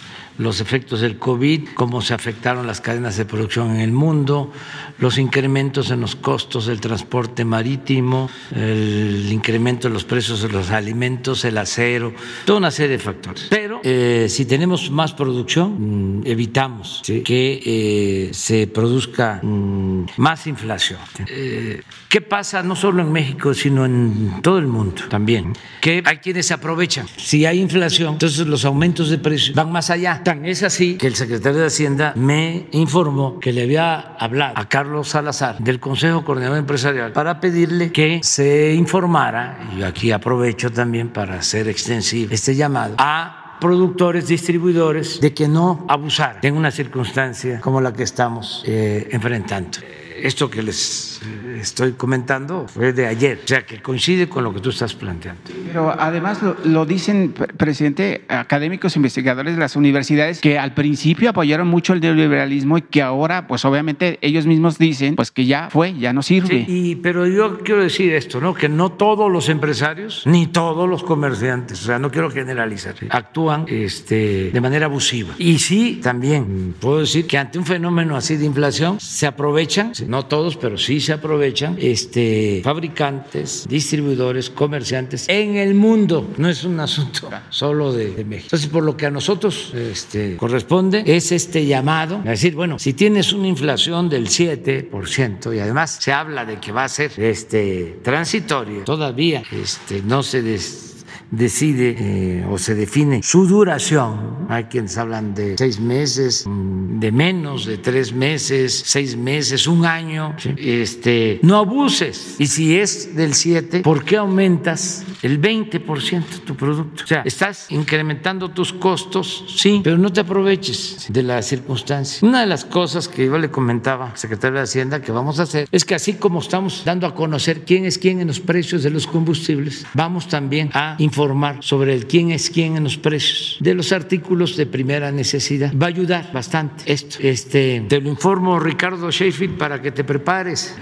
los 0.42 0.60
efectos 0.60 1.00
del 1.00 1.18
COVID, 1.18 1.68
cómo 1.74 2.02
se 2.02 2.14
afectaron 2.14 2.66
las 2.66 2.80
cadenas 2.80 3.16
de 3.16 3.24
producción 3.24 3.70
en 3.70 3.80
el 3.80 3.92
mundo, 3.92 4.52
los 4.98 5.18
incrementos 5.18 5.90
en 5.90 6.00
los 6.00 6.16
costos 6.16 6.66
del 6.66 6.80
transporte 6.80 7.44
marítimo, 7.44 8.28
el 8.54 9.28
incremento 9.30 9.88
de 9.88 9.94
los 9.94 10.04
precios 10.04 10.42
de 10.42 10.48
los 10.48 10.70
alimentos, 10.70 11.44
el 11.44 11.58
acero, 11.58 12.12
toda 12.44 12.58
una 12.58 12.70
serie 12.70 12.92
de 12.92 12.98
factores. 12.98 13.46
Pero 13.50 13.80
eh, 13.82 14.26
si 14.28 14.44
tenemos 14.44 14.90
más 14.90 15.12
producción, 15.12 16.20
mmm, 16.20 16.26
evitamos 16.26 17.00
¿sí? 17.04 17.22
que 17.22 17.60
eh, 17.64 18.34
se 18.34 18.66
produzca 18.66 19.40
mmm, 19.42 20.06
más 20.16 20.46
inflación. 20.46 20.98
Eh, 21.28 21.82
¿Qué 22.08 22.20
pasa 22.20 22.62
no 22.62 22.76
solo 22.76 23.02
en 23.02 23.10
México, 23.10 23.54
sino 23.54 23.86
en 23.86 24.42
todo 24.42 24.58
el 24.58 24.66
mundo 24.66 25.02
también? 25.08 25.54
Que 25.80 26.02
hay 26.04 26.18
quienes 26.18 26.46
se 26.46 26.54
aprovechan. 26.54 27.06
Si 27.16 27.46
hay 27.46 27.58
inflación, 27.58 28.14
entonces 28.14 28.46
los 28.46 28.66
aumentos 28.66 29.08
de 29.08 29.16
precios 29.16 29.56
van 29.56 29.72
más 29.72 29.88
allá. 29.88 30.22
Tan 30.32 30.46
es 30.46 30.62
así 30.62 30.96
que 30.96 31.08
el 31.08 31.14
secretario 31.14 31.60
de 31.60 31.66
Hacienda 31.66 32.14
me 32.16 32.66
informó 32.70 33.38
que 33.38 33.52
le 33.52 33.64
había 33.64 34.16
hablado 34.18 34.54
a 34.56 34.66
Carlos 34.66 35.08
Salazar 35.08 35.58
del 35.58 35.78
Consejo 35.78 36.24
Coordinador 36.24 36.56
Empresarial 36.56 37.12
para 37.12 37.38
pedirle 37.38 37.92
que 37.92 38.20
se 38.22 38.72
informara, 38.72 39.58
y 39.76 39.82
aquí 39.82 40.10
aprovecho 40.10 40.72
también 40.72 41.10
para 41.10 41.34
hacer 41.34 41.68
extensivo 41.68 42.32
este 42.32 42.56
llamado, 42.56 42.94
a 42.96 43.58
productores, 43.60 44.26
distribuidores, 44.26 45.20
de 45.20 45.34
que 45.34 45.48
no 45.48 45.84
abusar 45.86 46.38
en 46.40 46.56
una 46.56 46.70
circunstancia 46.70 47.60
como 47.60 47.82
la 47.82 47.92
que 47.92 48.04
estamos 48.04 48.64
eh, 48.66 49.10
enfrentando. 49.12 49.80
Esto 50.16 50.48
que 50.48 50.62
les 50.62 51.11
estoy 51.58 51.92
comentando 51.92 52.66
fue 52.68 52.92
de 52.92 53.06
ayer, 53.06 53.40
o 53.44 53.46
sea 53.46 53.64
que 53.64 53.80
coincide 53.80 54.28
con 54.28 54.44
lo 54.44 54.52
que 54.52 54.60
tú 54.60 54.70
estás 54.70 54.94
planteando. 54.94 55.42
Pero 55.66 55.94
además 55.98 56.42
lo, 56.42 56.56
lo, 56.64 56.86
dicen, 56.86 57.32
presidente, 57.32 58.24
académicos 58.28 58.96
investigadores 58.96 59.54
de 59.54 59.60
las 59.60 59.76
universidades 59.76 60.40
que 60.40 60.58
al 60.58 60.74
principio 60.74 61.30
apoyaron 61.30 61.68
mucho 61.68 61.92
el 61.92 62.00
neoliberalismo 62.00 62.78
y 62.78 62.82
que 62.82 63.02
ahora, 63.02 63.46
pues 63.46 63.64
obviamente 63.64 64.18
ellos 64.20 64.46
mismos 64.46 64.78
dicen, 64.78 65.16
pues 65.16 65.30
que 65.30 65.46
ya 65.46 65.68
fue, 65.70 65.94
ya 65.94 66.12
no 66.12 66.22
sirve. 66.22 66.64
Sí, 66.66 66.66
y, 66.68 66.96
pero 66.96 67.26
yo 67.26 67.58
quiero 67.60 67.82
decir 67.82 68.12
esto, 68.12 68.40
¿no? 68.40 68.54
Que 68.54 68.68
no 68.68 68.92
todos 68.92 69.30
los 69.30 69.48
empresarios 69.48 70.22
ni 70.26 70.46
todos 70.46 70.88
los 70.88 71.02
comerciantes, 71.02 71.82
o 71.82 71.86
sea, 71.86 71.98
no 71.98 72.10
quiero 72.10 72.30
generalizar, 72.30 72.94
actúan 73.10 73.64
este, 73.68 74.50
de 74.50 74.60
manera 74.60 74.86
abusiva. 74.86 75.34
Y 75.38 75.58
sí, 75.58 76.00
también 76.02 76.74
puedo 76.80 77.00
decir 77.00 77.26
que 77.26 77.38
ante 77.38 77.58
un 77.58 77.66
fenómeno 77.66 78.16
así 78.16 78.36
de 78.36 78.44
inflación 78.44 79.00
se 79.00 79.26
aprovechan, 79.26 79.92
no 80.06 80.26
todos, 80.26 80.56
pero 80.56 80.78
sí 80.78 81.00
se 81.00 81.11
aprovechan 81.12 81.76
este, 81.78 82.60
fabricantes, 82.64 83.66
distribuidores, 83.68 84.50
comerciantes 84.50 85.28
en 85.28 85.56
el 85.56 85.74
mundo. 85.74 86.28
No 86.36 86.48
es 86.48 86.64
un 86.64 86.78
asunto 86.80 87.30
solo 87.50 87.92
de, 87.92 88.24
México. 88.24 88.46
Entonces, 88.46 88.68
por 88.68 88.84
lo 88.84 88.96
que 88.96 89.06
a 89.06 89.10
nosotros 89.10 89.72
este, 89.74 90.36
corresponde 90.36 91.02
es 91.06 91.32
este 91.32 91.66
llamado 91.66 92.20
a 92.24 92.30
decir, 92.30 92.54
bueno, 92.54 92.78
si 92.78 92.92
tienes 92.92 93.32
una 93.32 93.48
inflación 93.48 94.08
del 94.08 94.28
7% 94.28 95.54
y 95.54 95.58
además 95.58 95.98
se 96.00 96.12
habla 96.12 96.44
de 96.44 96.58
que 96.58 96.72
va 96.72 96.84
a 96.84 96.88
ser 96.88 97.12
este, 97.18 98.00
transitorio, 98.02 98.84
todavía 98.84 99.42
este, 99.50 100.02
no 100.02 100.22
se 100.22 100.42
des 100.42 100.91
decide 101.32 101.96
eh, 101.98 102.46
o 102.48 102.58
se 102.58 102.74
define 102.74 103.22
su 103.22 103.46
duración. 103.46 104.46
Hay 104.48 104.64
quienes 104.64 104.98
hablan 104.98 105.34
de 105.34 105.56
seis 105.56 105.80
meses, 105.80 106.44
de 106.46 107.10
menos 107.10 107.64
de 107.64 107.78
tres 107.78 108.12
meses, 108.12 108.82
seis 108.84 109.16
meses, 109.16 109.66
un 109.66 109.86
año. 109.86 110.34
¿sí? 110.38 110.50
Este, 110.58 111.40
no 111.42 111.56
abuses. 111.56 112.36
Y 112.38 112.46
si 112.46 112.76
es 112.76 113.16
del 113.16 113.34
7, 113.34 113.80
¿por 113.80 114.04
qué 114.04 114.18
aumentas 114.18 115.04
el 115.22 115.40
20% 115.40 116.44
tu 116.44 116.54
producto? 116.54 117.02
O 117.04 117.06
sea, 117.06 117.22
estás 117.24 117.66
incrementando 117.70 118.50
tus 118.50 118.72
costos, 118.72 119.46
sí, 119.56 119.80
pero 119.82 119.96
no 119.96 120.12
te 120.12 120.20
aproveches 120.20 121.06
de 121.08 121.22
la 121.22 121.40
circunstancia. 121.40 122.28
Una 122.28 122.42
de 122.42 122.46
las 122.46 122.66
cosas 122.66 123.08
que 123.08 123.24
yo 123.26 123.38
le 123.38 123.50
comentaba 123.50 124.10
al 124.10 124.18
secretario 124.18 124.58
de 124.58 124.64
Hacienda 124.64 125.00
que 125.00 125.12
vamos 125.12 125.40
a 125.40 125.44
hacer 125.44 125.66
es 125.72 125.84
que 125.86 125.94
así 125.94 126.14
como 126.14 126.40
estamos 126.40 126.82
dando 126.84 127.06
a 127.06 127.14
conocer 127.14 127.64
quién 127.64 127.86
es 127.86 127.96
quién 127.96 128.20
en 128.20 128.26
los 128.26 128.40
precios 128.40 128.82
de 128.82 128.90
los 128.90 129.06
combustibles, 129.06 129.86
vamos 129.94 130.28
también 130.28 130.68
a 130.74 130.96
informar 130.98 131.21
sobre 131.60 131.94
el 131.94 132.06
quién 132.06 132.30
es 132.30 132.50
quién 132.50 132.76
en 132.76 132.84
los 132.84 132.96
precios 132.96 133.56
de 133.60 133.74
los 133.74 133.92
artículos 133.92 134.56
de 134.56 134.66
primera 134.66 135.10
necesidad. 135.12 135.72
Va 135.74 135.86
a 135.86 135.88
ayudar 135.88 136.32
bastante 136.32 136.90
esto. 136.92 137.18
Este, 137.20 137.84
te 137.88 138.00
lo 138.00 138.08
informo, 138.08 138.58
Ricardo 138.58 139.10
Sheffield, 139.10 139.56
para 139.56 139.80
que 139.80 139.92
te 139.92 140.04
prepares. 140.04 140.74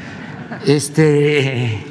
Este, 0.66 1.84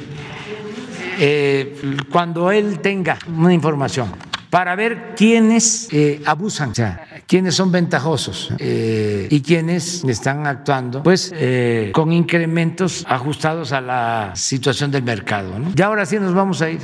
eh, 1.18 1.76
cuando 2.10 2.50
él 2.50 2.80
tenga 2.80 3.18
una 3.28 3.52
información 3.52 4.10
para 4.50 4.74
ver 4.74 5.14
quiénes 5.16 5.88
eh, 5.92 6.20
abusan, 6.26 6.70
o 6.70 6.74
sea, 6.74 7.06
quiénes 7.26 7.54
son 7.54 7.70
ventajosos 7.70 8.52
eh, 8.58 9.28
y 9.30 9.40
quiénes 9.40 10.04
están 10.04 10.46
actuando, 10.46 11.02
pues 11.02 11.32
eh, 11.34 11.90
con 11.94 12.12
incrementos 12.12 13.04
ajustados 13.08 13.72
a 13.72 13.80
la 13.80 14.32
situación 14.34 14.90
del 14.90 15.04
mercado. 15.04 15.56
¿no? 15.58 15.72
Ya 15.74 15.86
ahora 15.86 16.04
sí 16.04 16.18
nos 16.18 16.34
vamos 16.34 16.60
a 16.60 16.70
ir. 16.70 16.80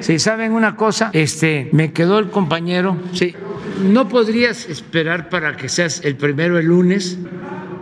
Si 0.00 0.18
saben 0.18 0.52
una 0.52 0.76
cosa, 0.76 1.10
este, 1.12 1.68
me 1.72 1.92
quedó 1.92 2.18
el 2.18 2.30
compañero. 2.30 2.96
Sí, 3.12 3.34
no 3.82 4.08
podrías 4.08 4.68
esperar 4.68 5.28
para 5.28 5.56
que 5.56 5.68
seas 5.68 6.02
el 6.04 6.16
primero 6.16 6.58
el 6.58 6.66
lunes 6.66 7.18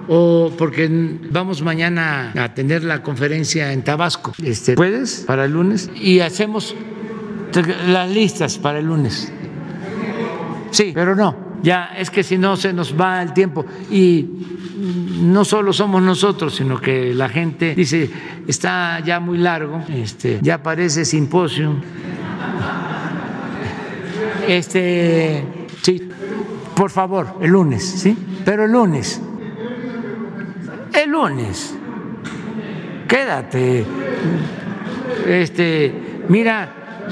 o 0.09 0.53
porque 0.57 0.89
vamos 1.31 1.63
mañana 1.63 2.33
a 2.37 2.55
tener 2.55 2.83
la 2.85 3.03
conferencia 3.03 3.73
en 3.73 3.83
Tabasco. 3.83 4.33
Este, 4.43 4.75
¿Puedes 4.75 5.25
para 5.27 5.45
el 5.45 5.53
lunes? 5.53 5.91
Y 5.95 6.21
hacemos 6.21 6.75
las 7.87 8.11
listas 8.11 8.59
para 8.59 8.79
el 8.79 8.87
lunes. 8.87 9.33
Sí, 10.71 10.93
pero 10.95 11.15
no. 11.15 11.48
Ya 11.63 11.93
es 11.97 12.11
que 12.11 12.23
si 12.23 12.39
no 12.39 12.57
se 12.57 12.73
nos 12.73 12.99
va 12.99 13.23
el 13.23 13.33
tiempo 13.33 13.65
y 13.91 14.27
no 15.21 15.45
solo 15.45 15.73
somos 15.73 16.03
nosotros, 16.03 16.55
sino 16.55 16.81
que 16.81 17.13
la 17.15 17.29
gente 17.29 17.75
dice 17.75 18.09
está 18.47 19.01
ya 19.01 19.19
muy 19.21 19.39
largo, 19.39 19.83
este, 19.89 20.39
ya 20.41 20.63
parece 20.63 21.05
simposio. 21.05 21.75
Este, 24.47 25.45
sí, 25.83 26.09
por 26.75 26.91
favor, 26.91 27.37
el 27.41 27.51
lunes, 27.51 27.85
¿sí? 27.85 28.17
Pero 28.45 28.65
el 28.65 28.73
lunes, 28.73 29.21
el 30.95 31.11
lunes, 31.11 31.75
quédate. 33.07 33.85
Este, 35.27 36.23
mira, 36.29 37.07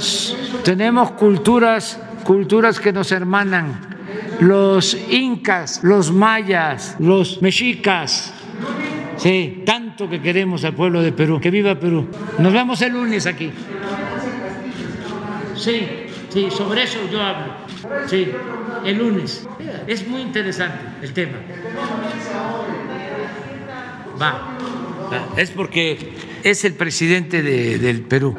tenemos 0.65 1.11
culturas, 1.13 2.01
culturas 2.25 2.81
que 2.81 2.93
nos 2.93 3.13
hermanan. 3.13 3.96
Los 4.41 4.97
incas, 5.11 5.81
los 5.83 6.13
mayas, 6.13 6.97
los 6.99 7.41
mexicas, 7.43 8.33
Sí, 9.17 9.63
tanto 9.65 10.09
que 10.09 10.21
queremos 10.21 10.65
al 10.65 10.75
pueblo 10.75 11.03
de 11.03 11.13
Perú. 11.13 11.41
Que 11.41 11.51
viva 11.51 11.75
Perú. 11.81 12.07
Nos 12.39 12.53
vemos 12.53 12.81
el 12.83 12.93
lunes 12.93 13.27
aquí. 13.27 13.51
Sí, 15.55 15.87
sí, 16.29 16.49
sobre 16.51 16.83
eso 16.83 16.99
yo 17.11 17.23
hablo. 17.23 17.55
Sí, 18.07 18.31
el 18.85 18.99
lunes. 18.99 19.49
Es 19.87 20.07
muy 20.07 20.21
interesante 20.21 20.79
el 21.03 21.13
tema. 21.13 21.39
Va. 24.21 24.57
Es 25.37 25.51
porque 25.51 26.13
es 26.43 26.65
el 26.65 26.75
presidente 26.75 27.43
de, 27.43 27.79
del 27.79 28.03
Perú. 28.03 28.37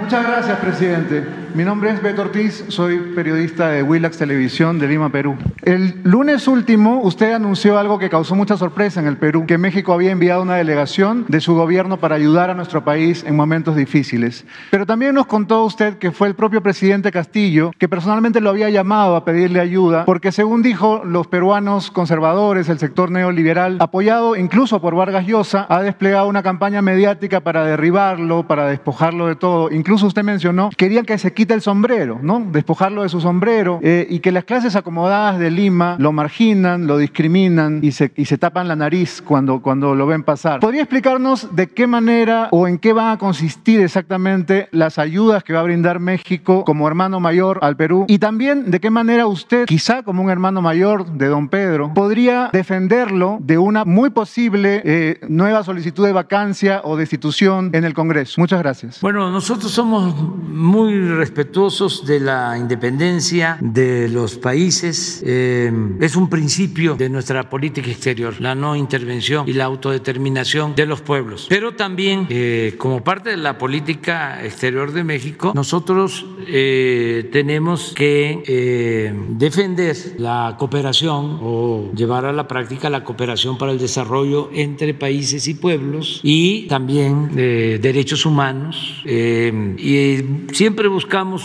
Muchas 0.00 0.26
gracias, 0.26 0.58
presidente. 0.58 1.24
Mi 1.56 1.64
nombre 1.64 1.88
es 1.88 2.02
Beto 2.02 2.20
Ortiz, 2.20 2.66
soy 2.68 2.98
periodista 3.14 3.70
de 3.70 3.82
Willax 3.82 4.18
Televisión 4.18 4.78
de 4.78 4.88
Lima, 4.88 5.10
Perú. 5.10 5.38
El 5.62 6.02
lunes 6.04 6.46
último 6.48 7.00
usted 7.00 7.32
anunció 7.32 7.78
algo 7.78 7.98
que 7.98 8.10
causó 8.10 8.34
mucha 8.34 8.58
sorpresa 8.58 9.00
en 9.00 9.06
el 9.06 9.16
Perú, 9.16 9.46
que 9.46 9.56
México 9.56 9.94
había 9.94 10.10
enviado 10.10 10.42
una 10.42 10.56
delegación 10.56 11.24
de 11.28 11.40
su 11.40 11.54
gobierno 11.54 11.96
para 11.96 12.14
ayudar 12.14 12.50
a 12.50 12.54
nuestro 12.54 12.84
país 12.84 13.24
en 13.26 13.36
momentos 13.36 13.74
difíciles. 13.74 14.44
Pero 14.70 14.84
también 14.84 15.14
nos 15.14 15.24
contó 15.24 15.64
usted 15.64 15.96
que 15.96 16.12
fue 16.12 16.28
el 16.28 16.34
propio 16.34 16.62
presidente 16.62 17.10
Castillo 17.10 17.70
que 17.78 17.88
personalmente 17.88 18.42
lo 18.42 18.50
había 18.50 18.68
llamado 18.68 19.16
a 19.16 19.24
pedirle 19.24 19.58
ayuda, 19.58 20.04
porque 20.04 20.32
según 20.32 20.60
dijo, 20.60 21.04
los 21.06 21.26
peruanos 21.26 21.90
conservadores, 21.90 22.68
el 22.68 22.78
sector 22.78 23.10
neoliberal, 23.10 23.78
apoyado 23.80 24.36
incluso 24.36 24.82
por 24.82 24.94
Vargas 24.94 25.26
Llosa, 25.26 25.64
ha 25.70 25.80
desplegado 25.80 26.28
una 26.28 26.42
campaña 26.42 26.82
mediática 26.82 27.40
para 27.40 27.64
derribarlo, 27.64 28.46
para 28.46 28.66
despojarlo 28.66 29.26
de 29.26 29.36
todo. 29.36 29.70
Incluso 29.72 30.06
usted 30.06 30.22
mencionó, 30.22 30.68
querían 30.76 31.06
que 31.06 31.16
se 31.16 31.32
quite 31.32 31.45
el 31.54 31.62
sombrero, 31.62 32.18
¿no? 32.22 32.46
Despojarlo 32.50 33.02
de 33.02 33.08
su 33.08 33.20
sombrero 33.20 33.80
eh, 33.82 34.06
y 34.08 34.20
que 34.20 34.32
las 34.32 34.44
clases 34.44 34.76
acomodadas 34.76 35.38
de 35.38 35.50
Lima 35.50 35.96
lo 35.98 36.12
marginan, 36.12 36.86
lo 36.86 36.98
discriminan 36.98 37.80
y 37.82 37.92
se, 37.92 38.12
y 38.16 38.24
se 38.24 38.38
tapan 38.38 38.68
la 38.68 38.76
nariz 38.76 39.22
cuando, 39.22 39.60
cuando 39.60 39.94
lo 39.94 40.06
ven 40.06 40.22
pasar. 40.22 40.60
¿Podría 40.60 40.82
explicarnos 40.82 41.54
de 41.54 41.68
qué 41.68 41.86
manera 41.86 42.48
o 42.52 42.68
en 42.68 42.78
qué 42.78 42.92
van 42.92 43.12
a 43.12 43.18
consistir 43.18 43.80
exactamente 43.80 44.68
las 44.72 44.98
ayudas 44.98 45.44
que 45.44 45.52
va 45.52 45.60
a 45.60 45.64
brindar 45.64 46.00
México 46.00 46.64
como 46.64 46.86
hermano 46.86 47.20
mayor 47.20 47.58
al 47.62 47.76
Perú? 47.76 48.06
Y 48.08 48.18
también 48.18 48.70
de 48.70 48.80
qué 48.80 48.90
manera 48.90 49.26
usted, 49.26 49.66
quizá 49.66 50.02
como 50.02 50.22
un 50.22 50.30
hermano 50.30 50.62
mayor 50.62 51.06
de 51.06 51.26
don 51.26 51.48
Pedro, 51.48 51.92
podría 51.94 52.50
defenderlo 52.52 53.38
de 53.40 53.58
una 53.58 53.84
muy 53.84 54.10
posible 54.10 54.82
eh, 54.84 55.20
nueva 55.28 55.62
solicitud 55.64 56.04
de 56.04 56.12
vacancia 56.12 56.80
o 56.84 56.96
destitución 56.96 57.70
en 57.72 57.84
el 57.84 57.94
Congreso. 57.94 58.40
Muchas 58.40 58.60
gracias. 58.60 59.00
Bueno, 59.00 59.30
nosotros 59.30 59.70
somos 59.70 60.14
muy 60.48 60.92
respetuosos 61.36 62.06
de 62.06 62.18
la 62.18 62.56
independencia 62.56 63.58
de 63.60 64.08
los 64.08 64.36
países. 64.36 65.22
Eh, 65.26 65.70
es 66.00 66.16
un 66.16 66.30
principio 66.30 66.94
de 66.94 67.10
nuestra 67.10 67.50
política 67.50 67.90
exterior, 67.90 68.40
la 68.40 68.54
no 68.54 68.74
intervención 68.74 69.46
y 69.46 69.52
la 69.52 69.66
autodeterminación 69.66 70.74
de 70.74 70.86
los 70.86 71.02
pueblos. 71.02 71.44
Pero 71.50 71.74
también, 71.74 72.26
eh, 72.30 72.76
como 72.78 73.04
parte 73.04 73.28
de 73.28 73.36
la 73.36 73.58
política 73.58 74.42
exterior 74.42 74.92
de 74.92 75.04
México, 75.04 75.52
nosotros 75.54 76.24
eh, 76.46 77.28
tenemos 77.30 77.92
que 77.94 79.12
defender 79.28 79.94
la 80.16 80.56
cooperación 80.58 81.38
o 81.42 81.92
llevar 81.94 82.24
a 82.24 82.32
la 82.32 82.48
práctica 82.48 82.88
la 82.88 83.04
cooperación 83.04 83.58
para 83.58 83.72
el 83.72 83.78
desarrollo 83.78 84.48
entre 84.54 84.94
países 84.94 85.48
y 85.48 85.54
pueblos 85.54 86.20
y 86.22 86.66
también 86.68 87.36
derechos 87.36 88.24
humanos. 88.24 89.02
y 89.04 90.24
siempre 90.52 90.88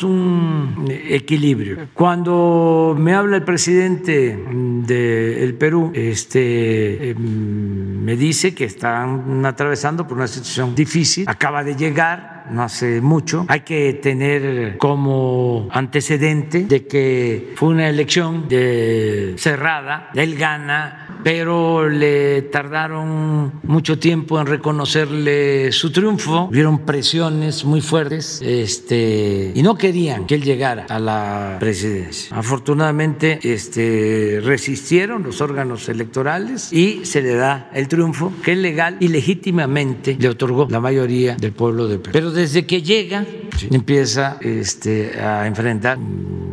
un 0.04 0.86
equilibrio. 0.90 1.88
Cuando 1.94 2.96
me 2.98 3.14
habla 3.14 3.38
el 3.38 3.44
presidente 3.44 4.36
del 4.36 5.54
Perú, 5.56 5.92
este, 5.94 7.12
em, 7.12 8.04
me 8.04 8.16
dice 8.16 8.54
que 8.54 8.66
están 8.66 9.46
atravesando 9.46 10.08
por 10.08 10.18
una 10.18 10.28
situación 10.28 10.76
difícil, 10.76 11.26
acaba 11.28 11.64
de 11.64 11.76
llegar 11.76 12.41
no 12.52 12.64
hace 12.64 13.02
mucho. 13.02 13.46
Hay 13.48 13.62
que 13.62 13.94
tener 13.94 14.78
como 14.78 15.68
antecedente 15.72 16.66
de 16.66 16.86
que 16.86 17.54
fue 17.56 17.70
una 17.70 17.90
elección 17.90 18.48
de 18.48 19.36
cerrada, 19.38 20.10
él 20.14 20.36
gana, 20.36 21.08
pero 21.24 21.88
le 21.88 22.44
tardaron 22.44 23.54
mucho 23.64 24.00
tiempo 24.00 24.40
en 24.40 24.48
reconocerle 24.48 25.72
su 25.72 25.92
triunfo, 25.92 26.48
vieron 26.48 26.80
presiones 26.80 27.64
muy 27.64 27.82
fuertes 27.82 28.42
este, 28.44 29.52
y 29.54 29.62
no 29.62 29.76
querían 29.76 30.26
que 30.26 30.36
él 30.36 30.44
llegara 30.44 30.86
a 30.90 31.00
la 31.00 31.58
presidencia. 31.60 32.36
Afortunadamente 32.36 33.40
este, 33.44 34.40
resistieron 34.44 35.24
los 35.24 35.42
órganos 35.42 35.90
electorales 35.90 36.72
y 36.74 37.06
se 37.06 37.22
le 37.22 37.36
da 37.36 37.70
el 37.74 37.88
triunfo 37.88 38.34
que 38.44 38.56
legal 38.56 38.98
y 39.00 39.08
legítimamente 39.08 40.18
le 40.20 40.30
otorgó 40.30 40.68
la 40.70 40.80
mayoría 40.80 41.36
del 41.36 41.52
pueblo 41.52 41.88
de 41.88 42.00
Perú. 42.00 42.12
Pero 42.14 42.32
desde 42.42 42.66
que 42.66 42.82
llega 42.82 43.24
empieza 43.70 44.38
este, 44.42 45.20
a 45.22 45.46
enfrentar 45.46 46.00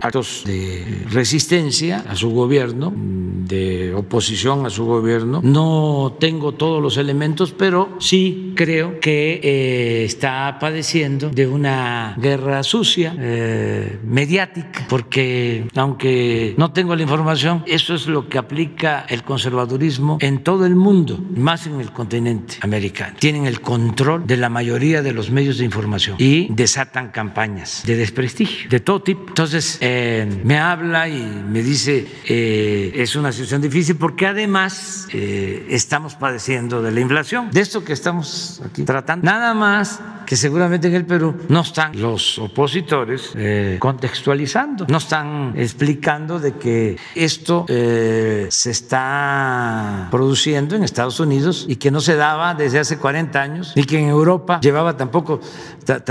actos 0.02 0.42
de 0.44 1.06
resistencia 1.10 2.04
a 2.06 2.14
su 2.14 2.30
gobierno, 2.30 2.92
de 2.94 3.94
oposición 3.94 4.66
a 4.66 4.70
su 4.70 4.84
gobierno. 4.84 5.40
No 5.42 6.16
tengo 6.20 6.52
todos 6.52 6.82
los 6.82 6.98
elementos, 6.98 7.52
pero 7.52 7.96
sí 7.98 8.52
creo 8.54 9.00
que 9.00 9.40
eh, 9.42 10.04
está 10.04 10.58
padeciendo 10.60 11.30
de 11.30 11.46
una 11.46 12.14
guerra 12.18 12.62
sucia, 12.62 13.16
eh, 13.18 13.98
mediática, 14.04 14.86
porque 14.88 15.66
aunque 15.74 16.54
no 16.58 16.72
tengo 16.72 16.94
la 16.94 17.02
información, 17.02 17.64
eso 17.66 17.94
es 17.94 18.06
lo 18.06 18.28
que 18.28 18.36
aplica 18.36 19.06
el 19.08 19.22
conservadurismo 19.22 20.18
en 20.20 20.42
todo 20.42 20.66
el 20.66 20.76
mundo, 20.76 21.18
más 21.34 21.66
en 21.66 21.80
el 21.80 21.90
continente 21.92 22.56
americano. 22.60 23.16
Tienen 23.18 23.46
el 23.46 23.62
control 23.62 24.26
de 24.26 24.36
la 24.36 24.50
mayoría 24.50 25.02
de 25.02 25.12
los 25.12 25.30
medios 25.30 25.58
de 25.58 25.64
información 25.64 25.77
y 26.18 26.52
desatan 26.52 27.10
campañas 27.10 27.82
de 27.86 27.96
desprestigio 27.96 28.68
de 28.68 28.80
todo 28.80 29.02
tipo. 29.02 29.24
Entonces, 29.28 29.78
eh, 29.80 30.40
me 30.44 30.58
habla 30.58 31.08
y 31.08 31.22
me 31.22 31.62
dice, 31.62 32.06
es 32.24 33.16
una 33.16 33.32
situación 33.32 33.60
difícil 33.60 33.96
porque 33.96 34.26
además 34.26 35.08
estamos 35.12 36.14
padeciendo 36.14 36.82
de 36.82 36.92
la 36.92 37.00
inflación, 37.00 37.50
de 37.50 37.60
esto 37.60 37.84
que 37.84 37.92
estamos 37.92 38.62
aquí 38.64 38.82
tratando. 38.82 39.24
Nada 39.24 39.54
más 39.54 40.00
que 40.28 40.36
seguramente 40.36 40.88
en 40.88 40.94
el 40.94 41.06
Perú 41.06 41.34
no 41.48 41.60
están 41.60 41.98
los 41.98 42.38
opositores 42.38 43.32
eh, 43.34 43.78
contextualizando, 43.80 44.84
no 44.86 44.98
están 44.98 45.54
explicando 45.56 46.38
de 46.38 46.52
que 46.58 46.98
esto 47.14 47.64
eh, 47.66 48.46
se 48.50 48.70
está 48.70 50.08
produciendo 50.10 50.76
en 50.76 50.82
Estados 50.82 51.18
Unidos 51.18 51.64
y 51.66 51.76
que 51.76 51.90
no 51.90 52.02
se 52.02 52.16
daba 52.16 52.52
desde 52.52 52.78
hace 52.78 52.98
40 52.98 53.40
años 53.40 53.72
y 53.74 53.84
que 53.84 53.98
en 53.98 54.08
Europa 54.08 54.60
llevaba 54.60 54.98
tampoco 54.98 55.40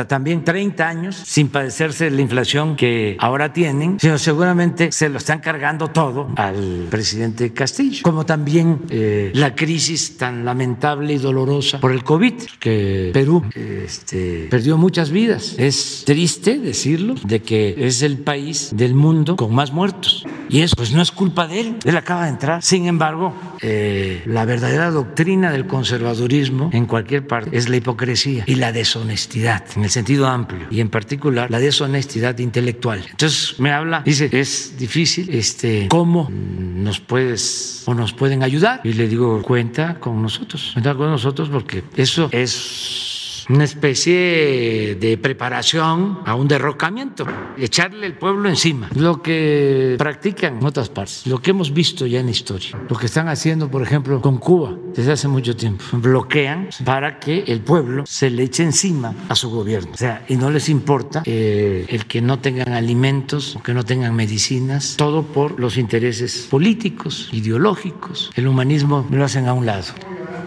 también 0.07 0.43
30 0.43 0.87
años 0.87 1.15
sin 1.15 1.49
padecerse 1.49 2.09
la 2.09 2.21
inflación 2.21 2.75
que 2.75 3.17
ahora 3.19 3.53
tienen, 3.53 3.99
sino 3.99 4.17
seguramente 4.17 4.91
se 4.91 5.09
lo 5.09 5.17
están 5.17 5.39
cargando 5.39 5.89
todo 5.89 6.29
al 6.35 6.87
presidente 6.89 7.53
Castillo, 7.53 8.01
como 8.03 8.25
también 8.25 8.81
eh, 8.89 9.31
la 9.33 9.55
crisis 9.55 10.17
tan 10.17 10.45
lamentable 10.45 11.13
y 11.13 11.17
dolorosa 11.17 11.79
por 11.79 11.91
el 11.91 12.03
COVID, 12.03 12.33
que 12.59 13.11
Perú 13.13 13.43
este, 13.55 14.47
perdió 14.49 14.77
muchas 14.77 15.11
vidas. 15.11 15.55
Es 15.57 16.03
triste 16.05 16.59
decirlo, 16.59 17.15
de 17.23 17.41
que 17.41 17.75
es 17.77 18.01
el 18.01 18.17
país 18.17 18.71
del 18.75 18.95
mundo 18.95 19.35
con 19.35 19.53
más 19.53 19.71
muertos. 19.71 20.25
Y 20.49 20.61
eso 20.61 20.75
pues 20.77 20.93
no 20.93 21.01
es 21.01 21.11
culpa 21.11 21.47
de 21.47 21.59
él, 21.59 21.75
él 21.83 21.97
acaba 21.97 22.23
de 22.23 22.29
entrar. 22.29 22.63
Sin 22.63 22.87
embargo, 22.87 23.33
eh, 23.61 24.21
la 24.25 24.45
verdadera 24.45 24.89
doctrina 24.91 25.51
del 25.51 25.67
conservadurismo 25.67 26.69
en 26.73 26.85
cualquier 26.85 27.27
parte 27.27 27.55
es 27.57 27.69
la 27.69 27.77
hipocresía 27.77 28.43
y 28.47 28.55
la 28.55 28.71
deshonestidad 28.71 29.36
en 29.45 29.83
el 29.83 29.89
sentido 29.89 30.27
amplio 30.27 30.67
y 30.71 30.81
en 30.81 30.89
particular 30.89 31.49
la 31.51 31.59
deshonestidad 31.59 32.37
intelectual. 32.39 33.03
Entonces 33.09 33.59
me 33.59 33.71
habla, 33.71 34.01
dice, 34.03 34.29
es 34.31 34.77
difícil, 34.77 35.29
este, 35.29 35.87
¿cómo 35.89 36.29
nos 36.29 36.99
puedes 36.99 37.83
o 37.85 37.93
nos 37.93 38.13
pueden 38.13 38.43
ayudar? 38.43 38.81
Y 38.83 38.93
le 38.93 39.07
digo, 39.07 39.41
cuenta 39.41 39.99
con 39.99 40.21
nosotros, 40.21 40.71
cuenta 40.73 40.95
con 40.95 41.09
nosotros 41.11 41.49
porque 41.49 41.83
eso 41.95 42.29
es 42.31 43.26
una 43.49 43.63
especie 43.63 44.97
de 44.99 45.17
preparación 45.17 46.19
a 46.25 46.35
un 46.35 46.47
derrocamiento, 46.47 47.25
echarle 47.57 48.05
el 48.05 48.13
pueblo 48.13 48.49
encima, 48.49 48.89
lo 48.95 49.21
que 49.21 49.95
practican 49.97 50.57
en 50.57 50.65
otras 50.65 50.89
partes, 50.89 51.25
lo 51.25 51.41
que 51.41 51.51
hemos 51.51 51.73
visto 51.73 52.05
ya 52.05 52.19
en 52.19 52.25
la 52.25 52.31
historia, 52.31 52.77
lo 52.89 52.97
que 52.97 53.05
están 53.05 53.27
haciendo, 53.29 53.69
por 53.69 53.81
ejemplo, 53.81 54.21
con 54.21 54.37
Cuba 54.37 54.77
desde 54.95 55.11
hace 55.11 55.27
mucho 55.27 55.55
tiempo, 55.55 55.83
bloquean 55.93 56.69
para 56.83 57.19
que 57.19 57.43
el 57.47 57.61
pueblo 57.61 58.05
se 58.05 58.29
le 58.29 58.43
eche 58.43 58.63
encima 58.63 59.13
a 59.29 59.35
su 59.35 59.49
gobierno, 59.49 59.91
o 59.93 59.97
sea, 59.97 60.25
y 60.27 60.35
no 60.35 60.49
les 60.49 60.69
importa 60.69 61.23
eh, 61.25 61.85
el 61.89 62.05
que 62.05 62.21
no 62.21 62.39
tengan 62.39 62.73
alimentos, 62.73 63.57
que 63.63 63.73
no 63.73 63.83
tengan 63.83 64.15
medicinas, 64.15 64.95
todo 64.97 65.23
por 65.23 65.59
los 65.59 65.77
intereses 65.77 66.47
políticos, 66.49 67.29
ideológicos, 67.31 68.31
el 68.35 68.47
humanismo 68.47 69.07
lo 69.11 69.23
hacen 69.23 69.47
a 69.47 69.53
un 69.53 69.65
lado. 69.65 69.85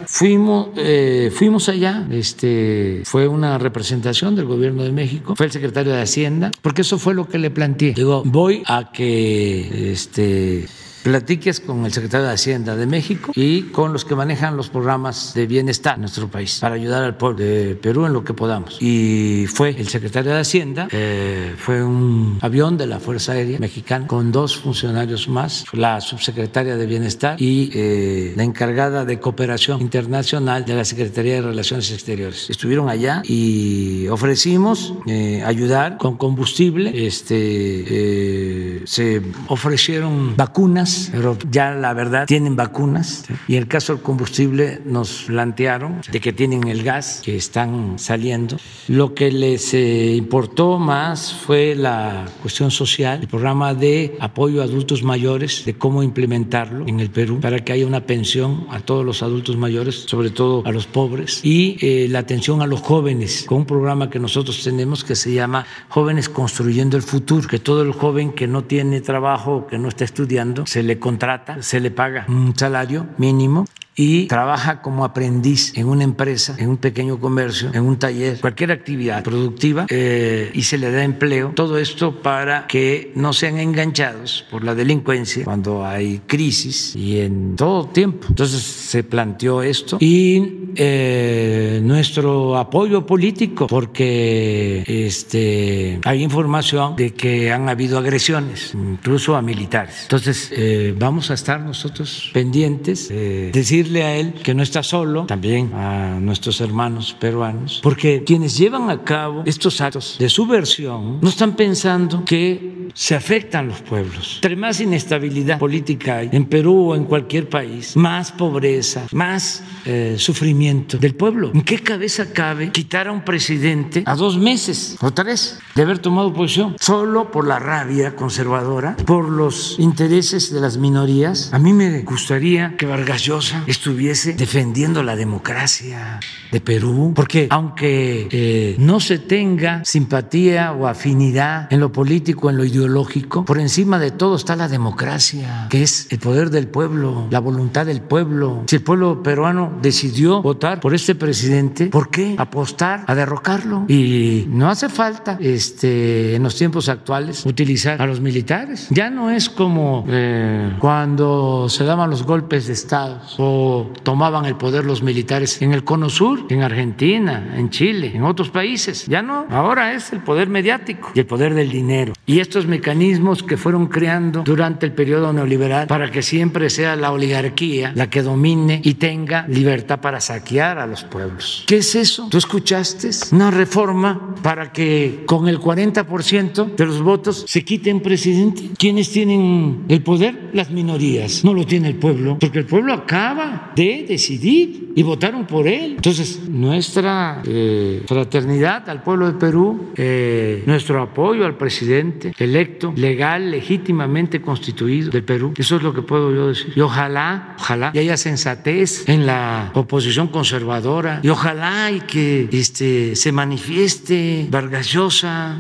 Fuimos, 0.06 0.70
eh, 0.76 1.30
fuimos 1.32 1.68
allá, 1.68 2.04
este, 2.10 2.89
fue 3.04 3.28
una 3.28 3.58
representación 3.58 4.36
del 4.36 4.46
gobierno 4.46 4.82
de 4.82 4.92
México, 4.92 5.34
fue 5.36 5.46
el 5.46 5.52
secretario 5.52 5.92
de 5.92 6.02
Hacienda, 6.02 6.50
porque 6.62 6.82
eso 6.82 6.98
fue 6.98 7.14
lo 7.14 7.28
que 7.28 7.38
le 7.38 7.50
planteé. 7.50 7.94
Digo, 7.94 8.22
voy 8.24 8.62
a 8.66 8.92
que 8.92 9.92
este, 9.92 10.66
platiques 11.02 11.60
con 11.60 11.84
el 11.84 11.92
secretario 11.92 12.26
de 12.26 12.32
Hacienda 12.34 12.76
de 12.76 12.86
México 12.86 13.32
y 13.34 13.62
con 13.62 13.92
los 13.92 14.04
que 14.04 14.14
manejan 14.14 14.56
los 14.56 14.68
programas 14.68 15.34
de 15.34 15.46
bienestar 15.46 15.94
en 15.94 16.02
nuestro 16.02 16.28
país 16.28 16.58
para 16.60 16.74
ayudar 16.74 17.02
al 17.02 17.16
pueblo 17.16 17.44
de 17.44 17.74
Perú 17.74 18.06
en 18.06 18.12
lo 18.12 18.24
que 18.24 18.34
podamos. 18.34 18.80
Y 18.80 19.46
fue 19.46 19.70
el 19.70 19.88
secretario 19.88 20.32
de 20.32 20.40
Hacienda, 20.40 20.88
eh, 20.90 21.54
fue 21.56 21.82
un 21.82 22.38
avión 22.40 22.76
de 22.76 22.86
la 22.86 23.00
Fuerza 23.00 23.32
Aérea 23.32 23.58
Mexicana 23.58 24.06
con 24.06 24.32
dos 24.32 24.56
funcionarios 24.56 25.28
más, 25.28 25.64
la 25.72 26.00
subsecretaria 26.00 26.76
de 26.76 26.86
Bienestar 26.86 27.40
y 27.40 27.70
eh, 27.74 28.32
la 28.36 28.44
encargada 28.44 29.04
de 29.04 29.18
cooperación 29.20 29.80
internacional 29.80 30.64
de 30.64 30.74
la 30.74 30.84
Secretaría 30.84 31.34
de 31.34 31.42
Relaciones 31.42 31.90
Exteriores. 31.92 32.50
Estuvieron 32.50 32.88
allá 32.88 33.22
y 33.24 34.08
ofrecimos 34.08 34.94
eh, 35.06 35.42
ayudar 35.44 35.96
con 35.98 36.16
combustible, 36.16 37.06
este, 37.06 38.82
se 38.84 39.22
ofrecieron 39.48 40.36
vacunas, 40.36 40.89
pero 41.12 41.36
ya 41.50 41.72
la 41.72 41.92
verdad 41.94 42.26
tienen 42.26 42.56
vacunas. 42.56 43.24
Y 43.48 43.56
en 43.56 43.62
el 43.62 43.68
caso 43.68 43.94
del 43.94 44.02
combustible 44.02 44.80
nos 44.84 45.24
plantearon 45.26 46.00
de 46.10 46.20
que 46.20 46.32
tienen 46.32 46.68
el 46.68 46.82
gas 46.82 47.22
que 47.24 47.36
están 47.36 47.98
saliendo. 47.98 48.56
Lo 48.88 49.14
que 49.14 49.30
les 49.30 49.74
eh, 49.74 50.14
importó 50.16 50.78
más 50.78 51.32
fue 51.32 51.74
la 51.74 52.26
cuestión 52.42 52.70
social, 52.70 53.20
el 53.22 53.28
programa 53.28 53.74
de 53.74 54.16
apoyo 54.20 54.60
a 54.60 54.64
adultos 54.64 55.02
mayores, 55.02 55.64
de 55.64 55.74
cómo 55.74 56.02
implementarlo 56.02 56.86
en 56.86 57.00
el 57.00 57.10
Perú 57.10 57.40
para 57.40 57.58
que 57.64 57.72
haya 57.72 57.86
una 57.86 58.06
pensión 58.06 58.66
a 58.70 58.80
todos 58.80 59.04
los 59.04 59.22
adultos 59.22 59.56
mayores, 59.56 60.04
sobre 60.06 60.30
todo 60.30 60.62
a 60.66 60.72
los 60.72 60.86
pobres, 60.86 61.40
y 61.44 61.76
eh, 61.80 62.08
la 62.08 62.20
atención 62.20 62.62
a 62.62 62.66
los 62.66 62.80
jóvenes, 62.80 63.44
con 63.46 63.58
un 63.58 63.66
programa 63.66 64.10
que 64.10 64.18
nosotros 64.18 64.62
tenemos 64.62 65.04
que 65.04 65.14
se 65.14 65.32
llama 65.32 65.66
Jóvenes 65.88 66.28
Construyendo 66.28 66.96
el 66.96 67.02
Futuro, 67.02 67.46
que 67.48 67.58
todo 67.58 67.82
el 67.82 67.92
joven 67.92 68.32
que 68.32 68.46
no 68.46 68.64
tiene 68.64 69.00
trabajo, 69.00 69.66
que 69.66 69.78
no 69.78 69.88
está 69.88 70.04
estudiando, 70.04 70.66
se 70.66 70.79
le 70.82 70.98
contrata, 70.98 71.62
se 71.62 71.80
le 71.80 71.90
paga 71.90 72.24
un 72.28 72.56
salario 72.56 73.06
mínimo 73.18 73.66
y 74.00 74.26
trabaja 74.28 74.80
como 74.80 75.04
aprendiz 75.04 75.76
en 75.76 75.86
una 75.86 76.04
empresa, 76.04 76.56
en 76.58 76.70
un 76.70 76.78
pequeño 76.78 77.20
comercio, 77.20 77.70
en 77.74 77.84
un 77.84 77.98
taller, 77.98 78.40
cualquier 78.40 78.72
actividad 78.72 79.22
productiva 79.22 79.84
eh, 79.90 80.50
y 80.54 80.62
se 80.62 80.78
le 80.78 80.90
da 80.90 81.04
empleo. 81.04 81.52
Todo 81.54 81.76
esto 81.76 82.22
para 82.22 82.66
que 82.66 83.12
no 83.14 83.34
sean 83.34 83.58
enganchados 83.58 84.46
por 84.50 84.64
la 84.64 84.74
delincuencia 84.74 85.44
cuando 85.44 85.84
hay 85.84 86.22
crisis 86.26 86.96
y 86.96 87.20
en 87.20 87.56
todo 87.56 87.88
tiempo. 87.88 88.28
Entonces 88.30 88.62
se 88.62 89.04
planteó 89.04 89.62
esto 89.62 89.98
y 90.00 90.70
eh, 90.76 91.80
nuestro 91.82 92.56
apoyo 92.56 93.04
político 93.04 93.66
porque 93.66 94.82
este, 94.86 96.00
hay 96.06 96.22
información 96.22 96.96
de 96.96 97.12
que 97.12 97.52
han 97.52 97.68
habido 97.68 97.98
agresiones, 97.98 98.72
incluso 98.72 99.36
a 99.36 99.42
militares. 99.42 99.96
Entonces 100.04 100.50
eh, 100.56 100.94
vamos 100.98 101.30
a 101.30 101.34
estar 101.34 101.60
nosotros 101.60 102.30
pendientes, 102.32 103.10
decir 103.10 103.89
a 103.98 104.16
él 104.16 104.34
que 104.34 104.54
no 104.54 104.62
está 104.62 104.82
solo, 104.82 105.26
también 105.26 105.72
a 105.74 106.18
nuestros 106.20 106.60
hermanos 106.60 107.16
peruanos, 107.18 107.80
porque 107.82 108.22
quienes 108.24 108.56
llevan 108.56 108.88
a 108.90 109.02
cabo 109.02 109.42
estos 109.46 109.80
actos 109.80 110.16
de 110.18 110.28
subversión 110.28 111.18
no 111.20 111.28
están 111.28 111.56
pensando 111.56 112.24
que 112.24 112.90
se 112.94 113.14
afectan 113.14 113.68
los 113.68 113.80
pueblos. 113.82 114.36
Entre 114.36 114.56
más 114.56 114.80
inestabilidad 114.80 115.58
política 115.58 116.18
hay 116.18 116.30
en 116.32 116.46
Perú 116.46 116.90
o 116.90 116.94
en 116.96 117.04
cualquier 117.04 117.48
país, 117.48 117.96
más 117.96 118.32
pobreza, 118.32 119.06
más 119.12 119.62
eh, 119.84 120.16
sufrimiento 120.18 120.98
del 120.98 121.14
pueblo. 121.14 121.50
¿En 121.54 121.62
qué 121.62 121.78
cabeza 121.78 122.32
cabe 122.32 122.70
quitar 122.70 123.08
a 123.08 123.12
un 123.12 123.24
presidente 123.24 124.02
a 124.06 124.14
dos 124.14 124.38
meses 124.38 124.96
o 125.00 125.10
tres 125.12 125.58
de 125.74 125.82
haber 125.82 125.98
tomado 125.98 126.32
posición 126.32 126.76
solo 126.80 127.30
por 127.30 127.46
la 127.46 127.58
rabia 127.58 128.16
conservadora, 128.16 128.96
por 129.06 129.28
los 129.28 129.78
intereses 129.78 130.52
de 130.52 130.60
las 130.60 130.76
minorías? 130.76 131.52
A 131.52 131.58
mí 131.58 131.72
me 131.72 132.00
gustaría 132.02 132.76
que 132.76 132.86
Vargas 132.86 133.22
Llosa 133.24 133.64
estuviese 133.70 134.34
defendiendo 134.34 135.02
la 135.02 135.16
democracia 135.16 136.20
de 136.50 136.60
Perú, 136.60 137.12
porque 137.14 137.46
aunque 137.50 138.28
eh, 138.30 138.76
no 138.78 139.00
se 139.00 139.18
tenga 139.18 139.84
simpatía 139.84 140.72
o 140.72 140.86
afinidad 140.86 141.72
en 141.72 141.80
lo 141.80 141.92
político, 141.92 142.50
en 142.50 142.56
lo 142.56 142.64
ideológico, 142.64 143.44
por 143.44 143.58
encima 143.58 143.98
de 143.98 144.10
todo 144.10 144.36
está 144.36 144.56
la 144.56 144.68
democracia, 144.68 145.66
que 145.70 145.82
es 145.82 146.08
el 146.10 146.18
poder 146.18 146.50
del 146.50 146.68
pueblo, 146.68 147.26
la 147.30 147.38
voluntad 147.38 147.86
del 147.86 148.00
pueblo. 148.00 148.64
Si 148.66 148.76
el 148.76 148.82
pueblo 148.82 149.22
peruano 149.22 149.78
decidió 149.80 150.42
votar 150.42 150.80
por 150.80 150.94
este 150.94 151.14
presidente, 151.14 151.86
¿por 151.86 152.10
qué 152.10 152.34
apostar 152.38 153.04
a 153.06 153.14
derrocarlo? 153.14 153.84
Y 153.88 154.46
no 154.48 154.68
hace 154.68 154.88
falta 154.88 155.38
este, 155.40 156.34
en 156.34 156.42
los 156.42 156.56
tiempos 156.56 156.88
actuales 156.88 157.46
utilizar 157.46 158.02
a 158.02 158.06
los 158.06 158.20
militares. 158.20 158.88
Ya 158.90 159.10
no 159.10 159.30
es 159.30 159.48
como 159.48 160.04
eh, 160.08 160.74
cuando 160.80 161.68
se 161.68 161.84
daban 161.84 162.10
los 162.10 162.24
golpes 162.24 162.66
de 162.66 162.72
Estado 162.72 163.20
o 163.38 163.59
tomaban 164.02 164.44
el 164.46 164.56
poder 164.56 164.84
los 164.84 165.02
militares 165.02 165.60
en 165.62 165.72
el 165.72 165.84
Cono 165.84 166.08
Sur, 166.08 166.46
en 166.48 166.62
Argentina, 166.62 167.54
en 167.56 167.70
Chile, 167.70 168.12
en 168.14 168.24
otros 168.24 168.50
países. 168.50 169.06
Ya 169.06 169.22
no, 169.22 169.46
ahora 169.50 169.94
es 169.94 170.12
el 170.12 170.20
poder 170.20 170.48
mediático 170.48 171.12
y 171.14 171.20
el 171.20 171.26
poder 171.26 171.54
del 171.54 171.70
dinero. 171.70 172.12
Y 172.26 172.40
estos 172.40 172.66
mecanismos 172.66 173.42
que 173.42 173.56
fueron 173.56 173.86
creando 173.86 174.42
durante 174.42 174.86
el 174.86 174.92
periodo 174.92 175.32
neoliberal 175.32 175.86
para 175.86 176.10
que 176.10 176.22
siempre 176.22 176.70
sea 176.70 176.96
la 176.96 177.12
oligarquía 177.12 177.92
la 177.94 178.08
que 178.08 178.22
domine 178.22 178.80
y 178.84 178.94
tenga 178.94 179.46
libertad 179.48 180.00
para 180.00 180.20
saquear 180.20 180.78
a 180.78 180.86
los 180.86 181.04
pueblos. 181.04 181.64
¿Qué 181.66 181.78
es 181.78 181.94
eso? 181.94 182.28
¿Tú 182.30 182.38
escuchaste? 182.38 183.10
Una 183.32 183.50
reforma 183.50 184.34
para 184.42 184.72
que 184.72 185.22
con 185.26 185.48
el 185.48 185.58
40% 185.58 186.74
de 186.76 186.86
los 186.86 187.02
votos 187.02 187.44
se 187.46 187.64
quiten 187.64 188.00
presidente. 188.00 188.70
¿Quiénes 188.78 189.10
tienen 189.10 189.84
el 189.88 190.02
poder? 190.02 190.50
Las 190.52 190.70
minorías. 190.70 191.44
No 191.44 191.54
lo 191.54 191.64
tiene 191.66 191.88
el 191.88 191.96
pueblo, 191.96 192.38
porque 192.38 192.60
el 192.60 192.66
pueblo 192.66 192.92
acaba 192.92 193.49
de 193.74 194.04
decidir 194.08 194.92
y 194.94 195.02
votaron 195.02 195.46
por 195.46 195.68
él. 195.68 195.94
Entonces, 195.96 196.48
nuestra 196.48 197.42
eh, 197.46 198.02
fraternidad 198.06 198.88
al 198.88 199.02
pueblo 199.02 199.26
de 199.26 199.38
Perú, 199.38 199.92
eh, 199.96 200.62
nuestro 200.66 201.02
apoyo 201.02 201.46
al 201.46 201.56
presidente 201.56 202.32
electo, 202.38 202.92
legal, 202.96 203.50
legítimamente 203.50 204.40
constituido 204.40 205.10
del 205.10 205.24
Perú, 205.24 205.54
eso 205.56 205.76
es 205.76 205.82
lo 205.82 205.94
que 205.94 206.02
puedo 206.02 206.34
yo 206.34 206.48
decir. 206.48 206.72
Y 206.74 206.80
ojalá, 206.80 207.54
ojalá 207.58 207.92
y 207.94 207.98
haya 207.98 208.16
sensatez 208.16 209.08
en 209.08 209.26
la 209.26 209.70
oposición 209.74 210.28
conservadora 210.28 211.20
y 211.22 211.28
ojalá 211.28 211.90
y 211.90 212.00
que 212.00 212.48
este, 212.52 213.16
se 213.16 213.32
manifieste 213.32 214.48
Vargas 214.50 214.90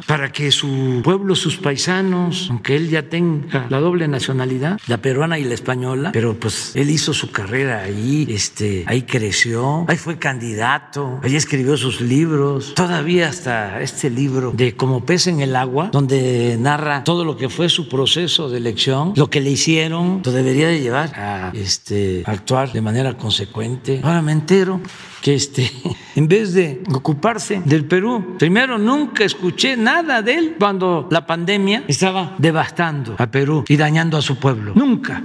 para 0.06 0.32
que 0.32 0.50
su 0.50 1.00
pueblo, 1.02 1.34
sus 1.34 1.56
paisanos, 1.56 2.48
aunque 2.50 2.76
él 2.76 2.88
ya 2.88 3.02
tenga 3.02 3.66
la 3.68 3.80
doble 3.80 4.08
nacionalidad, 4.08 4.78
la 4.86 4.98
peruana 4.98 5.38
y 5.38 5.44
la 5.44 5.54
española, 5.54 6.10
pero 6.12 6.34
pues 6.34 6.74
él 6.74 6.90
hizo 6.90 7.12
su 7.12 7.30
carrera 7.30 7.79
ahí, 7.80 8.26
este, 8.28 8.84
ahí 8.86 9.02
creció, 9.02 9.84
ahí 9.88 9.96
fue 9.96 10.18
candidato, 10.18 11.20
ahí 11.22 11.36
escribió 11.36 11.76
sus 11.76 12.00
libros, 12.00 12.74
todavía 12.74 13.28
hasta 13.28 13.80
este 13.80 14.10
libro 14.10 14.52
de 14.52 14.76
Como 14.76 15.04
pez 15.04 15.26
en 15.26 15.40
el 15.40 15.56
agua, 15.56 15.90
donde 15.92 16.56
narra 16.58 17.04
todo 17.04 17.24
lo 17.24 17.36
que 17.36 17.48
fue 17.48 17.68
su 17.68 17.88
proceso 17.88 18.48
de 18.48 18.58
elección, 18.58 19.12
lo 19.16 19.30
que 19.30 19.40
le 19.40 19.50
hicieron, 19.50 20.22
lo 20.24 20.32
debería 20.32 20.68
de 20.68 20.80
llevar 20.80 21.12
a 21.16 21.52
este, 21.54 22.22
actuar 22.26 22.72
de 22.72 22.80
manera 22.80 23.16
consecuente. 23.16 24.00
Ahora 24.02 24.22
me 24.22 24.32
entero 24.32 24.80
que 25.20 25.34
este, 25.34 25.70
en 26.14 26.28
vez 26.28 26.54
de 26.54 26.82
ocuparse 26.92 27.62
del 27.64 27.84
Perú, 27.84 28.36
primero 28.38 28.78
nunca 28.78 29.24
escuché 29.24 29.76
nada 29.76 30.22
de 30.22 30.34
él 30.34 30.56
cuando 30.58 31.08
la 31.10 31.26
pandemia 31.26 31.84
estaba 31.88 32.34
devastando 32.38 33.14
a 33.18 33.30
Perú 33.30 33.64
y 33.68 33.76
dañando 33.76 34.16
a 34.16 34.22
su 34.22 34.36
pueblo. 34.36 34.72
Nunca 34.74 35.22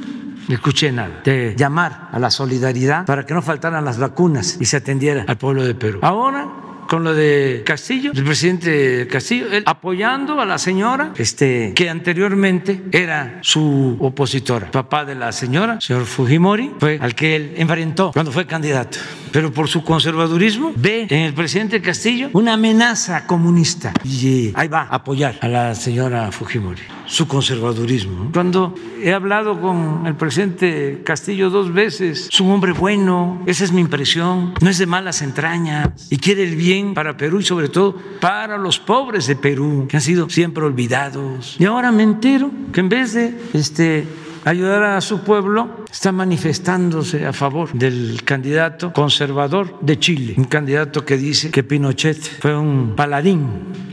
escuché 0.54 0.92
nada 0.92 1.22
de 1.24 1.56
llamar 1.58 2.10
a 2.12 2.20
la 2.20 2.30
solidaridad 2.30 3.06
para 3.06 3.26
que 3.26 3.34
no 3.34 3.42
faltaran 3.42 3.84
las 3.84 3.98
vacunas 3.98 4.58
y 4.60 4.66
se 4.66 4.78
atendiera 4.78 5.26
al 5.28 5.38
pueblo 5.38 5.64
de 5.64 5.76
Perú. 5.76 6.00
Ahora 6.02 6.48
con 6.88 7.04
lo 7.04 7.14
de 7.14 7.64
Castillo, 7.66 8.12
el 8.14 8.24
presidente 8.24 9.08
Castillo, 9.08 9.52
él 9.52 9.64
apoyando 9.66 10.40
a 10.40 10.46
la 10.46 10.58
señora, 10.58 11.14
este, 11.18 11.74
que 11.76 11.90
anteriormente 11.90 12.84
era 12.92 13.40
su 13.42 13.98
opositora. 14.00 14.72
Papá 14.72 15.06
de 15.06 15.16
la 15.16 15.32
señora, 15.32 15.80
señor 15.82 16.06
Fujimori, 16.06 16.72
fue 16.80 17.00
al 17.02 17.16
que 17.16 17.36
él 17.36 17.54
enfrentó 17.58 18.12
cuando 18.12 18.32
fue 18.32 18.46
candidato. 18.46 18.98
Pero 19.32 19.52
por 19.52 19.68
su 19.68 19.84
conservadurismo 19.84 20.72
ve 20.76 21.08
en 21.10 21.22
el 21.24 21.34
presidente 21.34 21.82
Castillo 21.82 22.30
una 22.34 22.54
amenaza 22.54 23.28
comunista 23.28 23.94
y 24.04 24.52
ahí 24.56 24.68
va 24.68 24.84
a 24.84 24.96
apoyar 24.96 25.38
a 25.42 25.48
la 25.48 25.76
señora 25.76 26.32
Fujimori 26.32 26.82
su 27.08 27.28
conservadurismo. 27.28 28.32
Cuando 28.34 28.74
he 29.02 29.14
hablado 29.14 29.62
con 29.62 30.08
el 30.08 30.16
presidente 30.16 31.02
Castillo 31.04 31.50
dos 31.50 31.74
veces, 31.74 32.30
es 32.32 32.40
un 32.40 32.52
hombre 32.52 32.72
bueno, 32.74 33.42
esa 33.46 33.64
es 33.64 33.72
mi 33.72 33.82
impresión, 33.82 34.54
no 34.62 34.70
es 34.70 34.78
de 34.78 34.86
malas 34.86 35.22
entrañas 35.22 36.08
y 36.10 36.18
quiere 36.18 36.44
el 36.44 36.56
bien 36.56 36.75
para 36.94 37.18
Perú 37.18 37.40
y 37.40 37.44
sobre 37.44 37.70
todo 37.70 37.96
para 38.20 38.58
los 38.58 38.80
pobres 38.80 39.28
de 39.28 39.36
Perú, 39.36 39.86
que 39.90 39.98
han 39.98 40.02
sido 40.02 40.30
siempre 40.30 40.64
olvidados. 40.64 41.56
Y 41.60 41.66
ahora 41.66 41.92
me 41.92 42.04
entero 42.04 42.52
que 42.72 42.80
en 42.80 42.90
vez 42.90 43.14
de 43.14 43.34
este, 43.54 44.06
ayudar 44.46 44.84
a 44.84 45.02
su 45.02 45.22
pueblo, 45.22 45.84
está 45.92 46.12
manifestándose 46.12 47.26
a 47.26 47.34
favor 47.34 47.74
del 47.74 48.22
candidato 48.24 48.94
conservador 48.94 49.80
de 49.82 50.00
Chile, 50.00 50.36
un 50.38 50.46
candidato 50.46 51.04
que 51.04 51.18
dice 51.18 51.52
que 51.52 51.64
Pinochet 51.64 52.22
fue 52.40 52.56
un 52.56 52.96
paladín 52.96 53.50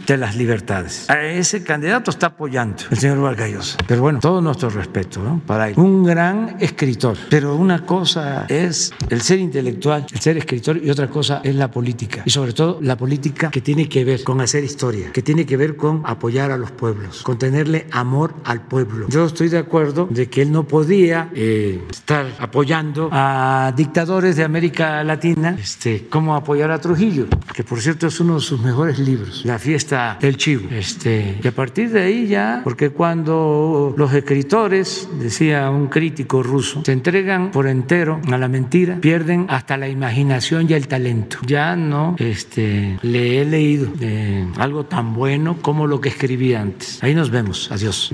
de 0.07 0.17
las 0.17 0.37
libertades. 0.37 1.09
A 1.09 1.23
ese 1.23 1.63
candidato 1.63 2.11
está 2.11 2.29
apoyando 2.29 2.83
el 2.91 2.99
señor 2.99 3.21
Vargallosa. 3.21 3.79
Pero 3.87 4.03
bueno, 4.03 4.19
todo 4.21 4.41
nuestro 4.41 4.69
respeto 4.71 5.23
¿no? 5.23 5.41
para 5.47 5.69
él. 5.69 5.75
Un 5.79 6.05
gran 6.05 6.57
escritor. 6.61 7.17
Pero 7.31 7.57
una 7.57 7.87
cosa 7.87 8.47
es 8.49 8.93
el 9.09 9.23
ser 9.23 9.39
intelectual, 9.39 10.07
el 10.13 10.21
ser 10.21 10.37
escritor, 10.37 10.81
y 10.83 10.91
otra 10.91 11.09
cosa 11.09 11.41
es 11.45 11.55
la 11.55 11.71
política. 11.71 12.23
Y 12.25 12.31
sobre 12.31 12.53
todo 12.53 12.79
la 12.81 12.97
política 12.97 13.51
que 13.51 13.61
tiene 13.61 13.89
que 13.89 14.05
ver 14.05 14.25
con 14.25 14.41
hacer 14.41 14.65
historia, 14.65 15.13
que 15.13 15.23
tiene 15.23 15.47
que 15.47 15.57
ver 15.57 15.77
con 15.77 16.03
apoyar 16.05 16.51
a 16.51 16.57
los 16.57 16.71
pueblos, 16.73 17.23
con 17.23 17.39
tenerle 17.39 17.87
amor 17.93 18.35
al 18.45 18.63
pueblo. 18.63 19.07
Yo 19.09 19.25
estoy 19.25 19.49
de 19.49 19.59
acuerdo 19.59 20.09
de 20.11 20.29
que 20.29 20.42
él 20.43 20.53
no 20.53 20.65
podía 20.65 21.31
eh, 21.35 21.81
estar 21.91 22.27
apoyando 22.39 23.09
a 23.13 23.73
dictadores 23.77 24.37
de 24.37 24.45
América 24.45 25.03
Latina, 25.05 25.57
este, 25.59 26.07
como 26.09 26.35
apoyar 26.35 26.71
a 26.71 26.81
Trujillo, 26.81 27.27
que 27.55 27.65
por 27.65 27.81
cierto 27.81 28.07
es 28.07 28.21
uno 28.21 28.35
de 28.35 28.41
sus 28.41 28.61
mejores 28.61 28.99
libros, 28.99 29.45
La 29.45 29.59
fiesta 29.59 30.19
del 30.21 30.37
chivo. 30.37 30.69
Este, 30.71 31.39
y 31.43 31.47
a 31.47 31.53
partir 31.53 31.91
de 31.91 32.03
ahí 32.03 32.27
ya, 32.27 32.61
porque 32.65 32.91
cuando 32.91 33.95
los 33.97 34.13
escritores, 34.13 35.09
decía 35.19 35.71
un 35.71 35.87
crítico 35.89 36.43
ruso, 36.43 36.83
se 36.85 36.93
entregan 36.93 37.51
por 37.51 37.67
entero 37.67 38.21
a 38.31 38.39
la 38.39 38.49
mentira, 38.49 38.99
pierden 39.01 39.47
hasta 39.49 39.77
la 39.77 39.89
imaginación 39.89 40.67
y 40.69 40.75
el 40.75 40.89
talento. 40.89 41.39
Ya 41.47 41.77
no 41.77 42.17
este, 42.19 42.99
le 43.03 43.41
he 43.41 43.45
leído 43.45 43.89
algo 44.59 44.85
tan 44.85 45.15
bueno 45.15 45.57
como 45.63 45.87
lo 45.87 46.01
que 46.01 46.09
escribí 46.09 46.55
antes. 46.55 47.03
Ahí 47.03 47.15
nos 47.15 47.31
vemos. 47.31 47.71
Adiós. 47.71 48.13